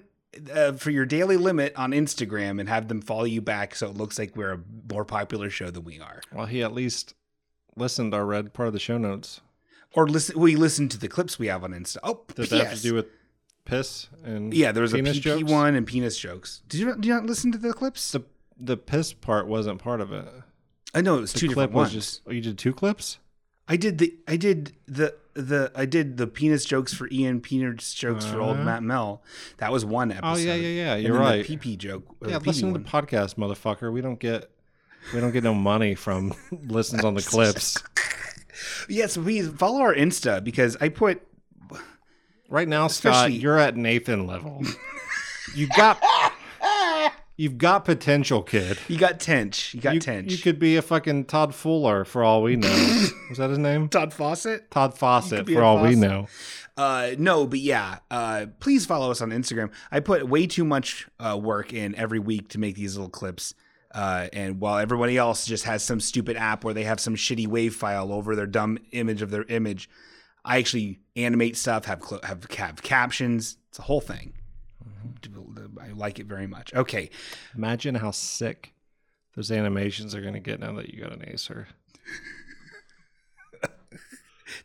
uh, 0.52 0.72
for 0.72 0.90
your 0.90 1.06
daily 1.06 1.36
limit 1.36 1.72
on 1.76 1.92
Instagram 1.92 2.60
and 2.60 2.68
have 2.68 2.88
them 2.88 3.00
follow 3.00 3.24
you 3.24 3.40
back, 3.40 3.74
so 3.74 3.88
it 3.88 3.96
looks 3.96 4.18
like 4.18 4.36
we're 4.36 4.52
a 4.52 4.60
more 4.92 5.04
popular 5.04 5.50
show 5.50 5.70
than 5.70 5.84
we 5.84 5.98
are. 6.00 6.20
well, 6.32 6.46
he 6.46 6.62
at 6.62 6.72
least 6.72 7.14
listened 7.76 8.12
or 8.14 8.26
read 8.26 8.52
part 8.52 8.66
of 8.68 8.72
the 8.72 8.78
show 8.80 8.98
notes. 8.98 9.40
Or 9.94 10.06
listen, 10.06 10.38
we 10.38 10.54
listened 10.56 10.90
to 10.90 10.98
the 10.98 11.08
clips 11.08 11.38
we 11.38 11.46
have 11.46 11.64
on 11.64 11.72
Insta. 11.72 11.96
Oh, 12.02 12.20
Does 12.34 12.50
that 12.50 12.66
have 12.66 12.76
to 12.76 12.82
do 12.82 12.94
with 12.94 13.06
piss 13.64 14.08
and 14.24 14.52
yeah, 14.54 14.72
there 14.72 14.82
was 14.82 14.92
a 14.92 14.96
penis 14.96 15.18
PP 15.18 15.22
jokes? 15.22 15.50
one 15.50 15.74
and 15.74 15.86
penis 15.86 16.18
jokes. 16.18 16.62
Did 16.68 16.80
you 16.80 16.86
not, 16.86 17.00
did 17.00 17.08
you 17.08 17.14
not 17.14 17.24
listen 17.26 17.52
to 17.52 17.58
the 17.58 17.72
clips? 17.72 18.12
The 18.12 18.22
the 18.60 18.76
piss 18.76 19.12
part 19.12 19.46
wasn't 19.46 19.78
part 19.80 20.00
of 20.00 20.12
it. 20.12 20.26
I 20.94 21.00
know 21.00 21.18
it 21.18 21.20
was 21.22 21.32
The 21.32 21.38
two 21.40 21.46
clip 21.48 21.70
different 21.70 21.72
was 21.74 21.92
just. 21.92 22.22
Oh, 22.26 22.32
you 22.32 22.40
did 22.40 22.58
two 22.58 22.72
clips. 22.74 23.18
I 23.68 23.76
did 23.76 23.98
the 23.98 24.14
I 24.26 24.36
did 24.36 24.72
the 24.86 25.14
the 25.34 25.70
I 25.74 25.84
did 25.84 26.16
the 26.16 26.26
penis 26.26 26.64
jokes 26.64 26.92
for 26.94 27.08
Ian, 27.12 27.40
penis 27.40 27.92
jokes 27.94 28.24
for 28.26 28.40
old 28.40 28.56
Uh-huh. 28.56 28.64
Matt 28.64 28.82
Mel. 28.82 29.22
That 29.58 29.70
was 29.70 29.84
one 29.84 30.10
episode. 30.10 30.26
Oh 30.32 30.36
yeah, 30.36 30.54
yeah, 30.54 30.68
yeah. 30.68 30.96
You're 30.96 31.18
right. 31.18 31.46
The 31.46 31.56
PP 31.56 31.78
joke. 31.78 32.04
Yeah, 32.26 32.38
listen 32.38 32.72
one. 32.72 32.82
to 32.82 32.84
the 32.84 32.88
podcast, 32.90 33.34
motherfucker. 33.36 33.92
We 33.92 34.00
don't 34.00 34.18
get 34.18 34.50
we 35.14 35.20
don't 35.20 35.32
get 35.32 35.44
no 35.44 35.54
money 35.54 35.94
from 35.94 36.32
listens 36.66 37.04
on 37.04 37.14
the 37.14 37.22
clips. 37.34 37.76
Yes, 38.88 39.16
please 39.16 39.48
follow 39.50 39.80
our 39.80 39.94
Insta 39.94 40.42
because 40.42 40.76
I 40.80 40.88
put 40.88 41.22
Right 42.50 42.66
now, 42.66 42.88
Scott, 42.88 43.30
you're 43.32 43.58
at 43.58 43.76
Nathan 43.76 44.26
level. 44.26 44.62
You 45.54 45.66
got 45.68 45.98
you've 47.38 47.56
got 47.56 47.86
potential, 47.86 48.42
kid. 48.42 48.76
you 48.88 48.98
got 48.98 49.18
Tench. 49.18 49.72
You 49.72 49.80
got 49.80 49.94
you, 49.94 50.00
Tench. 50.00 50.30
You 50.30 50.36
could 50.36 50.58
be 50.58 50.76
a 50.76 50.82
fucking 50.82 51.24
Todd 51.24 51.54
Fuller 51.54 52.04
for 52.04 52.22
all 52.22 52.42
we 52.42 52.56
know. 52.56 52.68
Was 53.30 53.38
that 53.38 53.48
his 53.48 53.58
name? 53.58 53.88
Todd 53.88 54.12
Faucet. 54.12 54.70
Todd 54.70 54.98
Faucet 54.98 55.48
for 55.48 55.62
all 55.62 55.80
we 55.80 55.94
know. 55.94 56.26
Uh, 56.76 57.12
no, 57.18 57.46
but 57.46 57.58
yeah, 57.58 57.98
uh, 58.10 58.46
please 58.60 58.84
follow 58.86 59.10
us 59.10 59.20
on 59.20 59.30
Instagram. 59.30 59.70
I 59.90 60.00
put 60.00 60.28
way 60.28 60.46
too 60.46 60.64
much 60.64 61.08
uh, 61.18 61.36
work 61.40 61.72
in 61.72 61.94
every 61.94 62.18
week 62.18 62.50
to 62.50 62.58
make 62.58 62.76
these 62.76 62.94
little 62.96 63.10
clips. 63.10 63.54
Uh, 63.92 64.28
and 64.32 64.60
while 64.60 64.78
everybody 64.78 65.16
else 65.16 65.46
just 65.46 65.64
has 65.64 65.82
some 65.82 65.98
stupid 65.98 66.36
app 66.36 66.62
where 66.62 66.74
they 66.74 66.84
have 66.84 67.00
some 67.00 67.16
shitty 67.16 67.46
wave 67.46 67.74
file 67.74 68.12
over 68.12 68.36
their 68.36 68.46
dumb 68.46 68.78
image 68.92 69.22
of 69.22 69.30
their 69.30 69.44
image, 69.44 69.88
I 70.44 70.58
actually 70.58 71.00
animate 71.16 71.56
stuff, 71.56 71.86
have 71.86 72.04
cl- 72.04 72.20
have 72.22 72.44
have 72.52 72.82
captions. 72.82 73.56
It's 73.70 73.78
a 73.78 73.82
whole 73.82 74.00
thing. 74.00 74.34
I 75.80 75.88
like 75.92 76.18
it 76.18 76.26
very 76.26 76.46
much. 76.46 76.74
Okay, 76.74 77.10
Imagine 77.56 77.94
how 77.94 78.10
sick 78.10 78.72
those 79.36 79.50
animations 79.50 80.14
are 80.14 80.20
gonna 80.20 80.40
get 80.40 80.60
now 80.60 80.72
that 80.74 80.92
you 80.92 81.00
got 81.00 81.12
an 81.12 81.24
Acer. 81.28 81.68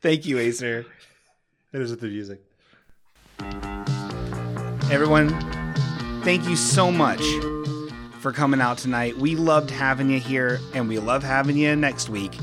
Thank 0.02 0.26
you, 0.26 0.38
Acer. 0.40 0.85
It 1.72 1.81
is 1.81 1.91
with 1.91 2.02
the 2.02 2.07
music. 2.07 2.41
Everyone, 4.91 5.30
thank 6.23 6.48
you 6.48 6.56
so 6.56 6.91
much 6.91 7.22
for 8.19 8.31
coming 8.31 8.61
out 8.61 8.77
tonight. 8.77 9.18
We 9.18 9.35
loved 9.35 9.69
having 9.69 10.10
you 10.10 10.19
here, 10.19 10.60
and 10.73 10.88
we 10.88 10.99
love 10.99 11.23
having 11.23 11.57
you 11.57 11.76
next 11.76 12.10
week. 12.10 12.38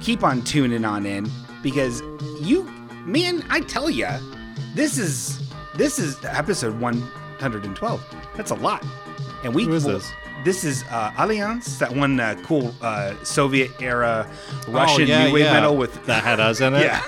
Keep 0.00 0.24
on 0.24 0.42
tuning 0.42 0.84
on 0.84 1.04
in 1.06 1.30
because 1.62 2.00
you, 2.40 2.64
man, 3.04 3.44
I 3.50 3.60
tell 3.60 3.90
you, 3.90 4.08
this 4.74 4.98
is 4.98 5.40
this 5.74 5.98
is 5.98 6.22
episode 6.24 6.78
112. 7.40 8.04
That's 8.36 8.50
a 8.50 8.54
lot. 8.54 8.84
And 9.42 9.54
we 9.54 9.64
Who 9.64 9.72
is 9.72 9.84
this? 9.84 10.12
This 10.44 10.64
is 10.64 10.84
uh, 10.90 11.10
Allianz, 11.12 11.78
that 11.78 11.94
one 11.94 12.18
uh, 12.18 12.34
cool 12.44 12.74
uh, 12.80 13.14
Soviet 13.24 13.70
era 13.80 14.30
Russian 14.68 15.02
Oh, 15.02 15.04
yeah, 15.04 15.26
new 15.26 15.34
wave 15.34 15.44
yeah. 15.44 15.52
metal 15.52 15.76
with 15.76 16.04
That 16.06 16.24
had 16.24 16.40
us 16.40 16.60
in 16.60 16.74
it? 16.74 16.84
Yeah. 16.84 17.02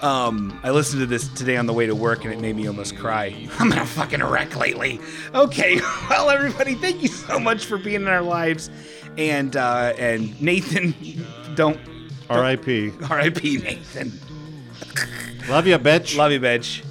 um, 0.00 0.58
I 0.62 0.70
listened 0.70 1.00
to 1.00 1.06
this 1.06 1.28
today 1.28 1.56
on 1.56 1.66
the 1.66 1.72
way 1.72 1.86
to 1.86 1.94
work 1.94 2.24
and 2.24 2.32
it 2.32 2.40
made 2.40 2.54
me 2.54 2.68
almost 2.68 2.96
cry. 2.96 3.48
I'm 3.58 3.72
in 3.72 3.78
a 3.78 3.86
fucking 3.86 4.22
wreck 4.22 4.56
lately. 4.56 5.00
Okay, 5.34 5.80
well, 6.10 6.30
everybody, 6.30 6.74
thank 6.74 7.02
you 7.02 7.08
so 7.08 7.40
much 7.40 7.64
for 7.64 7.76
being 7.76 8.02
in 8.02 8.08
our 8.08 8.22
lives, 8.22 8.70
and 9.18 9.56
uh, 9.56 9.92
and 9.98 10.40
Nathan, 10.40 10.94
don't 11.54 11.78
R.I.P. 12.28 12.92
R.I.P. 13.08 13.56
Nathan. 13.58 14.12
Love 15.48 15.66
you, 15.66 15.76
bitch. 15.78 16.16
Love 16.16 16.30
you, 16.30 16.38
bitch. 16.38 16.84